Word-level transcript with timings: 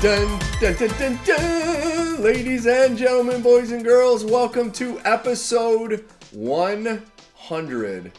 Dun, 0.00 0.38
dun, 0.60 0.76
dun, 0.76 0.88
dun, 0.90 1.18
dun. 1.24 2.22
Ladies 2.22 2.68
and 2.68 2.96
gentlemen, 2.96 3.42
boys 3.42 3.72
and 3.72 3.82
girls, 3.82 4.24
welcome 4.24 4.70
to 4.70 5.00
episode 5.04 6.04
100 6.30 8.12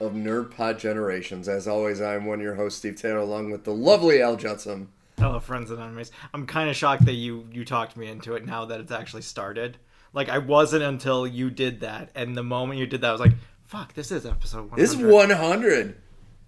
of 0.00 0.12
Nerd 0.12 0.56
Pod 0.56 0.76
Generations. 0.80 1.48
As 1.48 1.68
always, 1.68 2.00
I'm 2.00 2.26
one 2.26 2.40
of 2.40 2.42
your 2.42 2.56
hosts, 2.56 2.80
Steve 2.80 2.96
Taylor, 2.96 3.18
along 3.18 3.52
with 3.52 3.62
the 3.62 3.72
lovely 3.72 4.20
Al 4.20 4.34
Judson. 4.34 4.88
Hello, 5.16 5.38
friends 5.38 5.70
and 5.70 5.78
enemies. 5.78 6.10
I'm 6.32 6.46
kind 6.46 6.68
of 6.68 6.74
shocked 6.74 7.04
that 7.04 7.12
you 7.12 7.46
you 7.52 7.64
talked 7.64 7.96
me 7.96 8.08
into 8.08 8.34
it 8.34 8.44
now 8.44 8.64
that 8.64 8.80
it's 8.80 8.90
actually 8.90 9.22
started. 9.22 9.78
Like 10.12 10.28
I 10.28 10.38
wasn't 10.38 10.82
until 10.82 11.28
you 11.28 11.48
did 11.48 11.78
that, 11.82 12.10
and 12.16 12.36
the 12.36 12.42
moment 12.42 12.80
you 12.80 12.88
did 12.88 13.02
that, 13.02 13.10
I 13.10 13.12
was 13.12 13.20
like, 13.20 13.34
"Fuck, 13.62 13.94
this 13.94 14.10
is 14.10 14.26
episode 14.26 14.68
100." 14.70 14.82
This 14.82 14.90
is 14.90 14.96
100. 14.96 15.94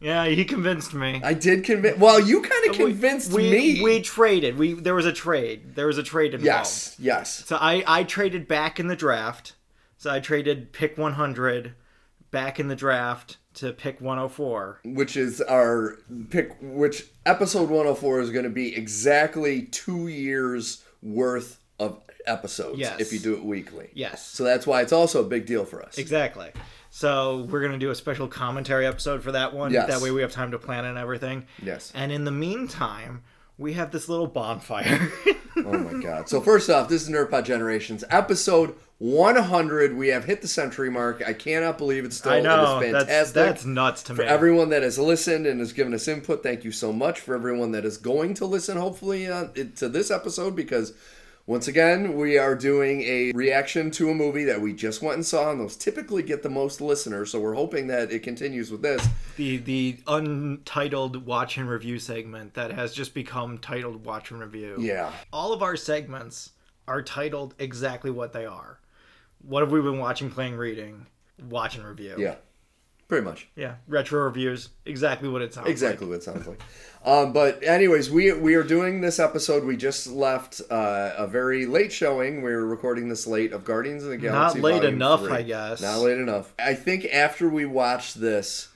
Yeah, 0.06 0.26
he 0.26 0.44
convinced 0.44 0.94
me. 0.94 1.20
I 1.24 1.34
did 1.34 1.64
convince. 1.64 1.98
Well, 1.98 2.20
you 2.20 2.40
kind 2.40 2.70
of 2.70 2.76
convinced 2.76 3.32
we, 3.32 3.50
me. 3.50 3.82
We 3.82 4.00
traded. 4.00 4.56
We 4.56 4.74
there 4.74 4.94
was 4.94 5.04
a 5.04 5.12
trade. 5.12 5.74
There 5.74 5.88
was 5.88 5.98
a 5.98 6.04
trade 6.04 6.32
involved. 6.32 6.44
yes, 6.46 6.96
yes. 7.00 7.44
So 7.44 7.56
I 7.56 7.82
I 7.88 8.04
traded 8.04 8.46
back 8.46 8.78
in 8.78 8.86
the 8.86 8.94
draft. 8.94 9.54
So 9.96 10.12
I 10.12 10.20
traded 10.20 10.72
pick 10.72 10.96
100 10.96 11.74
back 12.30 12.60
in 12.60 12.68
the 12.68 12.76
draft 12.76 13.38
to 13.54 13.72
pick 13.72 14.00
104. 14.00 14.82
Which 14.84 15.16
is 15.16 15.40
our 15.40 15.98
pick. 16.30 16.56
Which 16.60 17.06
episode 17.24 17.68
104 17.68 18.20
is 18.20 18.30
going 18.30 18.44
to 18.44 18.50
be 18.50 18.76
exactly 18.76 19.62
two 19.62 20.06
years 20.06 20.84
worth 21.02 21.58
of 21.80 22.00
episodes 22.28 22.78
Yes. 22.78 23.00
if 23.00 23.12
you 23.12 23.18
do 23.18 23.34
it 23.34 23.44
weekly. 23.44 23.90
Yes. 23.92 24.24
So 24.24 24.44
that's 24.44 24.68
why 24.68 24.82
it's 24.82 24.92
also 24.92 25.24
a 25.24 25.28
big 25.28 25.46
deal 25.46 25.64
for 25.64 25.82
us. 25.82 25.98
Exactly. 25.98 26.52
So 26.96 27.46
we're 27.50 27.60
gonna 27.60 27.76
do 27.76 27.90
a 27.90 27.94
special 27.94 28.26
commentary 28.26 28.86
episode 28.86 29.22
for 29.22 29.32
that 29.32 29.52
one. 29.52 29.70
Yes. 29.70 29.86
That 29.86 30.00
way 30.00 30.10
we 30.12 30.22
have 30.22 30.32
time 30.32 30.52
to 30.52 30.58
plan 30.58 30.86
and 30.86 30.96
everything. 30.96 31.44
Yes. 31.62 31.92
And 31.94 32.10
in 32.10 32.24
the 32.24 32.30
meantime, 32.30 33.22
we 33.58 33.74
have 33.74 33.90
this 33.90 34.08
little 34.08 34.26
bonfire. 34.26 35.10
Oh 35.58 35.72
my 35.72 36.02
god. 36.02 36.28
So 36.28 36.42
first 36.42 36.68
off, 36.68 36.90
this 36.90 37.00
is 37.02 37.08
Nerdpod 37.08 37.44
Generations 37.46 38.04
episode 38.10 38.74
100. 38.98 39.96
We 39.96 40.08
have 40.08 40.26
hit 40.26 40.42
the 40.42 40.48
century 40.48 40.90
mark. 40.90 41.22
I 41.26 41.32
cannot 41.32 41.78
believe 41.78 42.04
it's 42.04 42.18
still 42.18 42.32
I 42.32 42.40
know 42.40 42.78
it 42.80 42.86
is 42.88 42.92
that's 42.92 43.04
fantastic. 43.06 43.34
that's 43.34 43.64
nuts 43.64 44.02
to 44.04 44.12
me. 44.12 44.16
for 44.16 44.22
everyone 44.24 44.68
that 44.68 44.82
has 44.82 44.98
listened 44.98 45.46
and 45.46 45.60
has 45.60 45.72
given 45.72 45.94
us 45.94 46.08
input, 46.08 46.42
thank 46.42 46.62
you 46.62 46.72
so 46.72 46.92
much. 46.92 47.20
For 47.20 47.34
everyone 47.34 47.72
that 47.72 47.86
is 47.86 47.96
going 47.96 48.34
to 48.34 48.44
listen, 48.44 48.76
hopefully, 48.76 49.28
uh, 49.28 49.46
it- 49.54 49.76
to 49.76 49.88
this 49.88 50.10
episode, 50.10 50.54
because 50.54 50.92
once 51.46 51.68
again, 51.68 52.16
we 52.16 52.36
are 52.36 52.56
doing 52.56 53.02
a 53.02 53.30
reaction 53.32 53.90
to 53.92 54.10
a 54.10 54.14
movie 54.14 54.44
that 54.44 54.60
we 54.60 54.72
just 54.72 55.00
went 55.00 55.14
and 55.14 55.24
saw, 55.24 55.50
and 55.52 55.60
those 55.60 55.76
typically 55.76 56.22
get 56.22 56.42
the 56.42 56.50
most 56.50 56.80
listeners. 56.80 57.30
So 57.30 57.38
we're 57.38 57.54
hoping 57.54 57.86
that 57.86 58.10
it 58.10 58.24
continues 58.24 58.72
with 58.72 58.82
this. 58.82 59.06
the 59.36 59.58
the 59.58 59.98
untitled 60.08 61.24
watch 61.24 61.56
and 61.56 61.68
review 61.68 62.00
segment 62.00 62.54
that 62.54 62.72
has 62.72 62.92
just 62.92 63.14
become 63.14 63.58
titled 63.58 64.04
watch 64.04 64.32
and 64.32 64.40
review. 64.40 64.76
Yeah. 64.80 65.12
All 65.32 65.52
of 65.52 65.62
our 65.62 65.76
segments 65.76 66.50
are 66.88 67.02
titled 67.02 67.54
exactly 67.58 68.10
what 68.10 68.32
they 68.32 68.46
are. 68.46 68.80
What 69.40 69.60
have 69.60 69.70
we 69.70 69.80
been 69.80 69.98
watching, 69.98 70.30
playing, 70.30 70.56
reading? 70.56 71.06
Watch 71.48 71.76
and 71.76 71.86
review. 71.86 72.16
Yeah. 72.18 72.36
Pretty 73.08 73.24
much. 73.24 73.48
Yeah. 73.54 73.76
Retro 73.86 74.24
reviews. 74.24 74.70
Exactly 74.84 75.28
what 75.28 75.40
it 75.40 75.54
sounds 75.54 75.66
like. 75.66 75.70
Exactly 75.70 76.08
what 76.08 76.16
it 76.16 76.22
sounds 76.24 76.46
like. 76.46 76.60
Um, 77.04 77.32
but 77.32 77.62
anyways, 77.62 78.10
we 78.10 78.32
we 78.32 78.56
are 78.56 78.64
doing 78.64 79.00
this 79.00 79.20
episode. 79.20 79.64
We 79.64 79.76
just 79.76 80.08
left 80.08 80.60
uh, 80.70 81.12
a 81.16 81.26
very 81.28 81.64
late 81.66 81.92
showing. 81.92 82.42
We 82.42 82.50
were 82.50 82.66
recording 82.66 83.08
this 83.08 83.28
late 83.28 83.52
of 83.52 83.64
Guardians 83.64 84.02
of 84.02 84.10
the 84.10 84.16
Galaxy. 84.16 84.58
Not 84.58 84.64
late 84.64 84.84
enough, 84.84 85.20
3. 85.20 85.32
I 85.32 85.42
guess. 85.42 85.80
Not 85.80 85.98
late 86.00 86.18
enough. 86.18 86.52
I 86.58 86.74
think 86.74 87.04
after 87.04 87.48
we 87.48 87.64
watch 87.64 88.14
this, 88.14 88.68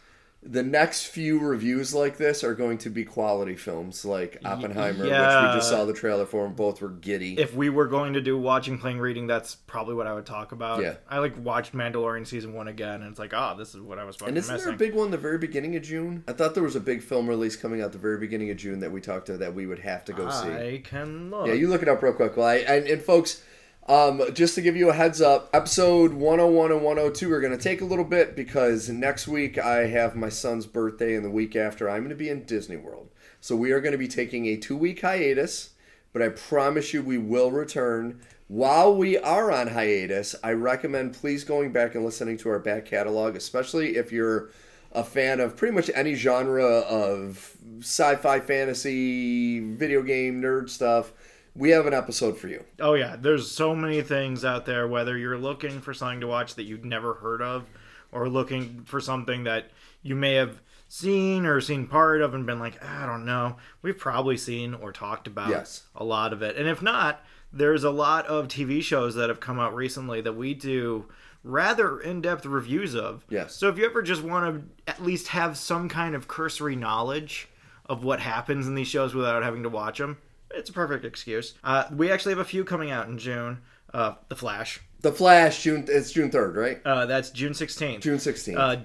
the 0.43 0.63
next 0.63 1.05
few 1.07 1.39
reviews 1.39 1.93
like 1.93 2.17
this 2.17 2.43
are 2.43 2.55
going 2.55 2.79
to 2.79 2.89
be 2.89 3.05
quality 3.05 3.57
films, 3.57 4.07
like 4.07 4.39
Oppenheimer, 4.43 5.05
which 5.05 5.13
we 5.13 5.59
just 5.59 5.69
saw 5.69 5.85
the 5.85 5.93
trailer 5.93 6.25
for, 6.25 6.47
and 6.47 6.57
both 6.57 6.81
were 6.81 6.89
giddy. 6.89 7.39
if 7.39 7.55
we 7.55 7.69
were 7.69 7.87
going 7.87 8.15
to 8.15 8.23
do 8.23 8.39
watching, 8.39 8.79
playing, 8.79 8.99
reading, 8.99 9.27
that's 9.27 9.55
probably 9.55 9.95
what 9.95 10.07
I 10.07 10.15
would 10.15 10.25
talk 10.25 10.53
about. 10.53 10.83
Yeah. 10.83 10.95
I 11.09 11.19
like 11.19 11.37
watched 11.45 11.75
Mandalorian 11.75 12.27
season 12.27 12.55
one 12.55 12.69
again, 12.69 13.03
and 13.03 13.11
it's 13.11 13.19
like, 13.19 13.35
oh, 13.35 13.55
this 13.59 13.75
is 13.75 13.83
what 13.83 13.99
I 13.99 14.05
was 14.05 14.17
fucking 14.17 14.29
and 14.29 14.39
isn't 14.39 14.55
missing. 14.55 14.67
there 14.67 14.75
a 14.75 14.79
big 14.79 14.95
one 14.95 15.11
the 15.11 15.19
very 15.19 15.37
beginning 15.37 15.77
of 15.77 15.83
June? 15.83 16.25
I 16.27 16.33
thought 16.33 16.55
there 16.55 16.63
was 16.63 16.77
a 16.77 16.81
big 16.81 17.03
film 17.03 17.29
release 17.29 17.57
coming 17.57 17.83
out 17.83 17.93
the 17.93 17.99
very 17.99 18.19
beginning 18.19 18.51
of 18.51 18.57
June 18.57 18.81
that 18.81 18.91
we 18.91 19.03
talked 19.03 19.27
to 19.27 19.37
that 19.37 19.55
we 19.55 19.67
would 19.67 19.81
have 19.81 20.07
to 20.07 20.15
go 20.15 20.31
see. 20.31 20.49
I 20.49 20.83
can 20.83 21.31
look. 21.31 21.49
Yeah, 21.49 21.53
you 21.53 21.69
look 21.69 21.83
it 21.83 21.89
up 21.89 22.03
real 22.03 22.15
quick. 22.15 22.39
Well, 22.39 22.47
I, 22.47 22.57
and, 22.57 22.87
and 22.87 23.03
folks, 23.03 23.43
um, 23.91 24.23
just 24.35 24.55
to 24.55 24.63
give 24.63 24.77
you 24.77 24.89
a 24.89 24.93
heads 24.93 25.21
up, 25.21 25.51
episode 25.53 26.13
101 26.13 26.71
and 26.71 26.81
102 26.81 27.33
are 27.33 27.41
going 27.41 27.57
to 27.57 27.63
take 27.63 27.81
a 27.81 27.85
little 27.85 28.05
bit 28.05 28.37
because 28.37 28.89
next 28.89 29.27
week 29.27 29.59
I 29.59 29.89
have 29.89 30.15
my 30.15 30.29
son's 30.29 30.65
birthday, 30.65 31.17
and 31.17 31.25
the 31.25 31.31
week 31.31 31.57
after 31.57 31.91
I'm 31.91 32.03
going 32.03 32.11
to 32.11 32.15
be 32.15 32.29
in 32.29 32.45
Disney 32.45 32.77
World. 32.77 33.09
So 33.41 33.57
we 33.57 33.73
are 33.73 33.81
going 33.81 33.91
to 33.91 33.99
be 33.99 34.07
taking 34.07 34.47
a 34.47 34.57
two 34.57 34.77
week 34.77 35.01
hiatus, 35.01 35.71
but 36.13 36.23
I 36.23 36.29
promise 36.29 36.95
you 36.95 37.03
we 37.03 37.19
will 37.19 37.51
return. 37.51 38.21
While 38.47 38.95
we 38.95 39.19
are 39.19 39.51
on 39.51 39.67
hiatus, 39.67 40.37
I 40.45 40.53
recommend 40.53 41.15
please 41.15 41.43
going 41.43 41.73
back 41.73 41.97
and 41.97 42.05
listening 42.05 42.37
to 42.39 42.49
our 42.51 42.61
back 42.61 42.85
catalog, 42.85 43.35
especially 43.35 43.97
if 43.97 44.13
you're 44.13 44.51
a 44.93 45.03
fan 45.03 45.41
of 45.41 45.57
pretty 45.57 45.75
much 45.75 45.91
any 45.97 46.15
genre 46.15 46.65
of 46.65 47.57
sci-fi, 47.81 48.39
fantasy, 48.39 49.59
video 49.59 50.03
game, 50.03 50.41
nerd 50.41 50.71
stuff. 50.71 51.13
We 51.55 51.71
have 51.71 51.87
an 51.87 51.95
episode 51.95 52.39
for 52.39 52.49
you. 52.49 52.65
Oh 52.79 52.95
yeah, 52.95 53.17
there's 53.17 53.51
so 53.51 53.75
many 53.75 54.03
things 54.03 54.45
out 54.45 54.67
there. 54.67 54.87
Whether 54.87 55.17
you're 55.19 55.39
looking 55.39 55.81
for 55.81 55.93
something 55.93 56.21
to 56.21 56.27
watch 56.27 56.55
that 56.55 56.63
you've 56.65 56.85
never 56.85 57.15
heard 57.15 57.43
of, 57.43 57.65
or 58.13 58.29
looking 58.29 58.83
for 58.85 59.01
something 59.01 59.45
that 59.45 59.71
you 60.03 60.15
may 60.15 60.35
have 60.35 60.61
seen 60.89 61.47
or 61.47 61.61
seen 61.61 61.87
part 61.87 62.21
of 62.21 62.35
and 62.35 62.47
been 62.47 62.59
like, 62.59 62.83
I 62.85 63.07
don't 63.07 63.25
know. 63.25 63.57
We've 63.83 63.99
probably 63.99 64.37
seen 64.37 64.75
or 64.75 64.93
talked 64.93 65.27
about 65.29 65.51
Yes. 65.51 65.85
a 65.95 66.03
lot 66.05 66.33
of 66.33 66.43
it. 66.43 66.57
And 66.57 66.69
if 66.69 66.83
not, 66.83 67.25
there's 67.53 67.85
a 67.85 67.91
lot 67.91 68.27
of 68.27 68.49
TV 68.49 68.83
shows 68.83 69.15
that 69.15 69.29
have 69.29 69.39
come 69.39 69.61
out 69.61 69.75
recently 69.75 70.21
that 70.23 70.33
we 70.33 70.53
do 70.55 71.07
rather 71.45 72.01
in-depth 72.01 72.45
reviews 72.45 72.95
of. 72.97 73.25
Yes. 73.29 73.55
So 73.55 73.69
if 73.69 73.79
you 73.79 73.87
ever 73.87 74.03
just 74.03 74.23
want 74.23 74.53
to 74.87 74.91
at 74.91 75.03
least 75.03 75.29
have 75.29 75.57
some 75.57 75.89
kind 75.89 76.15
of 76.17 76.27
cursory 76.29 76.75
knowledge 76.77 77.49
of 77.87 78.03
what 78.03 78.19
happens 78.21 78.67
in 78.67 78.75
these 78.75 78.89
shows 78.89 79.15
without 79.15 79.43
having 79.45 79.63
to 79.63 79.69
watch 79.69 79.99
them, 79.99 80.19
it's 80.55 80.71
a 80.71 80.73
perfect 80.73 81.05
excuse. 81.05 81.55
Uh, 81.65 81.85
we 81.93 82.11
actually 82.11 82.33
have 82.33 82.39
a 82.41 82.45
few 82.45 82.65
coming 82.65 82.91
out 82.91 83.09
in 83.09 83.19
June. 83.19 83.59
Uh, 83.93 84.15
the 84.29 84.37
Flash. 84.37 84.81
The 85.01 85.13
Flash, 85.13 85.63
June. 85.63 85.85
It's 85.89 86.13
June 86.13 86.31
third, 86.31 86.57
right? 86.57 86.81
Uh, 86.85 87.07
that's 87.07 87.31
June 87.31 87.53
16th. 87.53 88.01
June 88.01 88.19
sixteenth. 88.19 88.59
Uh, 88.59 88.77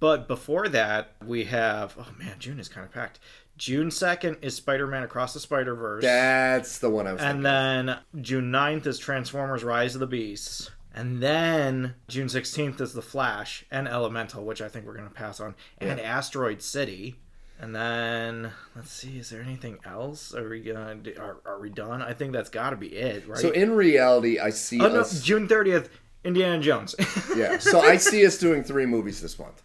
but 0.00 0.28
before 0.28 0.68
that, 0.68 1.12
we 1.24 1.44
have. 1.44 1.94
Oh 1.98 2.08
man, 2.18 2.36
June 2.38 2.58
is 2.60 2.68
kind 2.68 2.84
of 2.84 2.92
packed. 2.92 3.20
June 3.56 3.88
2nd 3.90 4.42
is 4.42 4.54
Spider 4.54 4.86
Man 4.86 5.02
Across 5.02 5.34
the 5.34 5.40
Spider 5.40 5.74
Verse. 5.74 6.02
That's 6.02 6.78
the 6.78 6.88
one 6.88 7.06
I 7.06 7.12
was. 7.12 7.20
And 7.20 7.42
thinking. 7.42 7.42
then 7.42 7.98
June 8.22 8.50
9th 8.50 8.86
is 8.86 8.98
Transformers 8.98 9.62
Rise 9.62 9.94
of 9.94 10.00
the 10.00 10.06
Beasts. 10.06 10.70
And 10.94 11.22
then 11.22 11.94
June 12.08 12.28
16th 12.28 12.80
is 12.80 12.94
The 12.94 13.02
Flash 13.02 13.66
and 13.70 13.86
Elemental, 13.86 14.44
which 14.44 14.62
I 14.62 14.68
think 14.68 14.86
we're 14.86 14.96
going 14.96 15.08
to 15.08 15.14
pass 15.14 15.40
on, 15.40 15.54
and 15.78 16.00
Asteroid 16.00 16.62
City. 16.62 17.16
And 17.60 17.74
then 17.74 18.52
let's 18.74 18.90
see, 18.90 19.18
is 19.18 19.28
there 19.30 19.42
anything 19.42 19.78
else? 19.84 20.34
Are 20.34 20.48
we 20.48 20.60
gonna 20.60 20.94
do, 20.94 21.14
are, 21.18 21.36
are 21.44 21.60
we 21.60 21.68
done? 21.68 22.00
I 22.00 22.14
think 22.14 22.32
that's 22.32 22.48
got 22.48 22.70
to 22.70 22.76
be 22.76 22.88
it, 22.88 23.28
right? 23.28 23.38
So 23.38 23.50
in 23.50 23.72
reality, 23.72 24.38
I 24.38 24.50
see 24.50 24.80
oh 24.80 24.88
no, 24.88 25.00
us. 25.00 25.22
June 25.22 25.46
30th, 25.46 25.88
Indiana 26.24 26.62
Jones. 26.62 26.94
yeah. 27.36 27.58
So 27.58 27.80
I 27.80 27.96
see 27.96 28.24
us 28.24 28.38
doing 28.38 28.64
three 28.64 28.86
movies 28.86 29.20
this 29.20 29.38
month. 29.38 29.62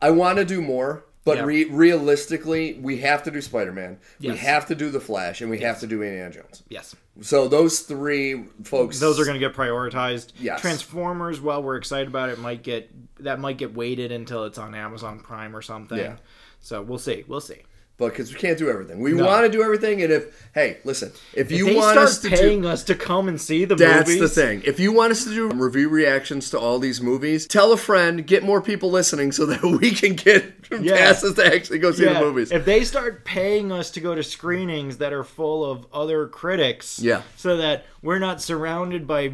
I 0.00 0.10
want 0.10 0.38
to 0.38 0.44
do 0.44 0.62
more, 0.62 1.06
but 1.24 1.38
Yeah. 1.38 1.44
re- 1.44 1.64
realistically, 1.64 2.74
we 2.74 2.98
have 2.98 3.24
to 3.24 3.32
do 3.32 3.40
Spider 3.40 3.72
Man. 3.72 3.98
We 4.20 4.36
have 4.36 4.66
to 4.66 4.76
do 4.76 4.90
The 4.90 5.00
Flash, 5.00 5.40
and 5.40 5.50
we 5.50 5.58
have 5.60 5.80
to 5.80 5.88
do 5.88 6.02
Indiana 6.02 6.30
Jones. 6.32 6.62
yes. 6.68 6.94
So 7.20 7.48
those 7.48 7.80
three 7.80 8.44
folks. 8.62 9.00
Those 9.00 9.18
are 9.18 9.24
going 9.24 9.34
to 9.34 9.44
get 9.44 9.56
prioritized. 9.56 10.34
Yes. 10.38 10.60
Transformers, 10.60 11.40
while 11.40 11.64
we're 11.64 11.76
excited 11.76 12.06
about 12.06 12.28
it, 12.28 12.38
might 12.38 12.62
get 12.62 12.90
that 13.24 13.40
might 13.40 13.58
get 13.58 13.74
waited 13.74 14.12
until 14.12 14.44
it's 14.44 14.58
on 14.58 14.72
Amazon 14.72 15.18
Prime 15.18 15.56
or 15.56 15.60
something. 15.60 15.98
Yeah. 15.98 16.16
So 16.60 16.82
we'll 16.82 16.98
see. 16.98 17.24
We'll 17.28 17.40
see. 17.40 17.62
but 17.96 18.10
because 18.10 18.32
we 18.32 18.38
can't 18.38 18.56
do 18.56 18.70
everything, 18.70 19.00
we 19.00 19.10
No. 19.12 19.26
want 19.26 19.44
to 19.44 19.50
do 19.50 19.60
everything. 19.60 20.02
And 20.02 20.12
if 20.12 20.48
hey, 20.54 20.76
listen, 20.84 21.10
if, 21.34 21.50
If 21.50 21.58
you 21.58 21.64
they 21.66 21.74
want 21.74 21.94
start 21.94 22.08
us 22.08 22.18
to 22.20 22.30
do, 22.30 22.36
paying 22.36 22.64
us 22.64 22.84
to 22.84 22.94
come 22.94 23.26
and 23.26 23.40
see 23.40 23.64
the 23.64 23.74
That's 23.74 24.08
movies, 24.08 24.20
the 24.20 24.28
thing. 24.28 24.62
If 24.64 24.78
you 24.78 24.92
want 24.92 25.10
us 25.10 25.24
to 25.24 25.30
do 25.30 25.48
review 25.48 25.88
reactions 25.88 26.48
to 26.50 26.58
all 26.60 26.78
these 26.78 27.00
movies, 27.00 27.48
tell 27.48 27.72
a 27.72 27.76
friend, 27.76 28.24
get 28.24 28.44
more 28.44 28.62
people 28.62 28.88
listening 28.92 29.32
so 29.32 29.46
that 29.46 29.62
we 29.80 29.90
can 29.90 30.14
get 30.14 30.44
Yeah. 30.80 30.96
passes 30.96 31.34
to 31.34 31.44
actually 31.52 31.80
go 31.80 31.90
see 31.90 32.04
Yeah, 32.04 32.14
the 32.14 32.20
movies. 32.20 32.52
If 32.52 32.64
they 32.64 32.84
start 32.84 33.24
paying 33.24 33.72
us 33.72 33.90
to 33.92 34.00
go 34.00 34.14
to 34.14 34.22
screenings 34.22 34.98
that 34.98 35.12
are 35.12 35.24
full 35.24 35.68
of 35.68 35.84
other 35.92 36.28
critics, 36.28 37.00
Yeah. 37.00 37.22
so 37.36 37.56
that 37.56 37.84
we're 38.00 38.20
not 38.20 38.40
surrounded 38.40 39.08
by 39.08 39.32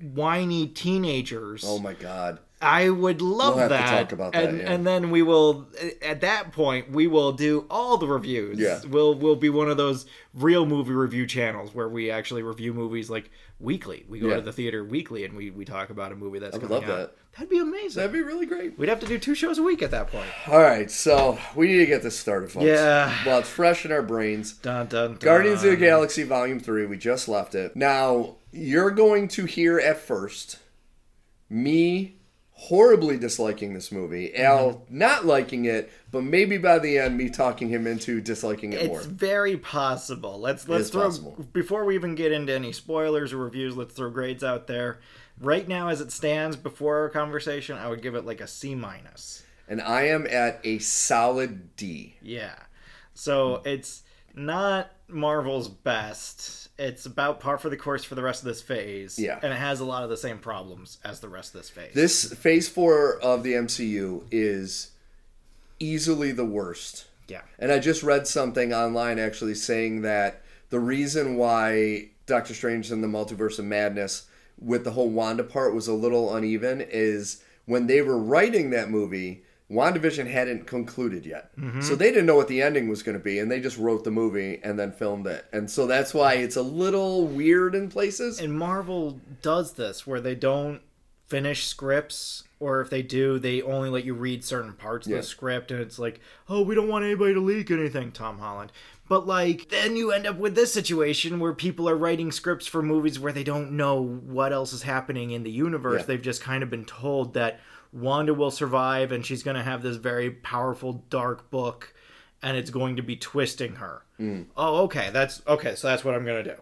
whiny 0.00 0.66
teenagers. 0.68 1.64
oh 1.66 1.78
my 1.78 1.92
god. 1.92 2.38
I 2.62 2.88
would 2.88 3.20
love 3.20 3.56
We'll 3.56 3.68
that. 3.68 3.90
talk 3.90 4.12
about 4.12 4.32
that, 4.32 4.44
and, 4.48 4.58
yeah. 4.58 4.72
and 4.72 4.86
then 4.86 5.10
we 5.10 5.20
will 5.22 5.66
at 6.00 6.22
that 6.22 6.52
point 6.52 6.90
we 6.90 7.06
will 7.06 7.32
do 7.32 7.66
all 7.70 7.98
the 7.98 8.06
reviews. 8.08 8.58
Yeah. 8.58 8.80
We'll 8.88 9.14
we'll 9.14 9.36
be 9.36 9.50
one 9.50 9.68
of 9.68 9.76
those 9.76 10.06
real 10.32 10.64
movie 10.64 10.92
review 10.92 11.26
channels 11.26 11.74
where 11.74 11.88
we 11.88 12.10
actually 12.10 12.42
review 12.42 12.72
movies 12.72 13.10
like 13.10 13.30
weekly. 13.60 14.06
We 14.08 14.20
go 14.20 14.28
Yeah. 14.28 14.36
to 14.36 14.40
the 14.42 14.52
theater 14.52 14.84
weekly 14.84 15.24
and 15.26 15.34
we, 15.36 15.50
we 15.50 15.64
talk 15.66 15.90
about 15.90 16.12
a 16.12 16.16
movie 16.16 16.38
that's 16.38 16.54
I 16.56 16.58
would 16.58 16.68
coming 16.68 16.82
love 16.88 16.90
out. 16.98 17.14
that. 17.14 17.16
That'd 17.32 17.50
be 17.50 17.58
amazing. 17.58 18.00
That'd 18.00 18.12
be 18.12 18.22
really 18.22 18.46
great. 18.46 18.78
We'd 18.78 18.88
have 18.88 19.00
to 19.00 19.06
do 19.06 19.18
two 19.18 19.34
shows 19.34 19.58
a 19.58 19.62
week 19.62 19.82
at 19.82 19.90
that 19.90 20.08
point. 20.08 20.26
All 20.48 20.58
right, 20.60 20.90
so 20.90 21.38
we 21.54 21.66
need 21.68 21.78
to 21.78 21.86
get 21.86 22.02
this 22.02 22.18
started, 22.18 22.50
folks. 22.50 22.64
Yeah. 22.64 23.14
Well, 23.26 23.40
it's 23.40 23.48
fresh 23.50 23.84
in 23.84 23.92
our 23.92 24.00
brains. 24.02 24.54
Dun, 24.54 24.86
dun, 24.86 25.10
dun. 25.12 25.18
Guardians 25.18 25.62
of 25.62 25.70
the 25.72 25.76
Galaxy 25.76 26.22
Volume 26.22 26.58
3, 26.60 26.86
we 26.86 26.96
just 26.96 27.28
left 27.28 27.54
it. 27.54 27.76
Now, 27.76 28.36
you're 28.52 28.90
going 28.90 29.28
to 29.28 29.44
hear 29.44 29.78
at 29.78 29.98
first 29.98 30.58
me 31.50 32.15
horribly 32.58 33.18
disliking 33.18 33.74
this 33.74 33.92
movie, 33.92 34.34
Al 34.34 34.72
Mm-hmm. 34.72 34.98
not 34.98 35.26
liking 35.26 35.66
it, 35.66 35.92
but 36.10 36.22
maybe 36.24 36.56
by 36.56 36.78
the 36.78 36.98
end, 36.98 37.16
me 37.16 37.28
talking 37.28 37.68
him 37.68 37.86
into 37.86 38.20
disliking 38.20 38.72
it 38.72 38.86
more. 38.88 38.98
It's 38.98 39.06
very 39.06 39.56
possible. 39.58 40.40
Let's 40.40 40.66
let's 40.66 40.88
throw 40.88 41.02
possible. 41.02 41.46
before 41.52 41.84
we 41.84 41.94
even 41.94 42.14
get 42.14 42.32
into 42.32 42.54
any 42.54 42.72
spoilers 42.72 43.32
or 43.32 43.36
reviews. 43.36 43.76
Let's 43.76 43.94
throw 43.94 44.10
grades 44.10 44.42
out 44.42 44.66
there. 44.66 44.98
Right 45.38 45.68
now, 45.68 45.88
as 45.88 46.00
it 46.00 46.10
stands, 46.10 46.56
before 46.56 46.98
our 47.00 47.10
conversation, 47.10 47.76
I 47.76 47.88
would 47.88 48.00
give 48.00 48.14
it 48.14 48.24
like 48.24 48.40
a 48.40 48.46
C 48.46 48.74
minus. 48.74 49.44
And 49.68 49.82
I 49.82 50.04
am 50.04 50.26
at 50.26 50.60
a 50.64 50.78
solid 50.78 51.76
D. 51.76 52.16
Yeah. 52.22 52.54
So 53.12 53.60
it's 53.66 54.02
not 54.34 54.90
Marvel's 55.08 55.68
best. 55.68 56.65
It's 56.78 57.06
about 57.06 57.40
par 57.40 57.56
for 57.58 57.70
the 57.70 57.76
course 57.76 58.04
for 58.04 58.14
the 58.14 58.22
rest 58.22 58.42
of 58.42 58.46
this 58.48 58.60
phase. 58.60 59.18
Yeah. 59.18 59.38
And 59.42 59.52
it 59.52 59.56
has 59.56 59.80
a 59.80 59.84
lot 59.84 60.02
of 60.02 60.10
the 60.10 60.16
same 60.16 60.38
problems 60.38 60.98
as 61.04 61.20
the 61.20 61.28
rest 61.28 61.54
of 61.54 61.60
this 61.60 61.70
phase. 61.70 61.94
This 61.94 62.32
phase 62.34 62.68
four 62.68 63.18
of 63.20 63.42
the 63.42 63.54
MCU 63.54 64.24
is 64.30 64.90
easily 65.80 66.32
the 66.32 66.44
worst. 66.44 67.06
yeah. 67.28 67.42
And 67.58 67.72
I 67.72 67.78
just 67.78 68.02
read 68.02 68.26
something 68.26 68.72
online 68.72 69.18
actually 69.18 69.54
saying 69.54 70.02
that 70.02 70.42
the 70.70 70.80
reason 70.80 71.36
why 71.36 72.08
Doctor 72.26 72.54
Strange 72.54 72.90
and 72.90 73.02
the 73.02 73.08
Multiverse 73.08 73.58
of 73.58 73.64
Madness 73.64 74.26
with 74.58 74.84
the 74.84 74.92
whole 74.92 75.10
Wanda 75.10 75.44
part 75.44 75.74
was 75.74 75.86
a 75.88 75.92
little 75.92 76.34
uneven 76.34 76.80
is 76.80 77.42
when 77.66 77.86
they 77.86 78.00
were 78.02 78.18
writing 78.18 78.70
that 78.70 78.90
movie, 78.90 79.44
WandaVision 79.70 80.30
hadn't 80.30 80.66
concluded 80.66 81.26
yet. 81.26 81.56
Mm-hmm. 81.56 81.80
So 81.80 81.96
they 81.96 82.10
didn't 82.10 82.26
know 82.26 82.36
what 82.36 82.48
the 82.48 82.62
ending 82.62 82.88
was 82.88 83.02
going 83.02 83.18
to 83.18 83.22
be, 83.22 83.38
and 83.40 83.50
they 83.50 83.60
just 83.60 83.78
wrote 83.78 84.04
the 84.04 84.10
movie 84.10 84.60
and 84.62 84.78
then 84.78 84.92
filmed 84.92 85.26
it. 85.26 85.44
And 85.52 85.68
so 85.70 85.86
that's 85.86 86.14
why 86.14 86.34
it's 86.34 86.56
a 86.56 86.62
little 86.62 87.26
weird 87.26 87.74
in 87.74 87.88
places. 87.88 88.40
And 88.40 88.56
Marvel 88.56 89.20
does 89.42 89.72
this 89.72 90.06
where 90.06 90.20
they 90.20 90.36
don't 90.36 90.80
finish 91.26 91.66
scripts, 91.66 92.44
or 92.60 92.80
if 92.80 92.90
they 92.90 93.02
do, 93.02 93.40
they 93.40 93.60
only 93.60 93.90
let 93.90 94.04
you 94.04 94.14
read 94.14 94.44
certain 94.44 94.72
parts 94.72 95.08
of 95.08 95.10
Yeah. 95.10 95.16
the 95.18 95.24
script, 95.24 95.72
and 95.72 95.80
it's 95.80 95.98
like, 95.98 96.20
oh, 96.48 96.62
we 96.62 96.76
don't 96.76 96.88
want 96.88 97.04
anybody 97.04 97.34
to 97.34 97.40
leak 97.40 97.68
anything, 97.72 98.12
Tom 98.12 98.38
Holland. 98.38 98.70
But 99.08 99.26
like, 99.26 99.68
then 99.68 99.96
you 99.96 100.12
end 100.12 100.26
up 100.26 100.36
with 100.36 100.54
this 100.54 100.72
situation 100.72 101.40
where 101.40 101.52
people 101.52 101.88
are 101.88 101.96
writing 101.96 102.30
scripts 102.30 102.66
for 102.68 102.82
movies 102.82 103.18
where 103.18 103.32
they 103.32 103.44
don't 103.44 103.72
know 103.72 104.00
what 104.00 104.52
else 104.52 104.72
is 104.72 104.82
happening 104.82 105.32
in 105.32 105.42
the 105.42 105.50
universe. 105.50 106.02
Yeah. 106.02 106.06
They've 106.06 106.22
just 106.22 106.42
kind 106.42 106.62
of 106.62 106.70
been 106.70 106.84
told 106.84 107.34
that 107.34 107.60
Wanda 107.92 108.34
will 108.34 108.50
survive 108.50 109.12
and 109.12 109.24
she's 109.24 109.42
going 109.42 109.56
to 109.56 109.62
have 109.62 109.82
this 109.82 109.96
very 109.96 110.30
powerful, 110.30 111.04
dark 111.10 111.50
book, 111.50 111.94
and 112.42 112.56
it's 112.56 112.70
going 112.70 112.96
to 112.96 113.02
be 113.02 113.16
twisting 113.16 113.76
her. 113.76 114.02
Mm. 114.20 114.46
Oh, 114.56 114.84
okay, 114.84 115.10
that's 115.12 115.42
okay. 115.46 115.74
So 115.74 115.88
that's 115.88 116.04
what 116.04 116.14
I'm 116.14 116.24
going 116.24 116.44
to 116.44 116.54
do. 116.54 116.60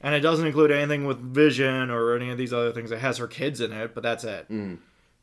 And 0.00 0.14
it 0.14 0.20
doesn't 0.20 0.46
include 0.46 0.70
anything 0.72 1.06
with 1.06 1.18
Vision 1.18 1.88
or 1.90 2.16
any 2.16 2.30
of 2.30 2.36
these 2.38 2.52
other 2.52 2.72
things. 2.72 2.90
It 2.90 2.98
has 2.98 3.18
her 3.18 3.28
kids 3.28 3.60
in 3.60 3.72
it, 3.72 3.94
but 3.94 4.02
that's 4.02 4.24
it. 4.24 4.46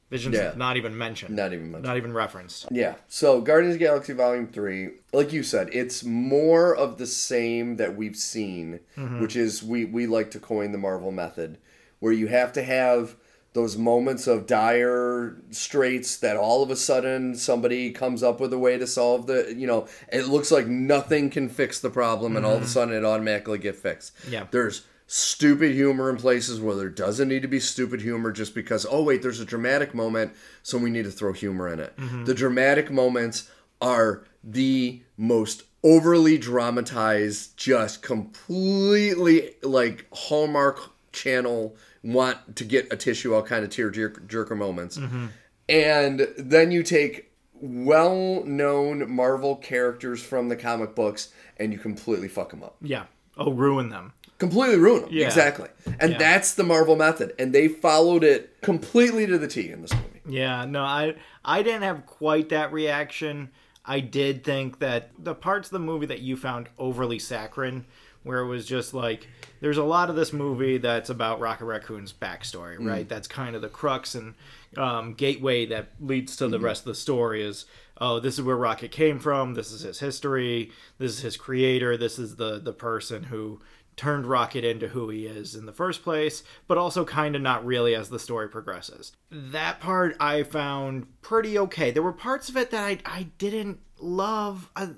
Vision's 0.10 0.36
Mm. 0.38 0.40
Yeah. 0.40 0.54
not 0.56 0.78
even 0.78 0.98
mentioned. 0.98 1.36
Not 1.36 1.54
even 1.54 1.70
much. 1.72 1.84
Not 1.84 1.98
even 1.98 2.14
referenced. 2.14 2.68
Yeah. 2.72 2.96
So 3.10 3.42
Guardians 3.42 3.76
of 3.76 3.80
the 3.80 3.86
Galaxy 3.86 4.14
Volume 4.14 4.48
3, 4.48 4.90
like 5.14 5.32
you 5.34 5.44
said, 5.44 5.70
it's 5.74 6.04
more 6.04 6.76
of 6.76 6.98
the 6.98 7.06
same 7.06 7.76
that 7.76 7.96
we've 7.96 8.16
seen, 8.16 8.80
which 9.20 9.36
is 9.36 9.62
we, 9.62 9.86
we 9.86 10.08
like 10.08 10.32
to 10.32 10.40
coin 10.40 10.72
the 10.72 10.78
Marvel 10.80 11.12
method, 11.12 11.58
where 12.00 12.14
you 12.14 12.28
have 12.28 12.52
to 12.54 12.64
have 12.64 13.16
those 13.54 13.78
moments 13.78 14.28
of 14.28 14.46
dire 14.46 15.36
straits 15.50 16.18
that 16.18 16.38
all 16.38 16.62
of 16.62 16.70
a 16.70 16.76
sudden 16.76 17.36
somebody 17.36 17.92
comes 17.92 18.22
up 18.22 18.40
with 18.40 18.54
a 18.54 18.60
way 18.60 18.78
to 18.78 18.86
solve 18.86 19.26
the, 19.26 19.54
you 19.58 19.66
know, 19.66 19.88
it 20.12 20.28
looks 20.28 20.52
like 20.52 20.68
nothing 20.68 21.30
can 21.30 21.50
fix 21.50 21.80
the 21.80 21.90
problem 21.90 22.38
and 22.38 22.46
all 22.46 22.54
of 22.54 22.60
a 22.60 22.62
mm-hmm. 22.62 22.72
sudden 22.72 22.94
it 22.94 23.04
automatically 23.04 23.58
get 23.58 23.76
fixed. 23.76 24.14
Yeah. 24.30 24.46
There's 24.52 24.86
stupid 25.12 25.74
humor 25.74 26.08
in 26.12 26.18
places 26.18 26.62
where 26.62 26.76
there 26.76 26.90
doesn't 26.90 27.30
need 27.30 27.42
to 27.42 27.48
be 27.48 27.60
stupid 27.60 28.00
humor 28.00 28.32
just 28.32 28.54
because 28.54 28.86
oh 28.92 29.02
wait 29.02 29.24
there's 29.24 29.40
a 29.40 29.46
dramatic 29.46 29.96
moment 29.96 30.32
so 30.62 30.78
we 30.78 30.92
need 30.92 31.04
to 31.04 31.10
throw 31.10 31.34
humor 31.34 31.68
in 31.68 31.80
it 31.80 31.98
mm-hmm. 31.98 32.26
the 32.26 32.34
dramatic 32.36 32.92
moments 32.92 33.50
are 33.82 34.24
the 34.44 35.02
most 35.18 35.64
overly 35.84 36.38
dramatized 36.38 37.58
just 37.58 38.04
completely 38.04 39.50
like 39.64 40.06
hallmark 40.14 40.92
channel 41.12 41.76
want 42.04 42.56
to 42.56 42.64
get 42.64 42.92
a 42.92 42.96
tissue 42.98 43.34
all 43.34 43.42
kind 43.44 43.64
of 43.64 43.70
tear 43.70 43.90
jerk- 43.90 44.28
jerker 44.28 44.56
moments 44.58 44.98
mm-hmm. 44.98 45.28
and 45.68 46.28
then 46.38 46.72
you 46.72 46.84
take 46.84 47.32
well-known 47.62 49.10
marvel 49.12 49.56
characters 49.56 50.22
from 50.24 50.50
the 50.50 50.56
comic 50.56 50.96
books 50.96 51.34
and 51.58 51.74
you 51.74 51.80
completely 51.80 52.28
fuck 52.28 52.52
them 52.52 52.64
up 52.64 52.76
Yeah. 52.82 53.06
Oh, 53.38 53.52
ruin 53.52 53.90
them. 53.90 54.14
completely 54.38 54.78
ruin 54.78 55.04
them. 55.04 55.10
Yeah. 55.14 55.26
Exactly. 55.26 55.70
And 56.00 56.12
Yeah. 56.14 56.18
that's 56.18 56.54
the 56.56 56.64
Marvel 56.64 56.98
method. 56.98 57.34
And 57.40 57.54
they 57.54 57.70
followed 57.70 58.22
it 58.24 58.62
completely 58.62 59.26
to 59.28 59.38
the 59.38 59.48
T 59.48 59.70
in 59.72 59.82
this 59.82 59.94
movie. 59.94 60.22
Yeah, 60.28 60.66
no, 60.66 60.84
I 60.84 61.16
I 61.46 61.64
didn't 61.64 61.84
have 61.84 62.06
quite 62.06 62.50
that 62.50 62.74
reaction. 62.74 63.50
I 63.86 64.02
did 64.02 64.44
think 64.44 64.80
that 64.80 65.12
the 65.18 65.34
parts 65.34 65.70
of 65.70 65.72
the 65.72 65.80
movie 65.80 66.06
that 66.08 66.20
you 66.20 66.36
found 66.36 66.68
overly 66.78 67.18
saccharine, 67.18 67.86
where 68.24 68.40
it 68.40 68.48
was 68.48 68.66
just 68.66 68.94
like 68.94 69.28
there's 69.62 69.78
a 69.78 69.84
lot 69.84 70.10
of 70.10 70.16
this 70.16 70.32
movie 70.32 70.78
that's 70.78 71.10
about 71.10 71.40
Rocket 71.40 71.66
Raccoon's 71.66 72.14
backstory, 72.14 72.78
mm. 72.78 72.88
right? 72.88 73.08
That's 73.08 73.28
kind 73.28 73.56
of 73.56 73.62
the 73.62 73.70
crux 73.70 74.16
and 74.16 74.36
um, 74.78 75.14
gateway 75.14 75.66
that 75.68 75.90
leads 76.00 76.36
to 76.38 76.48
the 76.48 76.58
mm-hmm. 76.58 76.66
rest 76.66 76.82
of 76.82 76.88
the 76.88 76.96
story 76.96 77.44
is 77.44 77.66
oh, 78.02 78.20
this 78.20 78.36
is 78.36 78.46
where 78.46 78.56
Rocket 78.56 78.92
came 78.92 79.20
from, 79.20 79.56
this 79.56 79.74
is 79.74 79.82
his 79.82 80.00
history, 80.00 80.72
this 81.00 81.12
is 81.12 81.20
his 81.20 81.38
creator, 81.38 81.98
this 81.98 82.18
is 82.18 82.38
the 82.38 82.60
the 82.60 82.74
person 82.74 83.24
who 83.24 83.62
turned 84.00 84.26
Rocket 84.26 84.64
into 84.64 84.88
who 84.88 85.10
he 85.10 85.26
is 85.26 85.56
in 85.56 85.66
the 85.66 85.74
first 85.74 86.04
place, 86.04 86.42
but 86.68 86.78
also 86.78 87.04
kind 87.04 87.36
of 87.36 87.42
not 87.42 87.66
really 87.66 87.94
as 87.94 88.10
the 88.10 88.18
story 88.18 88.48
progresses. 88.48 89.12
That 89.30 89.82
part 89.82 90.16
I 90.22 90.44
found 90.44 91.08
pretty 91.22 91.60
okay. 91.60 91.92
There 91.92 92.02
were 92.02 92.14
parts 92.14 92.48
of 92.48 92.56
it 92.56 92.72
that 92.72 92.84
I 92.84 93.00
I 93.06 93.24
didn't 93.38 93.80
love. 94.00 94.70
I, 94.76 94.90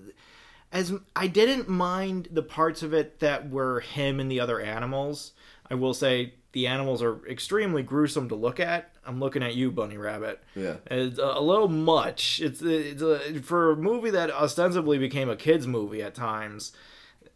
as 0.71 0.93
I 1.15 1.27
didn't 1.27 1.67
mind 1.67 2.29
the 2.31 2.43
parts 2.43 2.83
of 2.83 2.93
it 2.93 3.19
that 3.19 3.49
were 3.49 3.81
him 3.81 4.19
and 4.19 4.31
the 4.31 4.39
other 4.39 4.59
animals. 4.59 5.33
I 5.69 5.75
will 5.75 5.93
say 5.93 6.33
the 6.51 6.67
animals 6.67 7.01
are 7.01 7.25
extremely 7.27 7.83
gruesome 7.83 8.29
to 8.29 8.35
look 8.35 8.59
at. 8.59 8.93
I'm 9.05 9.19
looking 9.19 9.43
at 9.43 9.55
you, 9.55 9.71
Bunny 9.71 9.97
Rabbit. 9.97 10.43
Yeah. 10.55 10.77
It's 10.87 11.17
a, 11.17 11.23
a 11.37 11.41
little 11.41 11.69
much. 11.69 12.39
It's 12.41 12.61
it's 12.61 13.01
a, 13.01 13.41
for 13.41 13.71
a 13.71 13.75
movie 13.75 14.11
that 14.11 14.31
ostensibly 14.31 14.97
became 14.97 15.29
a 15.29 15.35
kids 15.35 15.65
movie 15.65 16.03
at 16.03 16.13
times. 16.13 16.73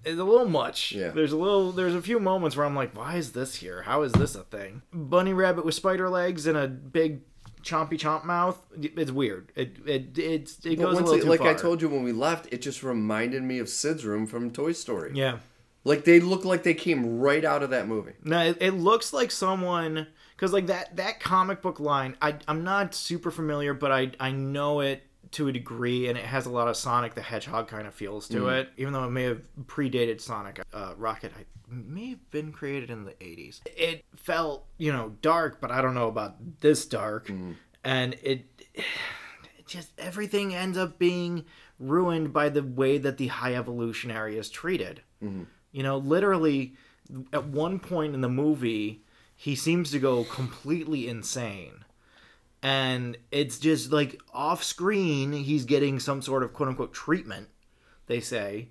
It's 0.04 0.20
a 0.20 0.24
little 0.24 0.48
much. 0.48 0.92
Yeah. 0.92 1.10
There's 1.10 1.32
a 1.32 1.38
little. 1.38 1.72
There's 1.72 1.96
a 1.96 2.01
few 2.01 2.20
moments 2.20 2.56
where 2.56 2.65
I'm 2.65 2.75
like, 2.75 2.96
why 2.96 3.15
is 3.15 3.32
this 3.32 3.56
here? 3.56 3.84
How 3.84 4.04
is 4.04 4.12
this 4.12 4.36
a 4.36 4.44
thing? 4.44 4.84
Bunny 4.94 5.34
Rabbit 5.34 5.65
with 5.65 5.75
spider 5.75 6.10
legs 6.10 6.46
and 6.46 6.58
a 6.58 6.68
big 6.68 7.22
chompy 7.66 8.00
chomp 8.00 8.24
mouth. 8.24 8.58
It's 8.80 9.12
weird. 9.12 9.52
It 9.56 9.78
it 9.86 10.18
it's, 10.18 10.66
it 10.66 10.78
goes 10.78 10.98
a 10.98 11.02
little 11.02 11.14
it, 11.14 11.22
too 11.24 11.28
like 11.28 11.42
I 11.42 11.54
told 11.54 11.82
you 11.82 11.90
when 11.90 12.04
we 12.04 12.12
left, 12.12 12.48
it 12.54 12.62
just 12.62 12.84
reminded 12.84 13.44
me 13.44 13.60
of 13.60 13.68
Sid's 13.68 14.06
room 14.06 14.26
from 14.28 14.52
Toy 14.52 14.72
Story. 14.72 15.12
Yeah. 15.14 15.40
Like 15.84 16.06
they 16.06 16.20
look 16.20 16.46
like 16.46 16.64
they 16.64 16.74
came 16.74 17.20
right 17.20 17.44
out 17.44 17.62
of 17.62 17.72
that 17.72 17.88
movie. 17.88 18.14
No, 18.24 18.40
it, 18.40 18.58
it 18.62 18.72
looks 18.72 19.12
like 19.12 19.32
someone 19.32 20.08
because 20.36 20.54
like 20.54 20.68
that 20.68 20.96
that 20.96 21.20
comic 21.20 21.62
book 21.62 21.80
line. 21.80 22.16
I 22.22 22.36
I'm 22.48 22.64
not 22.64 22.96
super 22.96 23.32
familiar, 23.32 23.74
but 23.74 23.92
I 23.92 24.12
I 24.20 24.32
know 24.32 24.80
it 24.80 25.04
to 25.32 25.48
a 25.48 25.52
degree, 25.52 26.08
and 26.08 26.18
it 26.18 26.24
has 26.24 26.46
a 26.46 26.50
lot 26.50 26.68
of 26.68 26.78
Sonic 26.78 27.14
the 27.14 27.22
Hedgehog 27.22 27.68
kind 27.68 27.88
of 27.88 27.94
feels 27.94 28.30
to 28.30 28.48
it. 28.48 28.70
Even 28.78 28.94
though 28.94 29.04
it 29.04 29.12
may 29.12 29.24
have 29.24 29.42
predated 29.66 30.22
Sonic 30.22 30.62
uh, 30.74 30.94
Rocket, 30.98 31.34
I 31.38 31.44
may 31.70 32.12
have 32.12 32.32
been 32.32 32.52
created 32.52 32.90
in 32.90 33.04
the 33.04 33.12
80s. 33.12 33.60
It 33.66 34.06
felt 34.25 34.65
you 34.77 34.91
know 34.91 35.13
dark, 35.22 35.62
but 35.62 35.72
I 35.72 35.82
don't 35.82 35.94
know 35.94 36.08
about 36.08 36.62
this 36.62 36.86
dark, 36.86 37.27
mm-hmm. 37.27 37.53
and 37.84 38.15
it. 38.24 38.46
it 38.75 39.67
just 39.67 39.89
everything 39.98 40.53
ends 40.53 40.77
up 40.77 41.00
being 41.00 41.46
ruined 41.79 42.32
by 42.32 42.50
the 42.50 42.63
way 42.63 42.98
that 42.98 43.17
the 43.17 43.27
high 43.27 43.55
evolutionary 43.55 44.38
is 44.38 44.50
treated. 44.50 45.01
Mm-hmm. 45.24 45.44
You 45.72 45.84
know, 45.84 45.98
literally, 45.98 46.75
at 47.34 47.46
one 47.46 47.79
point 47.79 48.13
in 48.13 48.22
the 48.22 48.29
movie, 48.29 49.03
he 49.36 49.55
seems 49.55 49.91
to 49.91 50.00
go 50.00 50.24
completely 50.24 51.08
insane. 51.08 51.84
And 52.63 53.17
it's 53.32 53.60
just 53.60 53.91
like 53.91 54.20
off 54.34 54.63
screen, 54.63 55.34
he's 55.34 55.65
getting 55.65 56.00
some 56.00 56.22
sort 56.22 56.44
of 56.44 56.53
quote 56.53 56.70
unquote 56.70 56.94
treatment, 56.94 57.50
they 58.08 58.20
say, 58.20 58.70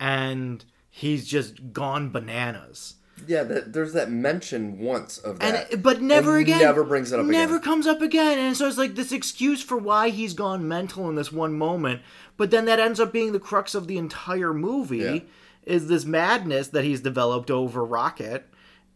and 0.00 0.64
he's 0.88 1.26
just 1.26 1.72
gone 1.72 2.10
bananas. 2.10 2.94
Yeah, 3.26 3.44
that, 3.44 3.72
there's 3.72 3.92
that 3.94 4.10
mention 4.10 4.78
once 4.78 5.16
of 5.18 5.38
that. 5.38 5.72
it- 5.72 5.82
but 5.82 6.02
never 6.02 6.36
again 6.36 6.58
Never 6.60 6.84
brings 6.84 7.12
it 7.12 7.18
up 7.20 7.26
never 7.26 7.56
again. 7.56 7.64
comes 7.64 7.86
up 7.86 8.02
again 8.02 8.38
and 8.38 8.56
so 8.56 8.68
it's 8.68 8.76
like 8.78 8.94
this 8.94 9.10
excuse 9.12 9.62
for 9.62 9.76
why 9.76 10.10
he's 10.10 10.34
gone 10.34 10.68
mental 10.68 11.08
in 11.08 11.14
this 11.14 11.32
one 11.32 11.56
moment 11.56 12.02
but 12.36 12.50
then 12.50 12.66
that 12.66 12.78
ends 12.78 13.00
up 13.00 13.12
being 13.12 13.32
the 13.32 13.40
crux 13.40 13.74
of 13.74 13.86
the 13.86 13.96
entire 13.96 14.52
movie 14.52 14.98
Yeah. 14.98 15.18
is 15.64 15.88
this 15.88 16.04
madness 16.04 16.68
that 16.68 16.84
he's 16.84 17.00
developed 17.00 17.50
over 17.50 17.82
rocket 17.84 18.46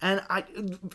and 0.03 0.21
i 0.29 0.43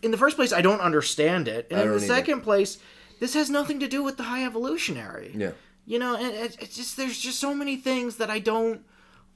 in 0.03 0.11
the 0.13 0.17
first 0.19 0.37
place 0.37 0.53
i 0.53 0.61
don't 0.61 0.81
understand 0.81 1.49
it 1.49 1.67
and 1.71 1.81
in 1.81 1.89
the 1.89 1.95
either. 1.97 2.07
second 2.07 2.43
place 2.43 2.79
this 3.19 3.35
has 3.35 3.51
nothing 3.51 3.81
to 3.81 3.89
do 3.89 4.05
with 4.05 4.17
the 4.19 4.23
high 4.25 4.45
evolutionary 4.45 5.33
Yeah. 5.35 5.51
you 5.85 5.99
know 5.99 6.15
and 6.15 6.33
it, 6.33 6.57
it's 6.61 6.77
just 6.77 6.97
there's 6.97 7.19
just 7.19 7.41
so 7.41 7.55
many 7.55 7.75
things 7.77 8.17
that 8.19 8.31
i 8.31 8.39
don't 8.39 8.83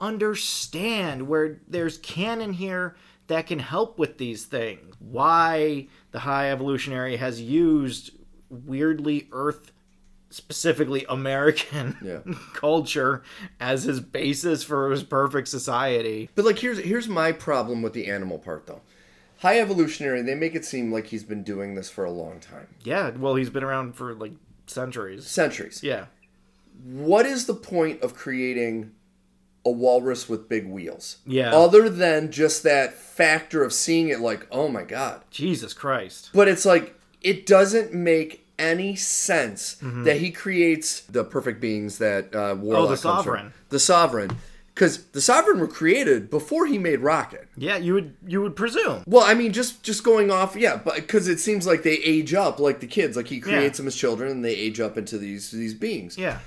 understand 0.01 1.29
where 1.29 1.61
there's 1.69 1.99
canon 1.99 2.53
here 2.53 2.97
that 3.31 3.47
can 3.47 3.59
help 3.61 3.99
with 3.99 4.19
these 4.19 4.45
things 4.45 4.95
why 4.99 5.87
the 6.13 6.21
high 6.21 6.51
evolutionary 6.51 7.17
has 7.17 7.41
used 7.41 8.11
weirdly 8.51 9.29
earth 9.33 9.73
specifically 10.31 11.05
american 11.09 11.97
Yeah. 12.03 12.21
culture 12.55 13.23
as 13.59 13.83
his 13.85 14.01
basis 14.01 14.63
for 14.63 14.91
his 14.91 15.03
perfect 15.03 15.49
society 15.49 16.29
But 16.35 16.45
like 16.45 16.59
here's 16.61 16.79
here's 16.79 17.09
my 17.09 17.33
problem 17.33 17.83
with 17.83 17.93
the 17.95 18.07
animal 18.11 18.39
part 18.39 18.67
though. 18.67 18.83
High 19.39 19.59
evolutionary, 19.59 20.21
they 20.23 20.35
make 20.35 20.55
it 20.55 20.67
seem 20.67 20.93
like 20.93 21.07
he's 21.07 21.25
been 21.25 21.43
doing 21.43 21.75
this 21.75 21.89
for 21.89 22.05
a 22.05 22.11
long 22.11 22.39
time. 22.41 22.69
yeah 22.85 23.11
well 23.11 23.35
he's 23.37 23.51
been 23.51 23.65
around 23.65 23.95
for 23.97 24.15
like 24.15 24.33
centuries 24.67 25.27
Centuries. 25.27 25.83
yeah 25.83 26.07
What 26.85 27.27
is 27.27 27.47
the 27.47 27.55
point 27.55 28.03
of 28.03 28.15
creating 28.15 28.93
a 29.65 29.71
walrus 29.71 30.29
with 30.29 30.49
big 30.49 30.67
wheels? 30.67 31.19
Yeah. 31.27 31.55
Other 31.55 31.89
than 31.89 32.31
just 32.33 32.63
that 32.63 32.95
factor 32.95 33.63
of 33.63 33.73
seeing 33.73 34.09
it 34.09 34.21
like, 34.21 34.47
oh 34.51 34.69
my 34.69 34.83
god. 34.83 35.23
jesus 35.31 35.73
christ 35.75 36.31
But 36.33 36.49
it's 36.49 36.65
like 36.65 36.95
it 37.23 37.45
doesn't 37.47 37.93
make 37.93 38.47
any 38.59 38.95
sense 38.97 39.77
Mm-hmm. 39.83 40.05
that 40.05 40.17
he 40.19 40.31
creates 40.31 41.01
the 41.03 41.25
perfect 41.25 41.61
beings 41.61 41.99
that 41.99 42.35
uh, 42.35 42.55
Warlock. 42.59 42.91
Oh, 42.91 42.95
sovereign. 42.95 43.53
The 43.71 43.79
sovereign, 43.79 44.31
because 44.75 45.05
the 45.13 45.21
sovereign 45.21 45.59
were 45.61 45.69
created 45.69 46.29
before 46.31 46.67
he 46.67 46.77
made 46.79 47.01
Rocket. 47.01 47.49
yeah 47.57 47.77
you 47.77 47.93
would 47.95 48.15
you 48.27 48.41
would 48.43 48.57
presume 48.57 49.03
Well, 49.07 49.25
I 49.25 49.35
mean, 49.35 49.53
just 49.53 49.83
just 49.83 50.03
going 50.05 50.31
off, 50.31 50.57
yeah, 50.57 50.77
but 50.77 50.95
because 50.97 51.29
it 51.29 51.41
seems 51.41 51.67
like 51.67 51.83
they 51.83 51.97
age 52.05 52.33
up 52.35 52.59
like 52.61 52.81
the 52.81 52.87
kids, 52.87 53.17
like 53.17 53.29
he 53.29 53.41
creates 53.41 53.79
Yeah. 53.79 53.83
them 53.83 53.87
as 53.89 53.97
children, 53.97 54.31
and 54.31 54.45
they 54.45 54.55
age 54.55 54.81
up 54.81 54.97
into 54.99 55.19
these 55.19 55.51
these 55.51 55.75
beings, 55.75 56.17
yeah 56.19 56.39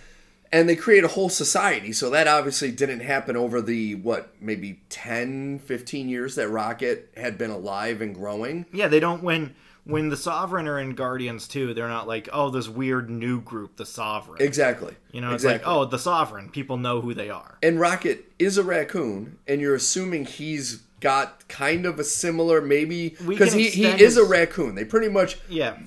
and 0.53 0.69
they 0.69 0.75
create 0.75 1.03
a 1.03 1.09
whole 1.09 1.29
society. 1.29 1.91
So 1.91 2.09
that 2.11 2.27
obviously 2.27 2.71
didn't 2.71 3.01
happen 3.01 3.35
over 3.35 3.61
the 3.61 3.95
what 3.95 4.33
maybe 4.39 4.81
10, 4.89 5.59
15 5.59 6.07
years 6.07 6.35
that 6.35 6.47
Rocket 6.47 7.11
had 7.17 7.37
been 7.37 7.49
alive 7.49 7.99
and 8.01 8.15
growing. 8.15 8.67
Yeah, 8.71 8.87
they 8.87 9.01
don't 9.01 9.23
when 9.23 9.55
when 9.85 10.07
the 10.07 10.15
Sovereign 10.15 10.65
are 10.65 10.79
in 10.79 10.91
Guardians 10.95 11.45
too 11.45 11.73
they're 11.73 11.89
not 11.89 12.07
like, 12.07 12.29
oh, 12.31 12.49
this 12.49 12.69
weird 12.69 13.09
new 13.09 13.41
group, 13.41 13.75
the 13.75 13.85
Sovereign. 13.85 14.41
Exactly. 14.41 14.95
you 15.11 15.19
know, 15.19 15.33
it's 15.33 15.43
exactly. 15.43 15.67
like, 15.67 15.77
oh, 15.77 15.85
the 15.85 15.99
Sovereign. 15.99 16.49
People 16.49 16.77
know 16.77 17.01
who 17.01 17.13
they 17.13 17.29
are. 17.29 17.57
and 17.61 17.79
Rocket 17.79 18.31
is 18.39 18.57
a 18.57 18.63
raccoon, 18.63 19.39
and 19.47 19.59
you're 19.59 19.75
assuming 19.75 20.25
he's 20.25 20.83
got 20.99 21.45
kind 21.49 21.85
of 21.85 21.99
a 21.99 22.03
similar 22.03 22.61
maybe 22.61 23.17
because 23.27 23.51
he, 23.51 23.69
he 23.69 23.85
is 23.85 24.15
a 24.15 24.23
raccoon. 24.23 24.75
They 24.75 24.85
pretty 24.85 25.09
much 25.09 25.37
Yeah. 25.49 25.77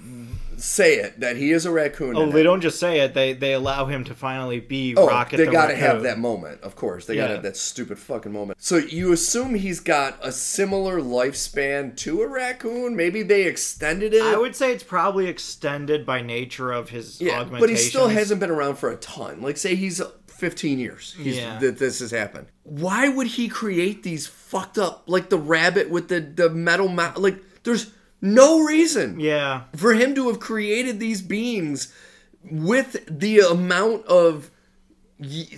Say 0.57 0.97
it 0.97 1.21
that 1.21 1.37
he 1.37 1.53
is 1.53 1.67
a 1.67 1.71
raccoon. 1.71 2.17
Oh, 2.17 2.31
they 2.31 2.41
it. 2.41 2.45
don't 2.45 2.61
just 2.61 2.79
say 2.81 3.01
it. 3.01 3.15
They 3.15 3.33
they 3.33 3.53
allow 3.53 3.87
him 3.87 4.05
to 4.05 4.15
finally 4.15 4.61
be 4.61 4.95
Oh, 4.97 5.07
Rocket. 5.07 5.37
they 5.37 5.45
the 5.47 5.51
gotta 5.53 5.75
Raccoon. 5.75 5.89
have 5.91 6.03
that 6.03 6.19
moment, 6.19 6.63
of 6.63 6.77
course. 6.77 7.07
They 7.07 7.17
gotta 7.17 7.35
have 7.35 7.43
that 7.43 7.57
stupid 7.57 7.99
fucking 7.99 8.33
moment. 8.33 8.63
So 8.63 8.77
you 8.77 9.13
assume 9.13 9.55
he's 9.55 9.81
got 9.81 10.19
a 10.23 10.33
similar 10.33 11.01
lifespan 11.01 11.97
to 11.99 12.23
a 12.23 12.27
raccoon? 12.29 12.97
Maybe 12.97 13.23
they 13.23 13.45
extended 13.45 14.15
it. 14.15 14.23
I 14.23 14.37
would 14.37 14.57
say 14.57 14.73
it's 14.73 14.85
probably 14.85 15.27
extended 15.27 16.07
by 16.07 16.21
nature 16.23 16.73
of 16.73 16.91
his 16.91 17.21
yeah, 17.21 17.45
but 17.45 17.69
he 17.69 17.77
still 17.77 18.09
hasn't 18.09 18.41
been 18.41 18.51
around 18.51 18.77
for 18.77 18.91
a 18.91 18.97
ton. 18.97 19.43
Like, 19.43 19.57
say 19.57 19.75
he's 19.75 20.01
15 20.29 20.79
years 20.79 21.15
Yeah. 21.19 21.59
that 21.61 21.79
this 21.79 22.01
has 22.01 22.11
happened. 22.11 22.49
Why 22.63 23.09
would 23.09 23.27
he 23.27 23.49
create 23.49 24.03
these 24.03 24.27
fucked 24.27 24.77
up, 24.79 25.05
like 25.07 25.31
the 25.31 25.39
rabbit 25.39 25.89
with 25.91 26.09
the, 26.09 26.21
the 26.21 26.51
metal 26.51 26.89
mouth? 26.89 27.17
Like, 27.19 27.39
there's 27.63 27.91
no 28.21 28.61
reason 28.61 29.21
Yeah. 29.21 29.63
for 29.77 29.95
him 29.95 30.15
to 30.15 30.29
have 30.29 30.41
created 30.41 30.99
these 31.01 31.23
beings 31.23 31.89
with 32.49 33.05
the 33.09 33.41
amount 33.41 34.05
of 34.07 34.51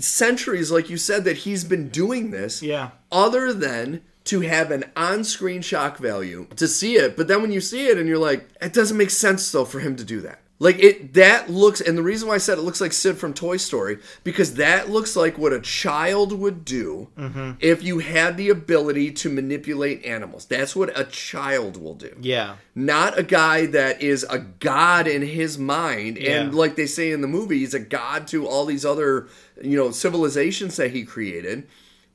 centuries, 0.01 0.71
like 0.71 0.89
you 0.91 0.97
said, 0.97 1.25
that 1.25 1.39
he's 1.39 1.65
been 1.65 1.89
doing 1.89 2.31
this, 2.31 2.63
Yeah. 2.63 2.91
other 3.11 3.53
than 3.53 4.03
to 4.25 4.41
have 4.41 4.71
an 4.71 4.85
on-screen 4.95 5.63
shock 5.63 5.99
value 5.99 6.47
to 6.57 6.69
see 6.69 6.97
it. 6.97 7.17
But 7.17 7.29
then 7.29 7.41
when 7.43 7.51
you 7.53 7.61
see 7.61 7.87
it 7.89 7.97
and 7.99 8.07
you're 8.09 8.19
like, 8.19 8.47
it 8.61 8.73
doesn't 8.73 8.97
make 8.97 9.11
sense 9.11 9.51
though 9.51 9.65
for 9.65 9.81
him 9.81 9.97
to 9.97 10.05
do 10.05 10.21
that. 10.21 10.41
Like 10.61 10.81
it 10.81 11.15
that 11.15 11.49
looks 11.49 11.81
and 11.81 11.97
the 11.97 12.03
reason 12.03 12.27
why 12.27 12.35
I 12.35 12.39
said 12.39 12.59
it 12.59 12.63
looks 12.63 12.81
like 12.81 12.93
Sid 12.93 13.17
from 13.17 13.33
Toy 13.33 13.59
Story 13.59 13.99
because 14.25 14.55
that 14.55 14.91
looks 14.91 15.15
like 15.15 15.39
what 15.39 15.53
a 15.53 15.61
child 15.61 16.33
would 16.33 16.65
do 16.65 17.09
mm-hmm. 17.17 17.53
if 17.61 17.83
you 17.85 18.01
had 18.01 18.37
the 18.37 18.49
ability 18.51 19.13
to 19.13 19.29
manipulate 19.29 20.05
animals. 20.05 20.47
That's 20.47 20.75
what 20.75 20.99
a 20.99 21.05
child 21.05 21.77
will 21.81 21.95
do 21.95 22.17
Yeah. 22.21 22.57
not 22.75 23.17
a 23.17 23.23
guy 23.23 23.67
that 23.67 24.03
is 24.03 24.27
a 24.29 24.39
god 24.41 25.07
in 25.07 25.23
his 25.23 25.59
mind 25.59 26.19
and 26.19 26.53
like 26.55 26.75
they 26.75 26.87
say 26.87 27.13
in 27.13 27.21
the 27.21 27.29
movie 27.29 27.59
he's 27.61 27.75
a 27.75 27.79
god 27.81 28.27
to 28.29 28.47
all 28.49 28.65
these 28.67 28.85
other 28.85 29.29
you 29.63 29.77
know 29.77 29.93
civilizations 29.93 30.75
that 30.77 30.91
he 30.91 31.05
created 31.05 31.69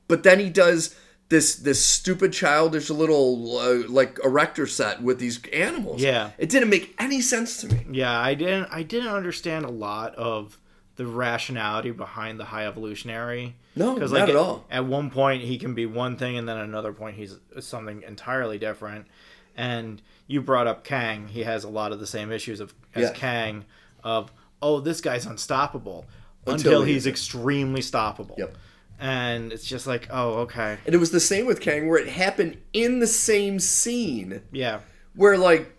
but 0.06 0.22
then 0.22 0.38
he 0.38 0.50
does 0.50 0.94
this 1.30 1.56
this 1.56 1.82
stupid 1.84 2.32
childish 2.32 2.90
little 2.90 3.58
uh, 3.58 3.88
like 3.88 4.18
erector 4.22 4.66
set 4.66 5.02
with 5.02 5.18
these 5.18 5.40
animals 5.52 6.00
Yeah. 6.02 6.30
it 6.38 6.48
didn't 6.50 6.68
make 6.70 6.94
any 6.98 7.20
sense 7.20 7.60
to 7.62 7.68
me 7.68 7.86
Yeah, 7.90 8.18
I 8.18 8.34
didn't 8.34 8.68
I 8.70 8.82
didn't 8.82 9.08
understand 9.08 9.64
a 9.64 9.70
lot 9.70 10.14
of 10.16 10.58
the 10.96 11.06
rationality 11.06 11.90
behind 11.90 12.38
the 12.38 12.44
high 12.44 12.66
evolutionary. 12.66 13.56
No, 13.74 13.98
'Cause, 13.98 14.12
not 14.12 14.20
like, 14.20 14.28
at 14.28 14.36
all. 14.36 14.64
At 14.70 14.84
one 14.84 15.10
point 15.10 15.42
he 15.42 15.58
can 15.58 15.74
be 15.74 15.86
one 15.86 16.16
thing 16.16 16.36
and 16.38 16.48
then 16.48 16.56
another 16.58 16.92
point 16.92 17.16
he's 17.16 17.36
something 17.58 18.02
entirely 18.06 18.58
different. 18.58 19.06
And 19.56 20.00
you 20.28 20.40
brought 20.40 20.66
up 20.68 20.84
Kang. 20.84 21.26
He 21.28 21.42
has 21.42 21.64
a 21.64 21.68
lot 21.68 21.90
of 21.92 21.98
the 22.00 22.06
same 22.06 22.30
issues 22.30 22.60
of 22.60 22.74
as 22.94 23.04
Yeah. 23.08 23.12
Kang 23.14 23.64
of 24.04 24.30
oh 24.62 24.78
this 24.80 25.00
guy's 25.00 25.26
unstoppable 25.26 26.06
Until 26.46 26.54
until, 26.54 26.82
he 26.84 26.92
he's 26.92 27.06
extremely 27.08 27.80
stoppable. 27.80 28.36
Yep. 28.38 28.56
And 28.98 29.52
it's 29.52 29.66
just 29.66 29.86
like 29.86 30.08
oh 30.10 30.34
okay 30.42 30.78
and 30.86 30.94
it 30.94 30.98
was 30.98 31.10
the 31.10 31.20
same 31.20 31.46
with 31.46 31.60
kang 31.60 31.88
where 31.88 31.98
it 31.98 32.08
happened 32.08 32.56
in 32.72 33.00
the 33.00 33.06
same 33.06 33.58
scene 33.60 34.40
yeah. 34.52 34.80
where 35.14 35.36
like 35.36 35.74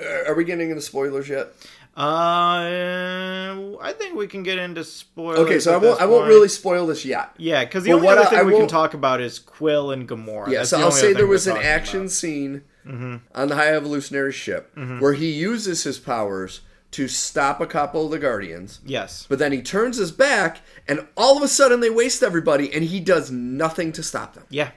uh, 0.00 0.24
are 0.28 0.34
we 0.34 0.44
getting 0.44 0.70
into 0.70 0.82
spoilers 0.82 1.28
yet 1.28 1.48
Uh, 1.96 3.78
I 3.80 3.92
think 3.96 4.16
we 4.16 4.26
can 4.26 4.42
get 4.42 4.58
into 4.58 4.82
spoilers. 4.84 5.38
okay 5.40 5.60
so 5.60 5.74
i 5.74 5.76
won't 5.76 6.00
i 6.00 6.06
won't 6.06 6.26
really 6.26 6.48
spoil 6.48 6.86
this 6.86 7.04
yet 7.04 7.30
Yeah, 7.38 7.64
because 7.64 7.84
the 7.84 7.90
But 7.90 7.96
only 7.96 8.08
other 8.08 8.22
I- 8.22 8.30
thing 8.30 8.38
I 8.38 8.42
we 8.42 8.52
can 8.52 8.60
won't- 8.60 8.70
talk 8.70 8.94
about 8.94 9.20
is 9.20 9.38
Quill 9.38 9.90
and 9.90 10.08
Gamora. 10.08 10.48
Yeah, 10.48 10.58
That's 10.58 10.70
so 10.70 10.78
the 10.78 10.84
I'll 10.84 10.90
say 10.92 11.12
there 11.12 11.26
was 11.26 11.46
an 11.46 11.56
action 11.58 12.00
about. 12.00 12.10
scene 12.10 12.62
on 12.86 13.48
the 13.48 13.54
High 13.54 13.72
Evolutionary 13.74 14.32
ship 14.32 14.70
where 14.98 15.12
he 15.14 15.30
uses 15.30 15.84
his 15.84 15.98
powers 15.98 16.60
to 16.94 17.08
stop 17.08 17.60
a 17.60 17.66
couple 17.66 18.04
of 18.04 18.10
the 18.10 18.18
Guardians, 18.18 18.80
Yes. 18.84 19.26
but 19.28 19.38
then 19.38 19.52
he 19.52 19.62
turns 19.62 19.96
his 19.96 20.12
back, 20.12 20.60
and 20.88 21.06
all 21.16 21.36
of 21.36 21.42
a 21.42 21.48
sudden 21.48 21.80
they 21.80 21.90
waste 21.90 22.22
everybody, 22.22 22.72
and 22.72 22.84
he 22.84 23.00
does 23.00 23.30
nothing 23.30 23.92
to 23.92 24.02
stop 24.02 24.34
them. 24.34 24.44
Yeah. 24.48 24.70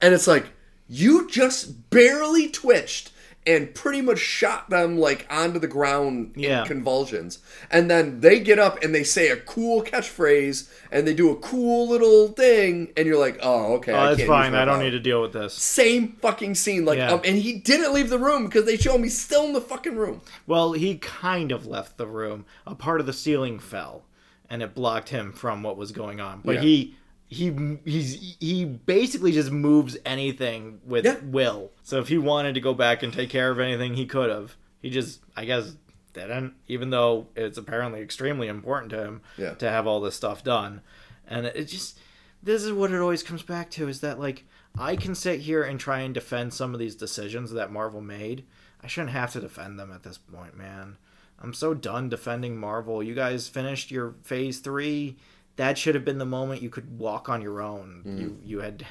And 0.00 0.12
it's 0.14 0.26
like, 0.26 0.46
you 0.88 1.28
just 1.30 1.88
barely 1.90 2.48
twitched 2.50 3.10
and 3.46 3.74
pretty 3.74 4.00
much 4.00 4.18
shot 4.18 4.70
them 4.70 4.98
like 4.98 5.26
onto 5.28 5.58
the 5.58 5.66
ground 5.68 6.32
Yeah. 6.34 6.62
in 6.62 6.66
convulsions. 6.66 7.40
And 7.70 7.90
then 7.90 8.20
they 8.20 8.40
get 8.40 8.58
up 8.58 8.82
and 8.82 8.94
they 8.94 9.04
say 9.04 9.28
a 9.28 9.36
cool 9.36 9.82
catchphrase 9.82 10.68
and 10.90 11.06
they 11.06 11.12
do 11.14 11.30
a 11.30 11.36
cool 11.36 11.88
little 11.88 12.28
thing, 12.28 12.92
and 12.96 13.06
you're 13.06 13.18
like, 13.18 13.38
oh, 13.42 13.74
okay. 13.74 13.92
Oh, 13.92 14.14
that's 14.14 14.26
fine. 14.28 14.54
I 14.54 14.64
don't 14.64 14.80
need 14.80 14.90
to 14.92 15.00
deal 15.00 15.20
with 15.20 15.32
this. 15.32 15.52
same 15.54 16.16
fucking 16.22 16.54
scene. 16.54 16.84
Like, 16.84 16.98
Yeah. 16.98 17.12
um, 17.12 17.20
and 17.24 17.36
he 17.36 17.52
didn't 17.54 17.92
leave 17.92 18.08
the 18.10 18.18
room 18.18 18.44
because 18.46 18.64
they 18.64 18.76
show 18.76 18.94
him 18.94 19.02
he's 19.02 19.18
still 19.20 19.44
in 19.44 19.52
the 19.52 19.60
fucking 19.60 19.96
room. 19.96 20.20
Well, 20.46 20.72
he 20.72 20.96
kind 20.96 21.52
of 21.52 21.66
left 21.66 21.96
the 21.98 22.06
room. 22.06 22.46
A 22.66 22.74
part 22.74 23.00
of 23.00 23.06
the 23.06 23.12
ceiling 23.12 23.58
fell, 23.58 24.04
and 24.48 24.62
it 24.62 24.74
blocked 24.74 25.08
him 25.10 25.32
from 25.32 25.62
what 25.62 25.76
was 25.76 25.92
going 25.92 26.20
on. 26.20 26.40
But 26.44 26.56
Yeah. 26.56 26.60
he 26.62 26.96
he 27.28 27.78
he's 27.84 28.36
he 28.38 28.64
basically 28.64 29.32
just 29.32 29.50
moves 29.50 29.96
anything 30.04 30.80
with 30.86 31.04
Yeah. 31.04 31.16
will. 31.22 31.70
So 31.82 31.98
if 31.98 32.08
he 32.08 32.18
wanted 32.18 32.54
to 32.54 32.60
go 32.60 32.74
back 32.74 33.02
and 33.02 33.12
take 33.12 33.30
care 33.30 33.50
of 33.50 33.58
anything, 33.58 33.94
he 33.94 34.06
could 34.06 34.30
have. 34.30 34.56
He 34.80 34.90
just, 34.90 35.20
I 35.36 35.44
guess, 35.44 35.76
didn't. 36.12 36.54
Even 36.68 36.90
though 36.90 37.28
it's 37.34 37.58
apparently 37.58 38.00
extremely 38.02 38.48
important 38.48 38.90
to 38.90 39.02
him 39.04 39.20
Yeah. 39.38 39.54
to 39.54 39.68
have 39.70 39.86
all 39.86 40.00
this 40.00 40.14
stuff 40.14 40.44
done, 40.44 40.82
and 41.26 41.46
it 41.46 41.64
just 41.64 41.98
this 42.42 42.62
is 42.62 42.72
what 42.72 42.90
it 42.92 43.00
always 43.00 43.22
comes 43.22 43.42
back 43.42 43.70
to 43.72 43.88
is 43.88 44.00
that 44.00 44.20
like 44.20 44.44
I 44.78 44.96
can 44.96 45.14
sit 45.14 45.40
here 45.40 45.62
and 45.62 45.80
try 45.80 46.00
and 46.00 46.12
defend 46.12 46.52
some 46.52 46.74
of 46.74 46.80
these 46.80 46.94
decisions 46.96 47.52
that 47.52 47.72
Marvel 47.72 48.00
made. 48.00 48.44
I 48.82 48.86
shouldn't 48.86 49.12
have 49.12 49.32
to 49.32 49.40
defend 49.40 49.78
them 49.78 49.90
at 49.92 50.02
this 50.02 50.18
point, 50.18 50.56
man. 50.56 50.98
I'm 51.40 51.54
so 51.54 51.72
done 51.74 52.08
defending 52.10 52.56
Marvel. 52.58 53.02
You 53.02 53.14
guys 53.14 53.48
finished 53.48 53.90
your 53.90 54.14
phase 54.22 54.58
3. 54.60 55.16
That 55.56 55.78
should 55.78 55.94
have 55.94 56.04
been 56.04 56.18
the 56.18 56.24
moment 56.24 56.62
you 56.62 56.70
could 56.70 56.98
walk 56.98 57.28
on 57.28 57.40
your 57.40 57.60
own. 57.60 58.02
Mm. 58.06 58.20
You 58.20 58.38
you 58.44 58.60
had 58.60 58.86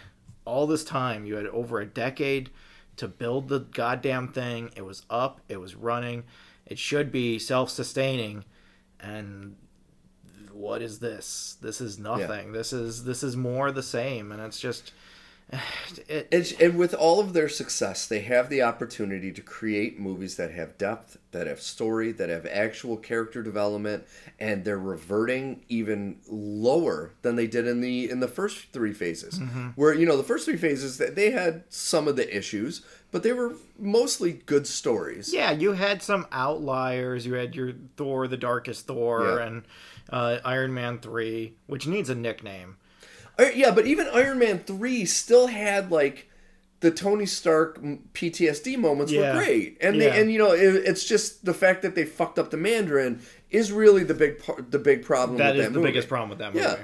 all 0.45 0.67
this 0.67 0.83
time. 0.83 1.25
You 1.25 1.35
had 1.35 1.47
over 1.47 1.79
a 1.79 1.85
decade 1.85 2.49
to 2.97 3.07
build 3.07 3.49
the 3.49 3.59
goddamn 3.59 4.29
thing. 4.29 4.71
It 4.75 4.85
was 4.85 5.05
up, 5.09 5.41
it 5.49 5.57
was 5.57 5.75
running. 5.75 6.23
It 6.65 6.79
should 6.79 7.11
be 7.11 7.39
self-sustaining 7.39 8.45
and 8.99 9.55
what 10.51 10.81
is 10.81 10.99
this? 10.99 11.57
This 11.61 11.81
is 11.81 11.99
nothing. 11.99 12.53
This 12.53 12.71
is 12.71 13.03
this 13.03 13.23
is 13.23 13.35
more 13.35 13.71
the 13.71 13.83
same 13.83 14.31
and 14.31 14.41
it's 14.41 14.59
just 14.59 14.93
it, 16.07 16.27
And, 16.31 16.53
and 16.61 16.77
with 16.77 16.93
all 16.93 17.19
of 17.19 17.33
their 17.33 17.49
success, 17.49 18.05
they 18.07 18.21
have 18.21 18.49
the 18.49 18.61
opportunity 18.61 19.31
to 19.31 19.41
create 19.41 19.99
movies 19.99 20.35
that 20.37 20.51
have 20.51 20.77
depth, 20.77 21.17
that 21.31 21.47
have 21.47 21.61
story, 21.61 22.11
that 22.11 22.29
have 22.29 22.45
actual 22.45 22.97
character 22.97 23.41
development, 23.43 24.05
and 24.39 24.63
they're 24.65 24.77
reverting 24.79 25.63
even 25.69 26.17
lower 26.27 27.11
than 27.21 27.35
they 27.35 27.47
did 27.47 27.67
in 27.67 27.81
the 27.81 28.09
in 28.09 28.19
the 28.19 28.27
first 28.27 28.67
three 28.73 28.93
phases. 28.93 29.39
Where 29.75 29.93
you 29.93 30.05
know 30.05 30.17
the 30.17 30.23
first 30.23 30.45
three 30.45 30.57
phases 30.57 30.97
that 30.97 31.15
they 31.15 31.31
had 31.31 31.63
some 31.69 32.07
of 32.07 32.15
the 32.15 32.35
issues, 32.35 32.85
but 33.11 33.23
they 33.23 33.33
were 33.33 33.53
mostly 33.79 34.33
good 34.33 34.67
stories. 34.67 35.33
Yeah, 35.33 35.51
you 35.51 35.73
had 35.73 36.01
some 36.01 36.27
outliers. 36.31 37.25
You 37.25 37.33
had 37.35 37.55
your 37.55 37.73
Thor, 37.97 38.27
the 38.27 38.37
Darkest 38.37 38.87
Thor, 38.87 39.37
Yeah. 39.39 39.45
and 39.45 39.63
uh, 40.09 40.37
Iron 40.45 40.73
Man 40.73 40.99
3, 40.99 41.53
which 41.67 41.87
needs 41.87 42.09
a 42.09 42.15
nickname. 42.15 42.77
Yeah, 43.39 43.71
but 43.71 43.85
even 43.87 44.07
Iron 44.13 44.39
Man 44.39 44.59
three 44.59 45.05
still 45.05 45.47
had 45.47 45.91
like 45.91 46.29
the 46.81 46.91
Tony 46.91 47.25
Stark 47.25 47.81
PTSD 48.13 48.77
moments 48.77 49.11
Yeah. 49.11 49.33
were 49.35 49.43
great, 49.43 49.77
and 49.81 49.95
Yeah. 49.95 50.09
they, 50.09 50.19
and 50.21 50.31
you 50.31 50.37
know 50.39 50.51
it, 50.51 50.75
it's 50.85 51.03
just 51.05 51.45
the 51.45 51.53
fact 51.53 51.81
that 51.81 51.95
they 51.95 52.05
fucked 52.05 52.37
up 52.37 52.51
the 52.51 52.57
Mandarin 52.57 53.21
is 53.49 53.71
really 53.71 54.03
the 54.03 54.13
big 54.13 54.39
par- 54.39 54.63
the 54.69 54.79
big 54.79 55.03
problem. 55.03 55.37
That 55.37 55.51
with 55.55 55.59
is 55.61 55.65
that 55.67 55.73
the 55.73 55.79
movie. 55.79 55.89
biggest 55.91 56.07
problem 56.09 56.29
with 56.29 56.39
that 56.39 56.53
movie. 56.53 56.65
Yeah, 56.65 56.77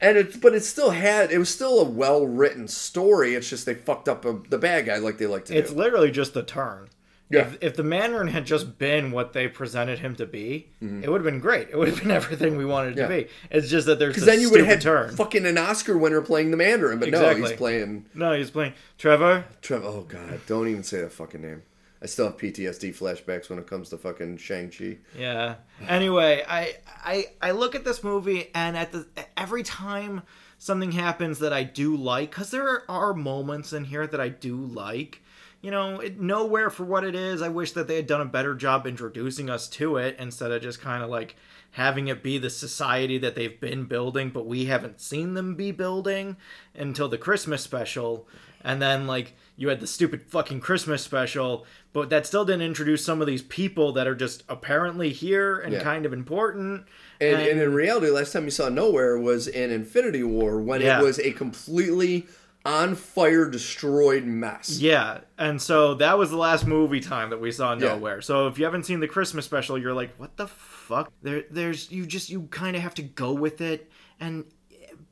and 0.00 0.18
it's 0.18 0.36
but 0.36 0.54
it 0.54 0.62
still 0.62 0.90
had 0.90 1.32
it 1.32 1.38
was 1.38 1.48
still 1.48 1.80
a 1.80 1.84
well 1.84 2.26
written 2.26 2.68
story. 2.68 3.34
It's 3.34 3.48
just 3.48 3.64
they 3.66 3.74
fucked 3.74 4.08
up 4.08 4.24
a, 4.24 4.38
the 4.48 4.58
bad 4.58 4.86
guy 4.86 4.98
like 4.98 5.18
they 5.18 5.26
like 5.26 5.46
to 5.46 5.56
It's 5.56 5.70
do. 5.70 5.76
literally 5.76 6.10
just 6.10 6.34
the 6.34 6.42
turn. 6.42 6.88
Yeah. 7.28 7.40
If, 7.40 7.58
if 7.60 7.76
the 7.76 7.82
Mandarin 7.82 8.28
had 8.28 8.46
just 8.46 8.78
been 8.78 9.10
what 9.10 9.32
they 9.32 9.48
presented 9.48 9.98
him 9.98 10.14
to 10.16 10.26
be, 10.26 10.68
Mm-hmm. 10.82 11.02
it 11.02 11.10
would 11.10 11.20
have 11.24 11.24
been 11.32 11.40
great. 11.40 11.68
It 11.70 11.76
would 11.78 11.88
have 11.88 11.98
been 12.00 12.10
everything 12.22 12.56
we 12.56 12.64
wanted 12.64 12.92
it 12.92 12.98
Yeah. 13.00 13.08
to 13.08 13.14
be. 13.24 13.28
It's 13.50 13.68
just 13.68 13.86
that 13.88 13.98
there's 13.98 14.14
Because 14.14 14.26
then 14.26 14.40
you 14.40 14.48
would 14.50 14.60
have 14.60 14.68
had 14.68 14.80
turn. 14.80 15.16
fucking 15.16 15.44
an 15.44 15.58
Oscar 15.58 15.98
winner 15.98 16.22
playing 16.22 16.52
the 16.52 16.56
Mandarin, 16.56 16.98
but 17.00 17.10
no, 17.10 17.34
he's 17.34 17.52
playing 17.52 18.06
no, 18.14 18.32
he's 18.32 18.50
playing 18.50 18.74
Trevor. 18.98 19.44
Trevor. 19.60 19.86
Oh 19.86 20.02
god, 20.02 20.40
don't 20.46 20.68
even 20.68 20.84
say 20.84 21.00
that 21.00 21.12
fucking 21.12 21.42
name. 21.42 21.62
I 22.00 22.06
still 22.06 22.26
have 22.26 22.36
PTSD 22.36 22.94
flashbacks 22.94 23.48
when 23.48 23.58
it 23.58 23.66
comes 23.66 23.88
to 23.88 23.96
fucking 23.98 24.36
Shang 24.36 24.70
Chi. 24.70 24.98
Yeah. 25.18 25.54
Anyway, 25.88 26.44
I 26.46 26.76
I 27.04 27.24
I 27.42 27.50
look 27.52 27.74
at 27.74 27.84
this 27.84 28.04
movie 28.04 28.50
and 28.54 28.76
at 28.76 28.92
the 28.92 29.06
every 29.36 29.62
time 29.64 30.22
something 30.58 30.92
happens 30.92 31.38
that 31.40 31.52
I 31.52 31.64
do 31.64 31.96
like 31.96 32.30
cuz 32.30 32.50
there 32.50 32.88
are 32.88 33.14
moments 33.14 33.72
in 33.72 33.84
here 33.84 34.06
that 34.06 34.20
I 34.20 34.28
do 34.28 34.56
like. 34.56 35.22
You 35.66 35.72
know, 35.72 35.98
it, 35.98 36.20
nowhere 36.20 36.70
for 36.70 36.84
what 36.84 37.02
it 37.02 37.16
is. 37.16 37.42
I 37.42 37.48
wish 37.48 37.72
that 37.72 37.88
they 37.88 37.96
had 37.96 38.06
done 38.06 38.20
a 38.20 38.24
better 38.24 38.54
job 38.54 38.86
introducing 38.86 39.50
us 39.50 39.66
to 39.70 39.96
it 39.96 40.14
instead 40.16 40.52
of 40.52 40.62
just 40.62 40.80
kind 40.80 41.02
of 41.02 41.10
like 41.10 41.34
having 41.72 42.06
it 42.06 42.22
be 42.22 42.38
the 42.38 42.50
society 42.50 43.18
that 43.18 43.34
they've 43.34 43.58
been 43.60 43.82
building, 43.82 44.30
but 44.30 44.46
we 44.46 44.66
haven't 44.66 45.00
seen 45.00 45.34
them 45.34 45.56
be 45.56 45.72
building 45.72 46.36
until 46.76 47.08
the 47.08 47.18
Christmas 47.18 47.64
special. 47.64 48.28
And 48.62 48.80
then, 48.80 49.08
like, 49.08 49.34
you 49.56 49.68
had 49.68 49.80
the 49.80 49.88
stupid 49.88 50.22
fucking 50.28 50.60
Christmas 50.60 51.02
special, 51.02 51.66
but 51.92 52.10
that 52.10 52.28
still 52.28 52.44
didn't 52.44 52.62
introduce 52.62 53.04
some 53.04 53.20
of 53.20 53.26
these 53.26 53.42
people 53.42 53.90
that 53.94 54.06
are 54.06 54.14
just 54.14 54.44
apparently 54.48 55.10
here 55.10 55.58
and 55.58 55.72
Yeah. 55.72 55.82
kind 55.82 56.06
of 56.06 56.12
important. 56.12 56.84
And, 57.20 57.40
and 57.42 57.60
in 57.60 57.74
reality, 57.74 58.08
last 58.08 58.32
time 58.32 58.44
you 58.44 58.52
saw 58.52 58.68
Nowhere 58.68 59.18
was 59.18 59.48
in 59.48 59.72
Infinity 59.72 60.22
War 60.22 60.60
when 60.60 60.80
Yeah. 60.80 61.00
it 61.00 61.02
was 61.02 61.18
a 61.18 61.32
completely 61.32 62.28
on 62.66 62.94
fire, 62.94 63.48
destroyed 63.48 64.24
mess. 64.24 64.78
Yeah, 64.78 65.20
and 65.38 65.60
so 65.62 65.94
that 65.94 66.18
was 66.18 66.30
the 66.30 66.36
last 66.36 66.66
movie 66.66 67.00
time 67.00 67.30
that 67.30 67.40
we 67.40 67.52
saw 67.52 67.72
Yeah. 67.74 67.94
nowhere. 67.94 68.20
So 68.22 68.46
if 68.48 68.58
you 68.58 68.64
haven't 68.64 68.84
seen 68.84 69.00
the 69.00 69.08
Christmas 69.08 69.44
special, 69.44 69.78
you're 69.78 69.94
like, 69.94 70.14
what 70.16 70.36
the 70.36 70.46
fuck? 70.48 71.12
There, 71.22 71.44
there's 71.50 71.90
you 71.90 72.06
just 72.06 72.28
you 72.30 72.42
kind 72.50 72.76
of 72.76 72.82
have 72.82 72.94
to 72.96 73.02
go 73.02 73.32
with 73.32 73.60
it, 73.60 73.90
and 74.20 74.44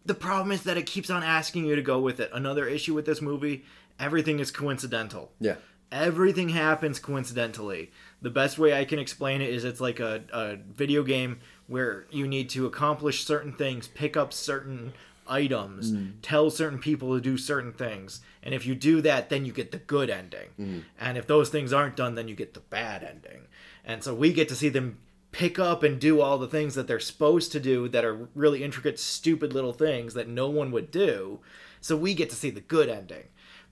the 0.05 0.15
problem 0.15 0.53
is 0.53 0.65
that 0.65 0.77
it 0.77 0.87
keeps 0.87 1.09
on 1.11 1.23
asking 1.23 1.65
you 1.65 1.77
to 1.77 1.83
go 1.83 1.99
with 2.01 2.21
it. 2.21 2.31
Another 2.33 2.67
issue 2.67 2.93
with 2.95 3.07
this 3.07 3.23
movie, 3.23 3.65
everything 3.99 4.39
is 4.41 4.51
coincidental. 4.51 5.33
Yeah. 5.41 5.57
Everything 5.93 6.49
happens 6.49 6.99
coincidentally. 6.99 7.93
The 8.21 8.31
best 8.31 8.59
way 8.59 8.75
I 8.79 8.85
can 8.85 8.99
explain 8.99 9.41
it 9.41 9.51
is 9.51 9.65
it's 9.65 9.81
like 9.81 10.01
a, 10.01 10.25
a 10.33 10.57
video 10.57 11.05
game 11.05 11.39
where 11.69 12.07
you 12.11 12.27
need 12.27 12.51
to 12.51 12.67
accomplish 12.67 13.25
certain 13.25 13.53
things, 13.53 13.87
pick 13.87 14.17
up 14.17 14.33
certain 14.33 14.93
items, 15.27 15.93
mm. 15.93 16.13
tell 16.23 16.51
certain 16.51 16.79
people 16.79 17.15
to 17.15 17.21
do 17.21 17.37
certain 17.37 17.73
things. 17.73 18.21
And 18.43 18.55
if 18.55 18.67
you 18.67 18.75
do 18.75 19.01
that, 19.03 19.31
then 19.31 19.45
you 19.45 19.53
get 19.53 19.73
the 19.73 19.79
good 19.79 20.11
ending. 20.11 20.49
Mm. 20.59 20.83
And 21.01 21.19
if 21.19 21.27
those 21.27 21.49
things 21.49 21.73
aren't 21.73 21.97
done, 21.97 22.15
then 22.15 22.29
you 22.29 22.35
get 22.35 22.55
the 22.55 22.61
bad 22.61 23.03
ending. 23.03 23.47
And 23.85 24.03
so 24.03 24.15
we 24.15 24.33
get 24.33 24.49
to 24.49 24.55
see 24.55 24.69
them 24.69 24.99
pick 25.33 25.59
up 25.59 25.83
and 25.83 26.01
do 26.01 26.21
all 26.21 26.39
the 26.39 26.47
things 26.47 26.75
that 26.75 26.87
they're 26.87 27.01
supposed 27.01 27.51
to 27.53 27.61
do 27.61 27.89
that 27.89 28.05
are 28.05 28.29
really 28.35 28.63
intricate, 28.63 29.01
stupid 29.01 29.53
little 29.53 29.73
things 29.73 30.15
that 30.15 30.29
no 30.29 30.49
one 30.49 30.71
would 30.71 30.91
do. 30.91 31.41
So 31.81 31.97
we 31.97 32.15
get 32.15 32.31
to 32.31 32.37
see 32.37 32.51
the 32.51 32.61
good 32.61 32.89
ending. 32.89 33.25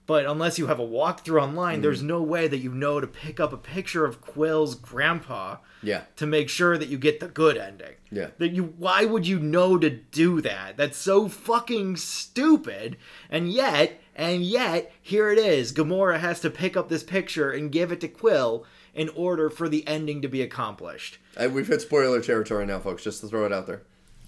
But 0.05 0.25
unless 0.25 0.59
you 0.59 0.67
have 0.67 0.79
a 0.79 0.85
walkthrough 0.87 1.41
online, 1.41 1.81
there's 1.81 2.03
no 2.03 2.21
way 2.21 2.47
that 2.49 2.57
you 2.57 2.73
know 2.73 2.99
to 2.99 3.07
pick 3.07 3.39
up 3.39 3.53
a 3.53 3.57
picture 3.57 4.03
of 4.05 4.19
Quill's 4.19 4.75
grandpa 4.75 5.57
Yeah. 5.81 6.01
to 6.17 6.25
make 6.25 6.49
sure 6.49 6.77
that 6.77 6.89
you 6.89 6.97
get 6.97 7.21
the 7.21 7.27
good 7.29 7.55
ending. 7.57 7.93
Yeah. 8.11 8.31
That 8.37 8.49
you 8.51 8.73
why 8.77 9.05
would 9.05 9.25
you 9.25 9.39
know 9.39 9.77
to 9.77 9.89
do 9.89 10.41
that? 10.41 10.75
That's 10.75 10.97
so 10.97 11.29
fucking 11.29 11.95
stupid. 11.97 12.97
And 13.29 13.51
yet, 13.51 14.01
and 14.15 14.43
yet, 14.43 14.91
here 15.01 15.31
it 15.31 15.39
is. 15.39 15.71
Gamora 15.71 16.19
has 16.19 16.39
to 16.41 16.49
pick 16.49 16.75
up 16.75 16.89
this 16.89 17.03
picture 17.03 17.49
and 17.51 17.71
give 17.71 17.91
it 17.91 18.01
to 18.01 18.07
Quill 18.09 18.65
in 18.93 19.09
order 19.15 19.49
for 19.49 19.69
the 19.69 19.87
ending 19.87 20.21
to 20.21 20.27
be 20.27 20.41
accomplished. 20.41 21.17
Uh, 21.37 21.49
we've 21.49 21.67
hit 21.67 21.81
spoiler 21.81 22.21
territory 22.21 22.65
now, 22.65 22.79
folks, 22.79 23.03
just 23.03 23.21
to 23.21 23.27
throw 23.27 23.45
it 23.45 23.53
out 23.53 23.67
there. 23.67 23.83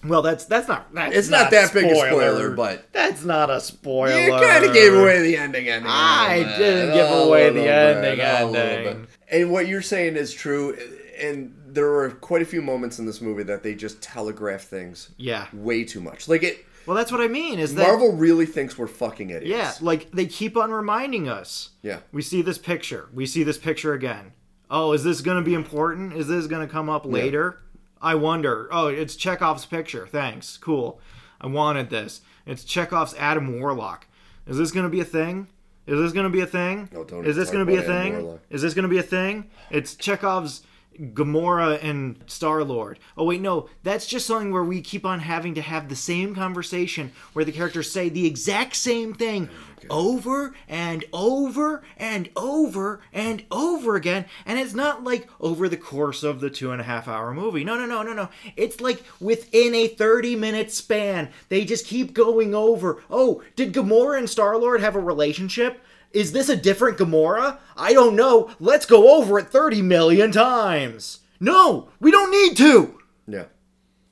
Well, 0.07 0.21
that's 0.21 0.45
that's 0.45 0.67
not 0.67 0.93
that's 0.93 1.15
It's 1.15 1.29
not 1.29 1.51
that 1.51 1.73
big 1.73 1.85
a 1.85 1.95
spoiler, 1.95 2.51
but- 2.51 2.91
that's 2.91 3.23
not 3.23 3.49
a 3.49 3.59
spoiler. 3.59 4.19
You 4.19 4.31
kind 4.31 4.65
of 4.65 4.73
gave 4.73 4.93
away 4.93 5.21
the 5.21 5.37
ending 5.37 5.67
ending. 5.67 5.89
I 5.91 6.43
bit, 6.43 6.57
didn't 6.57 6.93
give 6.93 7.11
away 7.27 7.47
the 7.49 7.53
bit, 7.61 7.67
ending 7.69 8.17
little 8.19 8.55
ending. 8.55 9.01
bit. 9.01 9.09
And 9.31 9.51
what 9.51 9.67
you're 9.67 9.81
saying 9.81 10.15
is 10.15 10.33
true. 10.33 10.77
And 11.19 11.55
there 11.67 11.89
were 11.89 12.09
quite 12.11 12.41
a 12.41 12.45
few 12.45 12.61
moments 12.61 12.99
in 12.99 13.05
this 13.05 13.21
movie 13.21 13.43
that 13.43 13.63
they 13.63 13.73
just 13.75 14.01
telegraph 14.01 14.61
things 14.63 15.09
Yeah. 15.17 15.47
way 15.53 15.83
too 15.83 16.01
much. 16.01 16.27
Like 16.27 16.43
it, 16.43 16.65
Well, 16.85 16.95
that's 16.95 17.11
what 17.11 17.21
I 17.21 17.27
mean. 17.27 17.57
Is 17.59 17.73
that 17.75 17.87
Marvel 17.87 18.13
really 18.13 18.45
thinks 18.45 18.77
we're 18.77 18.87
fucking 18.87 19.29
idiots. 19.29 19.47
Yeah, 19.49 19.71
like 19.81 20.11
they 20.11 20.25
keep 20.25 20.55
on 20.57 20.71
reminding 20.71 21.27
us. 21.29 21.69
Yeah. 21.81 21.99
We 22.11 22.21
see 22.21 22.41
this 22.41 22.57
picture. 22.57 23.09
We 23.13 23.25
see 23.25 23.43
this 23.43 23.57
picture 23.57 23.93
again. 23.93 24.33
Oh, 24.69 24.93
is 24.93 25.03
this 25.03 25.21
going 25.21 25.37
to 25.37 25.43
be 25.43 25.53
important? 25.53 26.13
Is 26.13 26.27
this 26.27 26.47
going 26.47 26.65
to 26.67 26.71
come 26.71 26.89
up 26.89 27.05
later? 27.05 27.59
I 28.05 28.13
wonder. 28.13 28.69
Oh, 28.71 28.85
it's 28.85 29.15
Chekhov's 29.15 29.65
picture. 29.65 30.05
Thanks. 30.05 30.57
Cool. 30.57 31.01
I 31.41 31.47
wanted 31.47 31.89
this. 31.89 32.21
It's 32.45 32.63
Chekhov's 32.63 33.15
Adam 33.15 33.59
Warlock. 33.59 34.05
Is 34.45 34.59
this 34.59 34.71
going 34.71 34.83
to 34.83 34.91
be 34.91 34.99
a 34.99 35.05
thing? 35.05 35.47
Is 35.87 35.97
this 35.97 36.11
going 36.13 36.25
to 36.25 36.29
be 36.29 36.41
a 36.41 36.45
thing? 36.45 36.87
No, 36.91 37.01
Is 37.21 37.35
this 37.35 37.49
going 37.49 37.65
to 37.65 37.71
be 37.71 37.77
a 37.77 37.81
thing? 37.81 38.39
Is 38.51 38.61
this 38.61 38.75
going 38.75 38.83
to 38.83 38.89
be 38.89 38.99
a 38.99 39.03
thing? 39.03 39.49
It's 39.71 39.95
Chekhov's 39.95 40.61
Gamora 40.99 41.83
and 41.83 42.23
Star 42.27 42.63
Lord. 42.63 42.99
Oh 43.17 43.25
wait, 43.25 43.41
no, 43.41 43.69
that's 43.83 44.05
just 44.05 44.25
something 44.25 44.51
where 44.51 44.63
we 44.63 44.81
keep 44.81 45.05
on 45.05 45.19
having 45.19 45.55
to 45.55 45.61
have 45.61 45.89
the 45.89 45.95
same 45.95 46.35
conversation 46.35 47.11
where 47.33 47.45
the 47.45 47.51
characters 47.51 47.91
say 47.91 48.09
the 48.09 48.25
exact 48.25 48.75
same 48.75 49.13
thing 49.13 49.49
over 49.89 50.53
and 50.67 51.05
over 51.13 51.83
and 51.97 52.29
over 52.35 53.01
and 53.13 53.45
over 53.51 53.95
again, 53.95 54.25
and 54.45 54.59
it's 54.59 54.73
not 54.73 55.03
like 55.03 55.27
over 55.39 55.69
the 55.69 55.77
course 55.77 56.23
of 56.23 56.39
the 56.39 56.49
two 56.49 56.71
and 56.71 56.81
a 56.81 56.85
half 56.85 57.07
hour 57.07 57.33
movie. 57.33 57.63
No, 57.63 57.75
no, 57.75 57.85
no, 57.85 58.01
no, 58.01 58.13
no. 58.13 58.29
It's 58.55 58.81
like 58.81 59.03
within 59.19 59.75
a 59.75 59.87
thirty 59.87 60.35
minute 60.35 60.71
span, 60.71 61.29
they 61.49 61.65
just 61.65 61.85
keep 61.85 62.13
going 62.13 62.55
over. 62.55 63.03
Oh, 63.09 63.43
did 63.55 63.73
Gamora 63.73 64.17
and 64.17 64.29
Star 64.29 64.57
Lord 64.57 64.81
have 64.81 64.95
a 64.95 64.99
relationship? 64.99 65.81
Is 66.11 66.31
this 66.31 66.49
a 66.49 66.55
different 66.55 66.97
Gamora? 66.97 67.57
I 67.75 67.93
don't 67.93 68.15
know. 68.15 68.51
Let's 68.59 68.85
go 68.85 69.17
over 69.17 69.39
it 69.39 69.49
30 69.49 69.81
million 69.81 70.31
times. 70.31 71.19
No, 71.39 71.89
we 71.99 72.11
don't 72.11 72.31
need 72.31 72.55
to. 72.57 72.99
Yeah. 73.27 73.45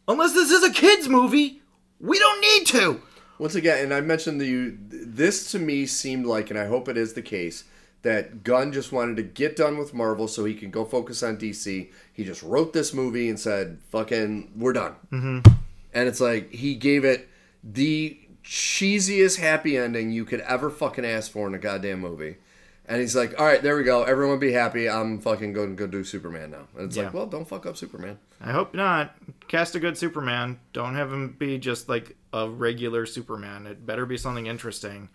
Unless 0.07 0.33
this 0.33 0.51
is 0.51 0.63
a 0.63 0.73
kids 0.73 1.07
movie, 1.07 1.61
we 1.99 2.19
don't 2.19 2.41
need 2.41 2.67
to. 2.67 3.01
Once 3.39 3.55
again, 3.55 3.83
and 3.83 3.93
I 3.93 4.01
mentioned 4.01 4.41
you, 4.41 4.77
this 4.89 5.51
to 5.51 5.59
me 5.59 5.85
seemed 5.85 6.25
like, 6.25 6.49
and 6.49 6.59
I 6.59 6.65
hope 6.65 6.87
it 6.87 6.97
is 6.97 7.13
the 7.13 7.21
case, 7.21 7.63
that 8.03 8.43
Gunn 8.43 8.71
just 8.71 8.91
wanted 8.91 9.15
to 9.17 9.23
get 9.23 9.55
done 9.55 9.77
with 9.77 9.93
Marvel 9.93 10.27
so 10.27 10.45
he 10.45 10.53
can 10.53 10.69
go 10.69 10.85
focus 10.85 11.23
on 11.23 11.37
DC. 11.37 11.89
He 12.11 12.23
just 12.23 12.43
wrote 12.43 12.73
this 12.73 12.93
movie 12.93 13.29
and 13.29 13.39
said, 13.39 13.79
"Fucking, 13.89 14.51
we're 14.55 14.73
done." 14.73 14.95
Mm-hmm. 15.11 15.51
And 15.93 16.07
it's 16.07 16.19
like 16.19 16.51
he 16.51 16.75
gave 16.75 17.05
it 17.05 17.29
the 17.63 18.19
cheesiest 18.43 19.39
happy 19.39 19.77
ending 19.77 20.11
you 20.11 20.25
could 20.25 20.41
ever 20.41 20.69
fucking 20.69 21.05
ask 21.05 21.31
for 21.31 21.47
in 21.47 21.53
a 21.53 21.59
goddamn 21.59 21.99
movie. 21.99 22.37
And 22.85 22.99
he's 22.99 23.15
like, 23.15 23.39
"All 23.39 23.45
right, 23.45 23.61
there 23.63 23.77
we 23.77 23.83
go. 23.83 24.03
Everyone 24.03 24.39
be 24.39 24.51
happy. 24.51 24.89
I'm 24.89 25.19
fucking 25.21 25.53
going 25.53 25.69
to 25.69 25.75
go 25.75 25.87
do 25.87 26.03
Superman 26.03 26.51
now." 26.51 26.67
And 26.75 26.87
it's 26.87 26.97
Yeah. 26.97 27.03
like, 27.05 27.13
"Well, 27.13 27.27
don't 27.27 27.47
fuck 27.47 27.65
up 27.65 27.77
Superman." 27.77 28.17
I 28.41 28.51
hope 28.51 28.73
not. 28.73 29.15
Cast 29.47 29.73
a 29.75 29.79
good 29.79 29.97
Superman. 29.97 30.59
Don't 30.73 30.95
have 30.95 31.11
him 31.11 31.35
be 31.39 31.57
just 31.57 31.87
like 31.87 32.17
a 32.33 32.49
regular 32.49 33.05
Superman. 33.05 33.67
It 33.67 33.85
better 33.85 34.05
be 34.05 34.17
something 34.17 34.47
interesting. 34.47 35.07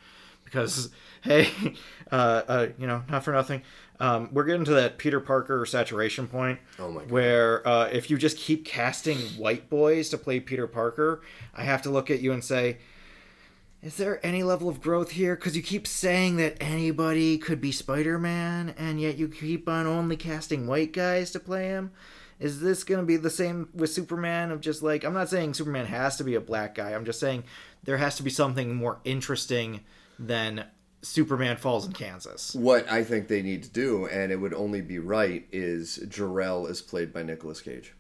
because 0.47 0.89
hey, 1.21 1.51
uh, 2.11 2.41
uh, 2.49 2.67
you 2.79 2.87
know, 2.87 3.03
not 3.11 3.23
for 3.23 3.33
nothing. 3.35 3.61
Um, 4.01 4.31
we're 4.33 4.45
getting 4.45 4.65
to 4.65 4.71
that 4.73 4.97
Peter 4.97 5.21
Parker 5.21 5.67
saturation 5.67 6.27
point 6.27 6.59
Oh 6.79 6.91
my 6.91 7.01
God. 7.03 7.11
where 7.11 7.69
uh, 7.69 7.89
if 7.93 8.09
you 8.09 8.17
just 8.17 8.39
keep 8.39 8.65
casting 8.65 9.19
white 9.37 9.69
boys 9.69 10.09
to 10.09 10.17
play 10.17 10.41
Peter 10.41 10.67
Parker, 10.67 11.21
I 11.55 11.65
have 11.65 11.83
to 11.83 11.91
look 11.91 12.11
at 12.11 12.21
you 12.21 12.33
and 12.33 12.43
say, 12.43 12.79
is 13.83 13.97
there 13.97 14.25
any 14.27 14.43
level 14.43 14.69
of 14.69 14.81
growth 14.81 15.13
here? 15.13 15.37
Because 15.37 15.57
you 15.57 15.63
keep 15.63 15.87
saying 15.87 16.37
that 16.37 16.57
anybody 16.61 17.39
could 17.39 17.61
be 17.61 17.71
Spider 17.71 18.19
Man, 18.19 18.75
and 18.77 19.01
yet 19.01 19.19
you 19.19 19.29
keep 19.29 19.69
on 19.69 19.87
only 19.87 20.17
casting 20.17 20.67
white 20.67 20.93
guys 20.93 21.31
to 21.33 21.41
play 21.41 21.69
him. 21.69 21.93
Is 22.41 22.61
this 22.61 22.85
going 22.85 23.01
to 23.01 23.07
be 23.07 23.17
the 23.17 23.31
same 23.31 23.69
with 23.75 23.91
Superman? 23.91 24.51
Of 24.51 24.61
just 24.61 24.83
like, 24.83 25.05
I'm 25.05 25.15
not 25.15 25.29
saying 25.29 25.55
Superman 25.55 25.87
has 25.87 26.17
to 26.17 26.25
be 26.25 26.35
a 26.35 26.41
black 26.41 26.75
guy. 26.75 26.93
I'm 26.93 27.05
just 27.05 27.21
saying 27.21 27.45
there 27.85 27.99
has 27.99 28.17
to 28.17 28.23
be 28.23 28.31
something 28.31 28.75
more 28.75 28.99
interesting 29.05 29.81
than 30.19 30.65
Superman 31.03 31.57
falls 31.57 31.87
in 31.87 31.93
Kansas. 31.93 32.55
What 32.55 32.91
I 32.91 33.05
think 33.05 33.29
they 33.29 33.43
need 33.43 33.63
to 33.63 33.71
do, 33.71 34.07
and 34.07 34.33
it 34.33 34.37
would 34.37 34.55
only 34.55 34.81
be 34.81 34.99
right, 34.99 35.47
is 35.53 35.97
Jor-El 36.09 36.67
is 36.67 36.83
played 36.83 37.13
by 37.13 37.23
Nicolas 37.23 37.61
Cage. 37.61 37.95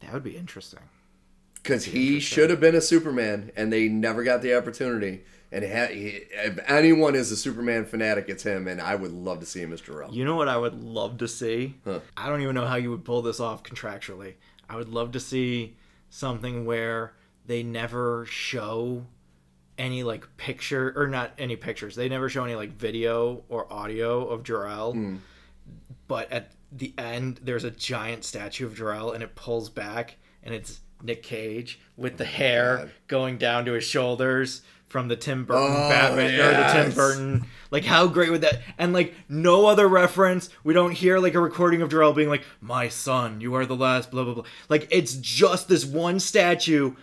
That 0.00 0.12
would 0.12 0.24
be 0.24 0.36
interesting. 0.36 0.80
Because 1.66 1.84
he 1.84 2.20
should 2.20 2.50
have 2.50 2.60
been 2.60 2.74
a 2.74 2.80
Superman, 2.80 3.50
and 3.56 3.72
they 3.72 3.88
never 3.88 4.22
got 4.22 4.42
the 4.42 4.56
opportunity. 4.56 5.24
And 5.52 5.64
had, 5.64 5.90
he, 5.90 6.20
if 6.32 6.58
anyone 6.68 7.14
is 7.14 7.30
a 7.30 7.36
Superman 7.36 7.84
fanatic, 7.84 8.28
it's 8.28 8.42
him, 8.42 8.68
and 8.68 8.80
I 8.80 8.94
would 8.94 9.12
love 9.12 9.40
to 9.40 9.46
see 9.46 9.60
him 9.60 9.72
as 9.72 9.80
Jor-El. 9.80 10.12
You 10.12 10.24
know 10.24 10.36
what 10.36 10.48
I 10.48 10.56
would 10.56 10.82
love 10.82 11.18
to 11.18 11.28
see? 11.28 11.76
Huh. 11.84 12.00
I 12.16 12.28
don't 12.28 12.42
even 12.42 12.54
know 12.54 12.66
how 12.66 12.76
you 12.76 12.90
would 12.90 13.04
pull 13.04 13.22
this 13.22 13.40
off 13.40 13.62
contractually. 13.62 14.34
I 14.68 14.76
would 14.76 14.88
love 14.88 15.12
to 15.12 15.20
see 15.20 15.76
something 16.10 16.66
where 16.66 17.14
they 17.46 17.62
never 17.62 18.26
show 18.26 19.06
any 19.78 20.02
like 20.02 20.36
picture 20.36 20.92
or 20.96 21.06
not 21.06 21.32
any 21.38 21.56
pictures. 21.56 21.94
They 21.94 22.08
never 22.08 22.28
show 22.28 22.44
any 22.44 22.54
like 22.54 22.70
video 22.72 23.44
or 23.48 23.72
audio 23.72 24.26
of 24.26 24.42
Jor-El. 24.42 24.92
Hmm. 24.92 25.16
But 26.08 26.30
at 26.32 26.52
the 26.72 26.94
end 26.98 27.40
there's 27.42 27.64
a 27.64 27.70
giant 27.70 28.24
statue 28.24 28.66
of 28.66 28.74
Jor-El 28.74 29.12
and 29.12 29.22
it 29.22 29.34
pulls 29.34 29.68
back 29.68 30.16
and 30.42 30.54
it's 30.54 30.80
Nick 31.02 31.22
Cage 31.22 31.78
with 31.96 32.16
the 32.16 32.24
oh 32.24 32.28
hair 32.28 32.76
God. 32.78 32.90
going 33.08 33.38
down 33.38 33.64
to 33.66 33.72
his 33.72 33.84
shoulders 33.84 34.62
from 34.88 35.08
the 35.08 35.16
Tim 35.16 35.44
Burton 35.44 35.62
Oh, 35.68 35.88
Batman 35.88 36.40
or 36.40 36.50
the 36.52 36.72
Tim. 36.84 36.92
Burton 36.94 37.46
like 37.70 37.84
how 37.84 38.06
great 38.06 38.30
would 38.30 38.40
that 38.42 38.60
and 38.78 38.92
like 38.92 39.14
no 39.28 39.66
other 39.66 39.88
reference 39.88 40.48
we 40.64 40.72
don't 40.74 40.92
hear 40.92 41.18
like 41.18 41.34
a 41.34 41.40
recording 41.40 41.82
of 41.82 41.90
Jor-El 41.90 42.12
being 42.12 42.28
like 42.28 42.44
my 42.60 42.88
son 42.88 43.40
you 43.40 43.54
are 43.54 43.66
the 43.66 43.74
last 43.76 44.10
blah 44.10 44.24
blah 44.24 44.34
blah 44.34 44.44
like 44.68 44.86
it's 44.90 45.14
just 45.14 45.68
this 45.68 45.84
one 45.84 46.20
statue 46.20 46.94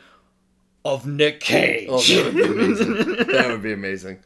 of 0.86 1.06
Nick 1.06 1.39
Cage 1.39 1.88
Oh, 1.89 1.99
that 1.99 2.25
would 2.25 2.36
be 2.36 2.43
amazing. 2.43 3.27
that 3.34 3.47
would 3.49 3.62
be 3.63 3.73
amazing. 3.73 4.19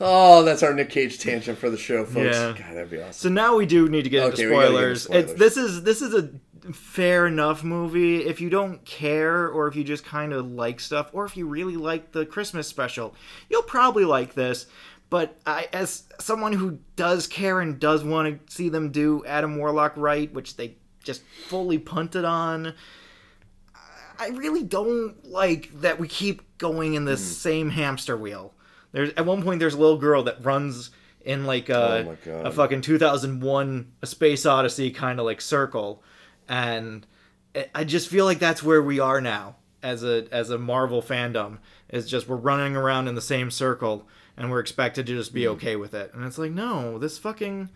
Oh, 0.00 0.44
that's 0.44 0.62
our 0.62 0.72
Nick 0.72 0.90
Cage 0.90 1.18
tangent 1.18 1.58
for 1.58 1.70
the 1.70 1.76
show, 1.76 2.04
folks. 2.04 2.36
Yeah. 2.36 2.54
God, 2.56 2.76
that'd 2.76 2.88
be 2.90 3.00
awesome. 3.00 3.12
so 3.14 3.28
now 3.28 3.56
we 3.56 3.66
do 3.66 3.88
need 3.88 4.02
to 4.04 4.08
get 4.10 4.22
Okay, 4.32 4.44
into 4.44 4.54
gotta 4.54 4.68
get 4.72 4.84
into 4.84 4.96
spoilers. 5.00 5.06
It's 5.06 5.32
spoilers. 5.32 5.38
this 5.38 5.56
is 5.56 5.82
this 5.82 6.02
is 6.02 6.14
a 6.14 6.30
fair 6.72 7.26
enough 7.26 7.62
movie 7.64 8.18
if 8.24 8.40
you 8.40 8.50
don't 8.50 8.84
care 8.84 9.48
or 9.48 9.68
if 9.68 9.76
you 9.76 9.84
just 9.84 10.04
kind 10.04 10.32
of 10.32 10.46
like 10.50 10.80
stuff 10.80 11.10
or 11.12 11.24
if 11.24 11.36
you 11.36 11.46
really 11.46 11.76
like 11.76 12.12
the 12.12 12.24
Christmas 12.26 12.66
special 12.68 13.14
you'll 13.50 13.62
probably 13.62 14.04
like 14.04 14.34
this 14.34 14.66
but 15.10 15.38
I, 15.46 15.68
as 15.72 16.04
someone 16.20 16.52
who 16.52 16.78
does 16.96 17.26
care 17.26 17.60
and 17.60 17.78
does 17.80 18.04
want 18.04 18.46
to 18.46 18.54
see 18.54 18.68
them 18.68 18.90
do 18.90 19.24
Adam 19.26 19.56
Warlock 19.56 19.92
right 19.96 20.32
which 20.32 20.56
they 20.56 20.76
just 21.02 21.22
fully 21.46 21.78
punted 21.78 22.24
on 22.24 22.74
I 24.20 24.28
really 24.30 24.64
don't 24.64 25.24
like 25.28 25.70
that 25.80 25.98
we 26.00 26.08
keep 26.08 26.58
going 26.58 26.94
in 26.94 27.02
Hmm. 27.02 27.06
this 27.08 27.36
same 27.38 27.70
hamster 27.70 28.16
wheel. 28.16 28.52
There's 28.92 29.10
at 29.16 29.24
one 29.26 29.42
point 29.42 29.60
there's 29.60 29.74
a 29.74 29.78
little 29.78 29.98
girl 29.98 30.24
that 30.24 30.44
runs 30.44 30.90
in 31.20 31.44
like 31.46 31.68
a, 31.68 32.16
Oh 32.26 32.30
a 32.46 32.50
fucking 32.50 32.80
2001 32.80 33.92
a 34.02 34.06
space 34.06 34.44
odyssey 34.46 34.90
kind 34.90 35.20
of 35.20 35.26
like 35.26 35.40
circle 35.40 36.02
and 36.48 37.06
I- 37.74 37.84
just 37.84 38.08
feel 38.08 38.24
like 38.24 38.38
that's 38.38 38.62
where 38.62 38.82
we 38.82 38.98
are 39.00 39.20
now 39.20 39.56
as 39.82 40.02
a 40.04 40.26
as 40.32 40.50
a 40.50 40.58
Marvel 40.58 41.02
fandom 41.02 41.58
is 41.88 42.08
just 42.08 42.28
we're 42.28 42.36
running 42.36 42.76
around 42.76 43.08
in 43.08 43.14
the 43.14 43.20
same 43.20 43.50
circle 43.50 44.06
and 44.36 44.50
we're 44.50 44.60
expected 44.60 45.06
to 45.06 45.14
just 45.16 45.32
be 45.32 45.44
Hmm. 45.44 45.50
okay 45.52 45.76
with 45.76 45.94
it. 45.94 46.12
And 46.14 46.24
it's 46.24 46.38
like 46.38 46.52
no, 46.52 46.98
this 46.98 47.18
fucking 47.18 47.68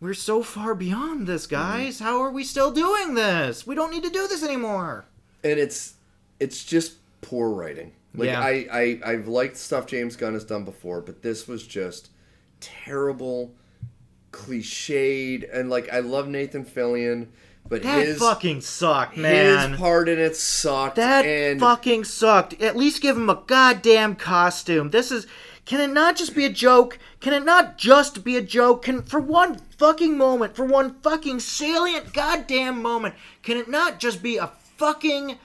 we're 0.00 0.12
so 0.14 0.42
far 0.42 0.74
beyond 0.74 1.26
this, 1.26 1.46
guys. 1.46 2.00
How 2.00 2.20
are 2.20 2.30
we 2.30 2.44
still 2.44 2.70
doing 2.70 3.14
this? 3.14 3.66
We 3.66 3.74
don't 3.74 3.90
need 3.90 4.02
to 4.04 4.10
do 4.10 4.28
this 4.28 4.42
anymore. 4.44 5.06
and 5.44 5.58
it's 5.58 5.94
it's 6.40 6.64
just 6.64 6.94
poor 7.22 7.50
writing. 7.50 7.92
Like 8.14 8.26
Yeah. 8.28 8.40
I, 8.40 8.66
I 8.72 9.00
I've 9.04 9.28
liked 9.28 9.56
stuff 9.56 9.86
James 9.86 10.16
Gunn 10.16 10.34
has 10.34 10.44
done 10.44 10.64
before, 10.64 11.00
but 11.00 11.22
this 11.22 11.46
was 11.48 11.66
just 11.66 12.10
terrible, 12.60 13.54
cliched, 14.32 15.48
and 15.52 15.70
like 15.70 15.88
I 15.92 16.00
love 16.00 16.28
Nathan 16.28 16.64
Fillion, 16.64 17.28
but 17.68 17.82
That 17.82 18.06
his 18.06 18.18
fucking 18.18 18.60
sucked, 18.60 19.16
man. 19.16 19.70
his 19.70 19.78
part 19.78 20.08
in 20.08 20.18
it 20.18 20.36
sucked. 20.36 20.96
that 20.96 21.24
and 21.24 21.60
fucking 21.60 22.04
sucked. 22.04 22.60
At 22.62 22.76
least 22.76 23.02
give 23.02 23.16
him 23.16 23.28
a 23.30 23.42
goddamn 23.46 24.16
costume. 24.16 24.90
This 24.90 25.10
is. 25.10 25.26
Can 25.64 25.80
it 25.80 25.92
not 25.92 26.14
just 26.16 26.34
be 26.36 26.44
a 26.44 26.48
joke? 26.50 26.96
Can 27.18 27.32
it 27.34 27.44
not 27.44 27.76
just 27.76 28.22
be 28.22 28.36
a 28.36 28.40
joke? 28.42 28.84
Can 28.84 29.02
for 29.02 29.18
one 29.18 29.56
fucking 29.78 30.16
moment, 30.16 30.54
for 30.54 30.64
one 30.64 30.94
fucking 31.02 31.40
salient 31.40 32.12
goddamn 32.12 32.80
moment, 32.80 33.16
can 33.42 33.56
it 33.56 33.68
not 33.68 33.98
just 33.98 34.22
be 34.22 34.36
a 34.36 34.46
fucking 34.76 35.38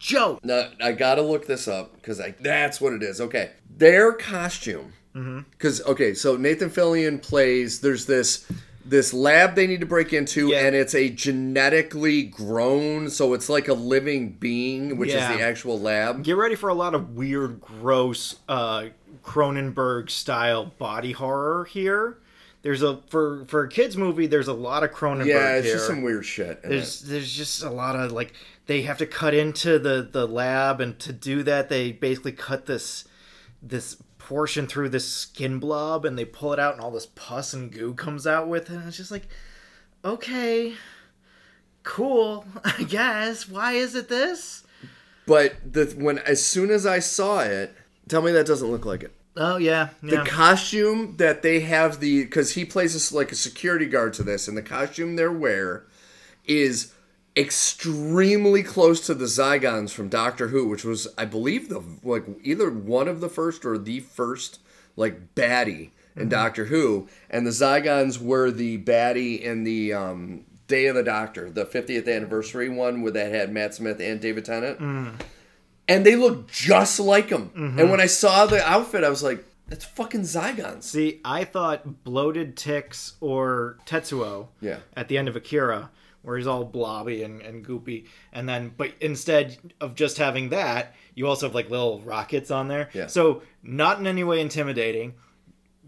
joke? 0.00 0.44
No, 0.44 0.68
I 0.80 0.90
gotta 0.92 1.22
look 1.22 1.46
this 1.46 1.68
up 1.68 1.94
because 1.94 2.20
I 2.20 2.34
that's 2.40 2.80
what 2.80 2.92
it 2.92 3.04
is. 3.04 3.20
Okay, 3.20 3.52
their 3.76 4.12
costume. 4.12 4.92
Mm-hmm. 5.14 5.40
Because 5.52 5.80
okay, 5.82 6.12
so 6.12 6.36
Nathan 6.36 6.70
Fillion 6.70 7.22
plays. 7.22 7.80
There's 7.80 8.04
this 8.06 8.50
this 8.88 9.12
lab 9.12 9.54
they 9.54 9.66
need 9.66 9.80
to 9.80 9.86
break 9.86 10.12
into, 10.12 10.48
Yeah. 10.48 10.66
and 10.66 10.74
it's 10.74 10.94
a 10.94 11.10
genetically 11.10 12.22
grown, 12.22 13.10
so 13.10 13.34
it's 13.34 13.48
like 13.48 13.68
a 13.68 13.74
living 13.74 14.30
being, 14.32 14.96
which 14.96 15.10
Yeah. 15.10 15.30
is 15.30 15.36
the 15.38 15.42
actual 15.44 15.78
lab. 15.78 16.24
Get 16.24 16.36
ready 16.36 16.54
for 16.54 16.68
a 16.70 16.74
lot 16.74 16.94
of 16.94 17.10
weird, 17.16 17.60
gross 17.60 18.36
uh, 18.48 18.86
Cronenberg 19.24 20.10
style 20.10 20.72
body 20.78 21.12
horror 21.12 21.64
here. 21.66 22.18
There's 22.62 22.82
a 22.82 23.00
for 23.08 23.44
for 23.46 23.64
a 23.64 23.68
kids 23.68 23.96
movie. 23.96 24.26
There's 24.26 24.48
a 24.48 24.52
lot 24.52 24.82
of 24.82 24.90
Cronenberg. 24.90 25.26
Yeah, 25.26 25.56
it's 25.56 25.66
here. 25.66 25.74
just 25.76 25.86
some 25.86 26.02
weird 26.02 26.24
shit. 26.26 26.62
there's 26.62 27.02
it. 27.02 27.06
there's 27.08 27.32
just 27.32 27.62
a 27.62 27.70
lot 27.70 27.94
of 27.94 28.10
like 28.10 28.32
they 28.66 28.82
have 28.82 28.98
to 28.98 29.06
cut 29.06 29.32
into 29.34 29.78
the 29.78 30.08
the 30.10 30.26
lab 30.26 30.80
and 30.80 30.98
to 30.98 31.12
do 31.12 31.42
that 31.44 31.68
they 31.68 31.92
basically 31.92 32.32
cut 32.32 32.66
this 32.66 33.04
this 33.62 33.96
portion 34.28 34.66
through 34.66 34.90
this 34.90 35.10
skin 35.10 35.58
blob 35.58 36.04
and 36.04 36.18
they 36.18 36.24
pull 36.26 36.52
it 36.52 36.58
out 36.58 36.74
and 36.74 36.82
all 36.82 36.90
this 36.90 37.06
pus 37.06 37.54
and 37.54 37.72
goo 37.72 37.94
comes 37.94 38.26
out 38.26 38.46
with 38.46 38.68
it. 38.68 38.74
And 38.74 38.86
it's 38.86 38.98
just 38.98 39.10
like 39.10 39.26
okay 40.04 40.74
cool 41.82 42.44
i 42.64 42.82
guess. 42.82 43.48
Why 43.48 43.72
is 43.72 43.94
it 43.94 44.10
this? 44.10 44.64
But 45.26 45.54
the 45.64 45.86
when 45.96 46.18
as 46.18 46.44
soon 46.44 46.70
as 46.70 46.84
I 46.84 46.98
saw 46.98 47.40
it, 47.40 47.74
tell 48.06 48.20
me 48.20 48.30
that 48.32 48.46
doesn't 48.46 48.70
look 48.70 48.84
like 48.84 49.02
it. 49.02 49.12
oh 49.38 49.56
yeah 49.56 49.88
yeah. 50.02 50.22
The 50.22 50.30
costume 50.30 51.16
that 51.16 51.40
they 51.40 51.60
have 51.60 52.00
the 52.00 52.24
because 52.24 52.52
he 52.52 52.66
plays 52.66 52.92
this 52.92 53.10
like 53.10 53.32
a 53.32 53.34
security 53.34 53.86
guard 53.86 54.12
to 54.14 54.22
this, 54.22 54.46
and 54.46 54.58
the 54.58 54.62
costume 54.62 55.16
they're 55.16 55.32
wear 55.32 55.86
is 56.44 56.92
extremely 57.38 58.64
close 58.64 59.06
to 59.06 59.14
the 59.14 59.26
Zygons 59.26 59.90
from 59.90 60.08
Doctor 60.08 60.48
Who, 60.48 60.66
which 60.66 60.84
was 60.84 61.06
I 61.16 61.24
believe 61.24 61.68
the 61.68 61.82
like 62.02 62.24
either 62.42 62.68
one 62.68 63.06
of 63.06 63.20
the 63.20 63.28
first 63.28 63.64
or 63.64 63.78
the 63.78 64.00
first 64.00 64.60
like 64.96 65.36
baddie 65.36 65.90
in 66.16 66.22
mm-hmm. 66.22 66.28
Doctor 66.30 66.64
Who, 66.64 67.08
and 67.30 67.46
the 67.46 67.52
Zygons 67.52 68.20
were 68.20 68.50
the 68.50 68.78
baddie 68.78 69.40
in 69.40 69.62
the 69.62 69.92
um, 69.92 70.44
Day 70.66 70.86
of 70.86 70.96
the 70.96 71.04
Doctor, 71.04 71.48
the 71.48 71.64
50th 71.64 72.12
anniversary 72.12 72.68
one, 72.68 73.02
where 73.02 73.12
that 73.12 73.32
had 73.32 73.52
Matt 73.52 73.74
Smith 73.74 74.00
and 74.00 74.20
David 74.20 74.44
Tennant 74.44 74.80
mm. 74.80 75.12
and 75.86 76.04
they 76.04 76.16
look 76.16 76.50
just 76.50 76.98
like 76.98 77.30
him. 77.30 77.50
Mm-hmm. 77.50 77.78
And 77.78 77.90
when 77.90 78.00
I 78.00 78.06
saw 78.06 78.46
the 78.46 78.66
outfit, 78.68 79.04
I 79.04 79.10
was 79.10 79.22
like, 79.22 79.44
"That's 79.68 79.84
fucking 79.84 80.22
Zygons." 80.22 80.82
see 80.82 81.20
i 81.24 81.44
thought 81.44 82.02
bloated 82.02 82.56
ticks 82.56 83.14
or 83.20 83.78
tetsuo 83.86 84.48
Yeah. 84.60 84.78
at 84.96 85.06
the 85.06 85.16
end 85.16 85.28
of 85.28 85.36
akira 85.36 85.90
where 86.22 86.36
he's 86.36 86.46
all 86.46 86.64
blobby 86.64 87.22
and, 87.22 87.40
and 87.42 87.64
goopy. 87.64 88.06
And 88.32 88.48
then 88.48 88.72
but 88.76 88.92
instead 89.00 89.56
of 89.80 89.94
just 89.94 90.18
having 90.18 90.50
that 90.50 90.94
you 91.14 91.26
also 91.26 91.46
have 91.46 91.54
like 91.54 91.70
little 91.70 92.00
rockets 92.02 92.50
on 92.50 92.68
there. 92.68 92.90
Yeah. 92.92 93.06
so 93.06 93.42
not 93.62 93.98
in 93.98 94.06
any 94.06 94.24
way 94.24 94.40
intimidating. 94.40 95.14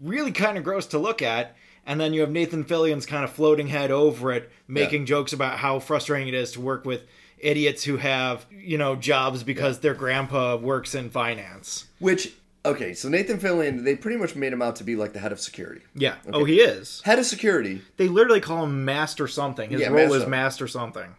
Really 0.01 0.31
kind 0.31 0.57
of 0.57 0.63
gross 0.63 0.87
to 0.87 0.97
look 0.97 1.21
at. 1.21 1.55
And 1.85 1.99
then 1.99 2.13
you 2.13 2.21
have 2.21 2.31
nathan 2.31 2.63
fillion's 2.63 3.05
kind 3.05 3.23
of 3.23 3.31
floating 3.31 3.67
head 3.67 3.91
over 3.91 4.31
it 4.31 4.51
making 4.67 5.05
jokes 5.05 5.33
about 5.33 5.57
how 5.57 5.79
frustrating 5.79 6.27
it 6.27 6.33
is 6.33 6.51
to 6.53 6.61
work 6.61 6.85
with 6.85 7.05
idiots 7.41 7.83
who 7.83 7.97
have 7.97 8.45
you 8.51 8.77
know 8.77 8.95
jobs 8.95 9.43
because 9.43 9.79
their 9.79 9.93
grandpa 9.93 10.55
works 10.55 10.95
in 10.95 11.09
finance. 11.09 11.87
Which 11.99 12.33
okay, 12.65 12.93
so 12.93 13.09
Nathan 13.09 13.39
Fillion, 13.39 13.83
they 13.83 13.95
pretty 13.95 14.17
much 14.17 14.35
made 14.35 14.53
him 14.53 14.61
out 14.61 14.75
to 14.77 14.83
be 14.83 14.95
like 14.95 15.13
the 15.13 15.19
head 15.19 15.31
of 15.31 15.39
security. 15.39 15.81
yeah 15.95 16.15
oh 16.33 16.43
he 16.45 16.59
is 16.61 17.01
Head 17.05 17.19
of 17.19 17.25
security, 17.25 17.81
they 17.97 18.07
literally 18.07 18.41
call 18.41 18.63
him 18.63 18.85
master 18.85 19.27
something 19.27 19.69
his 19.71 19.81
Yeah, 19.81 19.87
role 19.87 20.07
master. 20.09 20.17
is 20.17 20.27
master 20.27 20.67
something 20.67 21.15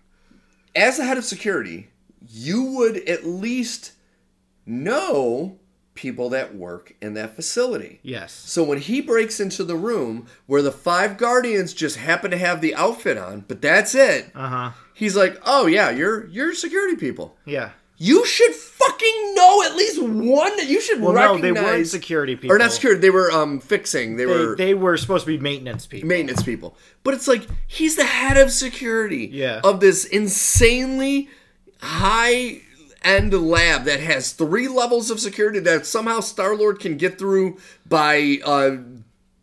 as 0.74 0.96
the 0.96 1.04
head 1.04 1.18
of 1.18 1.24
security, 1.24 1.88
you 2.28 2.62
would 2.62 2.96
at 3.08 3.26
least 3.26 3.92
know 4.64 5.58
people 5.94 6.30
that 6.30 6.54
work 6.54 6.94
in 7.02 7.12
that 7.14 7.36
facility. 7.36 8.00
Yes. 8.02 8.32
So 8.32 8.64
when 8.64 8.78
he 8.78 9.02
breaks 9.02 9.38
into 9.40 9.64
the 9.64 9.76
room 9.76 10.26
where 10.46 10.62
the 10.62 10.72
five 10.72 11.18
guardians 11.18 11.74
just 11.74 11.96
happen 11.96 12.30
to 12.30 12.38
have 12.38 12.60
the 12.62 12.74
outfit 12.74 13.18
on, 13.18 13.44
but 13.46 13.60
that's 13.60 13.94
it. 13.94 14.30
Uh 14.34 14.48
huh. 14.48 14.70
He's 14.94 15.14
like, 15.16 15.38
"Oh 15.44 15.66
yeah, 15.66 15.90
you're 15.90 16.26
you're 16.28 16.54
security 16.54 16.96
people. 16.96 17.36
Yeah. 17.44 17.70
You 18.04 18.26
should 18.26 18.52
fucking 18.54 19.34
know 19.36 19.62
at 19.62 19.76
least 19.76 20.02
one. 20.02 20.52
You 20.68 20.80
should 20.80 21.00
Well, 21.00 21.12
no, 21.12 21.20
recognize." 21.20 21.42
they 21.42 21.52
weren't 21.52 21.86
security 21.86 22.34
people. 22.36 22.54
or 22.56 22.58
not 22.58 22.72
security. 22.72 23.00
They 23.00 23.10
were 23.10 23.30
um 23.30 23.60
fixing. 23.60 24.16
They, 24.16 24.24
They, 24.24 24.32
were 24.32 24.56
they 24.56 24.74
were 24.74 24.96
supposed 24.96 25.24
to 25.26 25.30
be 25.30 25.38
maintenance 25.38 25.86
people. 25.86 26.08
maintenance 26.08 26.42
people. 26.42 26.76
But 27.04 27.14
it's 27.14 27.28
like 27.28 27.46
he's 27.68 27.94
the 27.96 28.04
head 28.04 28.36
of 28.38 28.50
security 28.50 29.28
Yeah. 29.32 29.60
of 29.62 29.78
this 29.80 30.04
insanely 30.04 31.28
high 31.80 32.60
end 33.02 33.32
lab 33.34 33.84
that 33.84 34.00
has 34.00 34.32
three 34.32 34.68
levels 34.68 35.10
of 35.10 35.20
security 35.20 35.58
that 35.60 35.86
somehow 35.86 36.20
Star 36.20 36.54
Lord 36.56 36.80
can 36.80 36.96
get 36.96 37.18
through 37.18 37.58
by 37.86 38.38
uh, 38.44 38.76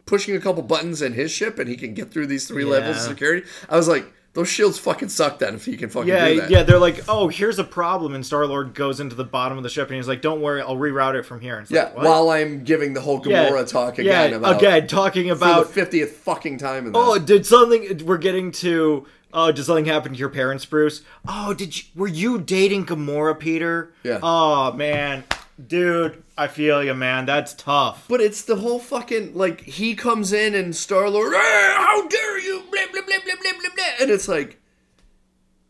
pushing 0.05 0.35
a 0.35 0.39
couple 0.39 0.63
buttons 0.63 1.01
in 1.01 1.13
his 1.13 1.31
ship, 1.31 1.59
and 1.59 1.69
he 1.69 1.75
can 1.75 1.93
get 1.93 2.11
through 2.11 2.27
these 2.27 2.47
three 2.47 2.63
levels 2.65 2.97
of 2.97 3.03
security. 3.03 3.45
I 3.69 3.75
was 3.77 3.87
like, 3.87 4.05
those 4.33 4.47
shields 4.47 4.77
fucking 4.77 5.09
suck. 5.09 5.39
Then 5.39 5.55
if 5.55 5.65
he 5.65 5.75
can 5.75 5.89
fucking 5.89 6.07
Yeah, 6.07 6.27
do 6.29 6.41
that. 6.41 6.49
yeah, 6.49 6.63
they're 6.63 6.79
like, 6.79 7.03
oh, 7.07 7.27
here's 7.27 7.59
a 7.59 7.63
problem, 7.63 8.13
and 8.13 8.25
Star 8.25 8.45
Lord 8.45 8.73
goes 8.73 8.99
into 8.99 9.15
the 9.15 9.23
bottom 9.23 9.57
of 9.57 9.63
the 9.63 9.69
ship, 9.69 9.87
and 9.87 9.95
he's 9.97 10.07
like, 10.07 10.21
don't 10.21 10.41
worry, 10.41 10.61
I'll 10.61 10.77
reroute 10.77 11.15
it 11.15 11.23
from 11.25 11.41
here. 11.41 11.57
And 11.57 11.69
Yeah, 11.69 11.85
like, 11.85 11.97
while 11.97 12.29
I'm 12.29 12.63
giving 12.63 12.93
the 12.93 13.01
whole 13.01 13.21
yeah, 13.25 13.49
Gamora 13.49 13.67
talk 13.67 13.97
yeah, 13.97 14.03
again 14.23 14.33
about 14.35 14.57
again 14.57 14.87
talking 14.87 15.29
about 15.29 15.67
the 15.67 15.73
fiftieth 15.73 16.17
fucking 16.17 16.57
time 16.57 16.87
in 16.87 16.95
oh, 16.95 17.15
that. 17.15 17.21
Oh, 17.21 17.25
did 17.25 17.45
something? 17.45 18.05
We're 18.05 18.17
getting 18.17 18.51
to. 18.53 19.05
Oh, 19.31 19.51
did 19.51 19.63
something 19.63 19.85
happen 19.85 20.13
to 20.13 20.17
your 20.17 20.29
parents, 20.29 20.65
Bruce? 20.65 21.03
Oh, 21.27 21.53
did 21.53 21.77
you? 21.77 21.83
Were 21.95 22.07
you 22.07 22.39
dating 22.39 22.87
Gamora, 22.87 23.37
Peter? 23.37 23.93
Yeah. 24.03 24.19
Oh 24.23 24.71
man, 24.73 25.23
dude, 25.67 26.23
I 26.37 26.47
feel 26.47 26.83
you, 26.83 26.93
man. 26.93 27.25
That's 27.25 27.53
tough. 27.53 28.05
But 28.07 28.21
it's 28.21 28.43
the 28.43 28.55
whole 28.57 28.79
fucking 28.79 29.35
like 29.35 29.61
he 29.61 29.95
comes 29.95 30.31
in 30.33 30.55
and 30.55 30.75
Star 30.75 31.09
Lord, 31.09 31.33
how 31.35 32.07
dare 32.07 32.39
you, 32.39 32.63
blah 32.71 32.81
blah 32.91 33.01
blah 33.01 33.17
blah 33.23 33.35
blah 33.41 33.51
blah 33.59 33.69
blah, 33.75 33.85
and 34.01 34.09
it's 34.11 34.27
like, 34.27 34.59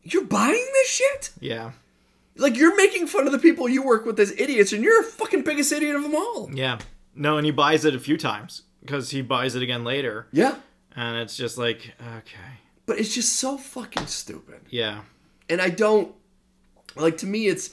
you're 0.04 0.24
buying 0.26 0.66
this 0.74 0.90
shit? 0.90 1.32
Yeah, 1.40 1.72
Like 2.38 2.56
you're 2.58 2.76
making 2.76 3.08
fun 3.08 3.26
of 3.26 3.32
the 3.32 3.40
people 3.40 3.68
you 3.70 3.84
work 3.84 4.06
with 4.06 4.20
as 4.20 4.32
idiots, 4.40 4.74
and 4.74 4.84
you're 4.84 5.02
a 5.02 5.04
fucking 5.06 5.44
biggest 5.44 5.72
idiot 5.72 5.96
of 5.96 6.04
them 6.04 6.16
all. 6.16 6.50
yeah. 6.54 6.80
No, 7.16 7.36
and 7.38 7.46
he 7.46 7.52
buys 7.52 7.84
it 7.84 7.96
a 7.96 8.00
few 8.00 8.18
times 8.18 8.62
because 8.82 9.10
he 9.10 9.22
buys 9.22 9.54
it 9.56 9.62
again 9.64 9.84
later, 9.84 10.28
Yeah, 10.32 10.56
and 10.96 11.18
it's 11.18 11.36
just 11.36 11.58
like, 11.58 11.94
okay, 12.18 12.60
but 12.86 12.98
it's 12.98 13.14
just 13.14 13.34
so 13.34 13.58
fucking 13.58 14.06
stupid. 14.08 14.62
yeah, 14.70 15.02
And 15.50 15.60
I 15.62 15.70
don't 15.70 16.14
like 16.96 17.18
to 17.18 17.26
me, 17.28 17.48
it's 17.48 17.72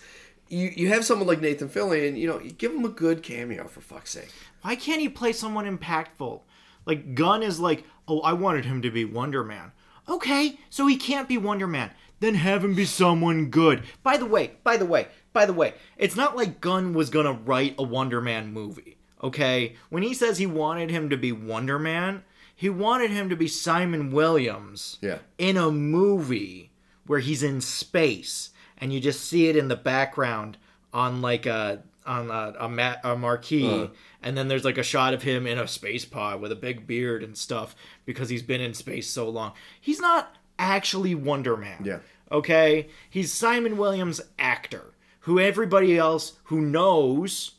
you. 0.48 0.72
You 0.76 0.88
have 0.88 1.04
someone 1.04 1.26
like 1.28 1.40
Nathan 1.40 1.68
Fillion, 1.68 2.16
you 2.18 2.26
know, 2.26 2.40
you 2.40 2.50
give 2.52 2.72
him 2.72 2.85
a 2.85 2.88
good 2.90 3.22
cameo 3.22 3.66
for 3.68 3.80
fuck's 3.80 4.11
sake. 4.12 4.32
Why 4.62 4.76
can't 4.76 5.00
he 5.00 5.09
play 5.09 5.32
someone 5.32 5.64
impactful? 5.78 6.40
Like 6.85 7.14
Gunn 7.14 7.42
is 7.42 7.59
like, 7.61 7.85
oh, 8.09 8.20
I 8.20 8.32
wanted 8.32 8.64
him 8.64 8.82
to 8.82 8.90
be 8.90 9.04
Wonder 9.04 9.42
Man. 9.44 9.72
Okay, 10.09 10.59
so 10.70 10.87
he 10.87 10.96
can't 10.96 11.28
be 11.28 11.37
Wonder 11.38 11.66
Man. 11.66 11.90
Then 12.20 12.35
have 12.37 12.64
him 12.64 12.74
be 12.74 12.85
someone 12.85 13.46
good. 13.50 13.82
By 14.02 14.16
the 14.16 14.24
way, 14.26 14.52
by 14.64 14.76
the 14.76 14.87
way, 14.87 15.09
by 15.32 15.44
the 15.46 15.52
way, 15.52 15.74
it's 15.96 16.16
not 16.16 16.37
like 16.37 16.61
Gunn 16.61 16.94
was 16.94 17.11
gonna 17.11 17.32
write 17.32 17.74
a 17.78 17.82
Wonder 17.82 18.20
Man 18.20 18.52
movie. 18.52 18.96
Okay, 19.22 19.74
when 19.90 20.02
he 20.02 20.14
says 20.14 20.38
he 20.38 20.46
wanted 20.46 20.90
him 20.90 21.11
to 21.11 21.16
be 21.16 21.32
Wonder 21.32 21.78
Man, 21.78 22.22
he 22.54 22.70
wanted 22.70 23.11
him 23.11 23.28
to 23.28 23.37
be 23.37 23.48
Simon 23.48 24.11
Williams 24.12 24.98
Yeah. 25.02 25.18
in 25.38 25.56
a 25.56 25.70
movie 25.70 26.70
where 27.06 27.18
he's 27.20 27.42
in 27.42 27.61
space 27.61 28.50
and 28.78 28.92
you 28.92 29.00
just 29.00 29.24
see 29.24 29.48
it 29.48 29.56
in 29.56 29.68
the 29.68 29.76
background 29.76 30.56
on 30.92 31.20
like 31.22 31.46
a 31.46 31.82
on 32.06 32.30
a, 32.30 32.54
a, 32.60 32.68
ma- 32.68 32.94
a 33.02 33.16
marquee 33.16 33.68
Uh. 33.68 33.88
and 34.22 34.36
then 34.36 34.46
there's 34.48 34.64
like 34.64 34.78
a 34.78 34.82
shot 34.84 35.12
of 35.12 35.22
him 35.24 35.46
in 35.46 35.58
a 35.58 35.66
space 35.66 36.04
pod 36.04 36.40
with 36.40 36.52
a 36.52 36.56
big 36.56 36.86
beard 36.86 37.22
and 37.24 37.36
stuff 37.36 37.74
because 38.04 38.28
he's 38.28 38.42
been 38.44 38.60
in 38.60 38.74
space 38.74 39.08
so 39.10 39.28
long 39.28 39.52
he's 39.80 39.98
not 40.00 40.36
actually 40.58 41.14
wonder 41.16 41.56
man 41.56 41.82
Yeah. 41.84 41.98
okay 42.30 42.88
he's 43.10 43.32
simon 43.32 43.76
williams 43.76 44.20
actor 44.38 44.92
who 45.20 45.40
everybody 45.40 45.98
else 45.98 46.34
who 46.44 46.60
knows 46.60 47.52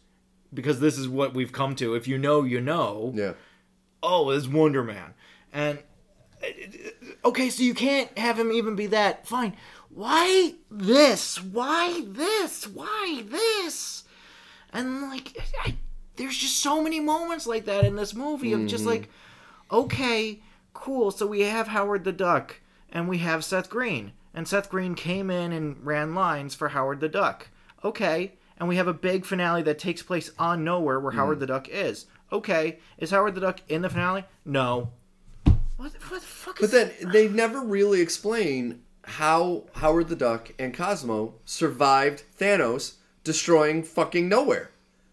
because 0.54 0.80
this 0.80 0.98
is 0.98 1.10
what 1.10 1.34
we've 1.34 1.52
come 1.52 1.76
to 1.76 1.94
if 1.96 2.08
you 2.08 2.18
know 2.18 2.44
you 2.44 2.62
know 2.62 3.12
Yeah. 3.14 3.34
oh, 4.02 4.30
it's 4.30 4.48
Wonder 4.48 4.82
Man. 4.84 5.14
And 5.52 5.80
okay, 7.26 7.50
so 7.50 7.64
you 7.64 7.74
can't 7.74 8.16
have 8.18 8.40
him 8.40 8.52
even 8.52 8.76
be 8.76 8.88
that. 8.88 9.28
Fine. 9.28 9.56
Why 9.98 10.54
this? 10.70 11.42
Why 11.42 12.04
this? 12.06 12.68
Why 12.68 13.24
this? 13.26 14.04
And 14.72 15.02
like, 15.02 15.36
I, 15.66 15.74
there's 16.18 16.38
just 16.38 16.60
so 16.60 16.84
many 16.84 17.00
moments 17.00 17.48
like 17.48 17.66
that 17.66 17.84
in 17.84 17.96
this 17.96 18.14
movie 18.14 18.54
of 18.54 18.68
just 18.68 18.84
mm-hmm. 18.84 18.92
like, 18.92 19.10
okay, 19.72 20.40
cool. 20.76 21.10
So 21.10 21.26
we 21.26 21.42
have 21.42 21.70
Howard 21.70 22.04
the 22.04 22.12
Duck 22.12 22.62
and 22.92 23.10
we 23.10 23.18
have 23.18 23.44
Seth 23.44 23.72
Green, 23.72 24.12
and 24.36 24.48
Seth 24.48 24.70
Green 24.70 24.94
came 24.94 25.32
in 25.32 25.52
and 25.52 25.84
ran 25.84 26.14
lines 26.14 26.54
for 26.54 26.70
Howard 26.70 27.00
the 27.00 27.10
Duck. 27.10 27.48
Okay. 27.84 28.34
And 28.60 28.70
we 28.70 28.76
have 28.76 28.88
a 28.88 28.94
big 28.94 29.26
finale 29.26 29.64
that 29.64 29.80
takes 29.80 30.04
place 30.04 30.30
on 30.38 30.64
nowhere 30.64 31.00
where 31.00 31.14
Howard 31.14 31.38
mm. 31.38 31.42
the 31.42 31.48
Duck 31.48 31.70
is. 31.70 32.06
Okay, 32.32 32.78
is 33.00 33.10
Howard 33.10 33.34
the 33.34 33.42
Duck 33.42 33.62
in 33.68 33.82
the 33.82 33.90
finale? 33.90 34.26
No. 34.46 34.92
What, 35.78 35.94
what 36.10 36.22
the 36.22 36.28
fuck 36.28 36.62
is 36.62 36.70
But 36.70 36.72
then 36.72 37.12
they 37.12 37.28
never 37.28 37.62
really 37.62 38.02
explain 38.02 38.84
how 39.08 39.64
Howard 39.76 40.10
the 40.10 40.16
Duck 40.16 40.52
and 40.60 40.74
Cosmo 40.74 41.36
survived 41.46 42.24
Thanos 42.40 42.96
destroying 43.24 43.84
fucking 43.84 44.30
nowhere. 44.30 44.72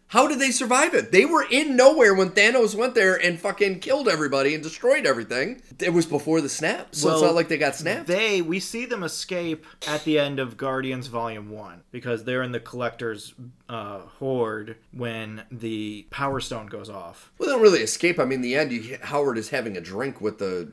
How 0.09 0.29
did 0.29 0.39
they 0.39 0.53
survive 0.53 0.95
it? 0.95 1.11
They 1.11 1.25
were 1.25 1.45
in 1.51 1.75
nowhere 1.75 2.15
when 2.15 2.31
Thanos 2.31 2.77
went 2.77 2.95
there 2.95 3.17
and 3.17 3.41
fucking 3.41 3.81
killed 3.81 4.09
everybody 4.09 4.55
and 4.55 4.63
destroyed 4.63 5.07
everything. 5.07 5.61
It 5.81 5.93
was 5.93 6.07
before 6.07 6.41
the 6.41 6.49
snap, 6.49 6.95
so 6.95 7.13
it's 7.13 7.23
not 7.23 7.35
like 7.35 7.49
they 7.49 7.57
got 7.59 7.75
snapped. 7.75 8.07
They 8.07 8.41
we 8.41 8.61
see 8.61 8.85
them 8.85 9.03
escape 9.03 9.67
at 9.89 10.05
the 10.05 10.21
end 10.21 10.39
of 10.39 10.57
Guardians 10.57 11.09
Volume 11.09 11.51
One 11.51 11.83
because 11.91 12.23
they're 12.23 12.45
in 12.45 12.53
the 12.53 12.61
Collector's 12.61 13.35
uh, 13.69 14.01
hoard 14.01 14.77
when 14.93 15.43
the 15.51 16.07
Power 16.11 16.39
Stone 16.39 16.67
goes 16.67 16.89
off. 16.91 17.33
well, 17.39 17.49
they 17.49 17.55
don't 17.55 17.63
really 17.63 17.81
escape. 17.81 18.21
I 18.21 18.25
mean, 18.25 18.41
the 18.41 18.55
end, 18.55 18.71
you, 18.71 18.99
Howard 19.03 19.37
is 19.37 19.49
having 19.49 19.77
a 19.77 19.81
drink 19.81 20.21
with 20.21 20.39
the. 20.39 20.71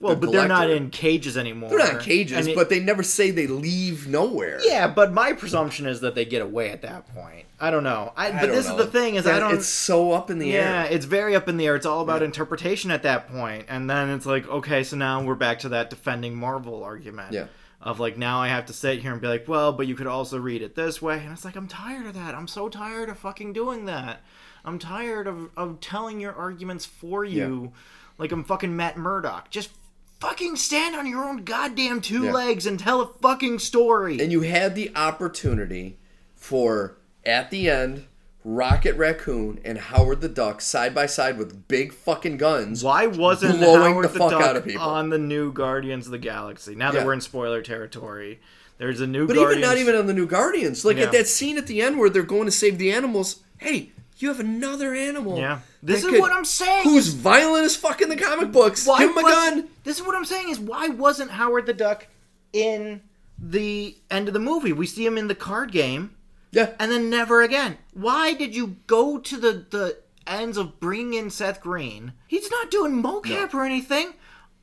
Well, 0.00 0.14
The 0.14 0.26
but 0.26 0.32
they're 0.32 0.46
not 0.46 0.70
in 0.70 0.90
cages 0.90 1.36
anymore. 1.36 1.70
They're 1.70 1.78
not 1.80 1.94
in 1.94 1.98
cages, 1.98 2.46
it- 2.46 2.54
but 2.54 2.68
they 2.68 2.78
never 2.78 3.02
say 3.02 3.32
they 3.32 3.48
leave 3.48 4.06
nowhere. 4.06 4.60
yeah, 4.62 4.86
but 4.86 5.12
my 5.12 5.32
presumption 5.32 5.86
is 5.86 6.00
that 6.02 6.14
they 6.14 6.24
get 6.24 6.40
away 6.40 6.70
at 6.70 6.82
that 6.82 7.08
point. 7.12 7.46
I 7.60 7.72
don't 7.72 7.82
know. 7.82 8.12
I, 8.16 8.30
but 8.30 8.46
this 8.50 8.68
know. 8.68 8.78
is 8.78 8.84
the 8.84 8.90
thing 8.90 9.16
is 9.16 9.26
I 9.26 9.40
don't. 9.40 9.54
It's 9.54 9.66
so 9.66 10.12
up 10.12 10.30
in 10.30 10.38
the 10.38 10.46
yeah, 10.48 10.54
air. 10.54 10.60
Yeah, 10.62 10.82
it's 10.84 11.04
very 11.04 11.34
up 11.34 11.48
in 11.48 11.56
the 11.56 11.66
air. 11.66 11.74
It's 11.74 11.84
all 11.86 12.00
about 12.02 12.20
Yeah. 12.20 12.26
interpretation 12.26 12.92
at 12.92 13.02
that 13.02 13.28
point. 13.28 13.66
and 13.68 13.90
then 13.90 14.10
it's 14.10 14.24
like, 14.26 14.48
okay, 14.48 14.84
so 14.84 14.96
now 14.96 15.20
we're 15.22 15.34
back 15.34 15.58
to 15.60 15.68
that 15.70 15.90
defending 15.90 16.36
Marvel 16.36 16.84
argument. 16.84 17.32
Yeah. 17.32 17.46
Of 17.82 17.98
like 17.98 18.16
now 18.16 18.40
I 18.40 18.48
have 18.48 18.66
to 18.66 18.72
sit 18.72 19.00
here 19.00 19.12
and 19.12 19.20
be 19.20 19.26
like, 19.28 19.46
well, 19.48 19.72
but 19.72 19.86
you 19.88 19.94
could 19.96 20.06
also 20.08 20.38
read 20.38 20.62
it 20.62 20.74
this 20.76 21.00
way, 21.02 21.18
and 21.20 21.32
it's 21.32 21.44
like 21.44 21.56
I'm 21.56 21.68
tired 21.68 22.06
of 22.06 22.14
that. 22.14 22.34
I'm 22.36 22.48
so 22.48 22.68
tired 22.68 23.08
of 23.08 23.18
fucking 23.18 23.52
doing 23.52 23.84
that. 23.86 24.20
I'm 24.64 24.78
tired 24.78 25.26
of 25.26 25.50
of 25.56 25.80
telling 25.80 26.20
your 26.20 26.34
arguments 26.34 26.86
for 26.86 27.24
you, 27.24 27.72
like 28.18 28.30
I'm 28.32 28.42
fucking 28.44 28.76
Matt 28.76 28.96
Murdock. 28.96 29.50
Just 29.50 29.70
fucking 30.20 30.56
stand 30.56 30.96
on 30.96 31.06
your 31.06 31.24
own 31.24 31.44
goddamn 31.44 32.00
two 32.00 32.24
Yeah. 32.24 32.32
legs 32.32 32.66
and 32.66 32.78
tell 32.78 33.00
a 33.00 33.06
fucking 33.22 33.58
story. 33.60 34.18
And 34.20 34.32
you 34.32 34.40
had 34.42 34.74
the 34.74 34.90
opportunity 34.96 35.98
for, 36.34 36.96
at 37.24 37.50
the 37.50 37.68
end, 37.70 38.04
Rocket 38.44 38.96
Raccoon 38.96 39.60
and 39.64 39.76
Howard 39.78 40.20
the 40.20 40.28
Duck 40.28 40.60
side 40.60 40.94
by 40.94 41.06
side 41.06 41.36
with 41.36 41.68
big 41.68 41.92
fucking 41.92 42.36
guns. 42.38 42.82
Why 42.82 43.06
wasn't 43.06 43.58
blowing 43.58 43.92
Howard 43.92 44.04
the 44.06 44.08
the, 44.12 44.18
fuck 44.18 44.30
Duck 44.30 44.42
out 44.42 44.56
of 44.56 44.64
people. 44.64 44.82
on 44.82 45.10
the 45.10 45.18
new 45.18 45.52
Guardians 45.52 46.06
of 46.06 46.12
the 46.12 46.18
Galaxy? 46.18 46.74
Now 46.74 46.90
that 46.92 46.98
Yeah. 47.00 47.04
we're 47.04 47.12
in 47.12 47.20
spoiler 47.20 47.60
territory, 47.62 48.40
there's 48.78 49.00
a 49.00 49.06
new 49.06 49.26
But 49.26 49.36
Guardians. 49.36 49.58
even 49.58 49.68
not 49.68 49.78
even 49.78 49.94
on 49.96 50.06
the 50.06 50.14
new 50.14 50.26
Guardians. 50.26 50.84
Like 50.84 50.96
Yeah. 50.96 51.04
at 51.04 51.12
that 51.12 51.26
scene 51.28 51.58
at 51.58 51.66
the 51.66 51.82
end 51.82 51.98
where 51.98 52.08
they're 52.08 52.22
going 52.22 52.46
to 52.46 52.50
save 52.52 52.78
the 52.78 52.90
animals. 52.92 53.40
Hey, 53.58 53.92
you 54.22 54.28
have 54.28 54.40
another 54.40 54.94
animal. 54.94 55.38
Yeah. 55.38 55.60
This 55.82 56.02
is 56.04 56.10
could- 56.10 56.20
what 56.20 56.32
I'm 56.32 56.44
saying. 56.44 56.84
Who's 56.84 57.08
violent 57.08 57.64
as 57.64 57.76
fuck 57.76 58.00
in 58.00 58.08
the 58.08 58.16
comic 58.16 58.50
books? 58.52 58.86
why 58.86 58.98
Give 59.00 59.10
him 59.10 59.18
a 59.18 59.22
was- 59.22 59.32
gun. 59.34 59.68
This 59.84 59.98
is 60.00 60.06
what 60.06 60.16
I'm 60.16 60.24
saying 60.24 60.48
is 60.48 60.58
why 60.60 60.88
wasn't 60.88 61.30
Howard 61.32 61.66
the 61.66 61.74
Duck 61.74 62.06
in 62.52 63.02
the 63.38 63.96
end 64.10 64.28
of 64.28 64.34
the 64.34 64.40
movie? 64.40 64.72
We 64.72 64.86
see 64.86 65.04
him 65.06 65.16
in 65.18 65.28
the 65.28 65.34
card 65.34 65.70
game 65.72 66.14
Yeah. 66.50 66.70
and 66.80 66.90
then 66.90 67.08
never 67.10 67.42
again. 67.42 67.78
Why 67.94 68.34
did 68.34 68.54
you 68.54 68.76
go 68.86 69.18
to 69.18 69.36
the 69.36 69.64
the 69.70 69.98
ends 70.26 70.58
of 70.58 70.78
bringing 70.80 71.14
in 71.14 71.30
Seth 71.30 71.60
Green? 71.60 72.12
He's 72.26 72.50
not 72.50 72.70
doing 72.70 73.02
mocap 73.02 73.54
or 73.54 73.64
anything. 73.64 74.14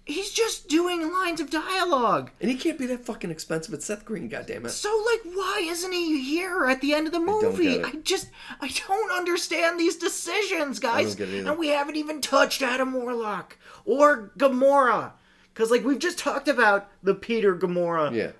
He's 0.05 0.29
just 0.31 0.67
doing 0.69 1.11
lines 1.11 1.41
of 1.41 1.49
dialogue. 1.49 2.29
And 2.39 2.49
he 2.51 2.55
can't 2.55 2.77
be 2.77 2.85
that 2.85 3.05
fucking 3.05 3.31
expensive. 3.31 3.73
It's 3.73 3.85
Seth 3.87 4.05
Green, 4.05 4.29
goddammit. 4.29 4.69
So 4.69 4.89
like 5.11 5.33
why 5.35 5.65
isn't 5.67 5.91
he 5.91 6.21
here 6.23 6.65
at 6.67 6.79
the 6.81 6.93
end 6.93 7.07
of 7.07 7.13
the 7.13 7.19
movie? 7.19 7.83
I, 7.83 7.91
just 8.03 8.29
I 8.61 8.67
don't 8.87 9.11
understand 9.11 9.79
these 9.79 9.95
decisions, 9.95 10.79
guys. 10.79 11.19
and 11.19 11.57
we 11.57 11.69
haven't 11.69 11.95
even 11.95 12.21
touched 12.21 12.61
Adam 12.61 12.93
Warlock 12.93 13.57
or 13.83 14.31
Gamora. 14.37 15.13
Cause 15.55 15.71
like 15.71 15.83
we've 15.83 15.99
just 15.99 16.19
talked 16.19 16.47
about 16.47 16.89
the 17.01 17.15
Peter 17.15 17.55
Gamora 17.57 18.13
Yeah. 18.13 18.31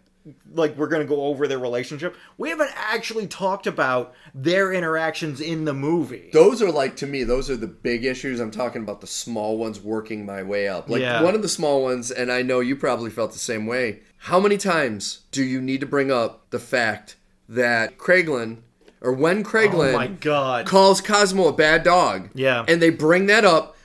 Like 0.54 0.76
we're 0.78 0.88
gonna 0.88 1.06
go 1.06 1.22
over 1.26 1.48
their 1.48 1.60
relationship. 1.60 2.16
We 2.38 2.50
haven't 2.50 2.72
actually 2.76 3.28
talked 3.28 3.68
about 3.68 4.14
their 4.34 4.74
interactions 4.74 5.40
in 5.40 5.66
the 5.66 5.74
movie. 5.74 6.30
Those 6.34 6.62
are 6.62 6.72
like 6.72 6.96
to 6.98 7.06
me, 7.08 7.24
those 7.24 7.50
are 7.50 7.56
the 7.56 7.68
big 7.68 8.06
issues. 8.06 8.40
I'm 8.40 8.52
talking 8.52 8.82
about 8.82 9.02
the 9.02 9.08
small 9.08 9.58
ones 9.58 9.80
working 9.80 10.26
my 10.26 10.42
way 10.42 10.68
up. 10.68 10.90
Like 10.90 11.02
Yeah. 11.02 11.22
one 11.22 11.36
of 11.36 11.42
the 11.44 11.50
small 11.50 11.84
ones, 11.84 12.10
and 12.10 12.32
I 12.32 12.42
know 12.42 12.60
you 12.60 12.76
probably 12.76 13.12
felt 13.12 13.34
the 13.34 13.40
same 13.40 13.68
way. 13.68 14.00
How 14.18 14.40
many 14.40 14.58
times 14.58 15.20
do 15.32 15.44
you 15.44 15.62
need 15.62 15.80
to 15.82 15.86
bring 15.86 16.12
up 16.12 16.50
the 16.50 16.60
fact 16.60 17.16
that 17.48 18.00
Kraglin, 18.00 18.58
or 19.02 19.14
when 19.14 19.44
Kraglin 19.44 19.94
Oh 19.94 19.98
my 19.98 20.08
god. 20.08 20.66
calls 20.66 21.02
Cosmo 21.02 21.48
a 21.50 21.54
bad 21.54 21.84
dog? 21.84 22.30
Yeah. 22.34 22.66
And 22.68 22.82
they 22.82 22.90
bring 22.90 23.28
that 23.28 23.46
up 23.46 23.78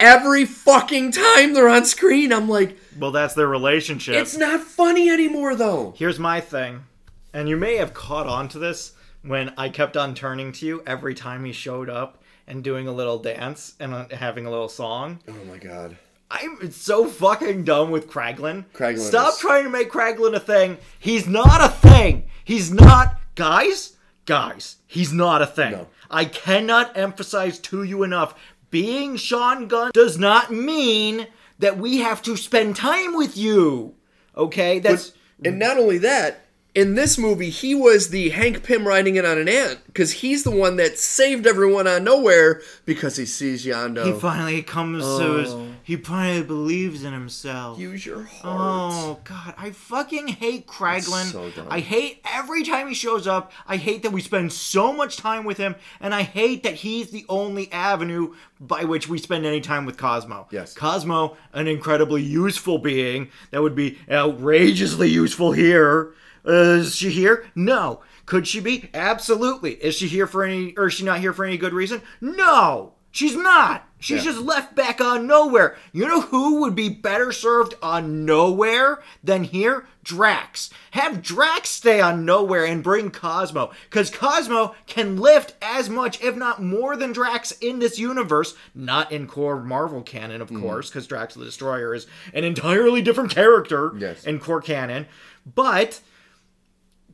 every 0.00 0.44
fucking 0.44 1.12
time 1.12 1.52
they're 1.54 1.68
on 1.68 1.84
screen. 1.84 2.32
I'm 2.32 2.48
like, 2.48 2.76
Well, 2.98 3.10
that's 3.12 3.34
their 3.34 3.48
relationship. 3.48 4.14
it's 4.16 4.36
not 4.36 4.60
funny 4.60 5.08
anymore 5.10 5.54
though. 5.56 5.94
Here's 5.96 6.18
my 6.18 6.40
thing, 6.40 6.84
and 7.32 7.48
you 7.48 7.56
may 7.56 7.76
have 7.76 7.94
caught 7.94 8.26
on 8.26 8.48
to 8.50 8.58
this 8.58 8.92
when 9.22 9.52
I 9.56 9.68
kept 9.68 9.96
on 9.96 10.14
turning 10.14 10.52
to 10.52 10.66
you 10.66 10.82
every 10.86 11.14
time 11.14 11.44
he 11.44 11.52
showed 11.52 11.90
up 11.90 12.22
and 12.46 12.62
doing 12.62 12.86
a 12.86 12.92
little 12.92 13.18
dance 13.18 13.74
and 13.80 13.92
uh, 13.92 14.06
having 14.12 14.46
a 14.46 14.50
little 14.50 14.68
song. 14.68 15.20
Oh 15.28 15.44
my 15.50 15.58
god. 15.58 15.96
I'm 16.30 16.70
so 16.72 17.06
fucking 17.06 17.64
done 17.64 17.90
with 17.92 18.08
Kraglin. 18.08 18.64
Kraglin 18.72 18.98
Stop 18.98 19.34
is- 19.34 19.38
trying 19.38 19.64
to 19.64 19.70
make 19.70 19.90
Kraglin 19.90 20.34
a 20.34 20.40
thing. 20.40 20.78
He's 20.98 21.26
not 21.28 21.60
a 21.60 21.68
thing. 21.68 22.24
He's 22.44 22.70
not. 22.72 23.20
Guys, 23.36 23.96
guys, 24.24 24.76
he's 24.86 25.12
not 25.12 25.42
a 25.42 25.46
thing. 25.46 25.72
No. 25.72 25.86
I 26.10 26.24
cannot 26.24 26.96
emphasize 26.96 27.58
to 27.60 27.82
you 27.82 28.02
enough. 28.02 28.34
Being 28.70 29.16
Sean 29.16 29.68
Gunn 29.68 29.90
does 29.94 30.18
not 30.18 30.50
mean 30.52 31.26
that 31.58 31.78
we 31.78 31.98
have 31.98 32.22
to 32.22 32.36
spend 32.36 32.76
time 32.76 33.16
with 33.16 33.36
you. 33.36 33.94
Okay? 34.36 34.78
That's. 34.78 35.12
And 35.44 35.58
not 35.58 35.76
only 35.76 35.98
that, 35.98 36.45
in 36.76 36.94
this 36.94 37.16
movie, 37.16 37.48
he 37.48 37.74
was 37.74 38.10
the 38.10 38.28
Hank 38.28 38.62
Pym 38.62 38.86
riding 38.86 39.16
it 39.16 39.24
on 39.24 39.38
an 39.38 39.48
ant 39.48 39.80
because 39.86 40.12
he's 40.12 40.44
the 40.44 40.50
one 40.50 40.76
that 40.76 40.98
saved 40.98 41.46
everyone 41.46 41.86
on 41.86 42.04
nowhere 42.04 42.60
because 42.84 43.16
he 43.16 43.24
sees 43.24 43.64
Yondu. 43.64 44.04
He 44.04 44.20
finally 44.20 44.62
comes 44.62 45.02
to 45.02 45.08
oh. 45.08 45.38
his. 45.38 45.52
Oh. 45.54 45.68
He 45.82 45.96
finally 45.96 46.42
believes 46.42 47.02
in 47.02 47.14
himself. 47.14 47.78
Use 47.78 48.04
your 48.04 48.24
heart. 48.24 48.60
Oh 48.60 49.20
God, 49.24 49.54
I 49.56 49.70
fucking 49.70 50.28
hate 50.28 50.66
Kraglin. 50.66 51.32
so. 51.32 51.50
I 51.70 51.80
hate 51.80 52.20
every 52.30 52.62
time 52.62 52.88
he 52.88 52.94
shows 52.94 53.26
up. 53.26 53.52
I 53.66 53.78
hate 53.78 54.02
that 54.02 54.12
we 54.12 54.20
spend 54.20 54.52
so 54.52 54.92
much 54.92 55.16
time 55.16 55.44
with 55.46 55.56
him, 55.56 55.76
and 55.98 56.14
I 56.14 56.24
hate 56.24 56.62
that 56.64 56.74
he's 56.74 57.10
the 57.10 57.24
only 57.30 57.72
avenue 57.72 58.34
by 58.60 58.84
which 58.84 59.08
we 59.08 59.16
spend 59.16 59.46
any 59.46 59.62
time 59.62 59.86
with 59.86 59.96
Cosmo. 59.96 60.46
Yes. 60.50 60.74
Cosmo, 60.74 61.38
an 61.54 61.68
incredibly 61.68 62.22
useful 62.22 62.76
being 62.76 63.30
that 63.50 63.62
would 63.62 63.74
be 63.74 63.98
outrageously 64.10 65.08
useful 65.08 65.52
here. 65.52 66.12
Uh, 66.46 66.52
is 66.80 66.96
she 66.96 67.10
here? 67.10 67.46
No. 67.54 68.00
Could 68.24 68.46
she 68.48 68.60
be? 68.60 68.88
Absolutely. 68.94 69.72
Is 69.74 69.94
she 69.96 70.08
here 70.08 70.26
for 70.26 70.44
any, 70.44 70.74
or 70.76 70.86
is 70.86 70.94
she 70.94 71.04
not 71.04 71.20
here 71.20 71.32
for 71.32 71.44
any 71.44 71.56
good 71.56 71.72
reason? 71.72 72.02
No. 72.20 72.92
She's 73.12 73.34
not. 73.36 73.88
She's 73.98 74.24
Yeah. 74.26 74.32
just 74.32 74.44
left 74.44 74.74
back 74.74 75.00
on 75.00 75.26
nowhere. 75.26 75.74
You 75.92 76.06
know 76.06 76.20
who 76.20 76.60
would 76.60 76.74
be 76.74 76.90
better 76.90 77.32
served 77.32 77.74
on 77.82 78.26
nowhere 78.26 79.02
than 79.24 79.44
here? 79.44 79.86
Drax. 80.04 80.68
Have 80.90 81.22
Drax 81.22 81.70
stay 81.70 82.00
on 82.00 82.26
nowhere 82.26 82.64
and 82.66 82.82
bring 82.82 83.10
Cosmo. 83.10 83.70
Because 83.88 84.10
Cosmo 84.10 84.74
can 84.86 85.16
lift 85.16 85.54
as 85.62 85.88
much, 85.88 86.22
if 86.22 86.36
not 86.36 86.62
more, 86.62 86.94
than 86.94 87.12
Drax 87.12 87.52
in 87.52 87.78
this 87.78 87.98
universe. 87.98 88.54
Not 88.74 89.10
in 89.12 89.26
core 89.26 89.62
Marvel 89.62 90.02
canon, 90.02 90.42
of 90.42 90.52
course, 90.52 90.90
because 90.90 91.06
Drax 91.06 91.34
the 91.34 91.44
Destroyer 91.44 91.94
is 91.94 92.06
an 92.34 92.44
entirely 92.44 93.00
different 93.00 93.30
character 93.30 93.92
Yes. 93.96 94.24
in 94.24 94.38
core 94.40 94.60
canon. 94.60 95.06
But 95.54 96.00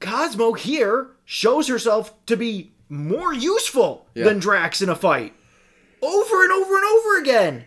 Cosmo 0.03 0.53
here 0.53 1.09
shows 1.25 1.69
herself 1.69 2.13
to 2.27 2.37
be 2.37 2.73
more 2.89 3.33
useful 3.33 4.07
Yeah. 4.15 4.25
than 4.25 4.39
Drax 4.39 4.83
in 4.83 4.89
a 4.89 4.97
fight. 4.97 5.35
Over 6.03 6.43
and 6.43 6.53
over 6.53 6.77
and 6.77 6.85
over 6.85 7.19
again. 7.19 7.65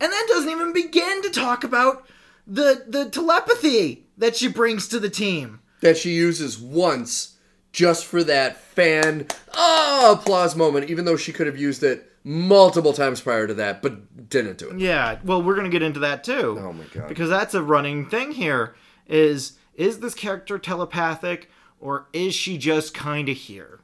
And 0.00 0.12
that 0.12 0.26
doesn't 0.28 0.50
even 0.50 0.72
begin 0.72 1.22
to 1.22 1.30
talk 1.30 1.64
about 1.64 2.06
the 2.46 2.84
the 2.86 3.08
telepathy 3.08 4.06
that 4.16 4.36
she 4.36 4.48
brings 4.48 4.88
to 4.88 4.98
the 4.98 5.10
team. 5.10 5.60
that 5.80 5.96
she 5.96 6.10
uses 6.10 6.58
once 6.58 7.36
just 7.72 8.04
for 8.04 8.24
that 8.24 8.56
fan 8.60 9.26
ah, 9.54 10.12
applause 10.18 10.56
moment, 10.56 10.90
even 10.90 11.04
though 11.04 11.16
she 11.16 11.32
could 11.32 11.46
have 11.46 11.56
used 11.58 11.82
it 11.84 12.10
multiple 12.24 12.92
times 12.92 13.20
prior 13.20 13.46
to 13.46 13.54
that, 13.54 13.80
but 13.80 14.28
didn't 14.28 14.58
do 14.58 14.70
it. 14.70 14.78
Yeah, 14.80 15.18
well, 15.24 15.40
we're 15.40 15.54
gonna 15.54 15.68
get 15.68 15.82
into 15.82 16.00
that 16.00 16.24
too. 16.24 16.58
Oh 16.60 16.72
my 16.72 16.84
God. 16.92 17.08
Because 17.08 17.30
that's 17.30 17.54
a 17.54 17.62
running 17.62 18.06
thing 18.06 18.32
here. 18.32 18.74
Is 19.06 19.52
is 19.74 20.00
this 20.00 20.14
character 20.14 20.58
telepathic 20.58 21.48
or 21.80 22.08
is 22.12 22.34
she 22.34 22.58
just 22.58 22.94
kind 22.94 23.28
of 23.28 23.36
here? 23.36 23.80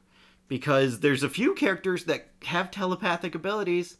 Because 0.47 0.99
there's 0.99 1.23
a 1.23 1.29
few 1.29 1.53
characters 1.55 2.05
that 2.05 2.27
have 2.45 2.69
telepathic 2.69 3.33
abilities, 3.35 3.97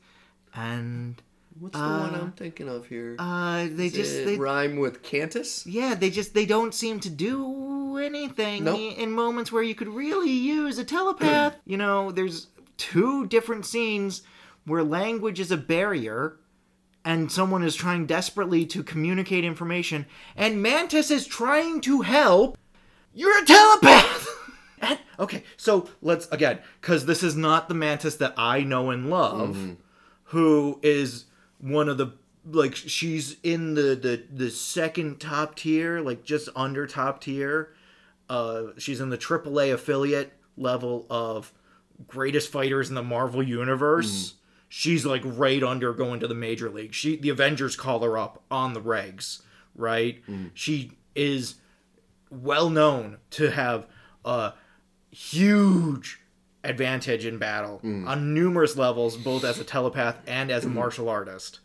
and 0.53 1.21
What's 1.59 1.77
the 1.77 1.83
one 1.83 2.13
I'm 2.13 2.31
thinking 2.33 2.67
of 2.67 2.87
here? 2.87 3.15
uh, 3.17 3.67
they 3.71 3.89
just 3.89 4.25
they, 4.25 4.35
rhyme 4.37 4.75
with 4.77 5.01
Cantus? 5.01 5.65
yeah, 5.65 5.95
they 5.95 6.09
just 6.09 6.33
they 6.33 6.45
don't 6.45 6.73
seem 6.73 6.99
to 6.99 7.09
do 7.09 7.97
anything 7.97 8.65
Nope. 8.65 8.79
in 8.97 9.11
moments 9.11 9.51
where 9.51 9.63
you 9.63 9.73
could 9.73 9.87
really 9.87 10.31
use 10.31 10.77
a 10.77 10.83
telepath. 10.83 11.55
you 11.65 11.77
know, 11.77 12.11
there's 12.11 12.47
two 12.77 13.25
different 13.27 13.65
scenes 13.65 14.21
where 14.65 14.83
language 14.83 15.39
is 15.39 15.49
a 15.51 15.57
barrier 15.57 16.37
and 17.05 17.31
someone 17.31 17.63
is 17.63 17.75
trying 17.75 18.05
desperately 18.05 18.65
to 18.65 18.83
communicate 18.83 19.45
information 19.45 20.05
and 20.35 20.61
Mantis 20.61 21.09
is 21.09 21.25
trying 21.25 21.79
to 21.81 22.01
help. 22.01 22.57
You're 23.15 23.41
a 23.41 23.45
telepath. 23.45 24.27
And- 24.81 24.99
okay, 25.17 25.43
so 25.55 25.89
let's 26.01 26.27
again 26.27 26.59
cuz 26.81 27.05
this 27.05 27.23
is 27.23 27.35
not 27.35 27.69
the 27.69 27.73
Mantis 27.73 28.17
that 28.17 28.33
I 28.37 28.59
know 28.59 28.89
and 28.89 29.09
love 29.09 29.55
mm-hmm. 29.55 29.73
who 30.25 30.79
is 30.83 31.25
one 31.59 31.87
of 31.87 31.97
the 31.97 32.09
like 32.45 32.75
she's 32.75 33.37
in 33.41 33.75
the 33.75 33.95
the 33.95 34.23
the 34.29 34.51
second 34.51 35.21
top 35.21 35.55
tier 35.55 36.01
like 36.01 36.25
just 36.25 36.49
under 36.57 36.85
top 36.85 37.21
tier. 37.21 37.73
Uh 38.29 38.63
she's 38.77 38.99
in 38.99 39.09
the 39.09 39.17
AAA 39.17 39.73
affiliate 39.73 40.33
level 40.57 41.07
of 41.09 41.53
greatest 42.05 42.51
fighters 42.51 42.89
in 42.89 42.95
the 42.95 43.01
Marvel 43.01 43.41
universe. 43.41 44.11
Mm-hmm. 44.11 44.37
She's 44.67 45.05
like 45.05 45.21
right 45.23 45.63
under 45.63 45.93
going 45.93 46.19
to 46.19 46.27
the 46.27 46.35
major 46.35 46.69
league 46.69 46.93
she 46.93 47.15
the 47.15 47.29
Avengers 47.29 47.77
call 47.77 48.01
her 48.01 48.17
up 48.17 48.43
on 48.51 48.73
the 48.73 48.81
regs 48.81 49.41
right? 49.75 50.21
Mm-hmm. 50.23 50.47
She 50.53 50.91
is 51.15 51.55
well 52.29 52.69
known 52.69 53.17
to 53.31 53.51
have 53.51 53.87
a 54.23 54.53
huge 55.11 56.19
advantage 56.63 57.25
in 57.25 57.37
battle 57.37 57.77
hmm. 57.79 58.07
on 58.07 58.33
numerous 58.33 58.75
levels, 58.75 59.17
both 59.17 59.43
as 59.43 59.59
a 59.59 59.63
telepath 59.63 60.17
and 60.27 60.51
as 60.51 60.65
a 60.65 60.67
hmm. 60.67 60.75
martial 60.75 61.09
artist. 61.09 61.59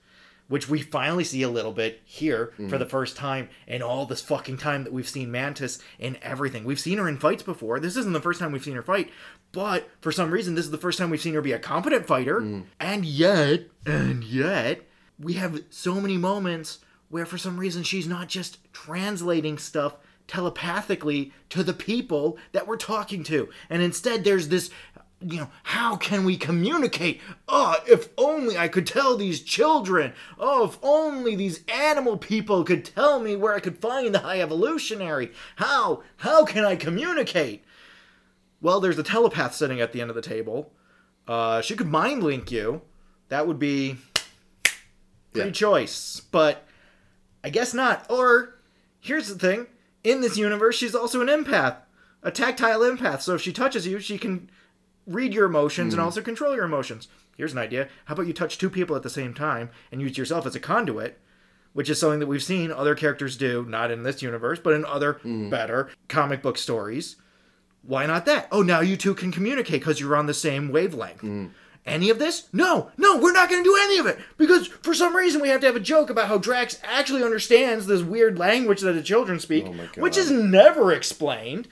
Which 0.49 0.69
we 0.69 0.83
finally 0.83 1.23
see 1.23 1.43
a 1.43 1.49
little 1.49 1.73
bit 1.73 2.01
here 2.05 2.53
hmm. 2.57 2.69
for 2.69 2.77
the 2.77 2.87
first 2.87 3.17
time 3.17 3.49
in 3.69 3.83
all 3.83 4.05
this 4.05 4.21
fucking 4.21 4.57
time 4.57 4.83
that 4.83 4.93
we've 4.93 5.09
seen 5.09 5.31
Mantis 5.31 5.79
in 5.99 6.19
everything. 6.23 6.65
We've 6.65 6.81
seen 6.81 6.99
her 6.99 7.09
in 7.09 7.19
fights 7.19 7.45
before. 7.45 7.79
This 7.79 7.97
isn't 7.97 8.13
the 8.13 8.21
first 8.21 8.41
time 8.41 8.51
we've 8.51 8.65
seen 8.65 8.75
her 8.75 8.83
fight, 8.83 9.11
but 9.53 9.89
for 10.01 10.11
some 10.11 10.33
reason, 10.33 10.57
this 10.57 10.65
is 10.65 10.73
the 10.73 10.79
first 10.79 10.99
time 10.99 11.09
we've 11.09 11.21
seen 11.21 11.35
her 11.35 11.41
be 11.41 11.53
a 11.53 11.59
competent 11.59 12.07
fighter. 12.07 12.65
And 12.81 13.05
yet, 13.05 13.67
and 13.87 14.25
yet, 14.25 14.83
we 15.21 15.35
have 15.35 15.63
so 15.71 16.01
many 16.01 16.17
moments 16.17 16.81
where 17.11 17.27
for 17.27 17.39
some 17.39 17.59
reason 17.59 17.85
she's 17.85 18.09
not 18.09 18.29
just 18.29 18.59
translating 18.73 19.57
stuff 19.57 19.99
telepathically 20.31 21.33
to 21.49 21.65
the 21.65 21.73
people 21.75 22.39
that 22.53 22.67
we're 22.67 22.77
talking 22.77 23.25
to. 23.25 23.49
And 23.69 23.83
instead 23.83 24.23
there's 24.23 24.49
this 24.49 24.71
you 25.23 25.37
know, 25.37 25.51
how 25.65 25.97
can 25.97 26.25
we 26.25 26.35
communicate? 26.39 27.21
Oh, 27.47 27.77
if 27.87 28.09
only 28.17 28.57
I 28.57 28.69
could 28.69 28.87
tell 28.87 29.19
these 29.19 29.43
children. 29.43 30.15
Oh, 30.39 30.65
if 30.65 30.79
only 30.83 31.37
these 31.37 31.63
animal 31.69 32.17
people 32.17 32.65
could 32.65 32.87
tell 32.87 33.21
me 33.21 33.37
where 33.37 33.55
I 33.55 33.61
could 33.61 33.77
find 33.77 34.15
the 34.15 34.21
high 34.21 34.41
evolutionary. 34.41 35.31
How? 35.57 36.03
How 36.17 36.47
can 36.47 36.65
I 36.65 36.75
communicate? 36.75 37.63
Well, 38.63 38.81
there's 38.81 38.99
a 38.99 39.03
telepath 39.03 39.55
sitting 39.55 39.79
at 39.79 39.93
the 39.93 40.01
end 40.01 40.09
of 40.09 40.17
the 40.17 40.23
table. 40.23 40.73
Uh, 41.29 41.61
she 41.61 41.77
could 41.77 41.89
mind 41.89 42.23
link 42.23 42.51
you. 42.51 42.81
That 43.29 43.47
would 43.47 43.59
be 43.59 43.99
pretty 45.33 45.49
Yeah. 45.49 45.53
choice, 45.53 46.23
but 46.31 46.67
I 47.45 47.51
guess 47.51 47.75
not. 47.75 48.07
Or 48.09 48.55
here's 49.01 49.29
the 49.29 49.39
thing: 49.39 49.67
in 50.05 50.21
this 50.21 50.37
universe, 50.37 50.77
she's 50.77 50.95
also 50.95 51.21
an 51.21 51.29
empath, 51.29 51.77
a 52.23 52.31
tactile 52.31 52.81
empath. 52.81 53.23
So 53.23 53.35
if 53.35 53.43
she 53.43 53.53
touches 53.53 53.87
you, 53.87 53.99
she 53.99 54.19
can 54.19 54.51
read 55.07 55.35
your 55.35 55.47
emotions 55.47 55.95
and 55.95 56.01
hmm. 56.01 56.05
also 56.05 56.23
control 56.23 56.55
your 56.55 56.65
emotions. 56.65 57.09
Here's 57.37 57.53
an 57.53 57.59
idea: 57.59 57.89
how 58.07 58.15
about 58.15 58.27
you 58.27 58.33
touch 58.33 58.59
two 58.59 58.71
people 58.71 58.97
at 58.97 59.03
the 59.03 59.11
same 59.11 59.35
time 59.35 59.71
and 59.91 60.01
use 60.01 60.19
yourself 60.19 60.47
as 60.47 60.55
a 60.55 60.61
conduit? 60.61 61.19
Which 61.73 61.89
is 61.89 62.01
something 62.01 62.19
that 62.19 62.27
we've 62.27 62.43
seen 62.43 62.73
other 62.73 62.97
characters 62.97 63.37
do, 63.37 63.65
not 63.65 63.93
in 63.93 64.03
this 64.03 64.23
universe, 64.23 64.59
but 64.59 64.75
in 64.75 64.85
other 64.85 65.15
hmm. 65.15 65.51
better 65.51 65.91
comic 66.09 66.43
book 66.43 66.59
stories. 66.59 67.17
Why 67.83 68.07
not 68.07 68.27
that? 68.27 68.49
Oh, 68.53 68.63
now 68.63 68.81
you 68.81 68.97
two 68.97 69.15
can 69.15 69.33
communicate 69.33 69.81
because 69.81 70.01
you're 70.01 70.17
on 70.17 70.27
the 70.27 70.35
same 70.35 70.71
wavelength. 70.71 71.21
Hmm. 71.21 71.47
Any 71.91 72.11
of 72.11 72.19
this? 72.19 72.49
No, 72.53 72.91
no, 72.97 73.19
we're 73.19 73.33
not 73.33 73.49
going 73.51 73.63
to 73.63 73.69
do 73.69 73.79
any 73.83 73.99
of 73.99 74.07
it 74.07 74.19
because 74.37 74.69
for 74.69 74.95
some 74.95 75.15
reason 75.15 75.43
we 75.43 75.49
have 75.49 75.61
to 75.61 75.67
have 75.67 75.77
a 75.77 75.81
joke 75.81 76.11
about 76.11 76.29
how 76.29 76.39
Drax 76.39 76.79
actually 76.83 77.23
understands 77.23 77.87
this 77.87 78.03
weird 78.03 78.39
language 78.39 78.81
that 78.81 78.93
the 78.93 79.03
children 79.03 79.39
speak, 79.41 79.65
Oh 79.67 80.01
which 80.01 80.17
is 80.17 80.31
never 80.31 80.93
explained. 80.93 81.69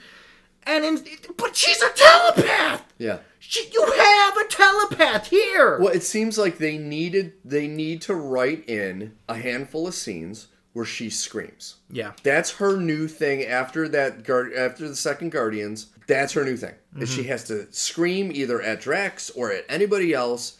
And 0.64 0.84
in, 0.84 1.04
but 1.36 1.56
she's 1.56 1.80
a 1.80 1.90
telepath. 1.90 2.84
Yeah. 2.98 3.18
She, 3.38 3.70
you 3.72 3.82
have 3.96 4.36
a 4.36 4.48
telepath 4.48 5.28
here. 5.28 5.78
Well, 5.78 5.94
it 5.94 6.02
seems 6.02 6.36
like 6.36 6.58
they 6.58 6.76
needed 6.76 7.32
they 7.44 7.66
need 7.66 8.02
to 8.02 8.14
write 8.14 8.68
in 8.68 9.16
a 9.28 9.36
handful 9.36 9.86
of 9.86 9.94
scenes 9.94 10.48
where 10.78 10.86
she 10.86 11.10
screams. 11.10 11.74
Yeah, 11.90 12.12
That's 12.22 12.52
her 12.52 12.76
new 12.76 13.08
thing 13.08 13.42
after 13.44 13.88
that 13.88 14.22
guard 14.22 14.52
after 14.54 14.88
the 14.88 14.94
second 14.94 15.32
Guardians. 15.32 15.88
That's 16.06 16.32
her 16.34 16.44
new 16.44 16.56
thing. 16.56 16.74
Is 16.96 17.10
Mm-hmm. 17.10 17.20
she 17.20 17.28
has 17.28 17.44
to 17.48 17.66
scream 17.72 18.30
either 18.32 18.62
at 18.62 18.80
Drax 18.80 19.28
or 19.30 19.52
at 19.52 19.64
anybody 19.68 20.14
else. 20.14 20.56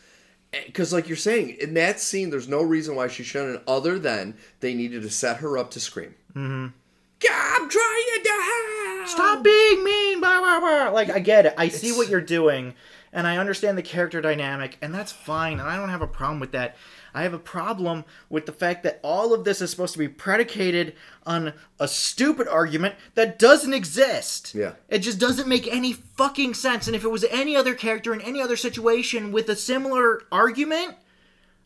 Because, 0.67 0.93
like 0.93 1.07
you're 1.09 1.17
saying, 1.17 1.57
in 1.61 1.75
that 1.75 2.01
scene, 2.01 2.31
there's 2.31 2.49
no 2.49 2.63
reason 2.63 2.97
why 2.97 3.07
she 3.09 3.23
shouldn't, 3.23 3.63
other 3.69 3.99
than 3.99 4.35
they 4.61 4.75
needed 4.75 5.03
to 5.03 5.11
set 5.11 5.37
her 5.39 5.57
up 5.57 5.71
to 5.73 5.81
scream. 5.81 6.15
Mm-hmm. 6.35 6.67
I'm 7.31 7.69
trying 7.69 8.23
to 8.25 8.31
help. 8.31 9.09
stop 9.09 9.43
being 9.45 9.85
mean. 9.85 10.21
Blah, 10.21 10.39
blah, 10.41 10.61
blah. 10.61 10.89
Like 10.91 11.11
I 11.11 11.19
get 11.19 11.47
it. 11.47 11.55
I 11.59 11.69
see 11.69 11.93
what 11.93 12.09
you're 12.09 12.21
doing, 12.21 12.75
and 13.13 13.27
I 13.27 13.37
understand 13.37 13.77
the 13.79 13.83
character 13.83 14.21
dynamic, 14.21 14.79
and 14.83 14.95
that's 14.95 15.13
fine. 15.13 15.55
And 15.61 15.69
I 15.69 15.77
don't 15.77 15.89
have 15.91 16.03
a 16.03 16.07
problem 16.07 16.41
with 16.41 16.53
that. 16.53 16.77
I 17.15 17.23
have 17.23 17.35
a 17.35 17.39
problem 17.39 18.05
with 18.29 18.47
the 18.47 18.53
fact 18.53 18.83
that 18.83 19.01
all 19.03 19.35
of 19.35 19.45
this 19.45 19.61
is 19.61 19.71
supposed 19.71 19.93
to 19.95 19.99
be 19.99 20.09
predicated 20.09 20.95
on 21.25 21.53
a 21.79 21.89
stupid 21.89 22.49
argument 22.49 22.95
that 23.15 23.39
doesn't 23.39 23.75
exist. 23.75 24.55
Yeah. 24.55 24.73
It 24.89 25.01
just 25.01 25.19
doesn't 25.19 25.49
make 25.49 25.67
any 25.67 25.93
fucking 25.93 26.55
sense. 26.55 26.87
And 26.87 26.97
if 26.97 27.05
it 27.05 27.11
was 27.11 27.25
any 27.25 27.57
other 27.57 27.75
character 27.75 28.13
in 28.13 28.21
any 28.21 28.41
other 28.41 28.57
situation 28.57 29.33
with 29.33 29.49
a 29.49 29.57
similar 29.57 30.23
argument, 30.33 30.97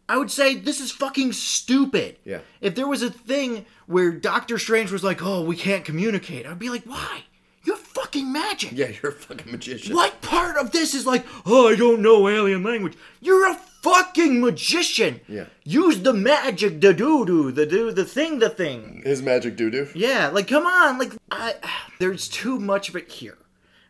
I 0.09 0.19
would 0.19 0.31
say 0.31 0.57
this 0.57 0.81
is 0.81 0.91
fucking 0.91 1.33
stupid. 1.33 2.17
Yeah. 2.25 2.41
If 2.61 2.75
there 2.75 2.89
was 2.89 3.03
a 3.03 3.11
thing 3.11 3.67
where 3.87 4.11
Doctor 4.11 4.59
Strange 4.59 4.91
was 4.91 5.05
like, 5.05 5.23
"Oh, 5.23 5.43
we 5.43 5.57
can't 5.57 5.85
communicate," 5.85 6.47
I'd 6.47 6.59
be 6.59 6.71
like, 6.71 6.85
"Why? 6.85 7.25
You're 7.65 7.77
fucking 7.77 8.33
magic. 8.33 8.73
Yeah, 8.73 8.89
you're 8.89 9.13
a 9.13 9.15
fucking 9.15 9.51
magician. 9.51 9.95
What 9.95 10.21
part 10.21 10.57
of 10.57 10.73
this 10.73 10.95
is 10.95 11.07
like, 11.07 11.25
oh, 11.47 11.69
I 11.69 11.77
don't 11.77 12.03
know 12.03 12.29
alien 12.29 12.63
language? 12.63 12.95
You're 13.21 13.49
a 13.51 13.55
fucking 13.83 14.41
magician. 14.41 15.21
Yeah. 15.29 15.47
Use 15.65 16.01
the 16.01 16.13
magic, 16.13 16.81
the 16.81 16.95
doo 16.95 17.27
doo, 17.27 17.53
the 17.53 17.67
do, 17.67 17.93
the 17.93 18.05
thing, 18.05 18.39
the 18.39 18.49
thing. 18.49 19.03
His 19.05 19.23
magic 19.23 19.57
doo 19.57 19.71
doo. 19.71 19.89
Yeah, 19.95 20.29
like 20.29 20.49
come 20.49 20.67
on, 20.67 20.99
like 20.99 21.13
I, 21.31 21.55
there's 21.99 22.29
too 22.29 22.59
much 22.59 22.89
of 22.89 22.97
it 22.97 23.11
here, 23.11 23.39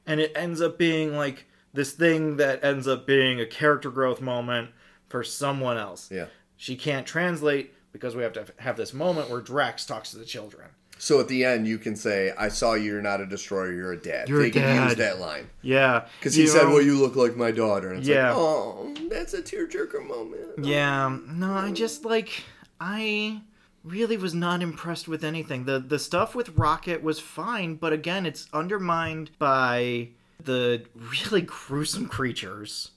and 0.06 0.20
it 0.20 0.32
ends 0.34 0.60
up 0.60 0.78
being 0.78 1.14
like 1.16 1.46
this 1.72 1.92
thing 1.92 2.36
that 2.36 2.64
ends 2.64 2.88
up 2.88 3.06
being 3.06 3.40
a 3.40 3.46
character 3.46 3.90
growth 3.90 4.20
moment 4.20 4.70
for 5.08 5.22
someone 5.22 5.76
else. 5.76 6.10
Yeah. 6.10 6.26
She 6.56 6.76
can't 6.76 7.06
translate 7.06 7.74
because 7.92 8.16
we 8.16 8.22
have 8.22 8.32
to 8.34 8.46
have 8.58 8.76
this 8.76 8.94
moment 8.94 9.30
where 9.30 9.40
Drax 9.40 9.84
talks 9.84 10.10
to 10.12 10.18
the 10.18 10.24
children. 10.24 10.68
So 11.04 11.18
at 11.18 11.26
the 11.26 11.44
end, 11.44 11.66
you 11.66 11.78
can 11.78 11.96
say, 11.96 12.32
"I 12.38 12.46
saw 12.48 12.74
you. 12.74 12.92
You're 12.92 13.02
not 13.02 13.20
a 13.20 13.26
destroyer. 13.26 13.72
You're 13.72 13.90
a 13.90 13.96
dad." 13.96 14.28
You're 14.28 14.38
a 14.38 14.44
they 14.44 14.50
can 14.50 14.62
dad. 14.62 14.88
use 14.90 14.98
that 14.98 15.18
line 15.18 15.48
Yeah, 15.60 16.04
because 16.20 16.36
he 16.36 16.46
said, 16.46 16.62
know- 16.68 16.74
"Well, 16.74 16.80
you 16.82 16.96
look 16.96 17.16
like 17.16 17.36
my 17.36 17.50
daughter." 17.50 17.88
And 17.88 17.98
it's 17.98 18.06
Yeah. 18.08 18.28
like, 18.28 18.36
"Oh, 18.38 18.94
that's 19.10 19.34
a 19.34 19.42
tearjerker 19.42 20.06
moment." 20.06 20.64
Yeah, 20.64 21.18
no, 21.26 21.54
I 21.54 21.72
just 21.72 22.04
like 22.04 22.44
I 22.80 23.40
really 23.82 24.16
was 24.16 24.32
not 24.32 24.62
impressed 24.62 25.08
with 25.08 25.24
anything. 25.24 25.64
The 25.64 25.80
the 25.80 25.98
stuff 25.98 26.36
with 26.36 26.50
Rocket 26.50 27.02
was 27.02 27.18
fine, 27.18 27.74
but 27.74 27.92
again, 27.92 28.24
it's 28.24 28.46
undermined 28.52 29.32
by 29.40 30.10
the 30.44 30.82
really 30.94 31.40
gruesome 31.42 32.06
creatures. 32.06 32.92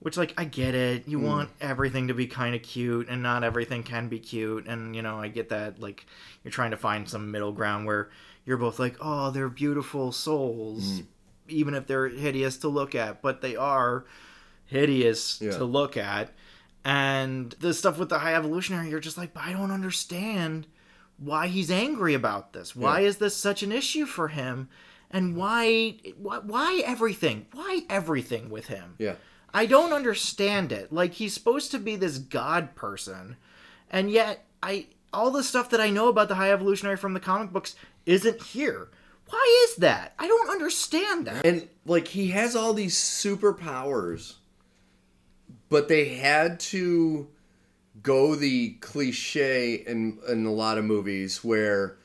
Which 0.00 0.16
like 0.16 0.32
I 0.38 0.44
get 0.44 0.74
it. 0.74 1.08
You 1.08 1.18
mm. 1.18 1.24
want 1.24 1.50
everything 1.60 2.08
to 2.08 2.14
be 2.14 2.26
kind 2.26 2.54
of 2.54 2.62
cute 2.62 3.08
and 3.08 3.22
not 3.22 3.42
everything 3.42 3.82
can 3.82 4.08
be 4.08 4.20
cute 4.20 4.66
and 4.66 4.94
you 4.94 5.02
know, 5.02 5.18
I 5.18 5.28
get 5.28 5.48
that 5.48 5.80
like 5.80 6.06
you're 6.44 6.52
trying 6.52 6.70
to 6.70 6.76
find 6.76 7.08
some 7.08 7.30
middle 7.30 7.52
ground 7.52 7.86
where 7.86 8.10
you're 8.44 8.56
both 8.56 8.78
like, 8.78 8.96
"Oh, 9.00 9.30
they're 9.30 9.48
beautiful 9.48 10.12
souls." 10.12 11.00
Mm. 11.00 11.06
Even 11.48 11.74
if 11.74 11.86
they're 11.86 12.08
hideous 12.08 12.58
to 12.58 12.68
look 12.68 12.94
at, 12.94 13.22
but 13.22 13.40
they 13.40 13.56
are 13.56 14.04
hideous 14.66 15.40
Yeah. 15.40 15.52
to 15.52 15.64
look 15.64 15.96
at. 15.96 16.30
And 16.84 17.54
the 17.58 17.74
stuff 17.74 17.98
with 17.98 18.08
the 18.08 18.20
high 18.20 18.34
evolutionary, 18.34 18.88
you're 18.88 19.00
just 19.00 19.18
like, 19.18 19.30
I 19.36 19.52
don't 19.52 19.70
understand 19.70 20.66
why 21.18 21.48
he's 21.48 21.70
angry 21.70 22.14
about 22.14 22.52
this. 22.52 22.76
Why 22.76 23.00
is 23.00 23.16
this 23.18 23.36
such 23.36 23.62
an 23.62 23.72
issue 23.72 24.06
for 24.06 24.28
him? 24.28 24.68
And 25.10 25.36
why, 25.36 25.96
why, 26.16 26.38
why 26.38 26.82
everything? 26.84 27.46
Why 27.52 27.80
everything 27.90 28.50
with 28.50 28.66
him? 28.68 28.94
Yeah. 28.98 29.16
I 29.52 29.66
don't 29.66 29.92
understand 29.92 30.72
it. 30.72 30.92
Like 30.92 31.14
he's 31.14 31.34
supposed 31.34 31.70
to 31.70 31.78
be 31.78 31.96
this 31.96 32.18
god 32.18 32.74
person, 32.74 33.36
and 33.90 34.10
yet 34.10 34.44
I 34.62 34.86
all 35.12 35.30
the 35.30 35.42
stuff 35.42 35.70
that 35.70 35.80
I 35.80 35.90
know 35.90 36.08
about 36.08 36.28
the 36.28 36.34
high 36.34 36.52
evolutionary 36.52 36.96
from 36.96 37.14
the 37.14 37.20
comic 37.20 37.52
books 37.52 37.74
isn't 38.06 38.42
here. 38.42 38.88
Why 39.28 39.66
is 39.68 39.76
that? 39.76 40.14
I 40.18 40.26
don't 40.26 40.50
understand 40.50 41.26
that. 41.26 41.44
And 41.44 41.68
like 41.84 42.08
he 42.08 42.28
has 42.28 42.56
all 42.56 42.72
these 42.72 42.96
superpowers, 42.96 44.34
but 45.68 45.88
they 45.88 46.16
had 46.16 46.60
to 46.60 47.28
go 48.02 48.34
the 48.34 48.70
cliche 48.80 49.74
in 49.74 50.18
in 50.28 50.46
a 50.46 50.52
lot 50.52 50.78
of 50.78 50.84
movies 50.84 51.44
where 51.44 51.96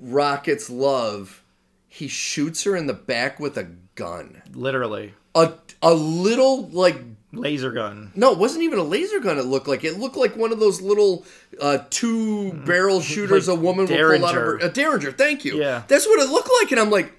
Rocket's 0.00 0.70
love, 0.70 1.44
he 1.88 2.08
shoots 2.08 2.64
her 2.64 2.74
in 2.74 2.86
the 2.86 2.94
back 2.94 3.38
with 3.38 3.56
a 3.56 3.68
gun. 3.94 4.42
Literally, 4.52 5.14
A 5.34 5.52
a 5.82 5.94
little 5.94 6.68
like 6.68 6.96
laser 7.32 7.70
gun. 7.70 8.10
no, 8.16 8.32
it 8.32 8.38
wasn't 8.38 8.62
even 8.64 8.78
a 8.78 8.82
laser 8.82 9.20
gun. 9.20 9.38
It 9.38 9.44
looked 9.46 9.68
like 9.68 9.84
it 9.84 9.98
looked 9.98 10.16
like 10.16 10.36
one 10.36 10.52
of 10.52 10.58
those 10.60 10.80
little 10.80 11.24
uh, 11.60 11.78
two 11.90 12.52
barrel 12.64 13.00
shooters 13.00 13.48
Like 13.48 13.56
a 13.58 13.60
woman 13.60 13.86
would 13.86 13.96
pull 13.96 14.24
out 14.26 14.36
of 14.36 14.42
her. 14.42 14.58
A 14.58 14.68
Derringer, 14.68 15.12
thank 15.12 15.44
you. 15.44 15.58
Yeah. 15.58 15.82
that's 15.88 16.06
what 16.06 16.20
it 16.20 16.30
looked 16.30 16.50
like, 16.60 16.72
and 16.72 16.80
I'm 16.80 16.90
like, 16.90 17.12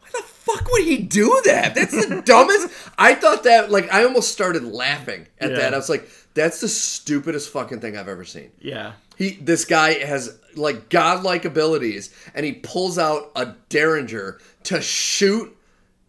why 0.00 0.08
the 0.12 0.22
fuck 0.22 0.70
would 0.70 0.84
he 0.84 0.98
do 0.98 1.40
that? 1.46 1.74
That's 1.74 1.92
the 2.06 2.20
dumbest. 2.24 2.68
I 2.98 3.14
thought 3.14 3.44
that 3.44 3.70
like 3.70 3.92
I 3.92 4.04
almost 4.04 4.30
started 4.32 4.62
laughing 4.64 5.26
at 5.40 5.50
Yeah. 5.50 5.56
that. 5.56 5.74
I 5.74 5.76
was 5.78 5.88
like, 5.88 6.08
that's 6.34 6.60
the 6.60 6.68
stupidest 6.68 7.50
fucking 7.50 7.80
thing 7.80 7.96
I've 7.96 8.08
ever 8.08 8.24
seen. 8.26 8.50
Yeah, 8.60 8.92
He, 9.16 9.30
this 9.40 9.64
guy 9.64 9.94
has 10.04 10.38
like 10.54 10.90
godlike 10.90 11.46
abilities, 11.46 12.12
and 12.34 12.44
he 12.44 12.52
pulls 12.52 12.98
out 12.98 13.30
a 13.34 13.54
Derringer 13.70 14.38
to 14.64 14.82
shoot 14.82 15.55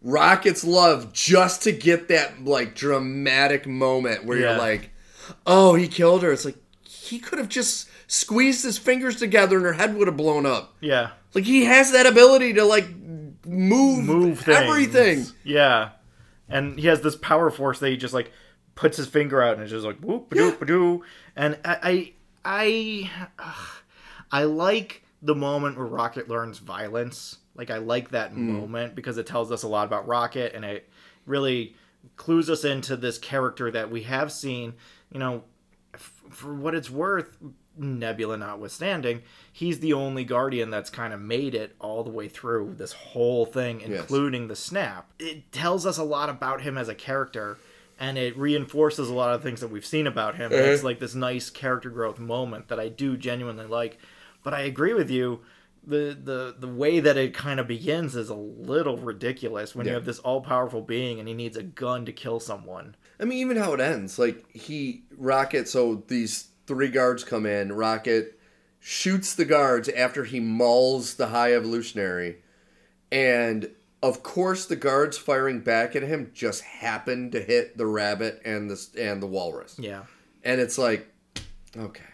Rocket's 0.02 0.64
love 0.64 1.12
just 1.12 1.62
to 1.64 1.72
get 1.72 2.08
that 2.08 2.44
like 2.44 2.74
dramatic 2.74 3.66
moment 3.66 4.24
where 4.24 4.38
Yeah. 4.38 4.50
you're 4.50 4.58
like, 4.58 4.90
"Oh, 5.46 5.74
he 5.74 5.88
killed 5.88 6.22
her." 6.22 6.30
It's 6.32 6.44
like 6.44 6.56
he 6.84 7.18
could 7.18 7.38
have 7.38 7.48
just 7.48 7.88
squeezed 8.06 8.64
his 8.64 8.78
fingers 8.78 9.16
together 9.16 9.56
and 9.56 9.66
her 9.66 9.72
head 9.74 9.96
would 9.96 10.06
have 10.08 10.16
blown 10.16 10.46
up. 10.46 10.74
yeah. 10.80 11.10
Like 11.34 11.44
he 11.44 11.64
has 11.66 11.92
that 11.92 12.06
ability 12.06 12.54
to 12.54 12.64
like 12.64 12.88
move, 13.44 14.04
move 14.04 14.40
things. 14.40 14.56
everything. 14.56 15.26
Yeah, 15.44 15.90
and 16.48 16.78
he 16.78 16.86
has 16.86 17.02
this 17.02 17.16
power 17.16 17.50
force 17.50 17.78
that 17.80 17.90
he 17.90 17.96
just 17.96 18.14
like 18.14 18.30
puts 18.74 18.96
his 18.96 19.08
finger 19.08 19.42
out 19.42 19.54
and 19.54 19.62
it's 19.62 19.70
just 19.72 19.84
like 19.84 19.98
whoop 19.98 20.30
ba 20.30 20.36
doo 20.36 20.56
doo. 20.64 21.04
And 21.36 21.58
I 21.64 22.14
I 22.44 23.10
I, 23.10 23.10
ugh, 23.38 23.82
I 24.32 24.44
like 24.44 25.02
the 25.20 25.34
moment 25.34 25.76
where 25.76 25.86
Rocket 25.86 26.28
learns 26.28 26.58
violence. 26.58 27.38
Like 27.58 27.70
I 27.70 27.78
like 27.78 28.10
that 28.10 28.30
hmm. 28.30 28.52
moment 28.60 28.94
because 28.94 29.18
it 29.18 29.26
tells 29.26 29.52
us 29.52 29.64
a 29.64 29.68
lot 29.68 29.86
about 29.86 30.06
Rocket 30.06 30.54
and 30.54 30.64
it 30.64 30.88
really 31.26 31.74
clues 32.16 32.48
us 32.48 32.64
into 32.64 32.96
this 32.96 33.18
character 33.18 33.70
that 33.70 33.90
we 33.90 34.04
have 34.04 34.32
seen. 34.32 34.74
You 35.12 35.18
know, 35.18 35.42
f- 35.92 36.22
for 36.30 36.54
what 36.54 36.74
it's 36.74 36.88
worth, 36.88 37.36
Nebula 37.76 38.36
notwithstanding, 38.36 39.22
he's 39.52 39.80
the 39.80 39.92
only 39.92 40.24
Guardian 40.24 40.70
that's 40.70 40.90
kind 40.90 41.12
of 41.12 41.20
made 41.20 41.54
it 41.54 41.74
all 41.80 42.02
the 42.02 42.10
way 42.10 42.28
through 42.28 42.74
this 42.76 42.92
whole 42.92 43.46
thing, 43.46 43.80
Yes. 43.80 43.90
including 43.90 44.48
the 44.48 44.56
snap. 44.56 45.10
It 45.18 45.50
tells 45.52 45.86
us 45.86 45.98
a 45.98 46.04
lot 46.04 46.28
about 46.28 46.62
him 46.62 46.76
as 46.78 46.88
a 46.88 46.94
character, 46.94 47.58
and 47.98 48.18
it 48.18 48.36
reinforces 48.36 49.08
a 49.08 49.14
lot 49.14 49.34
of 49.34 49.42
things 49.42 49.60
that 49.60 49.68
we've 49.68 49.86
seen 49.86 50.06
about 50.06 50.36
him. 50.36 50.52
And 50.52 50.60
It's 50.60 50.80
uh-huh. 50.80 50.88
like 50.88 51.00
this 51.00 51.14
nice 51.14 51.50
character 51.50 51.90
growth 51.90 52.18
moment 52.18 52.68
that 52.68 52.80
I 52.80 52.88
do 52.88 53.16
genuinely 53.16 53.66
like. 53.66 53.98
But 54.42 54.54
I 54.54 54.60
agree 54.60 54.94
with 54.94 55.10
you. 55.10 55.40
The, 55.88 56.18
the 56.22 56.54
the 56.58 56.68
way 56.68 57.00
that 57.00 57.16
it 57.16 57.32
kind 57.32 57.58
of 57.58 57.66
begins 57.66 58.14
is 58.14 58.28
a 58.28 58.34
little 58.34 58.98
ridiculous 58.98 59.74
when 59.74 59.86
you 59.86 59.94
have 59.94 60.04
this 60.04 60.18
all 60.18 60.42
powerful 60.42 60.82
being 60.82 61.18
and 61.18 61.26
he 61.26 61.32
needs 61.32 61.56
a 61.56 61.62
gun 61.62 62.04
to 62.04 62.12
kill 62.12 62.40
someone. 62.40 62.94
I 63.18 63.24
mean, 63.24 63.38
even 63.38 63.56
how 63.56 63.72
it 63.72 63.80
ends, 63.80 64.18
like 64.18 64.44
he 64.54 65.04
Rocket. 65.16 65.66
So 65.66 66.04
these 66.08 66.48
three 66.66 66.88
guards 66.90 67.24
come 67.24 67.46
in. 67.46 67.72
Rocket 67.72 68.38
shoots 68.80 69.34
the 69.34 69.44
guards 69.44 69.88
after 69.88 70.24
he 70.24 70.40
mauls 70.40 71.14
the 71.14 71.28
High 71.28 71.54
Evolutionary, 71.54 72.42
and 73.10 73.70
of 74.02 74.22
course 74.22 74.66
the 74.66 74.76
guards 74.76 75.16
firing 75.18 75.60
back 75.60 75.96
at 75.96 76.02
him 76.02 76.30
just 76.34 76.62
happened 76.62 77.32
to 77.32 77.40
hit 77.40 77.76
the 77.78 77.86
rabbit 77.86 78.40
and 78.44 78.70
the 78.70 78.86
and 78.98 79.22
the 79.22 79.26
walrus, 79.26 79.76
Yeah, 79.78 80.02
and 80.44 80.60
it's 80.60 80.78
like, 80.78 81.08
okay, 81.76 82.04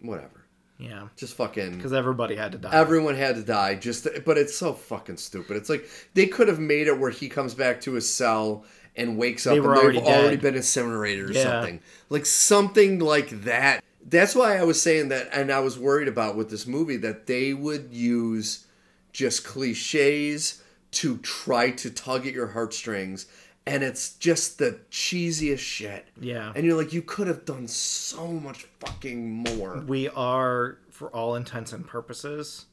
whatever, 0.00 0.43
yeah, 0.78 1.08
just 1.16 1.36
fucking. 1.36 1.76
because 1.76 1.92
everybody 1.92 2.34
had 2.36 2.52
to 2.52 2.58
die. 2.58 2.70
Everyone 2.72 3.14
had 3.14 3.36
to 3.36 3.42
die, 3.42 3.74
just 3.76 4.06
but 4.24 4.36
it's 4.38 4.56
so 4.56 4.72
fucking 4.72 5.16
stupid. 5.18 5.56
It's 5.56 5.68
like 5.70 5.88
they 6.14 6.26
could 6.26 6.48
have 6.48 6.58
made 6.58 6.86
it 6.88 6.98
where 6.98 7.10
he 7.10 7.28
comes 7.28 7.54
back 7.54 7.80
to 7.82 7.92
his 7.92 8.12
cell 8.12 8.64
and 8.96 9.16
wakes 9.18 9.46
up 9.46 9.52
They 9.52 9.58
and 9.58 9.66
already 9.66 9.98
they've 9.98 10.06
already 10.08 10.36
been 10.36 10.54
incinerated 10.54 11.30
or 11.30 11.32
Yeah. 11.32 11.42
something. 11.44 11.80
Like 12.10 12.26
something 12.26 12.98
like 13.00 13.30
that. 13.42 13.82
That's 14.06 14.34
why 14.34 14.58
I 14.58 14.64
was 14.64 14.80
saying 14.82 15.08
that, 15.08 15.30
and 15.32 15.50
I 15.50 15.60
was 15.60 15.78
worried 15.78 16.08
about 16.08 16.36
with 16.36 16.50
this 16.50 16.66
movie 16.66 16.98
that 16.98 17.26
they 17.26 17.54
would 17.54 17.88
use 17.92 18.66
just 19.12 19.44
cliches 19.44 20.62
to 20.92 21.16
try 21.18 21.70
to 21.70 21.90
tug 21.90 22.26
at 22.26 22.34
your 22.34 22.48
heartstrings. 22.48 23.26
And 23.66 23.82
it's 23.82 24.10
just 24.14 24.58
the 24.58 24.78
cheesiest 24.90 25.58
shit. 25.58 26.06
Yeah. 26.20 26.52
And 26.54 26.66
you're 26.66 26.76
like, 26.76 26.92
you 26.92 27.00
could 27.02 27.26
have 27.28 27.44
done 27.46 27.66
so 27.66 28.26
much 28.28 28.64
fucking 28.80 29.30
more. 29.56 29.82
we 29.86 30.08
are, 30.10 30.78
for 30.90 31.08
all 31.08 31.34
intents 31.34 31.72
and 31.72 31.86
purposes, 31.86 32.66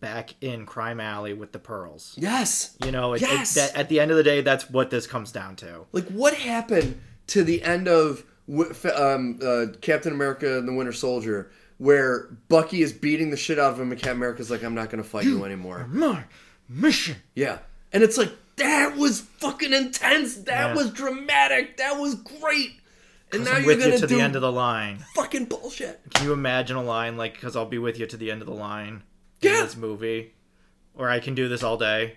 back 0.00 0.34
in 0.40 0.64
Crime 0.64 0.98
Alley 0.98 1.34
with 1.34 1.52
the 1.52 1.58
pearls. 1.58 2.14
Yes. 2.18 2.74
You 2.84 2.90
know, 2.90 3.12
it, 3.12 3.20
Yes. 3.20 3.54
it, 3.56 3.60
that, 3.60 3.76
at 3.76 3.88
the 3.90 4.00
end 4.00 4.10
of 4.10 4.16
the 4.16 4.22
day, 4.22 4.40
that's 4.40 4.70
what 4.70 4.88
this 4.90 5.06
comes 5.06 5.30
down 5.30 5.56
to. 5.56 5.84
Like, 5.92 6.06
what 6.08 6.32
happened 6.34 6.98
to 7.28 7.44
the 7.44 7.62
end 7.62 7.86
of 7.86 8.24
um, 8.96 9.38
uh, 9.44 9.66
Captain 9.82 10.12
America 10.12 10.58
and 10.58 10.66
the 10.66 10.72
Winter 10.72 10.92
Soldier, 10.92 11.50
where 11.78 12.28
Bucky 12.48 12.82
is 12.82 12.92
beating 12.92 13.30
the 13.30 13.36
shit 13.36 13.58
out 13.58 13.72
of 13.74 13.80
him, 13.80 13.92
and 13.92 14.00
Captain 14.00 14.16
America's 14.16 14.50
like, 14.50 14.62
"I'm 14.64 14.74
not 14.74 14.90
gonna 14.90 15.04
fight 15.04 15.24
you 15.24 15.44
anymore." 15.44 15.86
My 15.88 16.24
mission. 16.68 17.16
Yeah, 17.34 17.58
and 17.92 18.02
it's 18.02 18.18
like 18.18 18.32
that 18.60 18.96
was 18.96 19.20
fucking 19.20 19.72
intense. 19.72 20.36
That 20.36 20.68
Yeah. 20.68 20.74
was 20.74 20.90
dramatic. 20.92 21.76
That 21.78 21.98
was 21.98 22.14
great. 22.14 22.72
And 23.32 23.44
now 23.44 23.52
I'm 23.52 23.58
you're 23.62 23.66
with 23.68 23.80
gonna 23.80 23.94
you 23.94 24.00
to 24.00 24.06
do 24.06 24.16
the 24.16 24.20
end 24.22 24.36
of 24.36 24.42
the 24.42 24.50
line. 24.52 25.04
fucking 25.14 25.44
bullshit. 25.46 26.00
Can 26.14 26.24
you 26.26 26.32
imagine 26.32 26.76
a 26.76 26.82
line 26.82 27.16
like, 27.16 27.34
because 27.34 27.54
I'll 27.56 27.66
be 27.66 27.78
with 27.78 27.98
you 27.98 28.06
to 28.06 28.16
the 28.16 28.30
end 28.30 28.40
of 28.42 28.46
the 28.46 28.54
line 28.54 29.02
Yeah. 29.40 29.58
in 29.58 29.64
this 29.66 29.76
movie? 29.76 30.34
Or 30.94 31.08
I 31.08 31.20
can 31.20 31.34
do 31.34 31.48
this 31.48 31.62
all 31.62 31.76
day. 31.76 32.16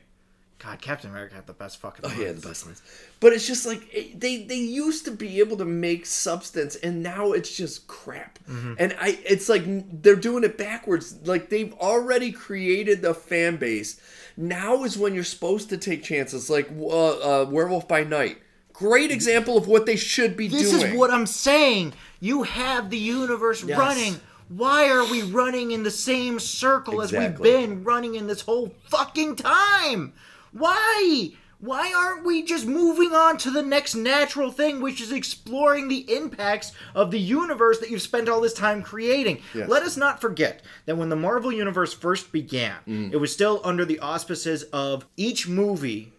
God, 0.64 0.80
Captain 0.82 1.10
America 1.10 1.36
had 1.36 1.46
the 1.46 1.54
best 1.54 1.78
fucking 1.82 2.06
Oh 2.06 2.14
yeah, 2.18 2.32
the 2.32 2.40
best 2.48 2.66
lines. 2.66 2.82
But 3.20 3.34
it's 3.34 3.46
just 3.46 3.66
like 3.66 3.82
it, 3.94 4.20
they 4.20 4.44
they 4.44 4.56
used 4.60 5.04
to 5.06 5.12
be 5.12 5.40
able 5.40 5.58
to 5.58 5.66
make 5.66 6.06
substance, 6.06 6.76
and 6.78 7.04
now 7.04 7.34
it's 7.34 7.54
just 7.56 7.88
crap. 7.88 8.40
Mm-hmm. 8.50 8.76
And 8.80 8.96
I, 9.00 9.20
it's 9.26 9.50
like 9.50 9.64
they're 10.02 10.16
doing 10.16 10.44
it 10.46 10.58
backwards. 10.58 11.16
Like 11.28 11.50
they've 11.50 11.74
already 11.74 12.32
created 12.32 13.02
the 13.02 13.14
fan 13.14 13.58
base. 13.58 14.00
Now 14.38 14.84
is 14.86 14.98
when 14.98 15.14
you're 15.14 15.24
supposed 15.26 15.70
to 15.70 15.78
take 15.78 16.02
chances. 16.04 16.50
Like 16.50 16.70
uh, 16.80 17.42
uh, 17.42 17.46
Werewolf 17.50 17.88
by 17.88 18.04
Night, 18.06 18.38
great 18.72 19.12
example 19.12 19.58
of 19.58 19.68
what 19.68 19.86
they 19.86 19.98
should 19.98 20.38
be 20.38 20.48
This 20.48 20.72
doing. 20.72 20.94
is 20.94 20.98
what 20.98 21.12
I'm 21.12 21.26
saying. 21.26 21.94
You 22.22 22.44
have 22.44 22.90
the 22.90 22.98
universe 22.98 23.64
Yes. 23.66 23.78
running. 23.78 24.20
Why 24.50 24.90
are 24.90 25.06
we 25.10 25.24
running 25.24 25.72
in 25.72 25.84
the 25.84 25.92
same 25.92 26.40
circle 26.40 27.02
as 27.02 27.12
we've 27.12 27.38
been 27.42 27.84
running 27.84 28.16
in 28.16 28.28
this 28.28 28.42
whole 28.42 28.74
fucking 28.86 29.36
time? 29.38 30.14
Why? 30.54 31.32
Why 31.60 31.94
aren't 31.96 32.26
we 32.26 32.44
just 32.44 32.66
moving 32.68 33.14
on 33.14 33.38
to 33.38 33.50
the 33.52 33.62
next 33.62 33.96
natural 33.96 34.52
thing, 34.52 34.82
which 34.82 35.00
is 35.00 35.14
exploring 35.14 35.88
the 35.88 36.14
impacts 36.14 36.74
of 36.94 37.10
the 37.10 37.20
universe 37.20 37.80
that 37.80 37.90
you've 37.90 38.02
spent 38.02 38.28
all 38.28 38.42
this 38.42 38.54
time 38.54 38.82
creating? 38.82 39.40
Yes. 39.54 39.70
Let 39.70 39.84
us 39.84 39.96
not 39.96 40.20
forget 40.20 40.62
that 40.88 40.98
when 40.98 41.08
the 41.08 41.16
Marvel 41.16 41.54
Universe 41.54 41.94
first 41.94 42.34
began, 42.34 42.76
Mm. 42.86 43.14
it 43.14 43.18
was 43.18 43.32
still 43.32 43.62
under 43.64 43.86
the 43.86 44.00
auspices 44.00 44.64
of 44.74 45.06
each 45.16 45.48
movie 45.48 46.12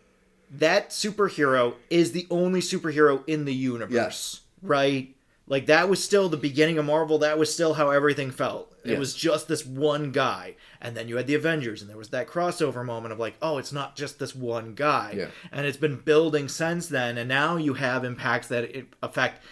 that 0.51 0.91
superhero 0.91 1.74
is 1.91 2.12
the 2.12 2.26
only 2.30 2.61
superhero 2.61 3.22
in 3.26 3.45
the 3.45 3.55
universe. 3.55 3.93
Yes. 3.93 4.41
Right? 4.62 5.13
Like 5.47 5.66
that 5.66 5.88
was 5.90 6.03
still 6.03 6.28
the 6.28 6.36
beginning 6.38 6.78
of 6.78 6.86
Marvel. 6.86 7.18
That 7.18 7.38
was 7.38 7.53
still 7.53 7.74
how 7.74 7.90
everything 7.90 8.30
felt. 8.30 8.72
It 8.84 8.92
Yes. 8.92 8.99
was 8.99 9.14
just 9.14 9.47
this 9.49 9.64
one 9.66 10.11
guy. 10.11 10.57
And 10.80 10.97
then 10.97 11.07
you 11.09 11.16
had 11.16 11.26
the 11.26 11.34
Avengers 11.34 11.80
and 11.82 11.90
there 11.90 11.97
was 11.99 12.09
that 12.11 12.28
crossover 12.28 12.84
moment 12.84 13.12
of 13.12 13.18
like, 13.18 13.34
oh, 13.42 13.59
it's 13.59 13.72
not 13.72 13.95
just 13.97 14.18
this 14.18 14.34
one 14.34 14.74
guy. 14.74 15.14
Yeah. 15.16 15.26
And 15.53 15.66
it's 15.66 15.76
been 15.76 15.97
building 15.97 16.49
since 16.49 16.86
then 16.88 17.18
and 17.18 17.28
now 17.28 17.57
you 17.57 17.74
have 17.74 18.05
impacts 18.05 18.49
that 18.49 18.64
it 18.64 18.86
affect 19.03 19.42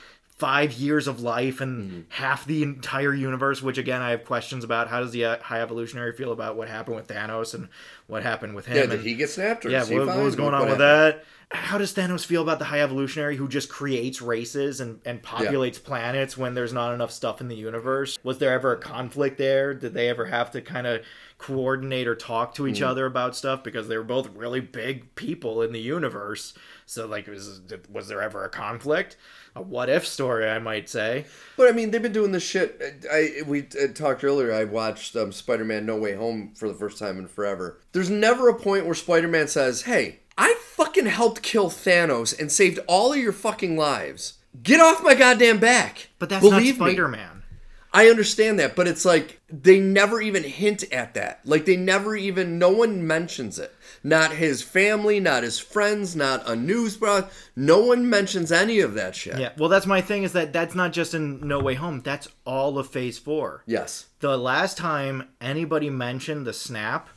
five 0.42 0.72
years 0.72 1.06
of 1.06 1.20
life 1.20 1.60
and 1.60 1.72
Mm-hmm. 1.82 2.00
half 2.08 2.44
the 2.46 2.62
entire 2.62 3.14
universe 3.14 3.62
which 3.62 3.78
again 3.78 4.02
i 4.02 4.10
have 4.10 4.24
questions 4.24 4.64
about 4.64 4.88
how 4.88 5.00
does 5.00 5.12
the 5.12 5.24
uh, 5.24 5.38
high 5.42 5.60
evolutionary 5.62 6.12
feel 6.12 6.32
about 6.32 6.56
what 6.56 6.68
happened 6.68 6.96
with 6.96 7.06
thanos 7.06 7.54
and 7.54 7.68
what 8.08 8.22
happened 8.22 8.54
with 8.56 8.66
him 8.66 8.76
yeah, 8.76 8.82
and- 8.82 8.90
did 8.92 9.00
he 9.02 9.14
get 9.14 9.30
snapped? 9.30 9.64
Or 9.64 9.70
yeah, 9.70 9.84
what, 9.84 10.06
what 10.06 10.24
was 10.28 10.36
going 10.36 10.52
on 10.54 10.62
with 10.68 10.80
happened? 10.80 11.20
that? 11.20 11.24
How 11.54 11.76
does 11.76 11.92
Thanos 11.92 12.24
feel 12.24 12.40
about 12.40 12.58
the 12.58 12.64
High 12.64 12.80
Evolutionary 12.80 13.36
who 13.36 13.46
just 13.46 13.68
creates 13.68 14.22
races 14.22 14.80
and, 14.80 15.00
and 15.04 15.22
populates 15.22 15.82
planets 15.82 16.34
when 16.36 16.54
there's 16.54 16.72
not 16.72 16.94
enough 16.94 17.10
stuff 17.12 17.42
in 17.42 17.48
the 17.48 17.54
universe? 17.54 18.18
Was 18.22 18.38
there 18.38 18.52
ever 18.54 18.72
a 18.72 18.78
conflict 18.78 19.36
there? 19.36 19.74
Did 19.74 19.92
they 19.92 20.08
ever 20.08 20.24
have 20.26 20.50
to 20.52 20.62
kind 20.62 20.86
of 20.86 21.02
coordinate 21.36 22.06
or 22.08 22.14
talk 22.14 22.54
to 22.54 22.66
each 22.66 22.80
Mm. 22.80 22.86
other 22.86 23.04
about 23.06 23.36
stuff 23.36 23.62
because 23.62 23.86
they 23.88 23.98
were 23.98 24.02
both 24.16 24.28
really 24.34 24.60
big 24.60 25.14
people 25.14 25.60
in 25.60 25.72
the 25.72 25.80
universe? 25.80 26.54
So, 26.86 27.06
like, 27.06 27.26
was, 27.26 27.60
was 27.90 28.08
there 28.08 28.22
ever 28.22 28.44
a 28.44 28.48
conflict? 28.48 29.16
A 29.54 29.60
what 29.60 29.90
if 29.90 30.06
story, 30.06 30.48
I 30.48 30.58
might 30.58 30.88
say. 30.88 31.26
But 31.56 31.68
I 31.68 31.72
mean, 31.72 31.90
they've 31.90 32.00
been 32.00 32.12
doing 32.12 32.32
this 32.32 32.42
shit. 32.42 32.80
I 33.10 33.42
we 33.46 33.66
uh, 33.82 33.88
talked 33.94 34.24
earlier. 34.24 34.52
I 34.52 34.64
watched 34.64 35.14
um, 35.14 35.30
Spider-Man: 35.30 35.84
No 35.84 35.96
Way 35.96 36.14
Home 36.14 36.52
for 36.54 36.68
the 36.68 36.74
first 36.74 36.98
time 36.98 37.18
in 37.18 37.26
forever. 37.26 37.80
There's 37.92 38.10
never 38.10 38.48
a 38.48 38.58
point 38.58 38.86
where 38.86 38.94
Spider-Man 38.94 39.48
says, 39.48 39.82
"Hey, 39.82 40.20
I 40.38 40.54
fucking 40.58 41.06
helped 41.06 41.42
kill 41.42 41.68
Thanos 41.68 42.38
and 42.38 42.50
saved 42.50 42.78
all 42.86 43.12
of 43.12 43.18
your 43.18 43.32
fucking 43.32 43.76
lives. 43.76 44.38
Get 44.62 44.80
off 44.80 45.04
my 45.04 45.14
goddamn 45.14 45.58
back." 45.58 46.08
But 46.18 46.30
that's 46.30 46.42
Believe 46.42 46.78
not. 46.78 46.86
Spider 46.86 47.08
Man. 47.08 47.42
I 47.94 48.08
understand 48.08 48.58
that, 48.58 48.74
but 48.74 48.88
it's 48.88 49.04
like 49.04 49.40
they 49.50 49.78
never 49.78 50.20
even 50.22 50.44
hint 50.44 50.82
at 50.90 51.12
that. 51.12 51.40
Like 51.44 51.66
they 51.66 51.76
never 51.76 52.16
even 52.16 52.58
no 52.58 52.70
one 52.70 53.06
mentions 53.06 53.58
it. 53.58 53.74
Not 54.04 54.32
his 54.32 54.62
family, 54.62 55.20
not 55.20 55.42
his 55.42 55.58
friends, 55.58 56.16
not 56.16 56.48
a 56.48 56.56
news 56.56 56.96
bro. 56.96 57.28
No 57.54 57.84
one 57.84 58.08
mentions 58.08 58.50
any 58.50 58.80
of 58.80 58.94
that 58.94 59.14
shit. 59.14 59.38
Yeah, 59.38 59.52
well, 59.56 59.68
that's 59.68 59.86
my 59.86 60.00
thing 60.00 60.22
is 60.24 60.32
that 60.32 60.52
that's 60.52 60.74
not 60.74 60.92
just 60.92 61.14
in 61.14 61.46
No 61.46 61.60
Way 61.60 61.74
Home, 61.74 62.00
that's 62.00 62.28
all 62.44 62.78
of 62.78 62.88
Phase 62.88 63.18
4. 63.18 63.62
Yes. 63.66 64.06
The 64.20 64.36
last 64.36 64.76
time 64.76 65.28
anybody 65.40 65.90
mentioned 65.90 66.46
the 66.46 66.52
snap 66.52 67.08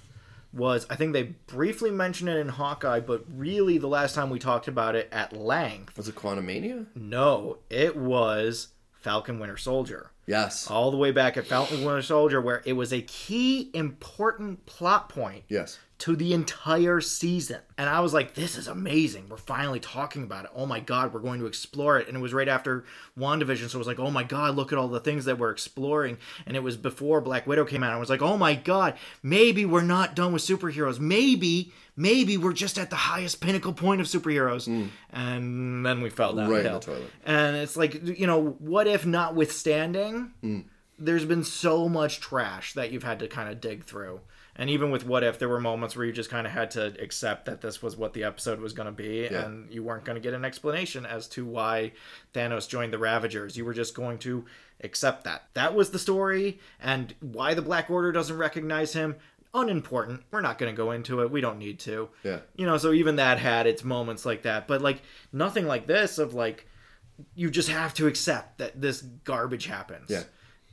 was 0.54 0.86
I 0.90 0.96
think 0.96 1.14
they 1.14 1.24
briefly 1.48 1.92
mentioned 1.92 2.30
it 2.30 2.38
in 2.38 2.50
Hawkeye, 2.50 3.02
but 3.02 3.26
really 3.30 3.78
the 3.78 3.88
last 3.88 4.16
time 4.16 4.30
we 4.30 4.40
talked 4.40 4.68
about 4.68 4.96
it 4.96 5.10
at 5.12 5.36
length. 5.36 5.98
Was 5.98 6.08
it 6.08 6.16
Quantumania? 6.16 6.86
No, 6.96 7.58
it 7.70 7.96
was 7.98 8.70
Falcon 9.02 9.40
Winter 9.40 9.58
Soldier. 9.58 10.12
Yes. 10.28 10.72
All 10.72 10.90
the 10.90 10.98
way 10.98 11.12
back 11.12 11.38
at 11.38 11.46
Falcon 11.46 11.84
Winter 11.86 12.02
Soldier, 12.02 12.42
where 12.42 12.64
it 12.66 12.74
was 12.74 12.92
a 12.92 13.02
key 13.02 13.70
important 13.74 14.66
plot 14.66 15.10
point 15.10 15.44
Yes. 15.50 15.78
To 15.98 16.14
the 16.16 16.34
entire 16.34 17.00
season. 17.00 17.60
And 17.78 17.88
I 17.90 18.02
was 18.02 18.14
like, 18.14 18.34
this 18.34 18.58
is 18.58 18.68
amazing. 18.68 19.28
We're 19.30 19.38
finally 19.38 19.80
talking 19.80 20.24
about 20.24 20.44
it. 20.46 20.52
Oh 20.54 20.66
my 20.66 20.82
God, 20.82 21.14
we're 21.14 21.22
going 21.22 21.40
to 21.40 21.46
explore 21.46 21.98
it. 21.98 22.10
And 22.10 22.18
it 22.18 22.20
was 22.20 22.34
right 22.34 22.50
after 22.50 22.84
WandaVision. 23.18 23.70
So 23.70 23.78
it 23.78 23.80
was 23.80 23.88
like, 23.88 24.00
oh 24.00 24.12
my 24.12 24.24
God, 24.24 24.58
look 24.58 24.74
at 24.74 24.78
all 24.78 24.90
the 24.90 25.00
things 25.00 25.24
that 25.24 25.40
we're 25.40 25.52
exploring. 25.52 26.18
And 26.46 26.58
it 26.58 26.64
was 26.64 26.76
before 26.76 27.22
Black 27.22 27.48
Widow 27.48 27.64
came 27.64 27.82
out. 27.82 27.94
I 27.94 27.98
was 27.98 28.10
like, 28.10 28.22
oh 28.22 28.38
my 28.38 28.56
God, 28.56 28.96
maybe 29.24 29.66
we're 29.66 29.84
not 29.84 30.16
done 30.18 30.34
with 30.34 30.42
superheroes. 30.42 31.00
Maybe, 31.00 31.72
maybe 31.96 32.36
we're 32.36 32.52
just 32.52 32.78
at 32.78 32.90
the 32.90 32.98
highest 32.98 33.40
pinnacle 33.40 33.72
point 33.72 34.02
of 34.02 34.08
superheroes. 34.08 34.68
And 35.14 35.86
then 35.86 36.02
we 36.02 36.10
fell 36.10 36.34
down 36.34 36.50
Right 36.50 36.64
the 36.64 36.80
toilet. 36.80 37.10
And 37.26 37.56
it's 37.56 37.78
like, 37.78 38.06
you 38.06 38.28
know, 38.28 38.58
what 38.60 38.88
if 38.88 39.06
notwithstanding, 39.06 40.34
Mm. 40.44 40.66
there's 41.00 41.26
been 41.26 41.44
so 41.46 41.88
much 41.88 42.20
trash 42.20 42.74
that 42.74 42.92
you've 42.92 43.04
had 43.04 43.20
to 43.20 43.28
kind 43.30 43.48
of 43.50 43.62
dig 43.62 43.86
through. 43.86 44.20
And 44.58 44.70
even 44.70 44.90
with 44.90 45.06
What 45.06 45.24
If, 45.24 45.38
there 45.38 45.50
were 45.50 45.60
moments 45.60 45.96
where 45.98 46.06
you 46.06 46.14
just 46.14 46.30
kind 46.30 46.48
of 46.48 46.54
had 46.54 46.72
to 46.72 46.94
accept 47.02 47.46
that 47.46 47.60
this 47.62 47.82
was 47.82 47.98
what 47.98 48.14
the 48.14 48.24
episode 48.24 48.60
was 48.62 48.72
going 48.74 48.86
to 48.86 48.92
be, 48.92 49.28
Yeah. 49.30 49.46
and 49.46 49.70
you 49.70 49.84
weren't 49.84 50.06
going 50.06 50.16
to 50.16 50.22
get 50.22 50.34
an 50.34 50.46
explanation 50.46 51.06
as 51.06 51.28
to 51.30 51.46
why 51.46 51.92
Thanos 52.34 52.70
joined 52.70 52.94
the 52.94 52.98
Ravagers. 52.98 53.58
You 53.58 53.66
were 53.66 53.74
just 53.74 53.94
going 53.96 54.18
to 54.20 54.46
accept 54.82 55.26
that. 55.26 55.44
That 55.56 55.76
was 55.76 55.90
the 55.92 56.00
story, 56.00 56.60
and 56.80 57.14
why 57.20 57.54
the 57.54 57.62
Black 57.62 57.90
Order 57.90 58.14
doesn't 58.14 58.38
recognize 58.38 58.94
him, 58.94 59.18
unimportant. 59.54 60.24
We're 60.32 60.42
not 60.42 60.58
going 60.58 60.74
to 60.74 60.78
go 60.78 60.92
into 60.92 61.22
it. 61.22 61.32
We 61.32 61.42
don't 61.42 61.60
need 61.60 61.80
to. 61.80 62.10
Yeah. 62.24 62.40
You 62.56 62.66
know, 62.66 62.78
so 62.78 62.94
even 62.94 63.18
that 63.18 63.40
had 63.40 63.68
its 63.68 63.84
moments 63.84 64.26
like 64.26 64.44
that. 64.44 64.68
But, 64.68 64.82
like, 64.82 65.02
nothing 65.34 65.66
like 65.68 65.86
this 65.86 66.18
of, 66.18 66.34
like, 66.34 66.66
you 67.36 67.50
just 67.50 67.70
have 67.70 67.94
to 67.96 68.08
accept 68.08 68.58
that 68.58 68.80
this 68.82 69.02
garbage 69.02 69.66
happens. 69.66 70.10
Yeah. 70.10 70.24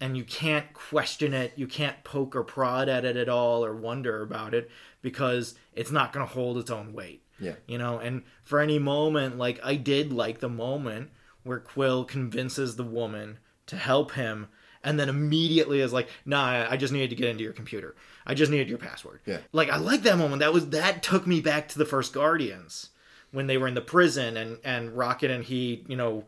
And 0.02 0.16
you 0.16 0.24
can't 0.24 0.72
question 0.72 1.32
it. 1.32 1.52
You 1.54 1.68
can't 1.68 2.02
poke 2.02 2.34
or 2.34 2.42
prod 2.42 2.88
at 2.88 3.04
it 3.04 3.16
at 3.16 3.28
all 3.28 3.64
or 3.64 3.74
wonder 3.74 4.20
about 4.20 4.52
it 4.52 4.68
because 5.00 5.54
it's 5.74 5.92
not 5.92 6.12
going 6.12 6.26
to 6.26 6.32
hold 6.32 6.58
its 6.58 6.72
own 6.72 6.92
weight. 6.92 7.22
Yeah. 7.38 7.54
You 7.68 7.78
know, 7.78 7.98
and 7.98 8.24
for 8.42 8.58
any 8.58 8.78
moment, 8.78 9.38
like, 9.38 9.60
I 9.62 9.76
did 9.76 10.12
like 10.12 10.40
the 10.40 10.48
moment 10.48 11.10
where 11.44 11.60
Quill 11.60 12.04
convinces 12.04 12.74
the 12.74 12.84
woman 12.84 13.38
to 13.66 13.76
help 13.76 14.12
him 14.12 14.48
and 14.82 14.98
then 14.98 15.08
immediately 15.08 15.80
is 15.80 15.92
like, 15.92 16.08
nah, 16.26 16.66
I 16.68 16.76
just 16.76 16.92
needed 16.92 17.10
to 17.10 17.16
get 17.16 17.28
into 17.28 17.44
your 17.44 17.52
computer. 17.52 17.94
I 18.26 18.34
just 18.34 18.50
needed 18.50 18.68
your 18.68 18.78
password. 18.78 19.20
Yeah. 19.24 19.38
Like, 19.52 19.70
I 19.70 19.76
like 19.76 20.02
that 20.02 20.18
moment. 20.18 20.40
That 20.40 20.52
was, 20.52 20.70
that 20.70 21.04
took 21.04 21.28
me 21.28 21.40
back 21.40 21.68
to 21.68 21.78
the 21.78 21.84
first 21.84 22.12
Guardians 22.12 22.90
when 23.32 23.46
they 23.46 23.56
were 23.56 23.68
in 23.68 23.74
the 23.74 23.80
prison 23.80 24.36
and 24.36 24.58
and 24.62 24.96
Rocket 24.96 25.30
and 25.30 25.42
he, 25.42 25.84
you 25.88 25.96
know, 25.96 26.24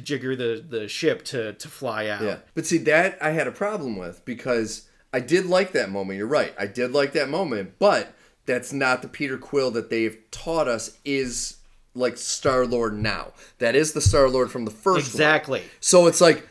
jigger 0.00 0.36
the 0.36 0.64
the 0.66 0.88
ship 0.88 1.24
to 1.26 1.52
to 1.54 1.68
fly 1.68 2.06
out. 2.08 2.22
Yeah. 2.22 2.36
But 2.54 2.66
see, 2.66 2.78
that 2.78 3.18
I 3.22 3.30
had 3.30 3.46
a 3.46 3.52
problem 3.52 3.96
with 3.96 4.24
because 4.24 4.88
I 5.12 5.20
did 5.20 5.46
like 5.46 5.72
that 5.72 5.90
moment. 5.90 6.18
You're 6.18 6.26
right. 6.26 6.54
I 6.58 6.66
did 6.66 6.92
like 6.92 7.12
that 7.12 7.28
moment, 7.28 7.74
but 7.78 8.14
that's 8.46 8.72
not 8.72 9.02
the 9.02 9.08
Peter 9.08 9.38
Quill 9.38 9.70
that 9.72 9.90
they've 9.90 10.18
taught 10.30 10.68
us 10.68 10.98
is 11.04 11.56
like 11.94 12.16
Star 12.16 12.64
Lord 12.66 12.94
now. 12.94 13.32
That 13.58 13.74
is 13.74 13.92
the 13.92 14.00
Star 14.00 14.28
Lord 14.28 14.50
from 14.50 14.64
the 14.64 14.70
first 14.70 15.06
one. 15.14 15.22
Exactly. 15.22 15.62
So 15.80 16.06
it's 16.06 16.20
like 16.20 16.46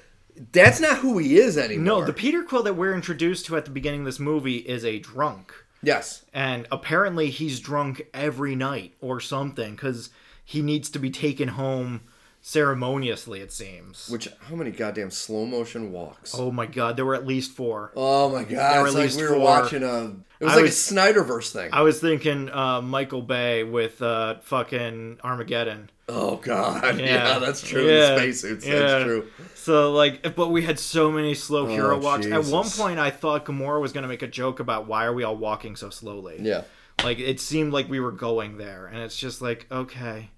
that's 0.52 0.80
not 0.80 0.98
who 1.00 1.18
he 1.18 1.38
is 1.38 1.58
anymore. 1.58 2.02
No, 2.02 2.06
the 2.06 2.14
Peter 2.14 2.44
Quill 2.44 2.64
that 2.64 2.76
we're 2.76 2.94
introduced 2.94 3.46
to 3.48 3.58
at 3.58 3.66
the 3.66 3.72
beginning 3.72 4.02
of 4.02 4.06
this 4.06 4.20
movie 4.20 4.58
is 4.58 4.86
a 4.86 5.00
drunk. 5.00 5.52
yes, 5.82 6.24
And 6.34 6.68
apparently 6.72 7.30
he's 7.32 7.60
drunk 7.60 8.04
every 8.14 8.56
night 8.56 8.94
or 9.02 9.20
something 9.20 9.74
because 9.76 10.12
he 10.46 10.62
needs 10.62 10.90
to 10.92 11.00
be 11.00 11.10
taken 11.10 11.48
home 11.50 12.02
ceremoniously, 12.48 13.42
it 13.42 13.52
seems. 13.52 14.10
which 14.10 14.28
how 14.50 14.56
many 14.56 14.72
goddamn 14.72 15.12
slow 15.12 15.46
motion 15.46 15.92
walks? 15.92 16.34
Oh 16.38 16.52
my 16.52 16.66
god, 16.66 16.96
there 16.98 17.06
were 17.06 17.16
at 17.16 17.26
least 17.28 17.52
four. 17.52 17.92
Oh 17.96 18.30
my 18.30 18.44
There 18.44 18.58
god! 18.58 18.82
were 18.82 18.88
It's 18.88 18.96
at 18.96 19.00
like 19.00 19.16
we 19.16 19.24
were 19.24 19.30
four. 19.30 19.40
watching 19.40 19.84
a. 19.84 20.16
It 20.40 20.44
was 20.46 20.54
I 20.54 20.56
like 20.56 20.64
was- 20.66 20.92
a 20.92 20.94
Snyderverse 20.96 21.52
thing. 21.52 21.70
I 21.74 21.82
was 21.82 22.00
thinking 22.00 22.50
uh, 22.52 22.82
Michael 22.82 23.22
Bay 23.22 23.64
with 23.64 24.02
uh, 24.02 24.36
fucking 24.42 25.20
Armageddon. 25.24 25.90
oh 26.10 26.38
god! 26.38 26.84
Yeah, 27.00 27.06
Yeah. 27.34 27.40
that's 27.40 27.62
true. 27.62 27.86
Yeah. 27.86 28.12
The 28.12 28.18
spacesuits. 28.18 28.66
Yeah. 28.66 28.80
That's 28.80 29.04
true. 29.04 29.28
So 29.56 29.92
like, 29.94 30.36
but 30.36 30.48
we 30.50 30.64
had 30.64 30.80
so 30.80 31.12
many 31.12 31.34
slow 31.34 31.68
hero 31.68 31.96
Oh, 31.96 32.00
walks. 32.00 32.26
At 32.28 32.46
one 32.46 32.64
Jesus. 32.64 32.80
point, 32.80 33.00
I 33.00 33.10
thought 33.10 33.46
Gamora 33.46 33.82
was 33.82 33.92
gonna 33.94 34.08
make 34.08 34.22
a 34.22 34.28
joke 34.28 34.60
about 34.60 34.88
why 34.88 35.06
are 35.06 35.14
we 35.14 35.24
all 35.24 35.36
walking 35.36 35.76
so 35.76 35.90
slowly. 35.90 36.38
Yeah. 36.42 36.64
Like 37.04 37.20
it 37.20 37.40
seemed 37.40 37.74
like 37.74 37.90
we 37.90 38.00
were 38.00 38.12
going 38.14 38.58
there, 38.58 38.88
and 38.88 39.00
it's 39.00 39.18
just 39.18 39.42
like, 39.42 39.68
okay, 39.72 40.30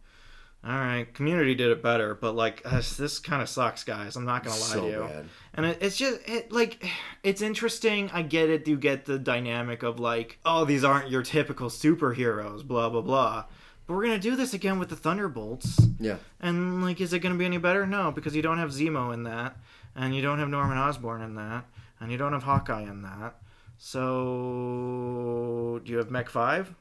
all 0.63 0.71
right, 0.73 1.11
Community 1.13 1.55
did 1.55 1.71
it 1.71 1.81
better, 1.81 2.15
but 2.15 2.35
like 2.35 2.61
uh, 2.65 2.81
this 2.97 3.19
kind 3.19 3.41
of 3.41 3.47
sucks, 3.47 3.83
guys. 3.83 4.15
I'm 4.15 4.25
not 4.25 4.43
gonna 4.43 4.59
lie 4.59 4.67
So 4.67 4.81
to 4.81 4.87
you. 4.91 4.99
bad. 4.99 5.25
And 5.53 5.65
it, 5.65 5.77
it's 5.81 5.97
just 5.97 6.19
it, 6.27 6.51
like 6.51 6.85
it's 7.23 7.41
interesting. 7.41 8.09
I 8.11 8.23
get 8.23 8.49
it. 8.49 8.67
You 8.67 8.77
get 8.77 9.05
the 9.05 9.17
dynamic 9.17 9.83
of 9.83 9.99
like, 9.99 10.39
oh, 10.45 10.65
these 10.65 10.83
aren't 10.83 11.09
your 11.09 11.23
typical 11.23 11.69
superheroes, 11.69 12.65
blah 12.65 12.89
blah 12.89 13.01
blah. 13.01 13.45
But 13.87 13.93
we're 13.95 14.03
gonna 14.03 14.19
do 14.19 14.35
this 14.35 14.53
again 14.53 14.79
with 14.79 14.89
the 14.89 14.95
Thunderbolts. 14.95 15.79
Yeah. 15.99 16.17
And 16.41 16.83
like, 16.83 16.99
is 17.01 17.13
it 17.13 17.21
to 17.21 17.33
be 17.35 17.45
any 17.45 17.57
better? 17.57 17.87
No, 17.87 18.11
because 18.11 18.35
you 18.35 18.41
don't 18.41 18.59
have 18.59 18.69
Zemo 18.71 19.13
in 19.13 19.23
that, 19.23 19.57
and 19.95 20.15
you 20.15 20.21
don't 20.21 20.39
have 20.39 20.49
Norman 20.49 20.77
Osborn 20.77 21.21
in 21.21 21.35
that, 21.35 21.65
and 21.99 22.11
you 22.11 22.17
don't 22.17 22.33
have 22.33 22.43
Hawkeye 22.43 22.83
in 22.83 23.01
that. 23.03 23.35
So, 23.77 25.79
do 25.83 25.91
you 25.91 25.97
have 25.99 26.11
Mach 26.11 26.29
Five? 26.29 26.75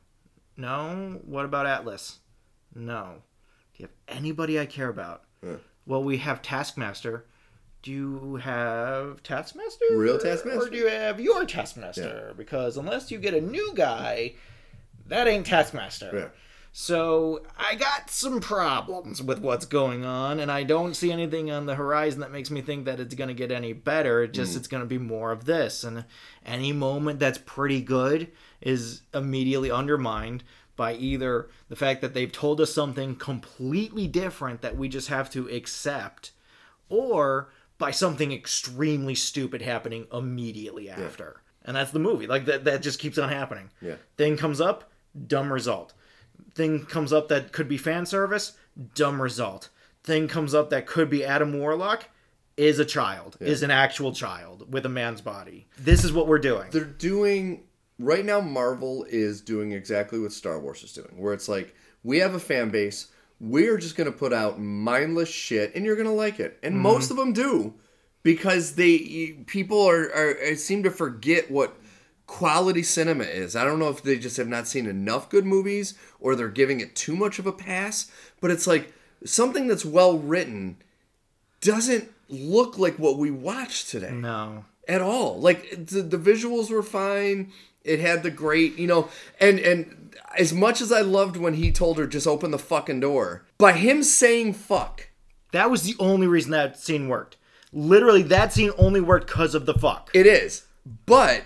No. 0.56 1.20
What 1.24 1.44
about 1.44 1.66
Atlas? 1.66 2.18
No. 2.74 3.22
Do 3.78 3.84
you 3.84 3.88
have 3.88 4.16
anybody 4.16 4.58
I 4.58 4.66
care 4.66 4.88
about? 4.88 5.22
Yeah. 5.42 5.56
Well, 5.86 6.02
we 6.02 6.18
have 6.18 6.42
Taskmaster. 6.42 7.24
Do 7.82 7.92
you 7.92 8.36
have 8.36 9.22
Taskmaster? 9.22 9.84
Real 9.92 10.18
Taskmaster? 10.18 10.66
Or 10.66 10.68
do 10.68 10.76
you 10.76 10.88
have 10.88 11.20
your 11.20 11.44
Taskmaster? 11.44 12.34
Because 12.36 12.76
unless 12.76 13.10
you 13.10 13.18
get 13.18 13.34
a 13.34 13.40
new 13.40 13.72
guy, 13.74 14.34
that 15.06 15.28
ain't 15.28 15.46
Taskmaster. 15.46 16.10
Yeah. 16.12 16.28
So 16.72 17.42
I 17.56 17.76
got 17.76 18.10
some 18.10 18.40
problems 18.40 19.22
with 19.22 19.40
what's 19.40 19.64
going 19.64 20.04
on, 20.04 20.38
and 20.38 20.50
I 20.50 20.64
don't 20.64 20.94
see 20.94 21.10
anything 21.10 21.50
on 21.50 21.66
the 21.66 21.74
horizon 21.74 22.20
that 22.20 22.30
makes 22.30 22.50
me 22.50 22.60
think 22.60 22.84
that 22.84 23.00
it's 23.00 23.14
going 23.14 23.28
to 23.28 23.34
get 23.34 23.50
any 23.50 23.72
better. 23.72 24.22
It 24.22 24.32
just 24.32 24.54
mm. 24.54 24.58
it's 24.58 24.68
going 24.68 24.82
to 24.82 24.86
be 24.86 24.98
more 24.98 25.32
of 25.32 25.44
this, 25.44 25.82
and 25.82 26.04
any 26.44 26.72
moment 26.72 27.20
that's 27.20 27.38
pretty 27.38 27.80
good 27.80 28.30
is 28.60 29.02
immediately 29.14 29.70
undermined 29.70 30.44
by 30.78 30.94
either 30.94 31.50
the 31.68 31.76
fact 31.76 32.00
that 32.00 32.14
they've 32.14 32.32
told 32.32 32.62
us 32.62 32.72
something 32.72 33.16
completely 33.16 34.06
different 34.06 34.62
that 34.62 34.78
we 34.78 34.88
just 34.88 35.08
have 35.08 35.28
to 35.32 35.46
accept, 35.48 36.32
or 36.88 37.50
by 37.76 37.90
something 37.90 38.32
extremely 38.32 39.14
stupid 39.14 39.60
happening 39.60 40.06
immediately 40.10 40.88
after. 40.88 41.42
And 41.62 41.76
that's 41.76 41.90
the 41.90 41.98
movie. 41.98 42.26
Like 42.26 42.46
that 42.46 42.64
that 42.64 42.80
just 42.80 42.98
keeps 42.98 43.18
on 43.18 43.28
happening. 43.28 43.68
Yeah. 43.82 43.96
Thing 44.16 44.38
comes 44.38 44.58
up, 44.58 44.90
dumb 45.26 45.52
result. 45.52 45.92
Thing 46.54 46.86
comes 46.86 47.12
up 47.12 47.28
that 47.28 47.52
could 47.52 47.68
be 47.68 47.76
fan 47.76 48.06
service, 48.06 48.56
dumb 48.94 49.20
result. 49.20 49.68
Thing 50.02 50.28
comes 50.28 50.54
up 50.54 50.70
that 50.70 50.86
could 50.86 51.10
be 51.10 51.24
Adam 51.24 51.58
Warlock, 51.58 52.08
is 52.56 52.78
a 52.78 52.84
child, 52.84 53.36
is 53.40 53.62
an 53.62 53.70
actual 53.70 54.12
child 54.12 54.72
with 54.72 54.86
a 54.86 54.88
man's 54.88 55.20
body. 55.20 55.68
This 55.78 56.04
is 56.04 56.12
what 56.12 56.26
we're 56.26 56.38
doing. 56.38 56.68
They're 56.70 56.84
doing 56.84 57.64
right 57.98 58.24
now. 58.24 58.40
Marvel 58.40 59.04
is 59.08 59.40
doing 59.40 59.72
exactly 59.72 60.18
what 60.18 60.32
Star 60.32 60.58
Wars 60.58 60.82
is 60.82 60.92
doing, 60.92 61.16
where 61.16 61.34
it's 61.34 61.48
like 61.48 61.74
we 62.02 62.18
have 62.18 62.34
a 62.34 62.40
fan 62.40 62.70
base. 62.70 63.08
We're 63.40 63.78
just 63.78 63.96
gonna 63.96 64.12
put 64.12 64.32
out 64.32 64.60
mindless 64.60 65.28
shit, 65.28 65.74
and 65.74 65.84
you're 65.84 65.96
gonna 65.96 66.14
like 66.14 66.40
it, 66.40 66.58
and 66.62 66.78
most 66.78 67.04
mm-hmm. 67.04 67.12
of 67.12 67.18
them 67.18 67.32
do, 67.32 67.74
because 68.22 68.74
they 68.74 69.36
people 69.46 69.80
are, 69.88 70.12
are 70.14 70.54
seem 70.56 70.82
to 70.82 70.90
forget 70.90 71.50
what 71.50 71.76
quality 72.28 72.82
cinema 72.82 73.24
is. 73.24 73.56
I 73.56 73.64
don't 73.64 73.80
know 73.80 73.88
if 73.88 74.02
they 74.02 74.18
just 74.18 74.36
have 74.36 74.46
not 74.46 74.68
seen 74.68 74.86
enough 74.86 75.28
good 75.30 75.46
movies 75.46 75.94
or 76.20 76.36
they're 76.36 76.48
giving 76.48 76.78
it 76.78 76.94
too 76.94 77.16
much 77.16 77.40
of 77.40 77.46
a 77.46 77.52
pass, 77.52 78.10
but 78.40 78.52
it's 78.52 78.66
like 78.66 78.92
something 79.24 79.66
that's 79.66 79.84
well 79.84 80.18
written 80.18 80.76
doesn't 81.60 82.12
look 82.28 82.78
like 82.78 82.98
what 82.98 83.18
we 83.18 83.30
watched 83.30 83.88
today 83.88 84.12
no. 84.12 84.64
at 84.86 85.00
all. 85.00 85.40
Like 85.40 85.70
the, 85.70 86.02
the 86.02 86.18
visuals 86.18 86.70
were 86.70 86.82
fine. 86.82 87.50
It 87.88 88.00
had 88.00 88.22
the 88.22 88.30
great, 88.30 88.78
you 88.78 88.86
know, 88.86 89.08
and 89.40 89.58
and 89.58 90.14
as 90.38 90.52
much 90.52 90.80
as 90.80 90.92
I 90.92 91.00
loved 91.00 91.36
when 91.36 91.54
he 91.54 91.72
told 91.72 91.98
her 91.98 92.06
just 92.06 92.26
open 92.26 92.50
the 92.50 92.58
fucking 92.58 93.00
door, 93.00 93.46
by 93.58 93.72
him 93.72 94.02
saying 94.02 94.52
fuck, 94.54 95.08
That 95.52 95.70
was 95.70 95.82
the 95.82 95.96
only 95.98 96.26
reason 96.26 96.50
that 96.52 96.78
scene 96.78 97.08
worked. 97.08 97.36
Literally, 97.72 98.22
that 98.22 98.52
scene 98.52 98.70
only 98.78 99.00
worked 99.00 99.26
because 99.26 99.54
of 99.54 99.66
the 99.66 99.74
fuck. 99.74 100.10
it 100.14 100.26
is. 100.26 100.66
But 101.06 101.44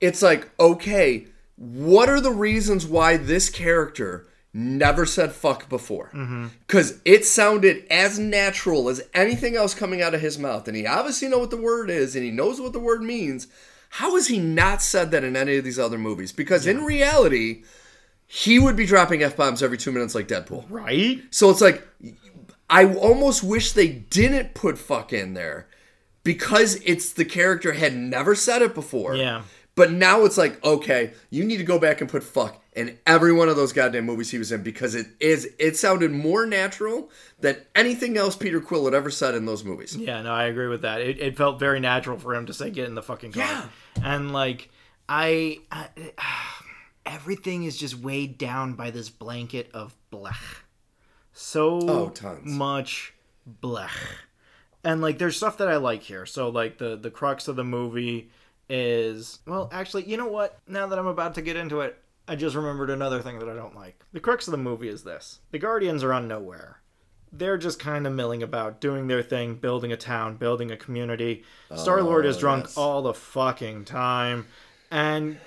it's 0.00 0.22
like, 0.22 0.50
okay, 0.58 1.26
what 1.56 2.08
are 2.08 2.20
the 2.20 2.30
reasons 2.30 2.86
why 2.86 3.18
this 3.18 3.50
character 3.50 4.26
never 4.54 5.04
said 5.04 5.32
fuck 5.32 5.68
before? 5.68 6.10
Mm-hmm. 6.14 6.46
Because 6.66 6.98
it 7.04 7.26
sounded 7.26 7.86
as 7.90 8.18
natural 8.18 8.88
as 8.88 9.02
anything 9.12 9.54
else 9.56 9.74
coming 9.74 10.00
out 10.00 10.14
of 10.14 10.22
his 10.22 10.38
mouth, 10.38 10.66
and 10.66 10.76
he 10.76 10.86
obviously 10.86 11.28
know 11.28 11.38
what 11.38 11.50
the 11.50 11.56
word 11.60 11.90
is, 11.90 12.16
and 12.16 12.24
he 12.24 12.30
knows 12.30 12.60
what 12.60 12.72
the 12.72 12.78
word 12.80 13.02
means. 13.02 13.46
How 13.94 14.14
has 14.14 14.28
he 14.28 14.38
not 14.38 14.82
said 14.82 15.10
that 15.10 15.24
in 15.24 15.36
any 15.36 15.56
of 15.56 15.64
these 15.64 15.78
other 15.78 15.98
movies? 15.98 16.32
Because 16.32 16.66
in 16.66 16.84
reality, 16.84 17.64
he 18.26 18.58
would 18.58 18.76
be 18.76 18.86
dropping 18.86 19.22
f 19.22 19.36
bombs 19.36 19.62
every 19.62 19.76
two 19.76 19.90
minutes 19.90 20.14
like 20.14 20.28
Deadpool. 20.28 20.64
right? 20.68 21.20
So 21.30 21.50
it's 21.50 21.60
like 21.60 21.86
I 22.70 22.94
almost 22.94 23.42
wish 23.42 23.72
they 23.72 23.88
didn't 23.88 24.54
put 24.54 24.78
fuck 24.78 25.12
in 25.12 25.34
there 25.34 25.66
because 26.22 26.76
it's 26.84 27.12
the 27.12 27.24
character 27.24 27.72
had 27.72 27.96
never 27.96 28.36
said 28.36 28.62
it 28.62 28.74
before. 28.74 29.16
Yeah. 29.16 29.42
But 29.74 29.90
now 29.90 30.24
it's 30.24 30.38
like, 30.38 30.62
okay, 30.64 31.12
you 31.30 31.42
need 31.44 31.56
to 31.56 31.64
go 31.64 31.78
back 31.78 32.00
and 32.00 32.08
put 32.08 32.22
fuck 32.22 32.59
in 32.74 32.98
every 33.06 33.32
one 33.32 33.48
of 33.48 33.56
those 33.56 33.72
goddamn 33.72 34.04
movies 34.06 34.30
he 34.30 34.38
was 34.38 34.52
in 34.52 34.62
because 34.62 34.94
it 34.94 35.06
is 35.18 35.48
it 35.58 35.76
sounded 35.76 36.12
more 36.12 36.46
natural 36.46 37.10
than 37.40 37.56
anything 37.74 38.16
else 38.16 38.36
Peter 38.36 38.60
Quill 38.60 38.84
had 38.84 38.94
ever 38.94 39.10
said 39.10 39.34
in 39.34 39.44
those 39.46 39.64
movies. 39.64 39.96
Yeah, 39.96 40.22
no, 40.22 40.32
I 40.32 40.44
agree 40.44 40.68
with 40.68 40.82
that. 40.82 41.00
It, 41.00 41.18
it 41.18 41.36
felt 41.36 41.58
very 41.58 41.80
natural 41.80 42.18
for 42.18 42.34
him 42.34 42.46
to 42.46 42.54
say, 42.54 42.70
"Get 42.70 42.86
in 42.88 42.94
the 42.94 43.02
fucking 43.02 43.32
car." 43.32 43.42
Yeah. 43.42 43.68
And 44.02 44.32
like, 44.32 44.70
I, 45.08 45.58
I 45.72 45.88
everything 47.06 47.64
is 47.64 47.76
just 47.76 47.96
weighed 47.96 48.38
down 48.38 48.74
by 48.74 48.90
this 48.90 49.08
blanket 49.10 49.70
of 49.74 49.94
blech. 50.12 50.62
So 51.32 51.80
Oh, 51.88 52.08
tons. 52.10 52.46
much 52.46 53.14
blech. 53.62 53.90
And 54.84 55.00
like, 55.02 55.18
there's 55.18 55.36
stuff 55.36 55.58
that 55.58 55.68
I 55.68 55.76
like 55.76 56.02
here. 56.02 56.24
So 56.26 56.48
like, 56.48 56.78
the 56.78 56.96
the 56.96 57.10
crux 57.10 57.48
of 57.48 57.56
the 57.56 57.64
movie 57.64 58.30
is 58.68 59.40
well, 59.46 59.68
actually, 59.72 60.04
you 60.04 60.16
know 60.16 60.28
what? 60.28 60.58
Now 60.68 60.86
that 60.86 60.98
I'm 60.98 61.06
about 61.06 61.34
to 61.34 61.42
get 61.42 61.56
into 61.56 61.80
it, 61.80 61.98
I 62.30 62.36
just 62.36 62.56
remembered 62.56 62.90
another 62.90 63.20
thing 63.20 63.38
that 63.40 63.48
I 63.48 63.54
don't 63.54 63.74
like. 63.74 64.02
The 64.12 64.20
crux 64.20 64.46
of 64.46 64.52
the 64.52 64.58
movie 64.58 64.88
is 64.88 65.04
this: 65.04 65.40
the 65.50 65.58
Guardians 65.58 66.02
are 66.02 66.12
on 66.12 66.28
nowhere 66.28 66.80
they're 67.32 67.58
just 67.58 67.78
kind 67.78 68.06
of 68.06 68.12
milling 68.12 68.42
about, 68.42 68.80
doing 68.80 69.06
their 69.06 69.22
thing, 69.22 69.54
building 69.54 69.92
a 69.92 69.96
town, 69.96 70.36
building 70.36 70.70
a 70.70 70.76
community. 70.76 71.44
Star 71.74 72.02
Lord 72.02 72.26
is 72.26 72.36
oh, 72.36 72.40
drunk 72.40 72.64
yes. 72.64 72.76
all 72.76 73.02
the 73.02 73.14
fucking 73.14 73.84
time. 73.84 74.46
And, 74.90 75.38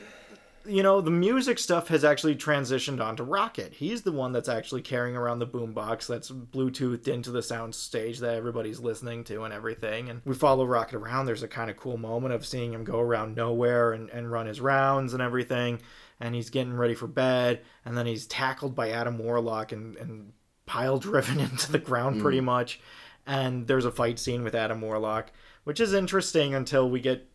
you 0.65 0.81
know, 0.81 1.01
the 1.01 1.11
music 1.11 1.59
stuff 1.59 1.89
has 1.89 2.05
actually 2.05 2.35
transitioned 2.35 3.03
onto 3.03 3.23
Rocket. 3.23 3.73
He's 3.73 4.03
the 4.03 4.13
one 4.13 4.31
that's 4.31 4.47
actually 4.47 4.81
carrying 4.81 5.17
around 5.17 5.39
the 5.39 5.47
boombox 5.47 6.07
that's 6.07 6.31
Bluetoothed 6.31 7.09
into 7.09 7.31
the 7.31 7.41
sound 7.41 7.75
stage 7.75 8.19
that 8.19 8.35
everybody's 8.35 8.79
listening 8.79 9.25
to 9.25 9.43
and 9.43 9.53
everything. 9.53 10.09
And 10.09 10.21
we 10.23 10.35
follow 10.35 10.65
Rocket 10.65 10.95
around. 10.95 11.25
There's 11.25 11.43
a 11.43 11.49
kind 11.49 11.69
of 11.69 11.75
cool 11.75 11.97
moment 11.97 12.33
of 12.33 12.45
seeing 12.45 12.73
him 12.73 12.85
go 12.85 12.99
around 13.01 13.35
nowhere 13.35 13.91
and, 13.91 14.09
and 14.09 14.31
run 14.31 14.45
his 14.45 14.61
rounds 14.61 15.13
and 15.13 15.21
everything. 15.21 15.81
And 16.23 16.33
he's 16.33 16.49
getting 16.49 16.73
ready 16.73 16.93
for 16.93 17.07
bed. 17.07 17.61
And 17.85 17.97
then 17.97 18.05
he's 18.05 18.25
tackled 18.25 18.75
by 18.75 18.91
Adam 18.91 19.17
Warlock 19.17 19.73
and, 19.73 19.97
and 19.97 20.31
pile 20.65 20.97
driven 20.97 21.39
into 21.39 21.71
the 21.71 21.79
ground 21.79 22.21
pretty 22.21 22.39
mm. 22.39 22.45
much. 22.45 22.79
And 23.27 23.67
there's 23.67 23.85
a 23.85 23.91
fight 23.91 24.19
scene 24.19 24.43
with 24.43 24.55
Adam 24.55 24.81
Warlock, 24.81 25.31
which 25.65 25.79
is 25.79 25.93
interesting 25.93 26.55
until 26.55 26.89
we 26.89 26.99
get 26.99 27.27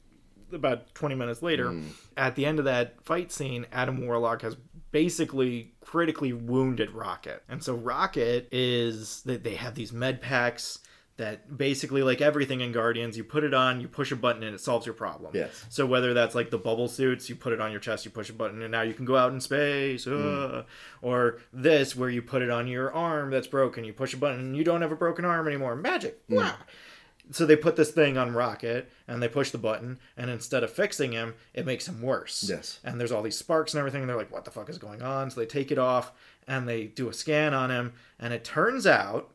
about 0.53 0.95
20 0.95 1.15
minutes 1.15 1.43
later. 1.43 1.67
Mm. 1.67 1.91
At 2.17 2.35
the 2.35 2.47
end 2.47 2.59
of 2.59 2.65
that 2.65 3.03
fight 3.05 3.31
scene, 3.31 3.67
Adam 3.73 4.07
Warlock 4.07 4.43
has 4.43 4.57
basically 4.91 5.75
critically 5.81 6.33
wounded 6.33 6.91
Rocket. 6.91 7.43
And 7.49 7.63
so 7.63 7.75
Rocket 7.75 8.49
is 8.51 9.23
they, 9.23 9.37
they 9.37 9.55
have 9.55 9.75
these 9.75 9.93
med 9.93 10.21
packs 10.21 10.81
that 11.19 11.59
basically 11.59 12.03
like 12.03 12.21
everything 12.21 12.61
in 12.61 12.73
Guardians, 12.73 13.17
you 13.17 13.25
put 13.25 13.45
it 13.45 13.53
on, 13.53 13.81
you 13.81 13.89
push 13.89 14.13
a 14.13 14.17
button 14.17 14.43
and 14.45 14.55
it 14.55 14.61
solves 14.61 14.87
your 14.87 14.95
problem. 14.95 15.33
Yes. 15.35 15.67
So 15.69 15.85
whether 15.85 16.15
that's 16.15 16.35
like 16.35 16.51
the 16.51 16.59
bubble 16.59 16.89
suits, 16.89 17.29
you 17.29 17.35
put 17.35 17.53
it 17.53 17.61
on 17.61 17.73
your 17.73 17.81
chest, 17.81 18.05
you 18.05 18.11
push 18.11 18.31
a 18.31 18.33
button, 18.33 18.63
and 18.63 18.71
now 18.71 18.83
you 18.83 18.95
can 18.95 19.05
go 19.05 19.17
out 19.17 19.33
in 19.33 19.41
space, 19.41 20.07
uh, 20.07 20.63
or 21.03 21.39
this 21.53 21.95
where 21.97 22.09
you 22.09 22.23
put 22.23 22.41
it 22.41 22.51
on 22.51 22.69
your 22.69 22.93
arm 22.95 23.31
that's 23.31 23.49
broken, 23.49 23.85
you 23.85 23.93
push 23.93 24.15
a 24.15 24.17
button, 24.17 24.39
and 24.39 24.57
you 24.57 24.63
don't 24.63 24.81
have 24.81 24.93
a 24.93 24.97
broken 24.97 25.25
arm 25.25 25.49
anymore. 25.49 25.75
Magic. 25.75 26.23
Wow. 26.29 26.55
So 27.31 27.45
they 27.45 27.57
put 27.57 27.77
this 27.77 27.91
thing 27.91 28.17
on 28.17 28.33
Rocket, 28.33 28.91
and 29.07 29.21
they 29.21 29.29
push 29.29 29.51
the 29.51 29.59
button, 29.59 29.99
and 30.17 30.31
instead 30.31 30.63
of 30.63 30.71
fixing 30.71 31.13
him, 31.13 31.35
it 31.53 31.67
makes 31.67 31.87
him 31.89 32.01
worse. 32.01 32.47
Yes. 32.49 32.81
And 32.85 32.99
there's 32.99 33.13
all 33.13 33.23
these 33.23 33.37
sparks 33.37 33.75
and 33.75 33.81
everything. 33.81 34.03
And 34.03 34.09
they're 34.09 34.17
like, 34.17 34.33
"What 34.33 34.45
the 34.45 34.51
fuck 34.51 34.71
is 34.71 34.79
going 34.79 35.03
on?" 35.03 35.31
So 35.31 35.41
they 35.41 35.47
take 35.47 35.71
it 35.71 35.79
off, 35.79 36.13
and 36.47 36.67
they 36.67 36.85
do 36.85 37.09
a 37.09 37.13
scan 37.13 37.53
on 37.53 37.71
him, 37.71 37.93
and 38.19 38.33
it 38.33 38.45
turns 38.45 38.87
out, 38.87 39.31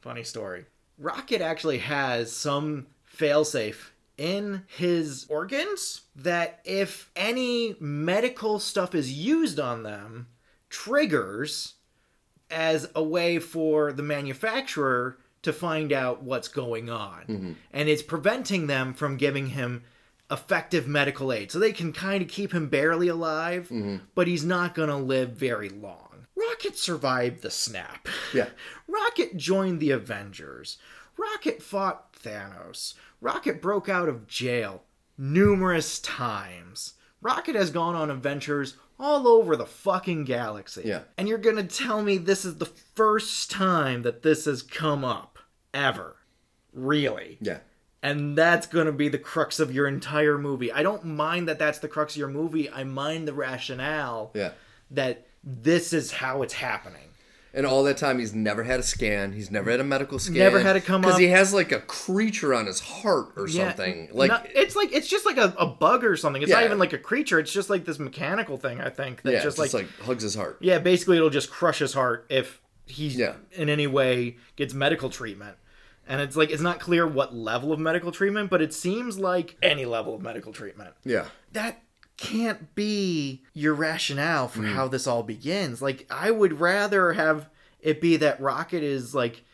funny 0.00 0.22
story, 0.22 0.66
Rocket 0.98 1.40
actually 1.40 1.78
has 1.78 2.32
some 2.32 2.86
failsafe 3.16 3.90
in 4.16 4.62
his 4.66 5.26
organs 5.28 6.02
that 6.14 6.60
if 6.64 7.10
any 7.14 7.76
medical 7.80 8.58
stuff 8.58 8.94
is 8.94 9.12
used 9.12 9.60
on 9.60 9.82
them, 9.82 10.28
triggers 10.70 11.74
as 12.50 12.88
a 12.94 13.02
way 13.02 13.38
for 13.38 13.92
the 13.92 14.02
manufacturer 14.02 15.18
to 15.42 15.52
find 15.52 15.92
out 15.92 16.22
what's 16.22 16.48
going 16.48 16.88
on. 16.88 17.20
Mm-hmm. 17.28 17.52
And 17.72 17.88
it's 17.88 18.02
preventing 18.02 18.66
them 18.66 18.94
from 18.94 19.16
giving 19.16 19.48
him 19.50 19.84
effective 20.30 20.88
medical 20.88 21.32
aid. 21.32 21.52
So 21.52 21.58
they 21.58 21.72
can 21.72 21.92
kind 21.92 22.22
of 22.22 22.28
keep 22.28 22.52
him 22.52 22.68
barely 22.68 23.08
alive, 23.08 23.64
mm-hmm. 23.64 23.96
but 24.14 24.26
he's 24.26 24.44
not 24.44 24.74
going 24.74 24.88
to 24.88 24.96
live 24.96 25.30
very 25.30 25.68
long. 25.68 26.15
Rocket 26.36 26.76
survived 26.76 27.42
the 27.42 27.50
snap. 27.50 28.08
Yeah. 28.34 28.48
Rocket 28.88 29.36
joined 29.36 29.80
the 29.80 29.90
Avengers. 29.90 30.76
Rocket 31.16 31.62
fought 31.62 32.12
Thanos. 32.12 32.94
Rocket 33.20 33.62
broke 33.62 33.88
out 33.88 34.08
of 34.08 34.26
jail 34.26 34.82
numerous 35.16 35.98
times. 35.98 36.94
Rocket 37.22 37.54
has 37.54 37.70
gone 37.70 37.94
on 37.94 38.10
adventures 38.10 38.76
all 38.98 39.26
over 39.26 39.56
the 39.56 39.66
fucking 39.66 40.24
galaxy. 40.24 40.82
Yeah. 40.84 41.00
And 41.16 41.26
you're 41.28 41.38
gonna 41.38 41.64
tell 41.64 42.02
me 42.02 42.18
this 42.18 42.44
is 42.44 42.56
the 42.58 42.66
first 42.66 43.50
time 43.50 44.02
that 44.02 44.22
this 44.22 44.44
has 44.44 44.62
come 44.62 45.04
up 45.04 45.38
ever. 45.72 46.16
Really. 46.72 47.38
Yeah. 47.40 47.58
And 48.02 48.36
that's 48.36 48.66
gonna 48.66 48.92
be 48.92 49.08
the 49.08 49.18
crux 49.18 49.58
of 49.58 49.72
your 49.74 49.86
entire 49.88 50.36
movie. 50.38 50.70
I 50.70 50.82
don't 50.82 51.04
mind 51.04 51.48
that 51.48 51.58
that's 51.58 51.78
the 51.78 51.88
crux 51.88 52.14
of 52.14 52.18
your 52.18 52.28
movie. 52.28 52.70
I 52.70 52.84
mind 52.84 53.26
the 53.26 53.32
rationale 53.34 54.32
Yeah. 54.34 54.52
that 54.90 55.25
this 55.46 55.92
is 55.92 56.10
how 56.12 56.42
it's 56.42 56.54
happening. 56.54 57.00
And 57.54 57.64
all 57.64 57.84
that 57.84 57.96
time, 57.96 58.18
he's 58.18 58.34
never 58.34 58.64
had 58.64 58.80
a 58.80 58.82
scan. 58.82 59.32
He's 59.32 59.50
never 59.50 59.70
had 59.70 59.80
a 59.80 59.84
medical 59.84 60.18
scan. 60.18 60.36
Never 60.36 60.60
had 60.60 60.76
it 60.76 60.84
come 60.84 61.00
because 61.00 61.18
he 61.18 61.28
has 61.28 61.54
like 61.54 61.72
a 61.72 61.80
creature 61.80 62.52
on 62.52 62.66
his 62.66 62.80
heart 62.80 63.28
or 63.34 63.48
something. 63.48 64.10
Like 64.12 64.28
not- 64.28 64.46
it's 64.54 64.76
like 64.76 64.92
it's 64.92 65.08
just 65.08 65.24
like 65.24 65.38
a, 65.38 65.54
a 65.58 65.64
bug 65.66 66.04
or 66.04 66.18
something. 66.18 66.42
It's 66.42 66.52
not 66.52 66.64
even 66.64 66.78
like 66.78 66.92
a 66.92 66.98
creature. 66.98 67.38
It's 67.38 67.50
just 67.52 67.70
like 67.70 67.86
this 67.86 67.98
mechanical 67.98 68.58
thing. 68.58 68.82
I 68.82 68.90
think 68.90 69.22
that 69.22 69.32
yeah, 69.32 69.42
just, 69.42 69.56
just 69.56 69.72
like, 69.72 69.84
like, 69.84 70.00
hugs 70.00 70.22
his 70.22 70.34
heart. 70.34 70.58
yeah, 70.60 70.78
basically 70.78 71.16
it'll 71.16 71.30
just 71.30 71.50
crush 71.50 71.78
his 71.78 71.94
heart 71.94 72.26
if 72.28 72.60
he 72.84 73.06
Yeah. 73.08 73.36
in 73.52 73.70
any 73.70 73.86
way 73.86 74.36
gets 74.56 74.74
medical 74.74 75.08
treatment. 75.08 75.56
And 76.06 76.20
it's 76.20 76.36
like 76.36 76.50
it's 76.50 76.62
not 76.62 76.78
clear 76.78 77.06
what 77.06 77.34
level 77.34 77.72
of 77.72 77.80
medical 77.80 78.12
treatment, 78.12 78.50
but 78.50 78.60
it 78.60 78.74
seems 78.74 79.18
like 79.18 79.56
any 79.62 79.86
level 79.86 80.14
of 80.14 80.20
medical 80.20 80.52
treatment. 80.52 80.92
Yeah. 81.04 81.24
That 81.52 81.82
can't 82.16 82.74
be 82.74 83.42
your 83.52 83.74
rationale 83.74 84.48
Mm. 84.48 84.50
for 84.50 84.62
how 84.62 84.88
this 84.88 85.06
all 85.06 85.22
begins. 85.22 85.82
Like 85.82 86.06
I 86.10 86.30
would 86.30 86.60
rather 86.60 87.12
have 87.12 87.48
it 87.80 88.00
be 88.00 88.16
that 88.18 88.40
Rocket 88.40 88.82
is 88.82 89.14
like 89.14 89.44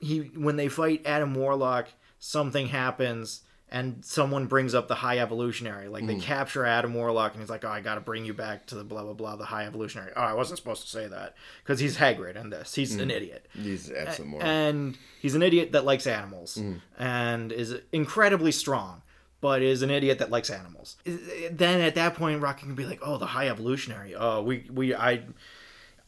he 0.00 0.18
when 0.34 0.56
they 0.56 0.68
fight 0.68 1.02
Adam 1.04 1.34
Warlock, 1.34 1.88
something 2.18 2.68
happens 2.68 3.42
and 3.70 4.04
someone 4.04 4.46
brings 4.46 4.74
up 4.74 4.86
the 4.86 4.94
high 4.96 5.18
evolutionary. 5.18 5.88
Like 5.88 6.04
Mm. 6.04 6.08
they 6.08 6.16
capture 6.20 6.64
Adam 6.66 6.92
Warlock 6.94 7.32
and 7.32 7.40
he's 7.40 7.48
like, 7.50 7.64
"Oh, 7.64 7.68
I 7.70 7.80
got 7.80 7.94
to 7.96 8.00
bring 8.02 8.24
you 8.24 8.34
back 8.34 8.66
to 8.66 8.74
the 8.74 8.84
blah 8.84 9.02
blah 9.02 9.14
blah, 9.14 9.36
the 9.36 9.46
high 9.46 9.64
evolutionary." 9.66 10.12
Oh, 10.14 10.20
I 10.20 10.34
wasn't 10.34 10.58
supposed 10.58 10.82
to 10.82 10.88
say 10.88 11.08
that 11.08 11.34
because 11.64 11.80
he's 11.80 11.96
Hagrid 11.96 12.36
in 12.36 12.50
this. 12.50 12.74
He's 12.74 12.96
Mm. 12.96 13.00
an 13.02 13.10
idiot 13.10 13.46
He's 13.54 13.90
absolute 13.90 14.28
moron. 14.30 14.46
and 14.46 14.98
he's 15.20 15.34
an 15.34 15.42
idiot 15.42 15.72
that 15.72 15.84
likes 15.84 16.06
animals 16.06 16.56
Mm. 16.60 16.80
and 16.98 17.50
is 17.52 17.74
incredibly 17.92 18.52
strong 18.52 19.01
but 19.42 19.60
is 19.60 19.82
an 19.82 19.90
idiot 19.90 20.20
that 20.20 20.30
likes 20.30 20.48
animals. 20.48 20.96
Then 21.04 21.82
at 21.82 21.96
that 21.96 22.14
point 22.14 22.40
rocket 22.40 22.64
can 22.64 22.74
be 22.74 22.86
like 22.86 23.00
oh 23.02 23.18
the 23.18 23.26
high 23.26 23.48
evolutionary. 23.48 24.14
Oh 24.14 24.40
we 24.40 24.64
we 24.72 24.94
i 24.94 25.22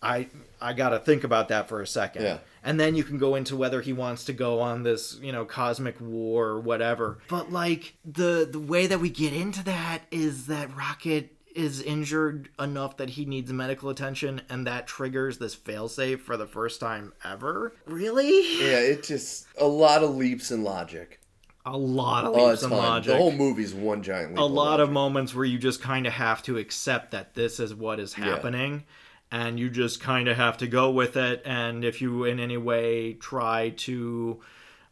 i 0.03 0.26
i 0.62 0.72
gotta 0.72 0.99
think 0.99 1.24
about 1.24 1.49
that 1.49 1.68
for 1.68 1.82
a 1.82 1.87
second. 1.87 2.22
Yeah. 2.22 2.39
and 2.62 2.80
then 2.80 2.95
you 2.95 3.05
can 3.05 3.18
go 3.18 3.35
into 3.35 3.57
whether 3.57 3.82
he 3.82 3.93
wants 3.93 4.24
to 4.26 4.32
go 4.32 4.61
on 4.61 4.85
this 4.85 5.18
you 5.20 5.32
know 5.32 5.45
cosmic 5.45 6.01
war 6.01 6.47
or 6.47 6.61
whatever. 6.61 7.18
But 7.28 7.53
like 7.53 7.95
the 8.07 8.49
the 8.51 8.61
way 8.61 8.87
that 8.87 9.01
we 9.01 9.11
get 9.11 9.35
into 9.35 9.62
that 9.64 10.03
is 10.11 10.47
that 10.47 10.74
rocket 10.74 11.30
is 11.55 11.80
injured 11.80 12.49
enough 12.59 12.97
that 12.97 13.11
he 13.11 13.24
needs 13.24 13.53
medical 13.53 13.89
attention 13.89 14.43
and 14.49 14.66
that 14.66 14.87
triggers 14.89 15.39
this 15.39 15.55
failsafe 15.55 16.18
for 16.20 16.37
the 16.37 16.47
first 16.47 16.80
time 16.80 17.12
ever. 17.24 17.72
Really? 17.87 18.59
Yeah, 18.59 18.78
it 18.78 19.05
just 19.05 19.47
a 19.61 19.66
lot 19.66 20.03
of 20.03 20.16
leaps 20.16 20.51
in 20.51 20.64
logic. 20.64 21.20
A 21.66 21.76
lot 21.76 22.24
of 22.24 22.34
Oh, 22.36 22.46
leaps 22.48 22.62
in 22.62 22.70
logic 22.70 23.12
The 23.12 23.16
whole 23.16 23.32
movie's 23.32 23.72
one 23.74 24.02
giant 24.02 24.30
leap. 24.32 24.38
a 24.38 24.42
lot 24.42 24.78
logic. 24.78 24.84
of 24.84 24.92
moments 24.92 25.34
where 25.34 25.44
you 25.46 25.58
just 25.58 25.80
kind 25.80 26.06
of 26.06 26.12
have 26.12 26.42
to 26.44 26.58
accept 26.58 27.12
that 27.12 27.34
this 27.34 27.58
is 27.60 27.74
what 27.74 27.98
is 28.00 28.12
happening 28.14 28.84
and 29.32 29.58
you 29.58 29.70
just 29.70 30.00
kind 30.00 30.28
of 30.28 30.36
have 30.36 30.58
to 30.58 30.66
go 30.66 30.90
with 30.90 31.16
it 31.16 31.40
and 31.46 31.84
if 31.84 32.00
you 32.02 32.24
in 32.24 32.38
any 32.38 32.56
way 32.58 33.14
try 33.14 33.70
to 33.70 34.40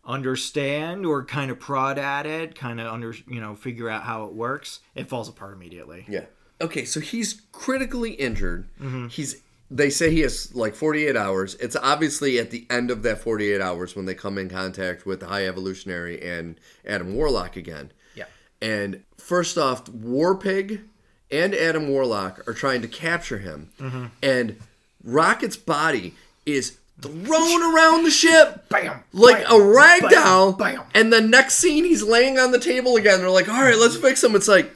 understand 0.04 1.06
or 1.06 1.24
kind 1.24 1.50
of 1.50 1.58
prod 1.60 1.98
at 1.98 2.26
it 2.26 2.54
kind 2.54 2.80
of 2.80 2.86
under 2.92 3.14
you 3.28 3.40
know 3.40 3.54
figure 3.54 3.88
out 3.88 4.02
how 4.02 4.24
it 4.24 4.32
works 4.32 4.80
it 4.94 5.06
falls 5.08 5.28
apart 5.28 5.54
immediately 5.54 6.04
Yeah. 6.08 6.24
Okay, 6.60 6.84
so 6.84 7.00
he's 7.00 7.42
critically 7.50 8.12
injured. 8.12 8.68
Mm-hmm. 8.80 9.08
He's. 9.08 9.42
They 9.74 9.88
say 9.90 10.10
he 10.10 10.20
has 10.20 10.54
like 10.54 10.74
48 10.74 11.16
hours. 11.16 11.54
It's 11.54 11.76
obviously 11.76 12.38
at 12.38 12.50
the 12.50 12.66
end 12.68 12.90
of 12.90 13.02
that 13.04 13.18
48 13.20 13.60
hours 13.60 13.96
when 13.96 14.04
they 14.04 14.14
come 14.14 14.36
in 14.36 14.48
contact 14.50 15.06
with 15.06 15.20
the 15.20 15.26
High 15.26 15.46
Evolutionary 15.46 16.20
and 16.22 16.60
Adam 16.86 17.14
Warlock 17.14 17.56
again. 17.56 17.90
yeah 18.14 18.24
And 18.60 19.02
first 19.16 19.56
off, 19.56 19.86
Warpig 19.86 20.82
and 21.30 21.54
Adam 21.54 21.88
Warlock 21.88 22.46
are 22.46 22.52
trying 22.52 22.82
to 22.82 22.88
capture 22.88 23.38
him, 23.38 23.70
Mm-hmm. 23.80 24.04
and 24.22 24.56
Rocket's 25.02 25.56
body 25.56 26.14
is 26.44 26.76
thrown 27.00 27.62
around 27.74 28.04
the 28.04 28.10
ship 28.10 28.68
bam 28.68 29.02
like 29.12 29.42
bam, 29.48 29.60
a 29.60 29.64
rag 29.64 30.02
doll. 30.10 30.52
bam. 30.52 30.82
And 30.94 31.12
the 31.12 31.20
next 31.20 31.54
scene, 31.54 31.84
he's 31.84 32.02
laying 32.02 32.38
on 32.38 32.52
the 32.52 32.60
table 32.60 32.96
again. 32.96 33.18
They're 33.20 33.30
like, 33.30 33.48
"All 33.48 33.60
right, 33.62 33.76
let's 33.76 33.96
fix 33.96 34.22
him." 34.22 34.34
It's 34.36 34.48
like. 34.48 34.70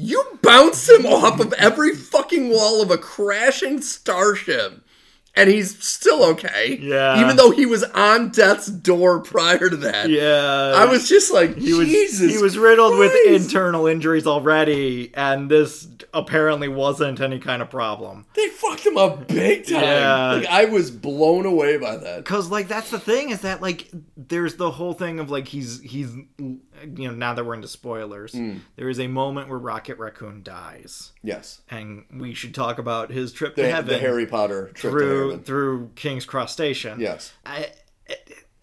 You 0.00 0.38
bounce 0.42 0.88
him 0.88 1.04
off 1.06 1.40
of 1.40 1.52
every 1.54 1.94
fucking 1.94 2.50
wall 2.50 2.80
of 2.80 2.90
a 2.90 2.96
crashing 2.98 3.82
starship, 3.82 4.80
and 5.34 5.50
he's 5.50 5.82
still 5.84 6.24
okay. 6.24 6.78
Yeah. 6.80 7.20
Even 7.20 7.34
though 7.36 7.50
he 7.50 7.66
was 7.66 7.82
on 7.82 8.30
death's 8.30 8.68
door 8.68 9.18
prior 9.20 9.68
to 9.68 9.76
that. 9.76 10.08
yeah 10.08 10.72
I 10.76 10.84
was 10.86 11.08
just 11.08 11.32
like, 11.32 11.56
he 11.56 11.74
was 11.74 11.88
Jesus. 11.88 12.32
he 12.32 12.40
was 12.40 12.56
riddled 12.56 12.96
with 12.98 13.12
internal 13.26 13.86
injuries 13.86 14.26
already 14.26 15.12
and 15.14 15.50
this 15.50 15.86
apparently 16.14 16.68
wasn't 16.68 17.20
any 17.20 17.38
kind 17.38 17.60
of 17.60 17.68
problem 17.70 18.24
They 18.34 18.48
fucked 18.48 18.86
him 18.86 18.96
up 18.96 19.28
big 19.28 19.66
time. 19.66 19.82
Yeah. 19.82 20.32
Like 20.32 20.46
I 20.46 20.64
was 20.64 20.90
blown 20.90 21.44
away 21.46 21.76
by 21.76 21.96
that. 21.98 22.24
Cause 22.24 22.50
like 22.50 22.66
that's 22.66 22.90
the 22.90 22.98
thing 22.98 23.30
is 23.30 23.42
that 23.42 23.60
like 23.60 23.88
there's 24.16 24.56
the 24.56 24.70
whole 24.70 24.94
thing 24.94 25.20
of 25.20 25.30
like 25.30 25.46
he's 25.48 25.80
he's 25.82 26.10
you 26.82 27.08
know 27.08 27.14
now 27.14 27.34
that 27.34 27.44
we're 27.44 27.54
into 27.54 27.68
spoilers 27.68 28.32
Mm. 28.32 28.60
there 28.76 28.88
is 28.88 28.98
a 29.00 29.06
moment 29.08 29.48
where 29.48 29.58
Rocket 29.58 29.98
Raccoon 29.98 30.42
dies 30.42 31.12
Yes. 31.22 31.60
and 31.70 32.04
we 32.12 32.34
should 32.34 32.54
talk 32.54 32.78
about 32.78 33.10
his 33.10 33.32
trip 33.32 33.54
The, 33.56 33.62
to 33.62 33.70
heaven 33.70 33.92
the 33.94 33.98
Harry 33.98 34.26
Potter 34.26 34.70
trip 34.74 34.76
to 34.76 34.98
through 34.98 35.28
heaven. 35.30 35.44
through 35.44 35.90
King's 35.94 36.24
Cross 36.24 36.52
Station. 36.52 37.00
Yes. 37.00 37.32
I 37.46 37.70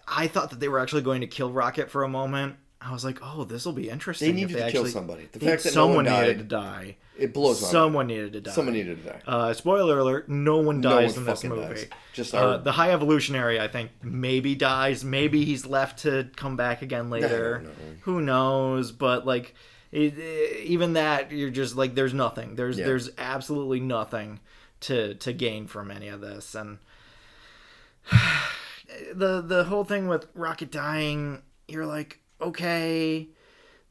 I 0.08 0.28
thought 0.28 0.52
that 0.52 0.60
they 0.60 0.68
were 0.68 0.80
actually 0.80 1.02
going 1.02 1.22
to 1.22 1.28
kill 1.28 1.52
Rocket 1.52 1.90
for 1.90 2.04
a 2.04 2.08
moment. 2.10 2.56
I 2.80 2.92
was 2.92 3.04
like, 3.04 3.18
oh, 3.24 3.44
this 3.46 3.66
will 3.66 3.74
be 3.74 3.90
interesting. 3.90 4.36
They 4.36 4.42
needed 4.46 4.58
to 4.58 4.72
kill 4.72 4.86
somebody. 4.86 5.28
The 5.32 5.40
they- 5.40 5.48
fact 5.48 5.64
that 5.64 5.70
no 5.70 5.88
someone 5.88 6.06
one 6.06 6.22
needed 6.22 6.38
to 6.38 6.44
die. 6.44 6.98
It 7.18 7.34
blows. 7.34 7.70
Someone 7.70 8.08
needed 8.08 8.34
to 8.34 8.42
die. 8.42 8.52
Someone 8.52 8.74
needed 8.74 9.02
to 9.04 9.10
die. 9.10 9.22
Uh, 9.26 9.54
spoiler 9.54 10.00
alert: 10.00 10.28
No 10.28 10.58
one 10.58 10.82
No 10.82 10.90
dies 10.90 11.14
one 11.14 11.20
in 11.20 11.26
this 11.26 11.44
movie. 11.46 11.62
dies. 11.76 11.86
Just 12.14 12.34
Uh, 12.34 12.38
our 12.40 12.58
the 12.58 12.74
High 12.74 12.92
Evolutionary, 12.92 13.60
I 13.60 13.68
think, 13.68 13.92
maybe 14.04 14.54
dies. 14.56 15.04
Maybe 15.06 15.46
he's 15.46 15.66
left 15.66 16.00
to 16.00 16.30
come 16.36 16.56
back 16.58 16.82
again 16.82 17.10
later. 17.10 17.62
know. 17.64 17.70
Who 18.02 18.22
knows? 18.22 18.92
But 18.92 19.26
like, 19.26 19.56
it, 19.92 20.18
even 20.66 20.94
that, 20.94 21.32
you're 21.32 21.50
just 21.50 21.76
like, 21.78 21.96
there's 21.96 22.14
nothing. 22.14 22.56
There's 22.56 22.78
Yeah. 22.78 22.86
there's 22.86 23.10
absolutely 23.18 23.80
nothing 23.80 24.40
to 24.82 25.16
to 25.16 25.32
gain 25.32 25.68
from 25.68 25.90
any 25.92 26.10
of 26.10 26.20
this, 26.22 26.54
and 26.54 26.80
the 29.14 29.42
the 29.42 29.64
whole 29.66 29.84
thing 29.84 30.08
with 30.08 30.28
Rocket 30.34 30.72
dying, 30.72 31.42
you're 31.68 31.86
like, 31.86 32.20
okay. 32.42 33.30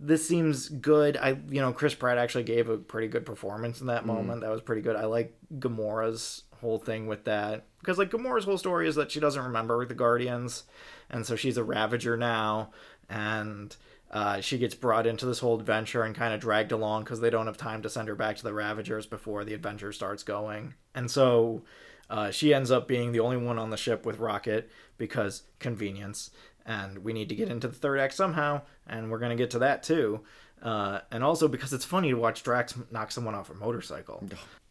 This 0.07 0.26
seems 0.28 0.68
good. 0.68 1.16
I, 1.16 1.38
you 1.48 1.61
know, 1.61 1.72
Chris 1.72 1.94
Pratt 1.94 2.18
actually 2.18 2.44
gave 2.44 2.68
a 2.68 2.76
pretty 2.76 3.09
good 3.09 3.24
performance 3.24 3.80
in 3.80 3.86
that 3.86 4.02
Mm. 4.02 4.07
moment. 4.07 4.40
That 4.42 4.50
was 4.50 4.61
pretty 4.61 4.82
good. 4.82 4.96
I 4.96 5.05
like 5.07 5.34
Gamora's 5.59 6.42
whole 6.61 6.78
thing 6.78 7.07
with 7.07 7.24
that 7.24 7.66
because 7.80 7.98
like 7.98 8.11
Gamora's 8.11 8.44
whole 8.44 8.59
story 8.59 8.86
is 8.88 8.94
that 8.96 9.11
she 9.11 9.20
doesn't 9.20 9.42
remember 9.42 9.84
the 9.86 9.94
Guardians, 9.94 10.64
and 11.11 11.24
so 11.26 11.36
she's 11.36 11.57
a 11.57 11.64
Ravager 11.64 12.16
now, 12.16 12.70
and 13.09 13.76
uh, 14.11 14.40
she 14.40 14.59
gets 14.59 14.74
brought 14.74 15.07
into 15.07 15.26
this 15.26 15.40
whole 15.40 15.59
adventure 15.59 16.02
and 16.02 16.14
kind 16.14 16.32
of 16.34 16.40
dragged 16.40 16.72
along 16.72 17.05
because 17.05 17.20
they 17.20 17.30
don't 17.30 17.46
have 17.46 17.57
time 17.57 17.82
to 17.82 17.90
send 17.90 18.09
her 18.09 18.14
back 18.14 18.36
to 18.36 18.42
the 18.44 18.52
Ravagers 18.55 19.07
before 19.07 19.44
the 19.44 19.55
adventure 19.55 19.92
starts 19.92 20.22
going, 20.22 20.74
and 20.94 21.11
so. 21.11 21.62
Uh, 22.11 22.30
she 22.30 22.52
ends 22.52 22.70
up 22.70 22.86
being 22.86 23.12
the 23.12 23.18
only 23.18 23.38
one 23.38 23.59
on 23.59 23.70
the 23.70 23.78
ship 23.78 24.05
with 24.05 24.18
Rocket 24.18 24.70
because 24.98 25.44
convenience, 25.59 26.30
and 26.66 26.98
we 26.98 27.12
need 27.12 27.28
to 27.28 27.34
get 27.34 27.48
into 27.48 27.68
the 27.68 27.74
third 27.74 27.98
act 27.98 28.14
somehow, 28.14 28.62
and 28.86 29.10
we're 29.10 29.18
gonna 29.18 29.36
get 29.36 29.50
to 29.50 29.58
that 29.60 29.82
too. 29.82 30.20
Uh, 30.62 31.00
and 31.10 31.22
also 31.22 31.46
because 31.46 31.72
it's 31.72 31.84
funny 31.84 32.10
to 32.10 32.16
watch 32.16 32.42
Drax 32.42 32.74
knock 32.90 33.12
someone 33.12 33.34
off 33.34 33.50
a 33.50 33.54
motorcycle. 33.54 34.24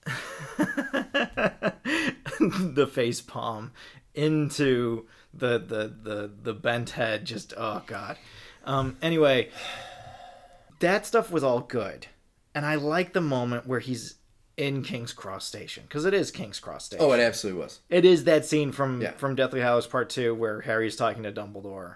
the 2.39 2.89
face 2.91 3.21
palm 3.21 3.71
into 4.13 5.07
the 5.33 5.59
the 5.59 5.93
the 6.01 6.31
the 6.41 6.53
bent 6.53 6.91
head. 6.91 7.25
Just 7.25 7.53
oh 7.55 7.83
god. 7.85 8.17
Um, 8.65 8.97
anyway, 9.01 9.49
that 10.79 11.05
stuff 11.05 11.31
was 11.31 11.43
all 11.43 11.59
good, 11.59 12.07
and 12.55 12.65
I 12.65 12.75
like 12.75 13.13
the 13.13 13.21
moment 13.21 13.67
where 13.67 13.79
he's 13.79 14.15
in 14.57 14.83
King's 14.83 15.13
Cross 15.13 15.45
Station 15.45 15.83
because 15.87 16.05
it 16.05 16.13
is 16.13 16.29
King's 16.31 16.59
Cross 16.59 16.85
Station. 16.85 17.03
Oh, 17.05 17.11
it 17.13 17.19
absolutely 17.19 17.61
was. 17.61 17.79
It 17.89 18.05
is 18.05 18.23
that 18.25 18.45
scene 18.45 18.71
from 18.71 19.01
Yeah. 19.01 19.11
from 19.11 19.35
Deathly 19.35 19.61
Hallows 19.61 19.87
Part 19.87 20.09
Two 20.09 20.35
where 20.35 20.61
Harry's 20.61 20.95
talking 20.95 21.23
to 21.23 21.31
Dumbledore, 21.31 21.95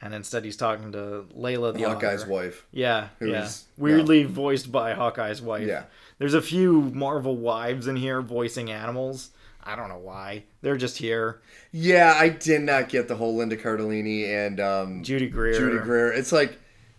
and 0.00 0.14
instead 0.14 0.44
he's 0.44 0.56
talking 0.56 0.92
to 0.92 1.26
Lylla 1.34 1.72
the 1.72 1.82
Hawkeye's 1.82 2.22
Augur. 2.22 2.30
wife. 2.32 2.66
Yeah, 2.70 3.08
who 3.18 3.30
yeah. 3.30 3.44
is- 3.44 3.64
Weirdly 3.76 4.22
voiced 4.24 4.70
by 4.70 4.92
Hawkeye's 4.94 5.42
wife. 5.42 5.66
Yeah. 5.66 5.84
There's 6.18 6.34
a 6.34 6.40
few 6.42 6.80
Marvel 6.94 7.36
wives 7.36 7.86
in 7.88 7.96
here 7.96 8.22
voicing 8.22 8.70
animals. 8.70 9.30
I 9.68 9.74
don't 9.74 9.88
know 9.88 9.98
why. 9.98 10.44
They're 10.62 10.76
just 10.76 10.98
here. 10.98 11.40
Yeah, 11.72 12.14
I 12.16 12.28
did 12.28 12.62
not 12.62 12.88
get 12.88 13.08
the 13.08 13.16
whole 13.16 13.34
Linda 13.34 13.56
Cardellini 13.56 14.28
and 14.28 14.60
um, 14.60 15.02
Judy 15.02 15.28
Greer. 15.28 15.54
Judy 15.58 15.78
Greer. 15.78 16.12
It's 16.12 16.30
like 16.30 16.56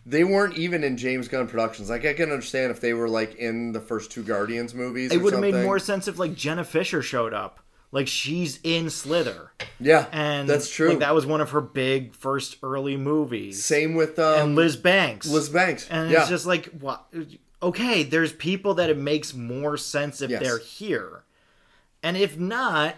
they 0.09 0.23
weren't 0.23 0.57
even 0.57 0.83
in 0.85 0.95
James 0.95 1.27
Gunn 1.27 1.47
productions. 1.47 1.89
Like 1.89 2.05
I 2.05 2.13
can 2.13 2.31
understand 2.31 2.71
if 2.71 2.79
they 2.79 2.93
were 2.93 3.09
like 3.09 3.35
in 3.35 3.73
the 3.73 3.81
first 3.81 4.09
two 4.09 4.23
Guardians 4.23 4.73
movies. 4.73 5.11
It 5.11 5.21
would 5.21 5.33
have 5.33 5.41
made 5.41 5.53
more 5.55 5.79
sense 5.79 6.07
if 6.07 6.17
like 6.17 6.33
Jenna 6.33 6.63
Fischer 6.63 7.01
showed 7.01 7.33
up. 7.33 7.59
Like 7.91 8.07
she's 8.07 8.59
in 8.63 8.89
Slither. 8.89 9.51
Yeah, 9.79 10.07
And 10.11 10.49
that's 10.49 10.69
true. 10.69 10.89
Like 10.89 10.99
that 10.99 11.13
was 11.15 11.25
one 11.25 11.39
of 11.41 11.51
her 11.51 11.61
big 11.61 12.13
first 12.15 12.57
early 12.63 12.97
movies. 12.97 13.63
Same 13.63 13.95
with 13.95 14.17
um, 14.19 14.39
and 14.41 14.55
Liz 14.55 14.75
Banks. 14.77 15.27
Liz 15.27 15.49
Banks. 15.49 15.87
And 15.89 16.09
yeah, 16.11 16.21
it's 16.21 16.29
just 16.29 16.45
like, 16.45 16.65
what? 16.79 17.05
Okay, 17.61 18.03
there's 18.03 18.31
people 18.33 18.75
that 18.75 18.89
it 18.89 18.97
makes 18.97 19.33
more 19.33 19.77
sense 19.77 20.21
if 20.21 20.29
Yes. 20.31 20.41
they're 20.41 20.59
here. 20.59 21.23
And 22.03 22.15
if 22.17 22.37
not, 22.37 22.95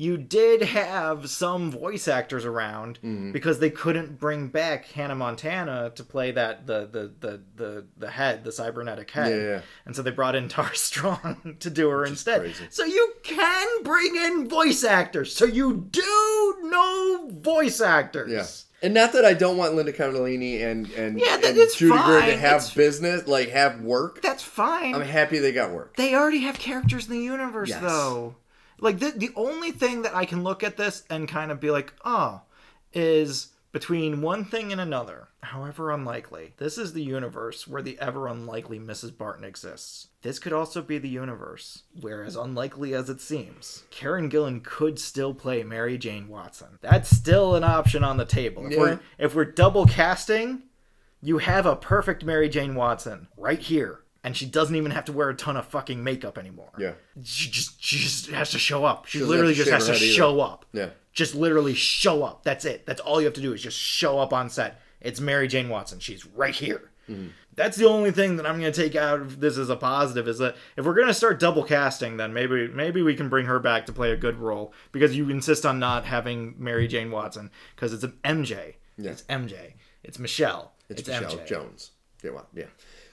you 0.00 0.16
did 0.16 0.62
have 0.62 1.28
some 1.28 1.70
voice 1.70 2.08
actors 2.08 2.44
around 2.46 2.98
Mm-hmm. 3.04 3.32
because 3.32 3.58
they 3.58 3.68
couldn't 3.70 4.18
bring 4.18 4.48
back 4.48 4.86
Hannah 4.86 5.14
Montana 5.14 5.92
to 5.94 6.02
play 6.02 6.32
that 6.32 6.66
the 6.66 6.80
the 6.90 7.12
the 7.20 7.40
the, 7.56 7.86
the 7.98 8.10
head, 8.10 8.42
the 8.44 8.52
cybernetic 8.52 9.10
head. 9.10 9.30
Yeah, 9.30 9.48
yeah. 9.56 9.60
And 9.84 9.94
so 9.94 10.00
they 10.02 10.10
brought 10.10 10.34
in 10.34 10.48
Tara 10.54 10.74
Strong 10.74 11.56
to 11.60 11.68
do 11.70 11.88
her 11.90 12.04
instead. 12.06 12.54
So 12.70 12.84
you 12.84 13.12
can 13.22 13.66
bring 13.82 14.16
in 14.16 14.48
voice 14.48 14.84
actors. 14.84 15.34
So 15.36 15.44
you 15.44 15.86
do 15.90 16.56
know 16.62 17.28
voice 17.32 17.80
actors. 17.80 18.30
yeah. 18.30 18.46
And 18.82 18.94
not 18.94 19.12
that 19.12 19.26
I 19.26 19.34
don't 19.34 19.58
want 19.58 19.74
Linda 19.74 19.92
Cardellini 19.92 20.62
and 20.62 20.90
and, 20.92 21.20
Yeah, 21.20 21.36
that 21.36 21.54
and 21.54 21.70
Judy 21.76 21.90
Greer 22.02 22.20
to 22.22 22.36
have 22.38 22.62
It's- 22.62 22.72
business, 22.72 23.26
like 23.28 23.50
have 23.50 23.82
work. 23.82 24.22
That's 24.22 24.42
fine. 24.42 24.94
I'm 24.94 25.02
happy 25.02 25.38
they 25.38 25.52
got 25.52 25.70
work. 25.72 25.96
They 25.96 26.14
already 26.14 26.40
have 26.40 26.58
characters 26.58 27.06
in 27.06 27.12
the 27.12 27.20
universe, 27.22 27.68
Yes. 27.68 27.82
though. 27.82 28.36
Like 28.80 28.98
the 28.98 29.10
the 29.10 29.30
only 29.36 29.70
thing 29.72 30.02
that 30.02 30.14
I 30.14 30.24
can 30.24 30.42
look 30.42 30.62
at 30.64 30.76
this 30.76 31.04
and 31.10 31.28
kind 31.28 31.50
of 31.50 31.60
be 31.60 31.70
like, 31.70 31.92
oh, 32.04 32.42
is 32.92 33.48
between 33.72 34.20
one 34.20 34.44
thing 34.44 34.72
and 34.72 34.80
another, 34.80 35.28
however 35.44 35.92
unlikely. 35.92 36.54
This 36.56 36.76
is 36.76 36.92
the 36.92 37.02
universe 37.04 37.68
where 37.68 37.82
the 37.82 37.96
ever 38.00 38.26
unlikely 38.26 38.80
Mrs. 38.80 39.16
Barton 39.16 39.44
exists. 39.44 40.08
This 40.22 40.40
could 40.40 40.52
also 40.52 40.82
be 40.82 40.98
the 40.98 41.08
universe 41.08 41.84
where, 42.00 42.24
as 42.24 42.34
unlikely 42.34 42.94
as 42.94 43.08
it 43.08 43.20
seems, 43.20 43.84
Karen 43.90 44.28
Gillan 44.28 44.64
could 44.64 44.98
still 44.98 45.34
play 45.34 45.62
Mary 45.62 45.98
Jane 45.98 46.26
Watson. 46.26 46.78
That's 46.80 47.08
still 47.16 47.54
an 47.54 47.62
option 47.62 48.02
on 48.02 48.16
the 48.16 48.24
table. 48.24 48.66
If 48.66 48.72
Yeah. 48.72 48.78
we're 48.78 49.00
if 49.18 49.34
we're 49.36 49.44
double 49.44 49.86
casting, 49.86 50.62
you 51.22 51.38
have 51.38 51.64
a 51.66 51.76
perfect 51.76 52.24
Mary 52.24 52.48
Jane 52.48 52.74
Watson 52.74 53.28
right 53.36 53.60
here. 53.60 54.00
And 54.22 54.36
she 54.36 54.44
doesn't 54.44 54.76
even 54.76 54.90
have 54.90 55.06
to 55.06 55.12
wear 55.12 55.30
a 55.30 55.34
ton 55.34 55.56
of 55.56 55.66
fucking 55.66 56.04
makeup 56.04 56.36
anymore. 56.36 56.72
Yeah. 56.78 56.92
She 57.24 57.50
just 57.50 57.82
she 57.82 57.98
just 57.98 58.26
has 58.30 58.50
to 58.50 58.58
show 58.58 58.84
up. 58.84 59.06
She 59.06 59.18
doesn't 59.18 59.30
literally 59.30 59.54
just 59.54 59.70
has 59.70 59.86
to 59.86 59.92
either. 59.92 60.04
show 60.04 60.40
up. 60.40 60.66
Yeah. 60.72 60.90
Just 61.12 61.34
literally 61.34 61.74
show 61.74 62.22
up. 62.22 62.44
That's 62.44 62.64
it. 62.64 62.84
That's 62.86 63.00
all 63.00 63.20
you 63.20 63.24
have 63.24 63.34
to 63.34 63.40
do 63.40 63.52
is 63.52 63.62
just 63.62 63.78
show 63.78 64.18
up 64.18 64.32
on 64.32 64.50
set. 64.50 64.80
It's 65.00 65.20
Mary 65.20 65.48
Jane 65.48 65.68
Watson. 65.70 66.00
She's 66.00 66.26
right 66.26 66.54
here. 66.54 66.90
Mm-hmm. 67.08 67.28
That's 67.56 67.76
the 67.76 67.88
only 67.88 68.10
thing 68.12 68.36
that 68.36 68.46
I'm 68.46 68.60
going 68.60 68.72
to 68.72 68.82
take 68.82 68.94
out 68.94 69.20
of 69.20 69.40
this 69.40 69.58
as 69.58 69.68
a 69.70 69.76
positive 69.76 70.28
is 70.28 70.38
that 70.38 70.54
if 70.76 70.84
we're 70.84 70.94
going 70.94 71.08
to 71.08 71.14
start 71.14 71.40
double 71.40 71.64
casting, 71.64 72.16
then 72.16 72.32
maybe 72.32 72.68
maybe 72.68 73.02
we 73.02 73.14
can 73.16 73.28
bring 73.28 73.46
her 73.46 73.58
back 73.58 73.86
to 73.86 73.92
play 73.92 74.12
a 74.12 74.16
good 74.16 74.36
role 74.38 74.72
because 74.92 75.16
you 75.16 75.28
insist 75.30 75.66
on 75.66 75.78
not 75.78 76.04
having 76.04 76.54
Mary 76.58 76.86
Jane 76.86 77.10
Watson 77.10 77.50
because 77.74 77.92
it's 77.92 78.04
an 78.04 78.18
MJ. 78.24 78.74
Yeah. 78.96 79.10
It's 79.10 79.22
MJ. 79.22 79.72
It's 80.04 80.18
Michelle. 80.18 80.72
It's, 80.88 81.00
It's, 81.00 81.08
Michelle 81.08 81.38
MJ. 81.38 81.46
Jones. 81.46 81.90
Yeah, 82.22 82.30
well, 82.30 82.46
yeah. 82.54 82.64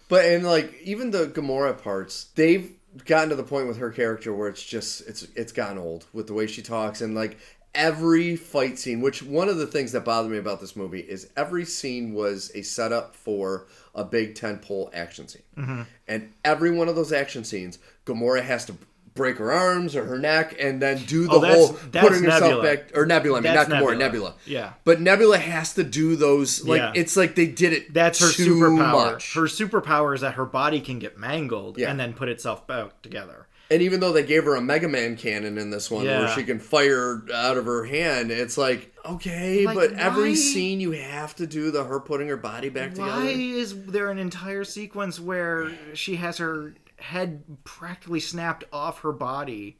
But 0.07 0.25
and 0.25 0.45
like 0.45 0.73
even 0.83 1.11
the 1.11 1.27
Gamora 1.27 1.81
parts, 1.81 2.25
they've 2.35 2.73
gotten 3.05 3.29
to 3.29 3.35
the 3.35 3.43
point 3.43 3.67
with 3.67 3.77
her 3.77 3.91
character 3.91 4.33
where 4.33 4.47
it's 4.49 4.63
just 4.63 5.07
it's 5.07 5.27
it's 5.35 5.51
gotten 5.51 5.77
old 5.77 6.05
with 6.13 6.27
the 6.27 6.33
way 6.33 6.47
she 6.47 6.61
talks 6.61 7.01
and 7.01 7.13
like 7.13 7.37
every 7.75 8.35
fight 8.35 8.79
scene. 8.79 9.01
Which 9.01 9.21
one 9.21 9.49
of 9.49 9.57
the 9.57 9.67
things 9.67 9.91
that 9.91 10.05
bothered 10.05 10.31
me 10.31 10.37
about 10.37 10.59
this 10.61 10.75
movie 10.75 11.01
is 11.01 11.29
every 11.35 11.65
scene 11.65 12.13
was 12.13 12.51
a 12.55 12.61
setup 12.61 13.15
for 13.15 13.67
a 13.93 14.03
big 14.03 14.35
ten 14.35 14.59
pole 14.59 14.89
action 14.93 15.27
scene, 15.27 15.43
Mm-hmm. 15.57 15.81
and 16.07 16.33
every 16.45 16.71
one 16.71 16.87
of 16.87 16.95
those 16.95 17.11
action 17.11 17.43
scenes, 17.43 17.79
Gamora 18.05 18.41
has 18.43 18.65
to. 18.65 18.75
Break 19.17 19.37
her 19.37 19.51
arms 19.51 19.95
or 19.95 20.05
her 20.05 20.17
neck, 20.17 20.55
and 20.59 20.81
then 20.81 21.03
do 21.05 21.25
the 21.25 21.31
Oh, 21.33 21.39
that's- 21.41 21.57
whole 21.57 21.79
that's 21.91 22.07
putting 22.07 22.23
herself 22.23 22.41
Nebula. 22.43 22.63
back 22.63 22.91
or 22.97 23.05
Nebula. 23.05 23.37
I 23.39 23.41
mean, 23.41 23.53
That's 23.53 23.67
not 23.69 23.81
Gamora, 23.83 23.97
Nebula. 23.97 23.97
Nebula. 23.97 24.33
Yeah. 24.45 24.73
but 24.85 25.01
Nebula 25.01 25.37
has 25.39 25.73
to 25.73 25.83
do 25.83 26.15
those. 26.15 26.63
Like 26.65 26.79
Yeah. 26.79 26.91
it's 26.95 27.17
like 27.17 27.35
they 27.35 27.47
did 27.47 27.73
it. 27.73 27.93
That's 27.93 28.19
her 28.19 28.27
superpower. 28.27 28.77
much. 29.13 29.33
Her 29.33 29.41
superpower 29.43 30.15
is 30.15 30.21
that 30.21 30.35
her 30.35 30.45
body 30.45 30.79
can 30.79 30.99
get 30.99 31.17
mangled 31.17 31.77
Yeah. 31.77 31.89
and 31.91 31.99
then 31.99 32.13
put 32.13 32.29
itself 32.29 32.65
back 32.67 33.01
together. 33.01 33.47
And 33.69 33.81
even 33.81 33.99
though 33.99 34.13
they 34.13 34.23
gave 34.23 34.45
her 34.45 34.55
a 34.55 34.61
Mega 34.61 34.87
Man 34.87 35.17
cannon 35.17 35.57
in 35.57 35.71
this 35.71 35.91
one 35.91 36.05
where 36.05 36.29
she 36.29 36.43
can 36.43 36.57
fire 36.57 37.21
out 37.33 37.57
of 37.57 37.65
her 37.65 37.83
hand, 37.83 38.31
it's 38.31 38.57
like, 38.57 38.93
okay, 39.05 39.65
Like, 39.65 39.75
but 39.75 39.91
every 39.93 40.35
scene 40.35 40.79
you 40.79 40.91
have 40.91 41.35
to 41.35 41.45
do 41.45 41.69
the 41.69 41.83
her 41.83 41.99
putting 41.99 42.29
her 42.29 42.37
body 42.37 42.69
back 42.69 42.95
Why 42.97 43.25
together. 43.25 43.27
is 43.29 43.75
there 43.87 44.09
an 44.09 44.19
entire 44.19 44.63
sequence 44.63 45.19
where 45.19 45.69
she 45.93 46.15
has 46.15 46.37
her 46.37 46.75
head 46.97 47.43
practically 47.63 48.19
snapped 48.19 48.63
off 48.73 49.01
her 49.01 49.11
body 49.11 49.77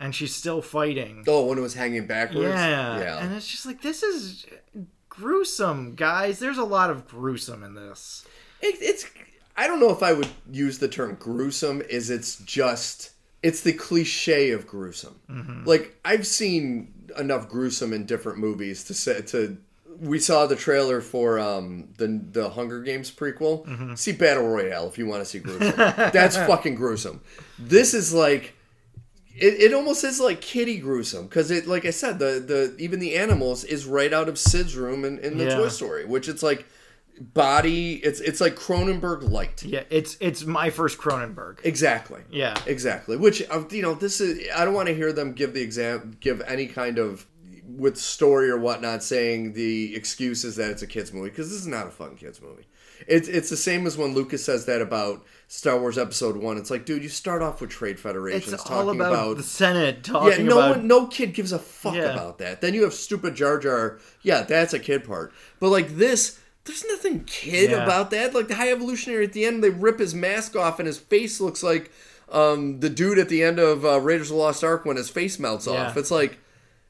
and 0.00 0.14
she's 0.14 0.34
still 0.34 0.62
fighting? 0.62 1.24
Oh, 1.26 1.46
when 1.46 1.58
it 1.58 1.62
was 1.62 1.74
hanging 1.74 2.06
backwards? 2.06 2.48
Yeah. 2.48 2.98
Yeah. 2.98 3.18
And 3.18 3.34
it's 3.34 3.48
just 3.48 3.66
like 3.66 3.82
this 3.82 4.02
is 4.02 4.46
gruesome, 5.08 5.94
guys. 5.94 6.38
There's 6.38 6.58
a 6.58 6.64
lot 6.64 6.90
of 6.90 7.06
gruesome 7.06 7.62
in 7.62 7.74
this. 7.74 8.26
It, 8.60 8.76
it's, 8.80 9.06
I 9.56 9.66
don't 9.66 9.78
know 9.78 9.90
if 9.90 10.02
I 10.02 10.12
would 10.12 10.28
use 10.50 10.78
the 10.78 10.88
term 10.88 11.16
gruesome, 11.20 11.82
is 11.82 12.10
it's 12.10 12.36
just, 12.40 13.10
it's 13.42 13.60
the 13.60 13.72
cliche 13.72 14.50
of 14.50 14.66
gruesome. 14.66 15.20
Mm-hmm. 15.30 15.64
Like, 15.64 15.96
I've 16.04 16.26
seen 16.26 16.92
enough 17.18 17.48
gruesome 17.48 17.92
in 17.92 18.06
different 18.06 18.38
movies 18.38 18.82
to 18.84 18.94
say, 18.94 19.20
to, 19.22 19.58
we 20.00 20.18
saw 20.18 20.46
the 20.46 20.56
trailer 20.56 21.00
for 21.00 21.38
um, 21.38 21.88
the 21.98 22.20
the 22.32 22.50
Hunger 22.50 22.80
Games 22.82 23.10
prequel. 23.10 23.66
Mm-hmm. 23.66 23.94
See 23.94 24.12
Battle 24.12 24.46
Royale 24.48 24.88
if 24.88 24.98
you 24.98 25.06
want 25.06 25.22
to 25.22 25.24
see 25.24 25.38
gruesome. 25.38 25.76
That's 25.76 26.36
fucking 26.50 26.74
gruesome. 26.74 27.20
This 27.58 27.94
is 27.94 28.12
like 28.14 28.54
it, 29.36 29.54
it 29.60 29.74
almost 29.74 30.04
is 30.04 30.20
like 30.20 30.40
kitty 30.40 30.78
gruesome 30.78 31.24
because 31.26 31.50
it 31.50 31.66
like 31.66 31.84
I 31.84 31.90
said 31.90 32.18
the 32.18 32.40
the 32.40 32.74
even 32.78 33.00
the 33.00 33.16
animals 33.16 33.64
is 33.64 33.86
right 33.86 34.12
out 34.12 34.28
of 34.28 34.38
Sid's 34.38 34.76
room 34.76 35.04
in, 35.04 35.18
in 35.18 35.38
the 35.38 35.44
Yeah. 35.44 35.56
Toy 35.56 35.68
Story, 35.68 36.04
which 36.04 36.28
it's 36.28 36.42
like 36.42 36.66
body. 37.20 37.94
It's 37.94 38.20
it's 38.20 38.40
like 38.40 38.56
Cronenberg 38.56 39.28
light. 39.30 39.62
Yeah, 39.64 39.84
it's 39.90 40.16
it's 40.20 40.44
my 40.44 40.70
first 40.70 40.98
Cronenberg. 40.98 41.58
Exactly. 41.64 42.22
Yeah. 42.30 42.54
Exactly. 42.66 43.16
Which 43.16 43.42
uh, 43.50 43.64
you 43.70 43.82
know, 43.82 43.94
this 43.94 44.20
is 44.20 44.48
I 44.54 44.64
don't 44.64 44.74
want 44.74 44.88
to 44.88 44.94
hear 44.94 45.12
them 45.12 45.32
give 45.32 45.54
the 45.54 45.62
exam 45.62 46.16
give 46.20 46.40
any 46.42 46.66
kind 46.66 46.98
of 46.98 47.26
with 47.66 47.96
story 47.96 48.50
or 48.50 48.58
whatnot 48.58 49.02
saying 49.02 49.52
the 49.54 49.94
excuse 49.96 50.44
is 50.44 50.56
that 50.56 50.70
it's 50.70 50.82
a 50.82 50.86
kids 50.86 51.12
movie 51.12 51.30
because 51.30 51.50
this 51.50 51.60
is 51.60 51.66
not 51.66 51.86
a 51.86 51.90
fun 51.90 52.14
kids 52.16 52.40
movie. 52.42 52.66
It's 53.08 53.26
it's 53.28 53.50
the 53.50 53.56
same 53.56 53.86
as 53.86 53.96
when 53.98 54.14
Lucas 54.14 54.44
says 54.44 54.66
that 54.66 54.80
about 54.80 55.24
Star 55.48 55.78
Wars 55.78 55.98
Episode 55.98 56.36
One. 56.36 56.56
It's 56.58 56.70
like, 56.70 56.84
dude, 56.86 57.02
you 57.02 57.08
start 57.08 57.42
off 57.42 57.60
with 57.60 57.70
trade 57.70 57.98
federations 57.98 58.52
It's 58.52 58.62
talking 58.62 58.76
all 58.76 58.90
about, 58.90 59.12
about 59.12 59.36
the 59.38 59.42
Senate 59.42 60.04
talking. 60.04 60.40
yeah, 60.40 60.44
no 60.44 60.58
about 60.58 60.76
one, 60.78 60.86
no 60.86 61.06
kid 61.06 61.34
gives 61.34 61.52
a 61.52 61.58
fuck 61.58 61.94
Yeah. 61.94 62.12
about 62.12 62.38
that. 62.38 62.60
Then 62.60 62.72
you 62.74 62.82
have 62.84 62.94
stupid 62.94 63.34
Jar 63.34 63.58
Jar. 63.58 63.98
Yeah, 64.22 64.42
that's 64.42 64.72
a 64.74 64.78
kid 64.78 65.04
part. 65.04 65.32
But 65.58 65.70
like 65.70 65.96
this, 65.96 66.38
there's 66.64 66.84
nothing 66.88 67.24
kid 67.24 67.70
Yeah. 67.70 67.82
about 67.82 68.10
that. 68.12 68.34
Like 68.34 68.48
the 68.48 68.54
high 68.54 68.70
evolutionary 68.70 69.24
at 69.24 69.32
the 69.32 69.44
end, 69.44 69.62
they 69.64 69.70
rip 69.70 69.98
his 69.98 70.14
mask 70.14 70.54
off 70.54 70.78
and 70.78 70.86
his 70.86 70.98
face 70.98 71.40
looks 71.40 71.62
like 71.62 71.90
um, 72.30 72.80
the 72.80 72.88
dude 72.90 73.18
at 73.18 73.28
the 73.28 73.42
end 73.42 73.58
of 73.58 73.84
uh, 73.84 74.00
Raiders 74.00 74.30
of 74.30 74.36
the 74.36 74.42
Lost 74.42 74.62
Ark 74.64 74.84
when 74.84 74.96
his 74.96 75.10
face 75.10 75.38
melts 75.38 75.66
Yeah. 75.66 75.88
off. 75.88 75.96
It's 75.96 76.10
like, 76.10 76.38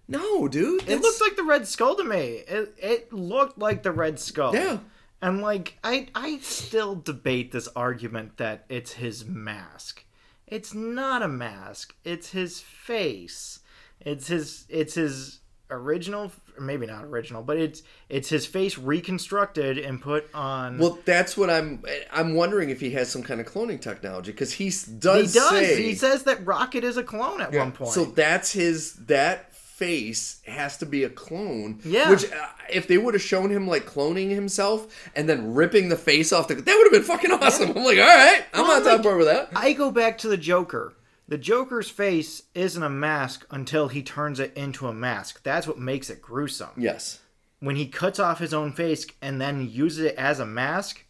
no, 0.07 0.49
dude. 0.49 0.89
It 0.89 1.01
looked 1.01 1.21
like 1.21 1.37
the 1.37 1.43
Red 1.43 1.67
Skull 1.67 1.97
to 1.97 2.05
me. 2.05 2.43
It 2.47 2.75
it 2.79 3.13
looked 3.13 3.59
like 3.59 3.83
the 3.83 3.93
Red 3.93 4.19
Skull. 4.19 4.55
Yeah. 4.55 4.79
And 5.23 5.41
like 5.41 5.79
I 5.83 6.09
I 6.15 6.39
still 6.39 6.95
debate 6.95 7.53
this 7.53 7.69
argument 7.75 8.37
that 8.37 8.67
it's 8.69 8.93
his 8.93 9.25
mask. 9.25 10.05
It's 10.47 10.75
not 10.75 11.23
a 11.23 11.29
mask. 11.29 11.95
It's 12.05 12.31
his 12.31 12.61
face. 12.61 13.61
It's 14.01 14.27
his 14.27 14.67
it's 14.69 14.95
his 14.95 15.41
original 15.71 16.31
maybe 16.61 16.87
not 16.87 17.05
original, 17.05 17.43
but 17.43 17.57
it's 17.57 17.83
it's 18.09 18.29
his 18.29 18.47
face 18.47 18.79
reconstructed 18.79 19.79
and 19.79 20.01
put 20.01 20.33
on 20.35 20.79
Well, 20.79 20.99
that's 21.05 21.37
what 21.37 21.51
I'm. 21.51 21.83
I'm 22.13 22.35
wondering 22.35 22.71
if 22.71 22.81
he 22.81 22.91
has 22.91 23.11
some 23.11 23.23
kind 23.23 23.41
of 23.41 23.47
cloning 23.47 23.81
technology 23.81 24.33
because 24.33 24.53
he 24.53 24.67
does 24.67 25.33
he 25.33 25.39
does. 25.39 25.51
Say, 25.51 25.83
He 25.83 25.95
says 25.95 26.25
that 26.25 26.45
Rocket 26.47 26.85
is 26.85 26.97
a 26.97 27.03
clone 27.03 27.41
at 27.41 27.53
one 27.53 27.73
point. 27.73 27.93
So 27.93 28.05
that's 28.05 28.53
his. 28.53 28.95
That 29.07 29.54
face 29.85 30.41
has 30.47 30.77
to 30.79 30.87
be 30.87 31.05
a 31.05 31.11
clone. 31.11 31.81
Yeah. 31.85 32.11
Which, 32.11 32.31
uh, 32.31 32.47
if 32.71 32.87
they 32.89 32.99
would 32.99 33.15
have 33.15 33.23
shown 33.23 33.51
him 33.51 33.67
like 33.67 33.85
cloning 33.87 34.31
himself 34.31 34.87
and 35.15 35.29
then 35.29 35.55
ripping 35.55 35.89
the 35.89 35.97
face 35.97 36.33
off 36.33 36.49
the, 36.49 36.55
that 36.55 36.67
would 36.67 36.85
have 36.85 36.93
been 36.93 37.03
fucking 37.03 37.31
awesome. 37.33 37.71
I'm 37.71 37.85
like, 37.85 37.99
all 37.99 38.05
right, 38.05 38.45
I'm 38.55 38.63
Well, 38.67 38.77
on 38.79 38.83
top 38.85 39.05
like- 39.05 39.17
with 39.17 39.27
that. 39.27 39.51
I 39.55 39.73
go 39.73 39.91
back 39.91 40.19
to 40.19 40.29
the 40.29 40.37
Joker. 40.37 40.95
The 41.29 41.39
Joker's 41.39 41.89
face 41.91 42.43
isn't 42.55 42.83
a 42.83 42.91
mask 42.91 43.47
until 43.51 43.89
he 43.89 44.03
turns 44.03 44.41
it 44.41 44.53
into 44.57 44.89
a 44.89 44.93
mask. 44.93 45.43
That's 45.43 45.67
what 45.67 45.79
makes 45.79 46.11
it 46.11 46.21
gruesome. 46.21 46.71
Yes. 46.77 47.21
When 47.61 47.77
he 47.77 47.87
cuts 47.87 48.19
off 48.19 48.39
his 48.41 48.53
own 48.53 48.73
face 48.73 49.07
and 49.23 49.41
then 49.41 49.69
uses 49.71 50.05
it 50.05 50.17
as 50.17 50.39
a 50.41 50.45
mask, 50.47 51.03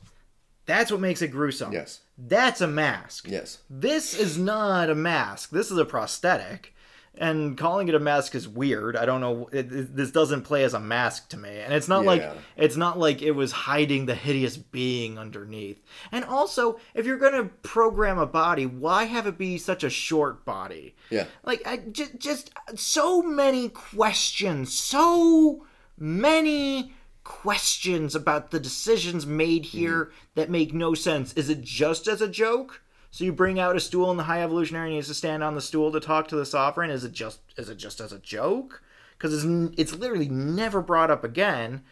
that's 0.67 0.91
what 0.93 1.01
makes 1.01 1.21
it 1.21 1.29
gruesome. 1.29 1.73
Yes. 1.73 2.01
That's 2.17 2.61
a 2.61 2.69
mask. 2.69 3.27
Yes. 3.29 3.59
This 3.69 4.15
is 4.19 4.39
not 4.39 4.89
a 4.89 4.95
mask. 4.95 5.51
This 5.51 5.71
is 5.73 5.79
a 5.79 5.85
prosthetic. 5.85 6.74
And 7.17 7.57
calling 7.57 7.89
it 7.89 7.95
a 7.95 8.01
mask 8.01 8.35
is 8.35 8.49
weird. 8.49 8.97
I 8.97 9.07
don't 9.07 9.21
know. 9.21 9.49
It, 9.53 9.73
it- 9.73 9.97
this 9.97 10.11
doesn't 10.11 10.43
play 10.43 10.65
as 10.65 10.75
a 10.75 10.81
mask 10.81 11.29
to 11.31 11.37
me, 11.37 11.61
and 11.61 11.73
it's 11.73 11.89
not 11.89 12.05
like 12.05 12.29
it's 12.57 12.77
not 12.77 12.99
like 12.99 13.23
it 13.23 13.33
was 13.33 13.53
hiding 13.53 14.07
the 14.07 14.15
hideous 14.15 14.57
being 14.57 15.19
underneath. 15.19 15.81
And 16.11 16.25
also, 16.25 16.81
if 16.95 17.07
you're 17.07 17.19
gonna 17.19 17.45
program 17.63 18.19
a 18.19 18.27
body, 18.27 18.67
why 18.67 19.05
have 19.05 19.27
it 19.27 19.39
be 19.39 19.59
such 19.59 19.85
a 19.85 19.91
short 19.91 20.45
body? 20.45 20.95
Yeah. 21.11 21.27
Like 21.45 21.63
I 21.67 21.77
just 21.77 22.19
just 22.19 22.51
so 22.75 23.23
many 23.23 23.69
questions, 23.69 24.73
so 24.73 25.65
many 25.97 26.95
questions 27.25 28.15
about 28.15 28.51
the 28.51 28.61
decisions 28.61 29.27
made 29.27 29.65
here 29.67 30.05
mm-hmm. 30.05 30.15
that 30.35 30.51
make 30.51 30.73
no 30.73 30.95
sense. 30.95 31.33
Is 31.33 31.49
it 31.49 31.63
just 31.63 32.07
as 32.07 32.21
a 32.21 32.29
joke? 32.29 32.83
So 33.15 33.23
you 33.23 33.33
bring 33.33 33.61
out 33.61 33.77
a 33.77 33.81
stool 33.81 34.11
and 34.11 34.19
the 34.19 34.25
high 34.25 34.43
evolutionary 34.43 34.91
needs 34.91 35.07
to 35.07 35.15
stand 35.15 35.45
on 35.45 35.55
the 35.55 35.61
stool 35.61 35.93
to 35.93 36.01
talk 36.01 36.27
to 36.27 36.35
the 36.35 36.45
sovereign. 36.45 36.91
Is 36.91 37.05
it 37.05 37.13
just 37.13 37.39
is 37.57 37.69
it 37.69 37.77
just 37.77 38.01
as 38.01 38.11
a 38.11 38.19
joke? 38.19 38.83
Because 39.13 39.33
it's 39.33 39.73
it's 39.79 39.95
literally 39.95 40.29
never 40.29 40.83
brought 40.83 41.13
up 41.13 41.23
again. 41.23 41.83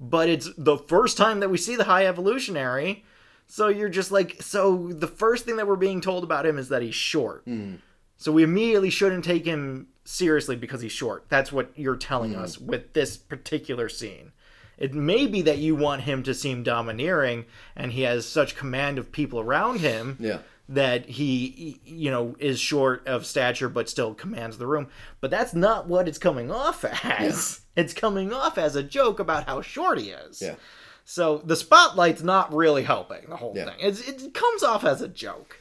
But 0.00 0.30
it's 0.30 0.48
the 0.56 0.78
first 0.78 1.18
time 1.18 1.40
that 1.40 1.50
we 1.50 1.58
see 1.58 1.76
the 1.76 1.84
high 1.84 2.06
evolutionary. 2.06 3.04
So 3.46 3.68
you're 3.68 3.90
just 3.90 4.10
like 4.10 4.40
so 4.40 4.88
the 4.90 5.06
first 5.06 5.44
thing 5.44 5.56
that 5.56 5.66
we're 5.66 5.76
being 5.76 6.00
told 6.00 6.24
about 6.24 6.46
him 6.46 6.56
is 6.56 6.70
that 6.70 6.80
he's 6.80 6.94
short. 6.94 7.42
Hmm. 7.44 7.74
So 8.16 8.32
we 8.32 8.42
immediately 8.42 8.88
shouldn't 8.88 9.26
take 9.26 9.44
him 9.44 9.88
seriously 10.06 10.56
because 10.56 10.80
he's 10.80 10.92
short. 10.92 11.26
That's 11.28 11.52
what 11.52 11.72
you're 11.76 11.96
telling 11.96 12.32
hmm. 12.32 12.40
us 12.40 12.56
with 12.56 12.94
this 12.94 13.18
particular 13.18 13.90
scene. 13.90 14.32
It 14.78 14.94
may 14.94 15.26
be 15.26 15.42
that 15.42 15.58
you 15.58 15.76
want 15.76 16.04
him 16.04 16.22
to 16.22 16.32
seem 16.32 16.62
domineering 16.62 17.44
and 17.76 17.92
he 17.92 18.00
has 18.02 18.24
such 18.24 18.56
command 18.56 18.98
of 18.98 19.12
people 19.12 19.40
around 19.40 19.80
him 19.80 20.16
Yeah. 20.18 20.38
That 20.70 21.04
he 21.06 21.80
you 21.84 22.10
know 22.10 22.34
is 22.38 22.58
short 22.60 23.06
of 23.06 23.26
stature 23.26 23.68
but 23.68 23.88
still 23.88 24.14
commands 24.14 24.56
the 24.56 24.66
room. 24.66 24.86
But 25.20 25.30
that's 25.30 25.52
not 25.52 25.86
what 25.88 26.08
it's 26.08 26.18
coming 26.18 26.50
off 26.50 26.84
as. 27.04 27.60
It's 27.76 27.94
coming 27.94 28.32
off 28.32 28.58
as 28.58 28.76
a 28.76 28.82
joke 28.82 29.20
about 29.20 29.46
how 29.46 29.62
short 29.62 29.98
he 29.98 30.10
is. 30.10 30.42
Yeah. 30.42 30.56
So 31.04 31.38
the 31.38 31.56
spotlight's 31.56 32.20
not 32.22 32.52
really 32.54 32.82
helping 32.82 33.30
the 33.30 33.36
whole 33.36 33.54
Yeah. 33.56 33.66
thing. 33.66 33.76
It's, 33.80 34.06
it 34.06 34.34
comes 34.34 34.62
off 34.62 34.84
as 34.84 35.00
a 35.00 35.08
joke. 35.08 35.56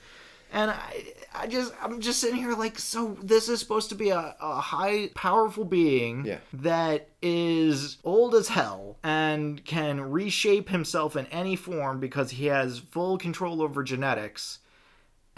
And 0.52 0.72
I, 0.72 1.14
I 1.34 1.48
just, 1.48 1.72
I'm 1.82 2.02
just 2.02 2.20
sitting 2.20 2.38
here 2.38 2.56
like, 2.56 2.78
so 2.80 3.16
this 3.24 3.48
is 3.48 3.60
supposed 3.60 3.90
to 3.90 3.96
be 3.96 4.10
a, 4.10 4.36
a 4.42 4.60
high, 4.60 5.12
powerful 5.16 5.64
being 5.64 6.26
Yeah. 6.26 6.40
that 6.54 7.08
is 7.22 8.00
old 8.04 8.34
as 8.36 8.50
hell 8.50 8.98
and 9.04 9.64
can 9.64 10.02
reshape 10.12 10.70
himself 10.70 11.16
in 11.16 11.26
any 11.28 11.56
form 11.56 12.00
because 12.02 12.32
he 12.32 12.48
has 12.48 12.80
full 12.80 13.18
control 13.18 13.62
over 13.62 13.84
genetics. 13.84 14.60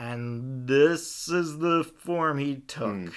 And 0.02 0.68
this 0.68 1.30
is 1.30 1.60
the 1.60 1.84
form 1.84 2.40
he 2.40 2.56
took. 2.56 3.14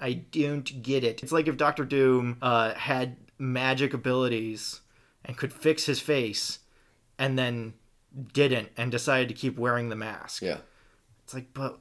I 0.00 0.14
don't 0.14 0.82
get 0.82 1.04
it. 1.04 1.22
It's 1.22 1.30
like 1.30 1.46
if 1.46 1.58
Doctor 1.58 1.84
Doom 1.84 2.38
uh, 2.40 2.72
had 2.72 3.18
magic 3.38 3.92
abilities 3.92 4.80
and 5.26 5.36
could 5.36 5.52
fix 5.52 5.84
his 5.84 6.00
face 6.00 6.60
and 7.18 7.38
then 7.38 7.74
didn't 8.32 8.70
and 8.78 8.90
decided 8.90 9.28
to 9.28 9.34
keep 9.34 9.58
wearing 9.58 9.90
the 9.90 9.96
mask. 9.96 10.40
Yeah. 10.40 10.58
It's 11.22 11.34
like, 11.34 11.52
but 11.52 11.78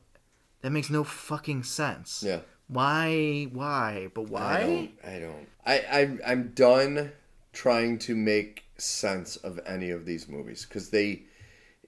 that 0.62 0.72
makes 0.72 0.90
no 0.90 1.06
fucking 1.06 1.64
sense. 1.64 2.24
Yeah. 2.26 2.40
Why? 2.68 3.48
Why? 3.54 4.10
But 4.14 4.30
why? 4.30 4.58
I 4.58 4.60
don't. 4.60 4.92
I 5.06 5.20
don't. 5.20 5.48
I, 5.66 6.20
I 6.28 6.32
I'm 6.32 6.50
done 6.50 7.14
trying 7.54 8.00
to 8.00 8.16
make 8.16 8.66
sense 8.78 9.38
of 9.38 9.62
any 9.66 9.92
of 9.92 10.06
these 10.06 10.28
movies 10.28 10.66
because 10.68 10.90
they. 10.90 11.24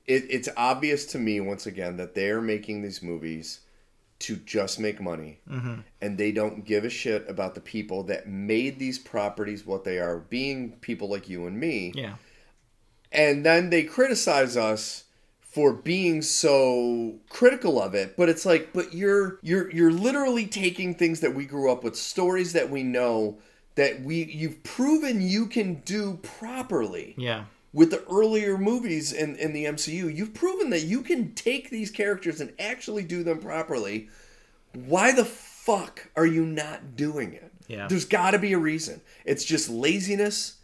It, 0.08 0.26
it's 0.30 0.49
obvious 0.56 1.06
to 1.08 1.18
me 1.18 1.39
once 1.39 1.66
again 1.66 1.97
that 1.97 2.14
they're 2.16 2.41
making 2.41 2.82
these 2.84 3.01
movies 3.01 3.62
to 4.20 4.38
just 4.38 4.80
make 4.80 5.01
money, 5.01 5.39
Mm-hmm. 5.49 5.82
and 6.01 6.18
they 6.18 6.32
don't 6.32 6.64
give 6.64 6.86
a 6.86 6.89
shit 6.89 7.26
about 7.30 7.53
the 7.53 7.62
people 7.62 8.03
that 8.03 8.28
made 8.28 8.80
these 8.80 8.97
properties 8.97 9.66
what 9.66 9.84
they 9.84 9.99
are, 9.99 10.20
being 10.20 10.72
people 10.80 11.10
like 11.10 11.28
you 11.28 11.45
and 11.47 11.60
me. 11.60 11.91
Yeah. 11.95 12.16
and 13.12 13.45
then 13.45 13.70
they 13.70 13.84
criticize 13.84 14.56
us 14.58 15.03
for 15.41 15.74
being 15.74 16.22
so 16.22 17.16
critical 17.30 17.82
of 17.82 17.93
it 17.95 18.18
but 18.18 18.28
it's 18.28 18.45
like 18.45 18.74
but 18.74 18.93
you're 18.93 19.39
you're 19.41 19.72
you're 19.72 19.91
literally 19.91 20.45
taking 20.45 20.93
things 20.93 21.22
that 21.22 21.34
we 21.34 21.45
grew 21.45 21.72
up 21.72 21.82
with 21.84 21.95
stories 21.95 22.51
that 22.53 22.70
we 22.70 22.84
know 22.84 23.38
that 23.76 24.01
we 24.01 24.26
you've 24.26 24.62
proven 24.64 25.22
you 25.22 25.45
can 25.45 25.76
do 25.86 26.20
properly 26.24 27.16
Yeah. 27.18 27.45
With 27.76 27.91
the 27.91 28.01
earlier 28.05 28.57
movies 28.57 29.11
in, 29.11 29.36
in 29.36 29.51
the 29.51 29.65
MCU, 29.65 30.15
you've 30.15 30.34
proven 30.34 30.69
that 30.69 30.84
you 30.84 31.01
can 31.01 31.34
take 31.34 31.69
these 31.69 31.91
characters 31.91 32.39
and 32.39 32.53
actually 32.57 33.03
do 33.03 33.21
them 33.21 33.38
properly. 33.39 34.07
Why 34.73 35.11
the 35.11 35.26
fuck 35.26 36.07
are 36.15 36.26
you 36.26 36.45
not 36.45 36.95
doing 36.95 37.34
it? 37.34 37.51
Yeah. 37.67 37.88
There's 37.89 38.05
got 38.05 38.32
to 38.32 38.39
be 38.39 38.53
a 38.53 38.57
reason. 38.57 39.01
It's 39.26 39.43
just 39.43 39.69
laziness. 39.69 40.55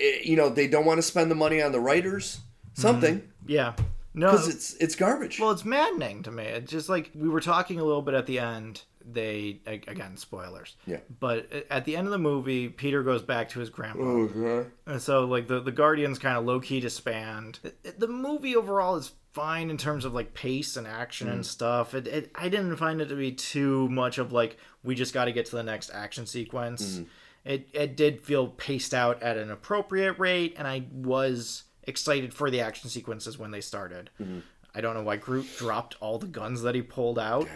I- 0.00 0.22
you 0.24 0.34
know, 0.34 0.48
they 0.48 0.66
don't 0.66 0.84
want 0.84 0.98
to 0.98 1.02
spend 1.02 1.30
the 1.30 1.36
money 1.36 1.62
on 1.62 1.70
the 1.70 1.78
writers. 1.78 2.40
Something 2.74 3.18
mm-hmm. 3.18 3.26
Yeah. 3.46 3.74
No. 4.14 4.30
because 4.30 4.48
it's 4.48 4.74
it's 4.74 4.94
garbage. 4.94 5.40
Well, 5.40 5.50
it's 5.50 5.64
maddening 5.64 6.22
to 6.22 6.30
me. 6.30 6.44
It's 6.44 6.70
just 6.70 6.88
like 6.88 7.10
we 7.14 7.28
were 7.28 7.40
talking 7.40 7.80
a 7.80 7.84
little 7.84 8.02
bit 8.02 8.14
at 8.14 8.26
the 8.26 8.38
end. 8.38 8.82
They 9.06 9.60
again 9.66 10.16
spoilers. 10.16 10.76
Yeah. 10.86 11.00
But 11.20 11.66
at 11.68 11.84
the 11.84 11.96
end 11.96 12.06
of 12.06 12.12
the 12.12 12.18
movie, 12.18 12.68
Peter 12.68 13.02
goes 13.02 13.22
back 13.22 13.50
to 13.50 13.60
his 13.60 13.68
grandpa. 13.68 14.02
okay. 14.02 14.68
And 14.86 15.02
so, 15.02 15.24
like, 15.24 15.46
the, 15.46 15.60
the 15.60 15.72
Guardians 15.72 16.18
kind 16.18 16.38
of 16.38 16.46
low 16.46 16.58
key 16.58 16.80
disband. 16.80 17.58
The, 17.62 17.74
the 17.98 18.08
movie 18.08 18.56
overall 18.56 18.96
is 18.96 19.12
fine 19.34 19.68
in 19.68 19.76
terms 19.76 20.06
of, 20.06 20.14
like, 20.14 20.32
pace 20.32 20.78
and 20.78 20.86
action 20.86 21.28
and 21.28 21.42
mm. 21.42 21.44
stuff. 21.44 21.92
It, 21.92 22.06
it, 22.06 22.30
I 22.34 22.48
didn't 22.48 22.76
find 22.76 23.02
it 23.02 23.08
to 23.10 23.14
be 23.14 23.32
too 23.32 23.90
much 23.90 24.16
of, 24.16 24.32
like, 24.32 24.56
we 24.82 24.94
just 24.94 25.12
got 25.12 25.26
to 25.26 25.32
get 25.32 25.44
to 25.46 25.56
the 25.56 25.62
next 25.62 25.90
action 25.92 26.24
sequence. 26.24 26.94
Mm-hmm. 26.94 27.04
It, 27.44 27.68
it 27.74 27.96
did 27.96 28.22
feel 28.22 28.48
paced 28.48 28.94
out 28.94 29.22
at 29.22 29.36
an 29.36 29.50
appropriate 29.50 30.18
rate, 30.18 30.54
and 30.56 30.66
I 30.66 30.86
was 30.90 31.64
excited 31.86 32.32
for 32.34 32.50
the 32.50 32.60
action 32.60 32.88
sequences 32.90 33.38
when 33.38 33.50
they 33.50 33.60
started. 33.60 34.10
I 34.74 34.80
don't 34.80 34.94
know 34.94 35.02
why 35.02 35.16
Groot 35.16 35.46
dropped 35.56 35.96
all 36.00 36.18
the 36.18 36.26
guns 36.26 36.62
that 36.62 36.74
he 36.74 36.82
pulled 36.82 37.18
out. 37.18 37.48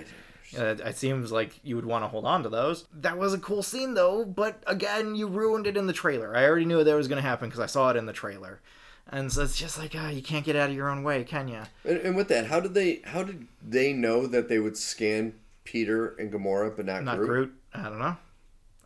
Uh, 0.56 0.76
it 0.84 0.96
seems 0.96 1.30
like 1.30 1.60
you 1.62 1.76
would 1.76 1.84
want 1.84 2.04
to 2.04 2.08
hold 2.08 2.24
on 2.24 2.42
to 2.42 2.48
those. 2.48 2.86
That 2.92 3.18
was 3.18 3.34
a 3.34 3.38
cool 3.38 3.62
scene, 3.62 3.94
though. 3.94 4.24
But 4.24 4.62
again, 4.66 5.14
you 5.14 5.26
ruined 5.26 5.66
it 5.66 5.76
in 5.76 5.86
the 5.86 5.92
trailer. 5.92 6.34
I 6.36 6.44
already 6.46 6.64
knew 6.64 6.82
that 6.82 6.94
was 6.94 7.08
going 7.08 7.20
to 7.22 7.28
happen 7.28 7.48
because 7.48 7.60
I 7.60 7.66
saw 7.66 7.90
it 7.90 7.96
in 7.96 8.06
the 8.06 8.14
trailer, 8.14 8.60
and 9.10 9.30
so 9.30 9.42
it's 9.42 9.56
just 9.58 9.78
like, 9.78 9.92
ah, 9.94 10.08
you 10.08 10.22
can't 10.22 10.46
get 10.46 10.56
out 10.56 10.70
of 10.70 10.76
your 10.76 10.88
own 10.88 11.02
way, 11.02 11.22
can 11.24 11.48
you? 11.48 11.60
And, 11.84 11.98
and 11.98 12.16
with 12.16 12.28
that, 12.28 12.46
how 12.46 12.60
did 12.60 12.72
they 12.72 13.02
how 13.04 13.24
did 13.24 13.46
they 13.66 13.92
know 13.92 14.26
that 14.26 14.48
they 14.48 14.58
would 14.58 14.78
scan 14.78 15.34
Peter 15.64 16.14
and 16.18 16.32
Gamora 16.32 16.74
but 16.74 16.86
not, 16.86 17.04
Not 17.04 17.16
Groot? 17.18 17.28
Groot. 17.28 17.54
I 17.74 17.82
don't 17.90 17.98
know. 17.98 18.16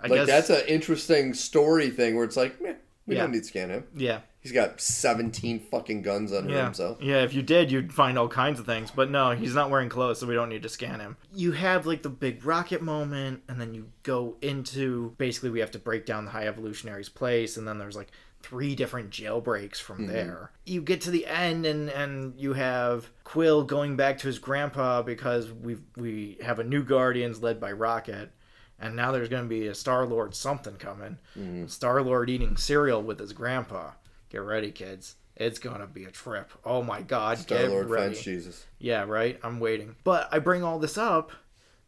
I 0.03 0.09
Like 0.09 0.27
guess 0.27 0.27
that's 0.27 0.51
an 0.51 0.67
interesting 0.67 1.33
story 1.33 1.91
thing 1.91 2.17
where 2.17 2.25
it's 2.25 2.37
like, 2.37 2.61
meh, 2.61 2.73
we 3.07 3.15
Yeah. 3.15 3.23
don't 3.23 3.31
need 3.33 3.43
to 3.43 3.49
scan 3.49 3.71
him. 3.71 3.85
yeah, 3.95 4.21
He's 4.43 4.51
got 4.53 4.81
17 4.81 5.61
fucking 5.71 6.03
guns 6.03 6.33
under 6.33 6.53
yeah, 6.53 6.65
himself. 6.65 6.99
yeah. 7.01 7.23
If 7.23 7.33
you 7.33 7.43
did, 7.43 7.71
you'd 7.71 7.93
find 7.93 8.19
all 8.19 8.27
kinds 8.27 8.59
of 8.59 8.67
things. 8.67 8.91
But 8.91 9.09
no, 9.09 9.31
he's 9.31 9.55
not 9.55 9.71
wearing 9.71 9.89
clothes, 9.89 10.19
so 10.19 10.27
we 10.27 10.35
don't 10.35 10.49
need 10.49 10.65
to 10.65 10.69
scan 10.69 10.99
him. 10.99 11.17
You 11.33 11.53
have 11.53 11.87
like 11.87 12.03
the 12.03 12.09
big 12.11 12.45
rocket 12.45 12.83
moment, 12.83 13.43
and 13.49 13.61
then 13.61 13.73
you 13.73 13.91
go 14.03 14.37
into 14.43 15.15
basically 15.17 15.51
we 15.51 15.61
have 15.61 15.71
to 15.73 15.79
break 15.79 16.07
down 16.07 16.25
the 16.25 16.33
High 16.33 16.49
Evolutionary's 16.49 17.09
place, 17.09 17.57
and 17.57 17.69
then 17.69 17.79
there's 17.79 17.95
like 17.95 18.11
three 18.43 18.75
different 18.75 19.11
jailbreaks 19.11 19.77
from 19.77 19.99
mm-hmm. 19.99 20.13
there. 20.13 20.51
You 20.67 20.83
get 20.83 21.01
to 21.03 21.11
the 21.11 21.27
end 21.27 21.65
and 21.65 21.89
and 21.89 22.39
you 22.39 22.55
have 22.55 23.11
Quill 23.25 23.63
going 23.63 23.97
back 23.97 24.19
to 24.19 24.27
his 24.27 24.39
grandpa 24.39 25.03
because 25.03 25.53
we 25.53 25.77
we 25.97 26.39
have 26.43 26.59
a 26.59 26.65
new 26.65 26.83
Guardians 26.83 27.43
led 27.43 27.61
by 27.61 27.73
Rocket. 27.73 28.33
And 28.81 28.97
now 28.97 29.13
there's 29.13 29.29
going 29.29 29.45
to 29.45 29.49
be 29.49 29.69
a 29.69 29.77
Star 29.77 30.05
Lord 30.05 30.35
something 30.35 30.75
coming. 30.75 31.19
Mm-hmm. 31.39 31.67
Star 31.69 32.03
Lord 32.03 32.29
eating 32.29 32.57
cereal 32.57 33.01
with 33.01 33.21
his 33.21 33.33
grandpa. 33.33 33.93
Get 34.33 34.39
ready, 34.39 34.71
kids. 34.71 35.17
It's 35.37 35.59
going 35.59 35.81
to 35.81 35.87
be 35.87 36.05
a 36.05 36.11
trip. 36.11 36.51
Oh 36.65 36.83
my 36.83 37.03
God. 37.03 37.37
Star 37.37 37.59
get 37.59 37.71
Lord 37.71 37.91
finds 37.91 38.23
Jesus. 38.23 38.65
Yeah, 38.79 39.05
right. 39.05 39.39
I'm 39.43 39.61
waiting. 39.61 39.95
But 40.05 40.29
I 40.33 40.39
bring 40.39 40.63
all 40.63 40.79
this 40.79 40.97
up 40.97 41.33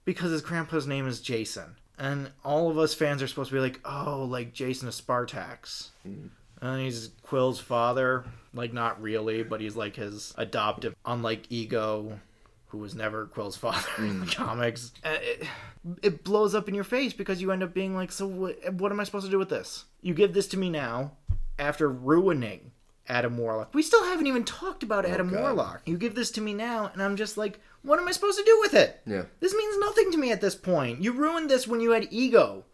because 0.05 0.31
his 0.31 0.43
grandpa's 0.43 0.87
name 0.87 1.09
is 1.09 1.23
Jason. 1.23 1.77
And 1.99 2.33
all 2.45 2.71
of 2.71 2.77
us 2.77 2.93
fans 2.93 3.23
are 3.23 3.27
supposed 3.29 3.49
to 3.49 3.55
be 3.57 3.61
like, 3.61 3.81
oh, 3.87 4.27
like 4.29 4.53
Jason 4.53 4.89
of 4.89 4.95
Spartax. 4.95 5.89
And 6.05 6.81
he's 6.83 7.11
Quill's 7.23 7.61
father. 7.61 8.27
Like, 8.53 8.75
not 8.75 9.01
really, 9.01 9.43
but 9.43 9.63
he's 9.63 9.77
like 9.77 9.97
his 9.97 10.35
adoptive, 10.37 10.95
unlike 11.07 11.47
Ego, 11.49 12.21
who 12.67 12.79
was 12.79 12.95
never 12.95 13.25
Quill's 13.27 13.57
father 13.57 13.89
in 13.99 14.21
the 14.21 14.27
comics. 14.27 14.93
Uh, 15.03 15.17
It, 15.23 15.47
it 16.03 16.25
blows 16.25 16.55
up 16.55 16.69
in 16.69 16.75
your 16.75 16.85
face 16.85 17.13
because 17.13 17.41
you 17.41 17.53
end 17.53 17.63
up 17.63 17.73
being 17.75 17.95
like, 17.95 18.11
so 18.13 18.27
what, 18.27 18.75
what 18.75 18.91
am 18.93 19.01
I 19.01 19.05
supposed 19.05 19.27
to 19.27 19.31
do 19.31 19.39
with 19.39 19.51
this? 19.51 19.85
You 20.03 20.15
give 20.15 20.35
this 20.35 20.49
to 20.49 20.59
me 20.59 20.71
now 20.71 21.13
after 21.59 21.89
ruining 21.89 22.73
Adam 23.09 23.37
Warlock. 23.37 23.75
We 23.75 23.83
still 23.83 24.05
haven't 24.05 24.27
even 24.27 24.45
talked 24.45 24.83
about 24.83 25.05
oh, 25.05 25.09
Adam 25.09 25.31
God. 25.31 25.41
Warlock. 25.41 25.83
You 25.85 25.99
give 25.99 26.15
this 26.15 26.31
to 26.33 26.41
me 26.41 26.55
now, 26.55 26.91
and 26.93 27.03
I'm 27.03 27.17
just 27.17 27.37
like, 27.37 27.61
what 27.83 27.99
am 27.99 28.09
I 28.09 28.13
supposed 28.13 28.39
to 28.39 28.45
do 28.45 28.59
with 28.61 28.75
it? 28.75 29.01
Yeah. 29.07 29.25
This 29.41 29.55
means 29.55 29.79
nothing 29.79 30.11
to 30.13 30.19
me 30.19 30.33
at 30.33 30.41
this 30.41 30.55
point. 30.55 31.03
You 31.03 31.13
ruined 31.13 31.51
this 31.51 31.69
when 31.69 31.81
you 31.81 31.91
had 31.91 32.09
ego. 32.11 32.65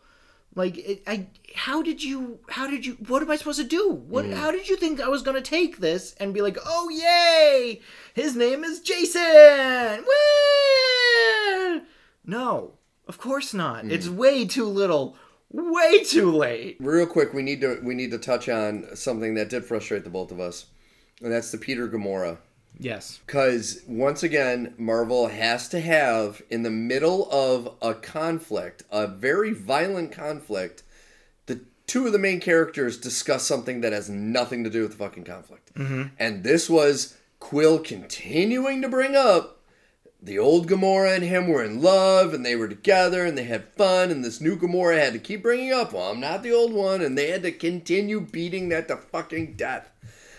Like, 0.54 0.78
it, 0.78 1.02
I, 1.06 1.26
how 1.54 1.82
did 1.82 2.02
you, 2.02 2.40
how 2.48 2.68
did 2.68 2.84
you, 2.84 2.94
what 3.06 3.22
am 3.22 3.30
I 3.30 3.36
supposed 3.36 3.60
to 3.60 3.66
do? 3.66 3.90
What, 4.08 4.24
mm. 4.24 4.34
how 4.34 4.50
did 4.50 4.68
you 4.68 4.76
think 4.76 5.00
I 5.00 5.08
was 5.08 5.22
gonna 5.22 5.40
take 5.40 5.78
this 5.78 6.14
and 6.18 6.34
be 6.34 6.42
like, 6.42 6.58
oh 6.64 6.88
yay, 6.88 7.80
his 8.14 8.34
name 8.34 8.64
is 8.64 8.80
Jason, 8.80 10.04
Woo! 10.04 11.82
No, 12.24 12.72
of 13.06 13.18
course 13.18 13.54
not. 13.54 13.84
It's 13.84 14.08
mm. 14.08 14.16
way 14.16 14.44
too 14.44 14.64
little, 14.64 15.16
way 15.50 16.04
too 16.04 16.30
late. 16.30 16.76
Real 16.80 17.06
quick, 17.06 17.32
we 17.32 17.42
need 17.42 17.60
to 17.60 17.80
we 17.82 17.94
need 17.94 18.10
to 18.10 18.18
touch 18.18 18.48
on 18.48 18.94
something 18.94 19.34
that 19.34 19.48
did 19.48 19.64
frustrate 19.64 20.04
the 20.04 20.10
both 20.10 20.30
of 20.30 20.40
us, 20.40 20.66
and 21.22 21.32
that's 21.32 21.50
the 21.50 21.58
Peter 21.58 21.88
Gamora. 21.88 22.38
Yes. 22.78 23.20
Because 23.26 23.82
once 23.86 24.22
again, 24.22 24.74
Marvel 24.78 25.28
has 25.28 25.68
to 25.68 25.80
have 25.80 26.40
in 26.50 26.62
the 26.62 26.70
middle 26.70 27.30
of 27.30 27.76
a 27.82 27.94
conflict, 27.94 28.84
a 28.90 29.06
very 29.06 29.52
violent 29.52 30.12
conflict, 30.12 30.82
the 31.46 31.60
two 31.86 32.06
of 32.06 32.12
the 32.12 32.18
main 32.18 32.40
characters 32.40 32.96
discuss 32.96 33.46
something 33.46 33.82
that 33.82 33.92
has 33.92 34.08
nothing 34.08 34.64
to 34.64 34.70
do 34.70 34.82
with 34.82 34.92
the 34.92 34.96
fucking 34.96 35.24
conflict. 35.24 35.74
Mm-hmm. 35.74 36.14
And 36.18 36.42
this 36.42 36.70
was 36.70 37.16
Quill 37.38 37.80
continuing 37.80 38.82
to 38.82 38.88
bring 38.88 39.16
up 39.16 39.59
the 40.22 40.38
old 40.38 40.68
Gamora 40.68 41.14
and 41.14 41.24
him 41.24 41.48
were 41.48 41.64
in 41.64 41.80
love 41.80 42.34
and 42.34 42.44
they 42.44 42.56
were 42.56 42.68
together 42.68 43.24
and 43.24 43.36
they 43.36 43.44
had 43.44 43.72
fun 43.74 44.10
and 44.10 44.24
this 44.24 44.40
new 44.40 44.56
Gamora 44.56 44.98
had 44.98 45.12
to 45.14 45.18
keep 45.18 45.42
bringing 45.42 45.72
up, 45.72 45.92
well, 45.92 46.10
I'm 46.10 46.20
not 46.20 46.42
the 46.42 46.52
old 46.52 46.72
one, 46.72 47.00
and 47.00 47.16
they 47.16 47.30
had 47.30 47.42
to 47.42 47.52
continue 47.52 48.20
beating 48.20 48.68
that 48.68 48.88
to 48.88 48.96
fucking 48.96 49.54
death. 49.54 49.90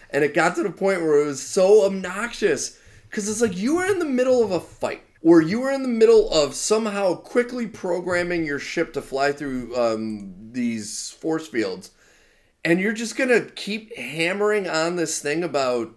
And 0.10 0.24
it 0.24 0.34
got 0.34 0.56
to 0.56 0.64
the 0.64 0.72
point 0.72 1.02
where 1.02 1.22
it 1.22 1.26
was 1.26 1.42
so 1.42 1.86
obnoxious 1.86 2.80
because 3.10 3.28
it's 3.30 3.42
like 3.42 3.58
you 3.58 3.76
were 3.76 3.86
in 3.86 4.00
the 4.00 4.06
middle 4.06 4.44
of 4.44 4.52
a 4.52 4.60
fight 4.60 5.04
or 5.22 5.42
you 5.42 5.62
were 5.62 5.72
in 5.72 5.84
the 5.84 5.88
middle 5.88 6.30
of 6.32 6.54
somehow 6.54 7.16
quickly 7.16 7.68
programming 7.68 8.46
your 8.46 8.60
ship 8.60 8.94
to 8.94 9.02
fly 9.02 9.32
through 9.32 9.76
um, 9.76 10.34
these 10.52 11.12
force 11.12 11.48
fields 11.48 11.92
and 12.64 12.80
you're 12.80 12.94
just 12.94 13.16
gonna 13.16 13.42
keep 13.42 13.96
hammering 13.98 14.68
on 14.68 14.96
this 14.96 15.20
thing 15.20 15.44
about 15.44 15.94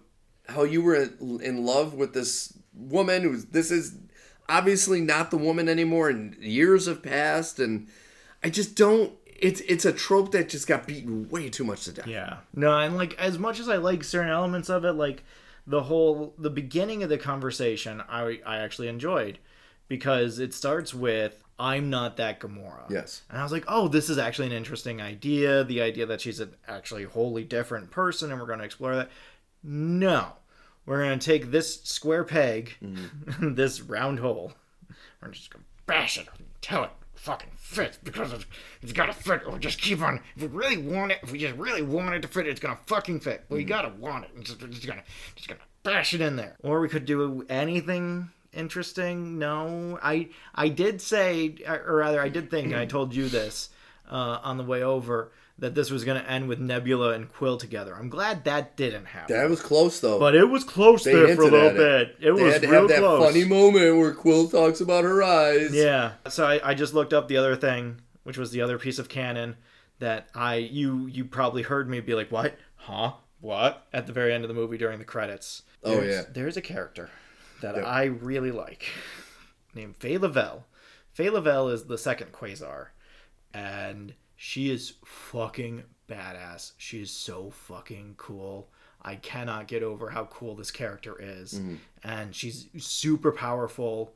how 0.47 0.63
you 0.63 0.81
were 0.81 0.95
in 0.95 1.65
love 1.65 1.93
with 1.93 2.13
this 2.13 2.54
woman 2.75 3.23
who's 3.23 3.45
this 3.45 3.71
is 3.71 3.97
obviously 4.47 5.01
not 5.01 5.31
the 5.31 5.37
woman 5.37 5.67
anymore 5.67 6.09
and 6.09 6.35
years 6.35 6.85
have 6.87 7.01
passed 7.01 7.59
and 7.59 7.87
i 8.43 8.49
just 8.49 8.75
don't 8.75 9.13
it's 9.37 9.61
it's 9.61 9.85
a 9.85 9.91
trope 9.93 10.31
that 10.31 10.49
just 10.49 10.67
got 10.67 10.87
beaten 10.87 11.29
way 11.29 11.49
too 11.49 11.63
much 11.63 11.83
to 11.85 11.91
death 11.91 12.07
Yeah. 12.07 12.37
No, 12.53 12.77
and 12.77 12.95
like 12.95 13.19
as 13.19 13.37
much 13.37 13.59
as 13.59 13.67
I 13.67 13.75
like 13.77 14.03
certain 14.03 14.31
elements 14.31 14.69
of 14.69 14.85
it, 14.85 14.93
like 14.93 15.23
the 15.67 15.83
whole 15.83 16.33
the 16.37 16.49
beginning 16.49 17.03
of 17.03 17.09
the 17.09 17.17
conversation, 17.17 18.01
I 18.07 18.39
I 18.45 18.57
actually 18.59 18.87
enjoyed 18.87 19.39
because 19.87 20.39
it 20.39 20.53
starts 20.53 20.93
with 20.93 21.43
I'm 21.59 21.89
not 21.89 22.17
that 22.17 22.39
Gamora. 22.39 22.89
yes 22.89 23.23
And 23.29 23.39
I 23.39 23.43
was 23.43 23.51
like, 23.51 23.65
oh, 23.67 23.87
this 23.87 24.09
is 24.09 24.17
actually 24.17 24.47
an 24.47 24.53
interesting 24.53 25.01
idea. 25.01 25.63
The 25.63 25.81
idea 25.81 26.05
that 26.05 26.21
she's 26.21 26.39
an 26.39 26.55
actually 26.67 27.03
wholly 27.03 27.43
different 27.43 27.91
person, 27.91 28.31
and 28.31 28.39
we're 28.39 28.47
going 28.47 28.59
to 28.59 28.65
explore 28.65 28.95
that. 28.95 29.09
No, 29.63 30.33
we're 30.85 31.03
going 31.03 31.17
to 31.17 31.25
take 31.25 31.51
this 31.51 31.81
square 31.83 32.23
peg, 32.23 32.73
this 33.41 33.81
round 33.81 34.19
hole, 34.19 34.53
we're 35.21 35.29
just 35.29 35.51
going 35.51 35.63
to 35.63 35.69
bash 35.85 36.17
it 36.17 36.27
until 36.39 36.83
it 36.83 36.91
fucking 37.15 37.49
fits 37.57 37.97
because 38.03 38.31
it's, 38.31 38.45
it's 38.81 38.93
got 38.93 39.07
to 39.07 39.13
fit. 39.13 39.41
Or 39.47 39.57
just 39.57 39.81
keep 39.81 40.01
on. 40.01 40.21
If 40.35 40.43
we 40.43 40.47
really 40.47 40.77
want 40.77 41.11
it, 41.11 41.19
if 41.23 41.31
we 41.31 41.39
just 41.39 41.55
really 41.55 41.81
want 41.81 42.13
it 42.13 42.21
to 42.21 42.27
fit, 42.27 42.47
it's 42.47 42.59
going 42.59 42.75
to 42.75 42.83
fucking 42.85 43.21
fit. 43.21 43.45
But 43.49 43.55
we 43.55 43.63
got 43.63 43.81
to 43.81 43.89
want 43.99 44.25
it. 44.25 44.31
It's 44.37 44.53
just, 44.53 44.59
just 44.59 44.85
going 44.85 44.99
to 44.99 45.05
just 45.35 45.47
gonna 45.47 45.59
bash 45.83 46.13
it 46.13 46.21
in 46.21 46.35
there. 46.35 46.55
Or 46.63 46.79
we 46.79 46.89
could 46.89 47.05
do 47.05 47.45
anything 47.49 48.29
interesting. 48.53 49.39
No, 49.39 49.99
I 50.01 50.29
I 50.53 50.69
did 50.69 51.01
say, 51.01 51.55
or 51.67 51.95
rather, 51.95 52.21
I 52.21 52.29
did 52.29 52.49
think, 52.49 52.67
and 52.67 52.75
I 52.75 52.85
told 52.95 53.13
you 53.15 53.27
this 53.27 53.69
uh, 54.09 54.39
on 54.43 54.57
the 54.57 54.63
way 54.63 54.83
over 54.83 55.31
that 55.57 55.73
this 55.73 55.89
was 55.89 56.03
going 56.03 56.21
to 56.21 56.29
end 56.29 56.47
with 56.49 56.59
Nebula 56.59 57.11
and 57.11 57.31
Quill 57.31 57.57
together. 57.57 57.95
I'm 57.95 58.09
glad 58.09 58.43
that 58.43 58.75
didn't 58.75 59.05
happen. 59.05 59.35
that 59.35 59.49
was 59.49 59.61
close 59.61 59.99
though 60.01 60.19
but 60.19 60.35
it 60.35 60.45
was 60.49 60.63
close 60.65 61.03
They 61.05 61.13
there 61.13 61.35
for 61.35 61.43
a 61.43 61.45
little 61.47 61.69
bit. 61.71 62.15
It, 62.19 62.31
was 62.31 62.53
had 62.53 62.61
to 62.63 62.67
real 62.67 62.79
have 62.81 62.89
that 62.89 62.99
close. 62.99 63.25
funny 63.25 63.45
moment 63.45 63.97
where 63.97 64.13
quill 64.13 64.49
talks 64.49 64.81
about 64.81 65.03
her 65.05 65.23
eyes 65.23 65.73
Yeah. 65.73 66.13
So 66.27 66.45
I, 66.45 66.71
I 66.71 66.73
just 66.73 66.93
looked 66.93 67.13
up 67.13 67.27
the 67.29 67.37
other 67.37 67.55
thing, 67.55 68.01
which 68.23 68.37
was 68.37 68.51
the 68.51 68.61
other 68.61 68.77
piece 68.77 68.99
of 68.99 69.07
canon 69.07 69.55
that 69.99 70.27
I 70.35 70.55
you 70.55 71.07
you 71.07 71.23
probably 71.25 71.61
heard 71.61 71.89
me 71.89 72.01
be 72.01 72.15
like, 72.15 72.31
what? 72.31 72.57
Huh? 72.75 73.13
What? 73.39 73.87
At 73.93 74.07
the 74.07 74.13
very 74.13 74.33
end 74.33 74.43
of 74.43 74.47
the 74.49 74.53
movie 74.53 74.77
during 74.77 74.99
the 74.99 75.05
credits. 75.05 75.61
Oh, 75.83 75.91
There's- 75.95 76.25
yeah. 76.27 76.33
There's 76.33 76.57
a 76.57 76.61
character 76.61 77.09
that 77.61 77.75
Yep. 77.75 77.85
I 77.85 78.03
really 78.05 78.51
like 78.51 78.89
named 79.73 79.97
Phyla-Vell. 79.99 80.65
Faye 81.13 81.29
Lavelle 81.29 81.69
is 81.69 81.85
the 81.85 81.97
second 81.97 82.33
Quasar. 82.33 82.87
And 83.53 84.13
she 84.35 84.69
is 84.69 84.93
fucking 85.05 85.83
badass. 86.09 86.73
She 86.77 87.01
is 87.01 87.11
so 87.11 87.49
fucking 87.49 88.15
cool. 88.17 88.69
I 89.01 89.15
cannot 89.15 89.67
get 89.67 89.83
over 89.83 90.09
how 90.09 90.25
cool 90.25 90.55
this 90.55 90.71
character 90.71 91.15
is. 91.19 91.55
Mm-hmm. 91.55 91.75
And 92.03 92.35
she's 92.35 92.67
super 92.77 93.31
powerful 93.31 94.13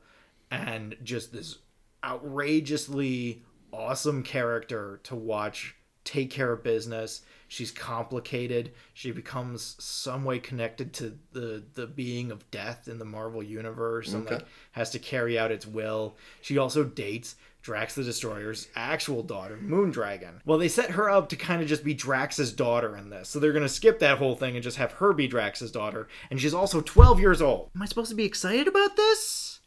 and 0.50 0.96
just 1.02 1.32
this 1.32 1.58
outrageously 2.04 3.42
awesome 3.72 4.22
character 4.22 5.00
to 5.04 5.14
watch 5.14 5.76
take 6.02 6.30
care 6.30 6.52
of 6.52 6.62
business. 6.62 7.22
She's 7.46 7.70
complicated. 7.70 8.72
She 8.94 9.12
becomes 9.12 9.76
some 9.78 10.24
way 10.24 10.38
connected 10.38 10.92
to 10.94 11.16
the 11.32 11.62
the 11.74 11.86
being 11.86 12.30
of 12.30 12.50
death 12.50 12.88
in 12.88 12.98
the 12.98 13.04
Marvel 13.04 13.42
universe 13.42 14.12
and 14.12 14.28
like 14.28 14.44
has 14.72 14.90
to 14.90 14.98
carry 14.98 15.38
out 15.38 15.52
its 15.52 15.66
will. 15.66 16.16
She 16.40 16.58
also 16.58 16.84
dates 16.84 17.36
Drax 17.62 17.94
the 17.94 18.02
Destroyer's 18.02 18.68
actual 18.74 19.22
daughter, 19.22 19.58
Moondragon. 19.62 20.40
Well, 20.46 20.56
they 20.58 20.68
set 20.68 20.92
her 20.92 21.10
up 21.10 21.28
to 21.28 21.36
kind 21.36 21.60
of 21.60 21.68
just 21.68 21.84
be 21.84 21.92
Drax's 21.94 22.52
daughter 22.52 22.96
in 22.96 23.10
this. 23.10 23.28
So 23.28 23.38
they're 23.38 23.52
going 23.52 23.64
to 23.64 23.68
skip 23.68 23.98
that 23.98 24.18
whole 24.18 24.34
thing 24.34 24.54
and 24.54 24.62
just 24.62 24.78
have 24.78 24.92
her 24.92 25.12
be 25.12 25.26
Drax's 25.28 25.70
daughter. 25.70 26.08
And 26.30 26.40
she's 26.40 26.54
also 26.54 26.80
12 26.80 27.20
years 27.20 27.42
old. 27.42 27.70
Am 27.76 27.82
I 27.82 27.86
supposed 27.86 28.08
to 28.10 28.16
be 28.16 28.24
excited 28.24 28.66
about 28.66 28.96
this? 28.96 29.60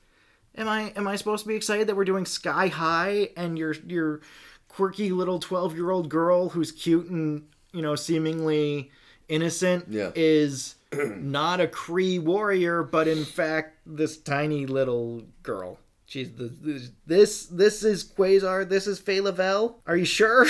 Am 0.56 0.68
I 0.68 0.91
am 0.95 1.07
I 1.07 1.15
supposed 1.15 1.44
to 1.44 1.48
be 1.49 1.56
excited 1.56 1.88
that 1.88 1.95
we're 1.95 2.06
doing 2.06 2.26
Sky 2.26 2.68
High 2.68 3.30
and 3.38 3.57
your 3.57 3.74
your 3.88 4.22
quirky 4.68 5.11
little 5.11 5.40
12-year-old 5.40 6.10
girl 6.10 6.49
who's 6.49 6.72
cute 6.72 7.07
and, 7.10 7.44
you 7.74 7.82
know, 7.84 7.95
seemingly 7.95 8.90
innocent 9.30 9.86
Yeah. 9.90 10.11
is 10.15 10.76
not 10.94 11.61
a 11.61 11.68
Kree 11.68 12.20
warrior, 12.20 12.84
but 12.84 13.07
in 13.07 13.24
fact 13.24 13.78
this 13.86 14.18
tiny 14.18 14.65
little 14.65 15.24
girl. 15.44 15.78
She's 16.14 16.31
the 16.31 16.44
this 16.61 16.91
this, 17.07 17.45
this 17.48 17.84
is 17.84 18.03
Quasar. 18.03 18.69
This 18.69 18.85
is 18.85 18.99
Phyla-Vell. 18.99 19.80
Are 19.88 19.98
you 19.98 20.06
sure? 20.06 20.45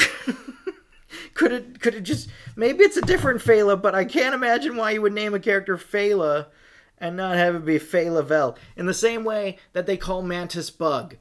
could 1.36 1.54
it 1.54 1.80
could 1.80 1.96
it 1.96 2.02
just 2.02 2.28
maybe 2.58 2.84
it's 2.84 2.98
a 2.98 3.02
different 3.02 3.40
Phyla, 3.40 3.82
but 3.82 3.96
I 3.96 4.04
can't 4.04 4.36
imagine 4.36 4.76
why 4.76 4.92
you 4.92 5.02
would 5.02 5.14
name 5.14 5.34
a 5.34 5.40
character 5.40 5.78
Phyla 5.78 6.48
and 6.98 7.16
not 7.16 7.38
have 7.38 7.56
it 7.56 7.64
be 7.64 7.80
Faye 7.80 8.10
Lavelle. 8.10 8.58
In 8.76 8.88
the 8.88 8.94
same 8.94 9.24
way 9.24 9.58
that 9.72 9.86
they 9.86 9.96
call 9.96 10.22
Mantis 10.22 10.70
Bug. 10.70 11.16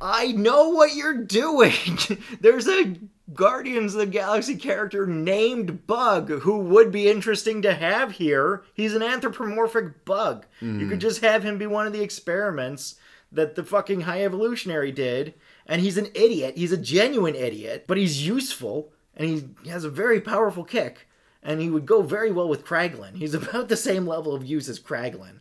I 0.00 0.32
know 0.32 0.70
what 0.70 0.96
you're 0.96 1.22
doing. 1.22 1.72
There's 2.40 2.66
a 2.66 2.96
Guardians 3.32 3.94
of 3.94 4.00
the 4.00 4.06
Galaxy 4.06 4.56
character 4.56 5.06
named 5.06 5.86
Bug 5.86 6.30
who 6.40 6.58
would 6.58 6.90
be 6.90 7.08
interesting 7.08 7.62
to 7.62 7.74
have 7.74 8.10
here. 8.10 8.64
He's 8.74 8.96
an 8.96 9.04
anthropomorphic 9.04 10.04
bug. 10.04 10.46
You 10.60 10.88
could 10.88 10.94
hmm. 10.94 10.98
just 10.98 11.20
have 11.20 11.44
him 11.44 11.58
be 11.58 11.68
one 11.68 11.86
of 11.86 11.92
the 11.92 12.02
experiments 12.02 12.96
that 13.32 13.54
the 13.54 13.64
fucking 13.64 14.02
High 14.02 14.24
Evolutionary 14.24 14.92
did. 14.92 15.34
And 15.66 15.80
he's 15.82 15.98
an 15.98 16.08
idiot. 16.14 16.56
He's 16.56 16.72
a 16.72 16.76
genuine 16.78 17.34
idiot, 17.34 17.84
but 17.86 17.96
he's 17.98 18.26
useful 18.26 18.92
and 19.16 19.28
he 19.28 19.70
has 19.70 19.84
a 19.84 19.90
very 19.90 20.20
powerful 20.20 20.64
kick. 20.64 21.06
and 21.42 21.60
he 21.60 21.70
would 21.70 21.86
go 21.86 22.02
very 22.02 22.30
well 22.32 22.48
with 22.48 22.64
Kraglin. 22.64 23.16
He's 23.16 23.34
about 23.42 23.68
the 23.68 23.76
same 23.76 24.06
level 24.06 24.34
of 24.34 24.44
use 24.44 24.68
as 24.68 24.80
Kraglin. 24.80 25.40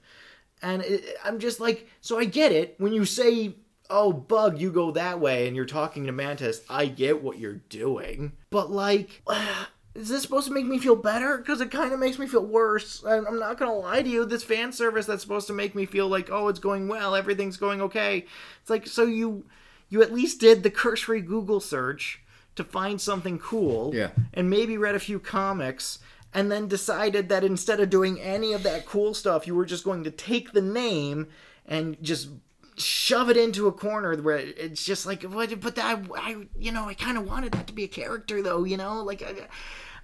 And 0.61 0.81
it, 0.83 1.17
I'm 1.23 1.39
just 1.39 1.59
like, 1.59 1.87
so 2.01 2.17
I 2.19 2.25
get 2.25 2.51
it. 2.51 2.75
When 2.77 2.93
you 2.93 3.05
say, 3.05 3.55
oh, 3.89 4.11
Bug, 4.13 4.59
you 4.59 4.71
go 4.71 4.91
that 4.91 5.19
way, 5.19 5.47
and 5.47 5.55
you're 5.55 5.65
talking 5.65 6.05
to 6.05 6.11
Mantis, 6.11 6.61
I 6.69 6.87
get 6.87 7.23
what 7.23 7.39
you're 7.39 7.61
doing. 7.69 8.33
But, 8.49 8.71
like, 8.71 9.21
is 9.97 10.09
this 10.09 10.21
supposed 10.21 10.47
to 10.47 10.53
make 10.53 10.65
me 10.65 10.77
feel 10.77 10.95
better? 10.95 11.37
Because 11.37 11.59
it 11.59 11.71
kind 11.71 11.91
of 11.91 11.99
makes 11.99 12.19
me 12.19 12.27
feel 12.27 12.45
worse. 12.45 13.03
And 13.03 13.27
I'm 13.27 13.39
not 13.39 13.57
going 13.57 13.71
to 13.71 13.77
lie 13.77 14.01
to 14.03 14.09
you. 14.09 14.25
This 14.25 14.43
fan 14.43 14.71
service 14.71 15.05
that's 15.07 15.23
supposed 15.23 15.47
to 15.47 15.53
make 15.53 15.73
me 15.75 15.85
feel 15.85 16.07
like, 16.07 16.29
oh, 16.31 16.47
it's 16.49 16.59
going 16.59 16.87
well, 16.87 17.15
everything's 17.15 17.57
going 17.57 17.81
okay. 17.81 18.25
It's 18.61 18.69
like, 18.69 18.87
so 18.87 19.03
you. 19.03 19.45
You 19.89 20.01
at 20.01 20.13
least 20.13 20.41
did 20.41 20.63
the 20.63 20.69
cursory 20.69 21.21
Google 21.21 21.61
search 21.61 22.21
to 22.57 22.65
find 22.65 22.99
something 22.99 23.39
cool 23.39 23.95
Yeah. 23.95 24.09
and 24.33 24.49
maybe 24.49 24.77
read 24.77 24.95
a 24.95 24.99
few 24.99 25.17
comics 25.17 25.99
and 26.33 26.51
then 26.51 26.67
decided 26.67 27.29
that 27.29 27.45
instead 27.45 27.79
of 27.79 27.89
doing 27.89 28.19
any 28.19 28.51
of 28.51 28.63
that 28.63 28.85
cool 28.85 29.13
stuff 29.13 29.47
you 29.47 29.55
were 29.55 29.65
just 29.65 29.85
going 29.85 30.03
to 30.03 30.11
take 30.11 30.51
the 30.51 30.59
name 30.61 31.27
and 31.65 31.95
just 32.03 32.27
shove 32.75 33.29
it 33.29 33.37
into 33.37 33.65
a 33.67 33.71
corner 33.71 34.13
where 34.17 34.37
it's 34.39 34.83
just 34.83 35.05
like 35.05 35.23
what 35.23 35.57
but 35.61 35.75
that 35.75 36.01
I 36.17 36.47
you 36.59 36.73
know 36.73 36.89
I 36.89 36.93
kind 36.93 37.17
of 37.17 37.25
wanted 37.25 37.53
that 37.53 37.67
to 37.67 37.73
be 37.73 37.85
a 37.85 37.87
character 37.87 38.41
though 38.41 38.65
you 38.65 38.75
know 38.75 39.01
like 39.03 39.21
I 39.23 39.47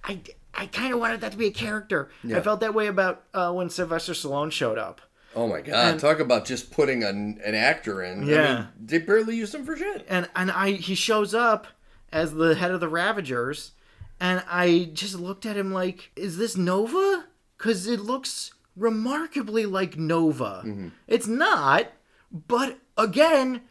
I, 0.04 0.20
I 0.54 0.66
kind 0.66 0.92
of 0.92 1.00
wanted 1.00 1.20
that 1.22 1.32
to 1.32 1.38
be 1.38 1.46
a 1.46 1.50
character 1.50 2.10
I 2.24 2.40
felt 2.40 2.60
that 2.60 2.74
way 2.74 2.86
about 2.88 3.24
uh, 3.32 3.52
when 3.52 3.70
Sylvester 3.70 4.12
Stallone 4.12 4.52
showed 4.52 4.78
up 4.78 5.00
Oh 5.36 5.48
my 5.48 5.62
god! 5.62 5.98
Talk 5.98 6.20
about 6.20 6.44
just 6.44 6.70
putting 6.70 7.02
an, 7.02 7.40
an 7.44 7.56
actor 7.56 8.02
in. 8.04 8.22
I 8.22 8.26
Yeah. 8.32 8.54
mean, 8.56 8.68
they 8.80 8.98
barely 8.98 9.34
used 9.34 9.52
him 9.52 9.64
for 9.66 9.76
shit. 9.76 10.06
and 10.08 10.28
and 10.36 10.48
I 10.52 10.72
he 10.72 10.94
shows 10.94 11.34
up 11.34 11.66
as 12.12 12.34
the 12.34 12.54
head 12.54 12.70
of 12.70 12.78
the 12.78 12.86
Ravagers, 12.88 13.72
and 14.20 14.44
I 14.48 14.90
just 14.92 15.16
looked 15.18 15.44
at 15.44 15.56
him 15.56 15.72
like, 15.72 16.12
is 16.14 16.36
this 16.38 16.56
Nova? 16.56 17.24
Because 17.58 17.88
it 17.88 17.98
looks 17.98 18.52
remarkably 18.76 19.66
like 19.66 19.96
Nova. 19.98 20.90
It's 21.08 21.26
not, 21.26 21.88
but 22.30 22.78
again. 22.96 23.62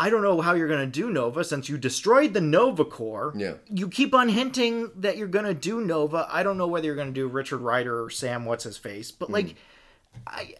I 0.00 0.08
don't 0.08 0.22
know 0.22 0.40
how 0.40 0.54
you're 0.54 0.66
going 0.66 0.80
to 0.80 1.00
do 1.00 1.10
Nova 1.10 1.44
since 1.44 1.68
you 1.68 1.76
destroyed 1.76 2.32
the 2.32 2.40
Nova 2.40 2.86
Corps. 2.86 3.34
Yeah. 3.36 3.56
You 3.68 3.86
keep 3.86 4.14
on 4.14 4.30
hinting 4.30 4.90
that 4.96 5.18
you're 5.18 5.28
going 5.28 5.44
to 5.44 5.52
do 5.52 5.82
Nova. 5.82 6.26
I 6.30 6.42
don't 6.42 6.56
know 6.56 6.66
whether 6.66 6.86
you're 6.86 6.96
going 6.96 7.12
to 7.12 7.14
do 7.14 7.26
Richard 7.26 7.58
Ryder 7.58 8.04
or 8.04 8.08
Sam 8.08 8.46
What's 8.46 8.64
His 8.64 8.78
Face, 8.78 9.10
but 9.10 9.26
hmm. 9.26 9.34
like 9.34 9.56
I 10.26 10.54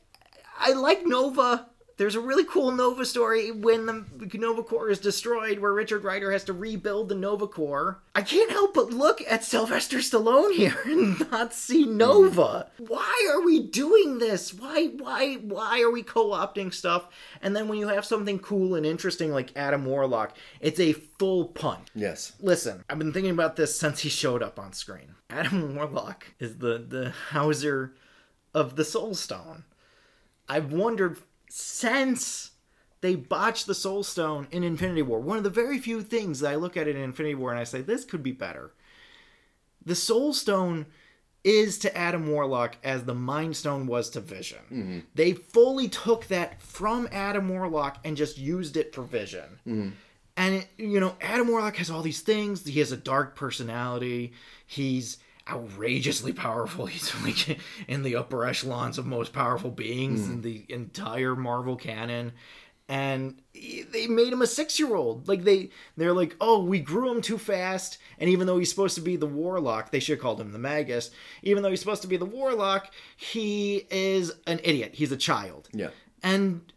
I 0.58 0.74
like 0.74 1.06
Nova. 1.06 1.66
There's 2.00 2.14
a 2.14 2.20
really 2.20 2.44
cool 2.44 2.70
Nova 2.70 3.04
story 3.04 3.50
when 3.50 3.84
the 3.84 4.38
Nova 4.38 4.62
Corps 4.62 4.88
is 4.88 4.98
destroyed, 4.98 5.58
where 5.58 5.74
Richard 5.74 6.02
Ryder 6.02 6.32
has 6.32 6.44
to 6.44 6.54
rebuild 6.54 7.10
the 7.10 7.14
Nova 7.14 7.46
Corps. 7.46 8.00
I 8.14 8.22
can't 8.22 8.50
help 8.50 8.72
but 8.72 8.88
look 8.88 9.22
at 9.28 9.44
Sylvester 9.44 9.98
Stallone 9.98 10.54
here 10.54 10.78
and 10.86 11.30
not 11.30 11.52
see 11.52 11.84
mhm. 11.84 11.96
Nova. 11.96 12.70
Why 12.78 13.30
are 13.30 13.42
we 13.42 13.60
doing 13.66 14.18
this? 14.18 14.54
Why, 14.54 14.86
why, 14.96 15.34
why 15.34 15.82
are 15.82 15.90
we 15.90 16.02
co-opting 16.02 16.72
stuff? 16.72 17.06
And 17.42 17.54
then 17.54 17.68
when 17.68 17.78
you 17.78 17.88
have 17.88 18.06
something 18.06 18.38
cool 18.38 18.76
and 18.76 18.86
interesting 18.86 19.30
like 19.30 19.54
Adam 19.54 19.84
Warlock, 19.84 20.34
it's 20.58 20.80
a 20.80 20.94
full 20.94 21.48
punt. 21.48 21.90
Yes. 21.94 22.32
Listen, 22.40 22.82
I've 22.88 22.98
been 22.98 23.12
thinking 23.12 23.32
about 23.32 23.56
this 23.56 23.78
since 23.78 24.00
he 24.00 24.08
showed 24.08 24.42
up 24.42 24.58
on 24.58 24.72
screen. 24.72 25.16
Adam 25.28 25.74
Warlock 25.76 26.28
is 26.38 26.60
the 26.60 26.78
the 26.78 27.12
Hauser 27.32 27.92
of 28.54 28.76
the 28.76 28.86
Soul 28.86 29.12
Stone. 29.14 29.64
I've 30.48 30.72
wondered 30.72 31.18
since 31.50 32.52
they 33.00 33.16
botched 33.16 33.66
the 33.66 33.74
Soul 33.74 34.02
Stone 34.02 34.46
in 34.50 34.62
Infinity 34.62 35.02
War. 35.02 35.20
One 35.20 35.38
of 35.38 35.44
the 35.44 35.50
very 35.50 35.78
few 35.78 36.02
things 36.02 36.40
that 36.40 36.52
I 36.52 36.56
look 36.56 36.76
at 36.76 36.86
it 36.86 36.96
in 36.96 37.02
Infinity 37.02 37.34
War 37.34 37.50
and 37.50 37.58
I 37.58 37.64
say 37.64 37.80
this 37.80 38.04
could 38.04 38.22
be 38.22 38.32
better. 38.32 38.72
The 39.84 39.94
Soul 39.94 40.32
Stone 40.32 40.86
is 41.42 41.78
to 41.78 41.96
Adam 41.96 42.30
Warlock 42.30 42.76
as 42.84 43.04
the 43.04 43.14
Mind 43.14 43.56
Stone 43.56 43.86
was 43.86 44.10
to 44.10 44.20
Vision. 44.20 44.58
Mm-hmm. 44.70 44.98
They 45.14 45.32
fully 45.32 45.88
took 45.88 46.26
that 46.26 46.60
from 46.60 47.08
Adam 47.10 47.48
Warlock 47.48 47.98
and 48.04 48.16
just 48.16 48.38
used 48.38 48.76
it 48.76 48.94
for 48.94 49.02
Vision. 49.02 49.58
Mm-hmm. 49.66 49.88
And 50.36 50.54
it, 50.54 50.68
you 50.76 51.00
know, 51.00 51.16
Adam 51.20 51.48
Warlock 51.48 51.76
has 51.76 51.90
all 51.90 52.02
these 52.02 52.20
things. 52.20 52.64
He 52.66 52.78
has 52.80 52.92
a 52.92 52.96
dark 52.96 53.34
personality. 53.34 54.34
He's 54.66 55.16
outrageously 55.50 56.32
powerful. 56.32 56.86
He's 56.86 57.14
like 57.22 57.58
in 57.88 58.02
the 58.02 58.16
upper 58.16 58.44
echelons 58.44 58.98
of 58.98 59.06
most 59.06 59.32
powerful 59.32 59.70
beings 59.70 60.26
hmm. 60.26 60.32
in 60.32 60.42
the 60.42 60.64
entire 60.68 61.34
Marvel 61.36 61.76
canon. 61.76 62.32
And 62.88 63.40
they 63.54 64.08
made 64.08 64.32
him 64.32 64.42
a 64.42 64.48
six-year-old. 64.48 65.28
Like 65.28 65.44
they, 65.44 65.70
they're 65.96 66.12
like, 66.12 66.34
oh, 66.40 66.64
we 66.64 66.80
grew 66.80 67.08
him 67.08 67.22
too 67.22 67.38
fast. 67.38 67.98
And 68.18 68.28
even 68.28 68.48
though 68.48 68.58
he's 68.58 68.70
supposed 68.70 68.96
to 68.96 69.00
be 69.00 69.14
the 69.14 69.26
Warlock, 69.28 69.92
they 69.92 70.00
should 70.00 70.14
have 70.14 70.22
called 70.22 70.40
him 70.40 70.50
the 70.50 70.58
Magus. 70.58 71.12
Even 71.44 71.62
though 71.62 71.70
he's 71.70 71.78
supposed 71.78 72.02
to 72.02 72.08
be 72.08 72.16
the 72.16 72.24
Warlock, 72.24 72.92
he 73.16 73.86
is 73.92 74.32
an 74.48 74.58
idiot. 74.64 74.90
He's 74.94 75.12
a 75.12 75.16
child 75.16 75.68
Yeah. 75.72 75.90
and 76.22 76.72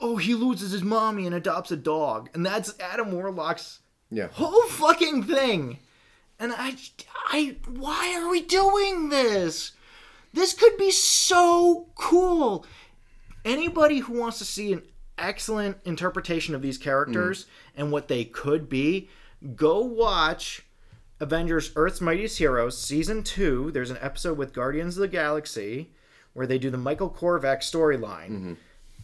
oh 0.00 0.16
he 0.16 0.34
loses 0.34 0.70
his 0.72 0.82
mommy 0.82 1.26
and 1.26 1.34
adopts 1.34 1.72
a 1.72 1.76
dog 1.76 2.30
and 2.32 2.46
that's 2.46 2.78
adam 2.78 3.10
warlock's 3.10 3.80
Yeah. 4.10 4.28
whole 4.28 4.62
fucking 4.68 5.24
thing 5.24 5.78
and 6.44 6.54
i 6.56 6.76
i 7.28 7.56
why 7.68 8.14
are 8.20 8.30
we 8.30 8.42
doing 8.42 9.08
this? 9.08 9.72
This 10.32 10.52
could 10.52 10.76
be 10.76 10.90
so 10.90 11.86
cool. 11.94 12.66
Anybody 13.44 13.98
who 14.00 14.18
wants 14.18 14.38
to 14.38 14.44
see 14.44 14.72
an 14.72 14.82
excellent 15.16 15.78
interpretation 15.84 16.54
of 16.54 16.62
these 16.62 16.78
characters 16.78 17.44
mm. 17.44 17.48
and 17.76 17.92
what 17.92 18.08
they 18.08 18.24
could 18.24 18.68
be 18.68 19.08
go 19.54 19.80
watch 19.80 20.62
avengers 21.20 21.70
earth's 21.76 22.00
mightiest 22.00 22.38
heroes 22.38 22.76
season 22.76 23.22
2 23.22 23.70
there's 23.70 23.90
an 23.90 23.98
episode 24.00 24.36
with 24.36 24.52
guardians 24.52 24.96
of 24.96 25.02
the 25.02 25.08
galaxy 25.08 25.92
where 26.32 26.48
they 26.48 26.58
do 26.58 26.68
the 26.68 26.76
michael 26.76 27.08
korvac 27.08 27.58
storyline. 27.58 28.30
Mm-hmm. 28.30 28.54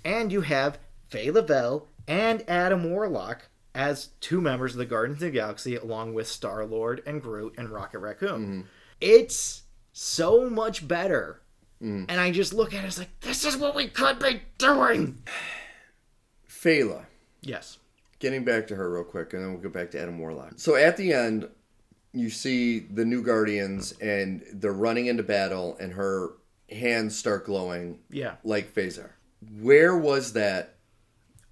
And 0.04 0.32
you 0.32 0.40
have 0.42 0.78
Phyla-Vell 1.10 1.86
and 2.06 2.44
Adam 2.48 2.90
Warlock 2.90 3.48
as 3.74 4.08
two 4.20 4.40
members 4.40 4.72
of 4.72 4.78
the 4.78 4.84
Guardians 4.86 5.22
of 5.22 5.26
the 5.32 5.38
Galaxy, 5.38 5.76
along 5.76 6.14
with 6.14 6.26
Star 6.26 6.64
Lord 6.64 7.02
and 7.06 7.22
Groot 7.22 7.54
and 7.56 7.68
Rocket 7.70 7.98
Raccoon. 8.00 8.40
Mm-hmm. 8.46 8.60
It's 9.00 9.62
so 9.92 10.48
much 10.50 10.86
better. 10.86 11.42
Mm. 11.82 12.06
And 12.08 12.20
I 12.20 12.30
just 12.30 12.52
look 12.52 12.74
at 12.74 12.84
it 12.84 12.88
as 12.88 12.98
like, 12.98 13.20
this 13.20 13.44
is 13.44 13.56
what 13.56 13.74
we 13.74 13.88
could 13.88 14.18
be 14.18 14.42
doing. 14.58 15.22
Phyla. 16.48 17.06
Yes. 17.40 17.78
Getting 18.18 18.44
back 18.44 18.66
to 18.68 18.76
her 18.76 18.90
real 18.92 19.04
quick, 19.04 19.32
and 19.32 19.42
then 19.42 19.52
we'll 19.52 19.62
go 19.62 19.68
back 19.70 19.90
to 19.92 20.00
Adam 20.00 20.18
Warlock. 20.18 20.54
So 20.56 20.74
at 20.74 20.96
the 20.96 21.12
end, 21.12 21.48
you 22.12 22.28
see 22.28 22.80
the 22.80 23.04
new 23.04 23.22
Guardians, 23.22 23.92
and 24.00 24.42
they're 24.52 24.72
running 24.72 25.06
into 25.06 25.22
battle, 25.22 25.76
and 25.80 25.92
her 25.94 26.32
hands 26.70 27.16
start 27.16 27.46
glowing 27.46 27.98
Yeah. 28.10 28.34
like 28.44 28.74
Phasar. 28.74 29.10
Where 29.60 29.96
was 29.96 30.34
that 30.34 30.76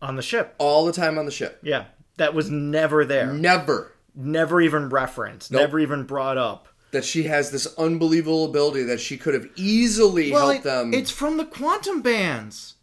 On 0.03 0.17
the 0.17 0.23
ship. 0.23 0.55
all 0.59 0.85
the 0.85 0.93
time 0.93 1.19
on 1.19 1.25
the 1.25 1.31
ship? 1.33 1.59
Yeah. 1.63 1.87
That 2.19 2.35
was 2.35 2.51
never 2.51 3.05
there. 3.05 3.33
Never. 3.33 3.93
Never 4.15 4.61
even 4.61 4.89
referenced. 4.91 5.51
Never 5.51 5.81
even 5.81 6.05
brought 6.05 6.37
up. 6.39 6.69
That 6.91 7.05
she 7.05 7.25
has 7.25 7.51
this 7.51 7.67
unbelievable 7.79 8.45
ability 8.47 8.83
that 8.85 9.01
she 9.01 9.17
could 9.19 9.35
have 9.35 9.49
easily 9.57 10.31
Well, 10.33 10.51
helped 10.51 10.61
it- 10.61 10.69
them. 10.69 10.95
it's 10.95 11.11
from 11.11 11.37
the 11.37 11.45
quantum 11.45 12.03
bands. 12.03 12.75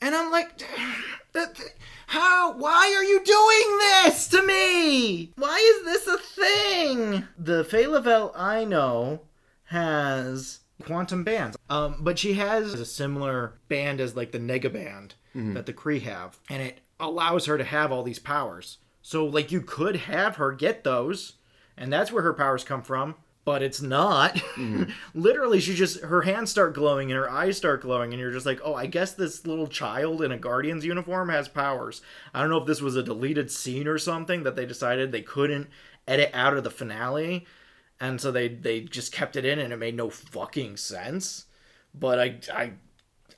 And 0.00 0.14
I'm 0.14 0.30
like, 0.30 0.62
that, 1.32 1.60
how? 2.06 2.52
Why 2.56 2.94
are 2.96 3.04
you 3.04 3.22
doing 3.24 3.78
this 4.04 4.28
to 4.28 4.42
me? 4.46 5.32
Why 5.36 5.56
is 5.80 5.84
this 5.84 6.06
a 6.06 6.18
thing? 6.18 7.24
The 7.38 7.64
Phyla-Vell 7.64 8.32
I 8.36 8.64
know 8.64 9.22
has 9.64 10.60
quantum 10.84 11.24
bands, 11.24 11.56
um, 11.68 11.96
but 12.00 12.18
she 12.18 12.34
has 12.34 12.74
a 12.74 12.84
similar 12.86 13.54
band 13.68 14.00
as 14.00 14.16
like 14.16 14.32
the 14.32 14.38
Nega 14.38 14.72
band 14.72 15.14
that 15.34 15.66
the 15.66 15.72
Kree 15.72 16.02
have, 16.02 16.36
and 16.50 16.60
it 16.62 16.80
allows 17.00 17.46
her 17.46 17.58
to 17.58 17.64
have 17.64 17.92
all 17.92 18.02
these 18.02 18.18
powers. 18.18 18.78
So 19.02 19.24
like 19.24 19.50
you 19.52 19.60
could 19.60 19.96
have 19.96 20.36
her 20.36 20.52
get 20.52 20.84
those, 20.84 21.34
and 21.76 21.92
that's 21.92 22.12
where 22.12 22.22
her 22.22 22.34
powers 22.34 22.64
come 22.64 22.82
from. 22.82 23.14
But 23.44 23.62
it's 23.62 23.80
not. 23.80 24.42
Mm-hmm. 24.58 24.90
Literally, 25.14 25.60
she 25.60 25.74
just 25.74 26.00
her 26.00 26.22
hands 26.22 26.50
start 26.50 26.74
glowing 26.74 27.12
and 27.12 27.16
her 27.16 27.30
eyes 27.30 27.56
start 27.56 27.80
glowing, 27.80 28.12
and 28.12 28.20
you're 28.20 28.32
just 28.32 28.44
like, 28.44 28.60
oh, 28.64 28.74
I 28.74 28.86
guess 28.86 29.12
this 29.12 29.46
little 29.46 29.68
child 29.68 30.20
in 30.20 30.32
a 30.32 30.36
Guardian's 30.36 30.84
uniform 30.84 31.28
has 31.28 31.46
powers. 31.46 32.02
I 32.34 32.40
don't 32.40 32.50
know 32.50 32.58
if 32.58 32.66
this 32.66 32.82
was 32.82 32.96
a 32.96 33.04
deleted 33.04 33.48
scene 33.48 33.86
or 33.86 33.98
something 33.98 34.42
that 34.42 34.56
they 34.56 34.66
decided 34.66 35.12
they 35.12 35.22
couldn't 35.22 35.68
edit 36.08 36.32
out 36.34 36.56
of 36.56 36.64
the 36.64 36.70
finale, 36.70 37.46
and 38.00 38.20
so 38.20 38.32
they 38.32 38.48
they 38.48 38.80
just 38.80 39.12
kept 39.12 39.36
it 39.36 39.44
in, 39.44 39.60
and 39.60 39.72
it 39.72 39.76
made 39.76 39.94
no 39.94 40.10
fucking 40.10 40.76
sense. 40.76 41.46
But 41.94 42.18
I 42.18 42.40
I 42.52 42.72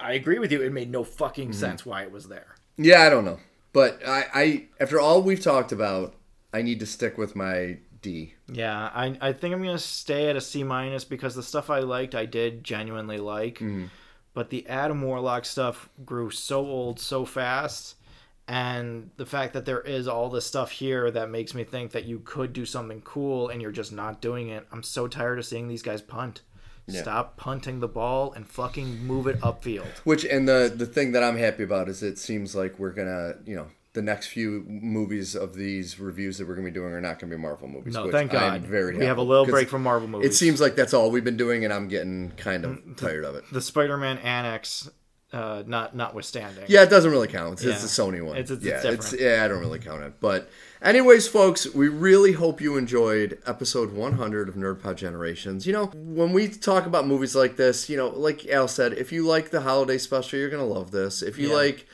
I 0.01 0.13
agree 0.15 0.39
with 0.39 0.51
you. 0.51 0.63
It 0.63 0.73
made 0.73 0.91
no 0.91 1.05
fucking 1.05 1.51
mm-hmm. 1.51 1.61
sense 1.61 1.85
why 1.85 2.03
it 2.03 2.11
was 2.11 2.29
there. 2.29 2.57
yeah, 2.79 3.03
I 3.03 3.11
don't 3.11 3.27
know. 3.27 3.39
But 3.73 4.01
I, 4.07 4.25
I, 4.35 4.67
after 4.81 4.99
all 4.99 5.23
we've 5.23 5.43
talked 5.43 5.73
about, 5.73 6.15
I 6.53 6.63
need 6.63 6.81
to 6.81 6.87
stick 6.87 7.17
with 7.17 7.37
my 7.37 7.79
D. 8.03 8.35
Yeah, 8.51 8.91
I 8.95 9.17
I 9.21 9.33
think 9.33 9.55
I'm 9.55 9.63
gonna 9.63 9.79
stay 9.79 10.29
at 10.29 10.37
a 10.37 10.41
C 10.41 10.65
minus 10.65 11.05
because 11.05 11.35
the 11.35 11.43
stuff 11.43 11.71
I 11.71 11.81
liked 11.81 12.15
I 12.15 12.25
did 12.27 12.65
genuinely 12.65 13.19
like, 13.19 13.57
mm-hmm. 13.57 13.87
but 14.35 14.51
the 14.51 14.67
Adam 14.67 15.03
Warlock 15.03 15.45
stuff 15.45 15.89
grew 16.05 16.31
so 16.31 16.65
old 16.67 16.99
so 16.99 17.25
fast, 17.25 17.97
And 18.51 19.11
the 19.17 19.27
fact 19.27 19.53
that 19.53 19.65
there 19.65 19.81
is 19.81 20.09
all 20.09 20.29
this 20.29 20.45
stuff 20.45 20.73
here 20.73 21.09
that 21.13 21.31
makes 21.31 21.55
me 21.55 21.63
think 21.63 21.93
that 21.93 22.05
you 22.05 22.19
could 22.19 22.53
do 22.53 22.67
something 22.67 23.01
cool 23.03 23.49
and 23.49 23.63
you're 23.63 23.71
just 23.71 23.93
not 23.93 24.21
doing 24.21 24.49
it. 24.49 24.67
I'm 24.73 24.83
so 24.83 25.07
tired 25.07 25.39
of 25.39 25.47
seeing 25.47 25.69
these 25.69 25.83
guys 25.83 26.03
punt. 26.03 26.43
Yeah. 26.93 27.03
Stop 27.03 27.37
punting 27.37 27.81
the 27.81 27.89
ball 27.89 28.33
and 28.33 28.47
fucking 28.49 29.05
move 29.07 29.27
it 29.27 29.41
upfield. 29.41 29.87
Which 30.05 30.25
and 30.25 30.49
the 30.49 30.73
the 30.75 30.87
thing 30.87 31.13
that 31.13 31.23
I'm 31.23 31.37
happy 31.37 31.63
about 31.63 31.89
is 31.89 32.03
it 32.03 32.19
seems 32.19 32.55
like 32.55 32.79
we're 32.79 32.91
gonna 32.93 33.35
you 33.45 33.57
know 33.57 33.67
the 33.93 34.03
next 34.03 34.29
few 34.29 34.65
movies 34.69 35.35
of 35.35 35.55
these 35.55 35.99
reviews 35.99 36.39
that 36.39 36.47
we're 36.47 36.55
gonna 36.55 36.69
be 36.69 36.73
doing 36.75 36.93
are 36.93 37.01
not 37.01 37.19
gonna 37.19 37.31
be 37.35 37.37
Marvel 37.41 37.67
movies. 37.67 37.93
No, 37.95 38.05
which 38.05 38.13
thank 38.13 38.31
God. 38.31 38.53
I'm 38.55 38.63
very 38.63 38.97
we 38.97 39.05
have 39.05 39.19
a 39.19 39.23
little 39.23 39.47
break 39.47 39.69
from 39.69 39.83
Marvel 39.83 40.07
movies. 40.09 40.31
It 40.31 40.35
seems 40.35 40.61
like 40.61 40.77
that's 40.77 40.95
all 40.95 41.11
we've 41.11 41.25
been 41.25 41.37
doing, 41.37 41.65
and 41.65 41.73
I'm 41.75 41.89
getting 41.89 42.31
kind 42.37 42.65
of 42.65 42.71
Mm, 42.73 42.97
tired 42.97 43.25
of 43.25 43.35
it. 43.35 43.45
the 43.51 43.61
Spider-Man 43.61 44.19
annex, 44.19 44.89
uh, 45.33 45.63
not 45.67 45.95
notwithstanding. 45.95 46.65
Yeah, 46.69 46.83
it 46.83 46.91
doesn't 46.91 47.11
really 47.11 47.29
count. 47.29 47.55
It's, 47.55 47.63
it's 47.63 47.97
Yeah. 47.99 48.11
the 48.11 48.19
Sony 48.19 48.23
one. 48.25 48.37
It's- 48.37 48.51
it's- 48.51 48.65
yeah, 48.85 48.91
it's 48.91 49.13
it's 49.13 49.21
yeah, 49.23 49.45
I 49.45 49.49
don't 49.49 49.61
really 49.61 49.79
count 49.79 50.03
it. 50.03 50.15
But 50.21 50.49
anyways, 50.83 51.29
folks, 51.29 51.73
we 51.73 51.89
really 51.89 52.33
hope 52.33 52.61
you 52.61 52.77
enjoyed 52.77 53.39
episode 53.47 53.93
100 53.93 54.49
of 54.49 54.55
NerdPod 54.57 54.97
Generations. 54.97 55.67
You 55.67 55.73
know, 55.73 55.87
when 55.95 56.33
we 56.33 56.49
talk 56.49 56.87
about 56.87 57.07
movies 57.07 57.37
like 57.37 57.57
this, 57.57 57.89
you 57.89 57.97
know, 57.97 58.09
like 58.09 58.47
Al 58.49 58.67
said, 58.69 58.93
if 58.95 59.13
you 59.13 59.25
like 59.27 59.51
the 59.51 59.61
holiday 59.61 59.99
special, 59.99 60.39
you're 60.39 60.51
gonna 60.51 60.65
love 60.67 60.91
this. 60.91 61.23
If 61.23 61.39
you 61.39 61.49
Yeah. 61.51 61.55
like 61.55 61.87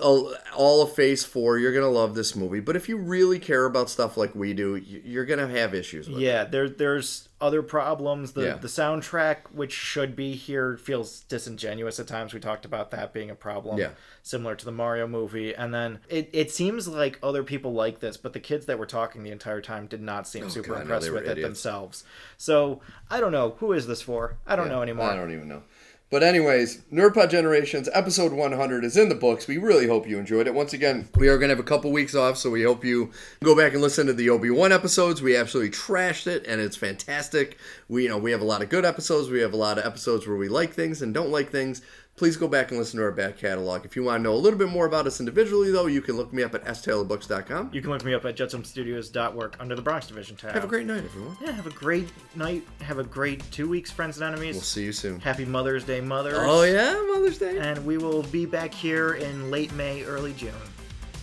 all 0.00 0.82
of 0.82 0.92
Phase 0.94 1.24
Four, 1.24 1.58
you're 1.58 1.72
gonna 1.72 1.88
love 1.88 2.14
this 2.14 2.34
movie. 2.36 2.60
But 2.60 2.76
if 2.76 2.88
you 2.88 2.96
really 2.96 3.38
care 3.38 3.64
about 3.66 3.90
stuff 3.90 4.16
like 4.16 4.34
we 4.34 4.52
do, 4.54 4.76
you're 4.76 5.24
gonna 5.26 5.48
have 5.48 5.74
issues 5.74 6.08
with 6.08 6.18
it. 6.18 6.22
Yeah, 6.22 6.44
there 6.44 6.68
there's 6.68 7.28
other 7.40 7.62
problems. 7.62 8.32
The 8.32 8.42
Yeah. 8.42 8.54
the 8.56 8.68
soundtrack, 8.68 9.38
which 9.52 9.72
should 9.72 10.14
be 10.14 10.32
here, 10.34 10.76
feels 10.76 11.20
disingenuous 11.20 11.98
at 11.98 12.06
times. 12.06 12.32
We 12.32 12.38
talked 12.40 12.64
about 12.64 12.90
that 12.92 13.12
being 13.12 13.30
a 13.30 13.34
problem. 13.34 13.78
Yeah. 13.78 13.90
Similar 14.22 14.54
to 14.54 14.64
the 14.64 14.70
Mario 14.72 15.08
movie. 15.08 15.52
And 15.54 15.74
then 15.74 15.98
it, 16.08 16.30
it 16.32 16.52
seems 16.52 16.86
like 16.86 17.18
other 17.20 17.42
people 17.42 17.72
like 17.72 17.98
this, 17.98 18.16
but 18.16 18.32
the 18.32 18.38
kids 18.40 18.66
that 18.66 18.78
were 18.78 18.86
talking 18.86 19.24
the 19.24 19.32
entire 19.32 19.60
time 19.60 19.88
did 19.88 20.00
not 20.00 20.28
seem 20.28 20.44
oh, 20.44 20.48
super 20.48 20.70
Oh, 20.70 20.74
God, 20.74 20.82
impressed 20.82 21.08
were 21.08 21.14
with 21.16 21.24
it 21.24 21.30
idiots. 21.32 21.48
themselves. 21.48 22.04
So 22.36 22.80
I 23.10 23.18
don't 23.18 23.32
know. 23.32 23.56
Who 23.58 23.72
is 23.72 23.88
this 23.88 24.02
for? 24.02 24.36
I 24.46 24.54
don't 24.54 24.66
Yeah, 24.68 24.74
know 24.74 24.82
anymore. 24.82 25.10
I 25.10 25.16
don't 25.16 25.32
even 25.32 25.48
know. 25.48 25.64
But 26.12 26.22
anyways, 26.22 26.82
Nerdpod 26.92 27.30
Generations 27.30 27.88
episode 27.94 28.34
100 28.34 28.84
is 28.84 28.98
in 28.98 29.08
the 29.08 29.14
books. 29.14 29.48
We 29.48 29.56
really 29.56 29.86
hope 29.86 30.06
you 30.06 30.18
enjoyed 30.18 30.46
it. 30.46 30.52
Once 30.52 30.74
again, 30.74 31.08
we 31.14 31.28
are 31.28 31.38
going 31.38 31.48
to 31.48 31.56
have 31.56 31.58
a 31.58 31.66
couple 31.66 31.90
weeks 31.90 32.14
off, 32.14 32.36
so 32.36 32.50
we 32.50 32.62
hope 32.62 32.84
you 32.84 33.10
go 33.42 33.56
back 33.56 33.72
and 33.72 33.80
listen 33.80 34.06
to 34.08 34.12
the 34.12 34.28
Obi-Wan 34.28 34.72
episodes. 34.72 35.22
We 35.22 35.34
absolutely 35.34 35.70
trashed 35.70 36.26
it 36.26 36.46
and 36.46 36.60
it's 36.60 36.76
fantastic. 36.76 37.56
We 37.88 38.02
you 38.02 38.10
know, 38.10 38.18
we 38.18 38.30
have 38.30 38.42
a 38.42 38.44
lot 38.44 38.60
of 38.60 38.68
good 38.68 38.84
episodes. 38.84 39.30
We 39.30 39.40
have 39.40 39.54
a 39.54 39.56
lot 39.56 39.78
of 39.78 39.86
episodes 39.86 40.26
where 40.26 40.36
we 40.36 40.50
like 40.50 40.74
things 40.74 41.00
and 41.00 41.14
don't 41.14 41.30
like 41.30 41.50
things. 41.50 41.80
Please 42.14 42.36
go 42.36 42.46
back 42.46 42.70
and 42.70 42.78
listen 42.78 42.98
to 42.98 43.04
our 43.04 43.10
back 43.10 43.38
catalog. 43.38 43.84
If 43.86 43.96
you 43.96 44.04
want 44.04 44.20
to 44.20 44.22
know 44.22 44.34
a 44.34 44.36
little 44.38 44.58
bit 44.58 44.68
more 44.68 44.86
about 44.86 45.06
us 45.06 45.18
individually 45.18 45.72
though, 45.72 45.86
you 45.86 46.00
can 46.02 46.16
look 46.16 46.32
me 46.32 46.42
up 46.42 46.54
at 46.54 46.62
staylоrbooks.com. 46.64 47.70
You 47.72 47.80
can 47.80 47.90
look 47.90 48.04
me 48.04 48.12
up 48.14 48.24
at 48.26 48.36
jetsumstudios.work 48.36 49.56
under 49.58 49.74
the 49.74 49.82
Bronx 49.82 50.06
Division 50.06 50.36
tab. 50.36 50.52
Have 50.52 50.62
a 50.64 50.68
great 50.68 50.86
night, 50.86 51.04
everyone. 51.04 51.36
yeah, 51.40 51.52
have 51.52 51.66
a 51.66 51.70
great 51.70 52.08
night. 52.36 52.64
Have 52.82 52.98
a 52.98 53.04
great 53.04 53.42
two 53.50 53.68
weeks, 53.68 53.90
friends 53.90 54.20
and 54.20 54.24
enemies. 54.30 54.54
We'll 54.54 54.62
see 54.62 54.84
you 54.84 54.92
soon. 54.92 55.20
Happy 55.20 55.44
Mother's 55.46 55.84
Day, 55.84 56.00
mothers. 56.00 56.36
Oh 56.38 56.62
yeah, 56.62 56.92
Mother's 57.14 57.38
Day. 57.38 57.58
and 57.58 57.84
we 57.84 57.96
will 57.98 58.22
be 58.24 58.44
back 58.46 58.72
here 58.74 59.14
in 59.14 59.50
late 59.50 59.72
May, 59.72 60.04
early 60.04 60.34
June. 60.34 60.52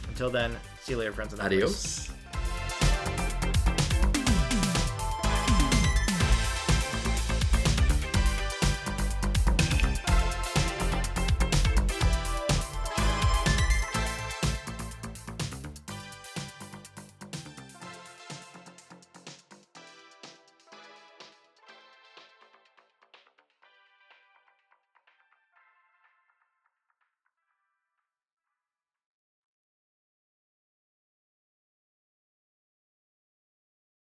Until 0.08 0.30
then, 0.32 0.58
see 0.82 0.94
you 0.94 0.98
later, 0.98 1.14
friends 1.14 1.34
and 1.34 1.42
enemies. 1.42 1.64
Adios. 1.64 2.12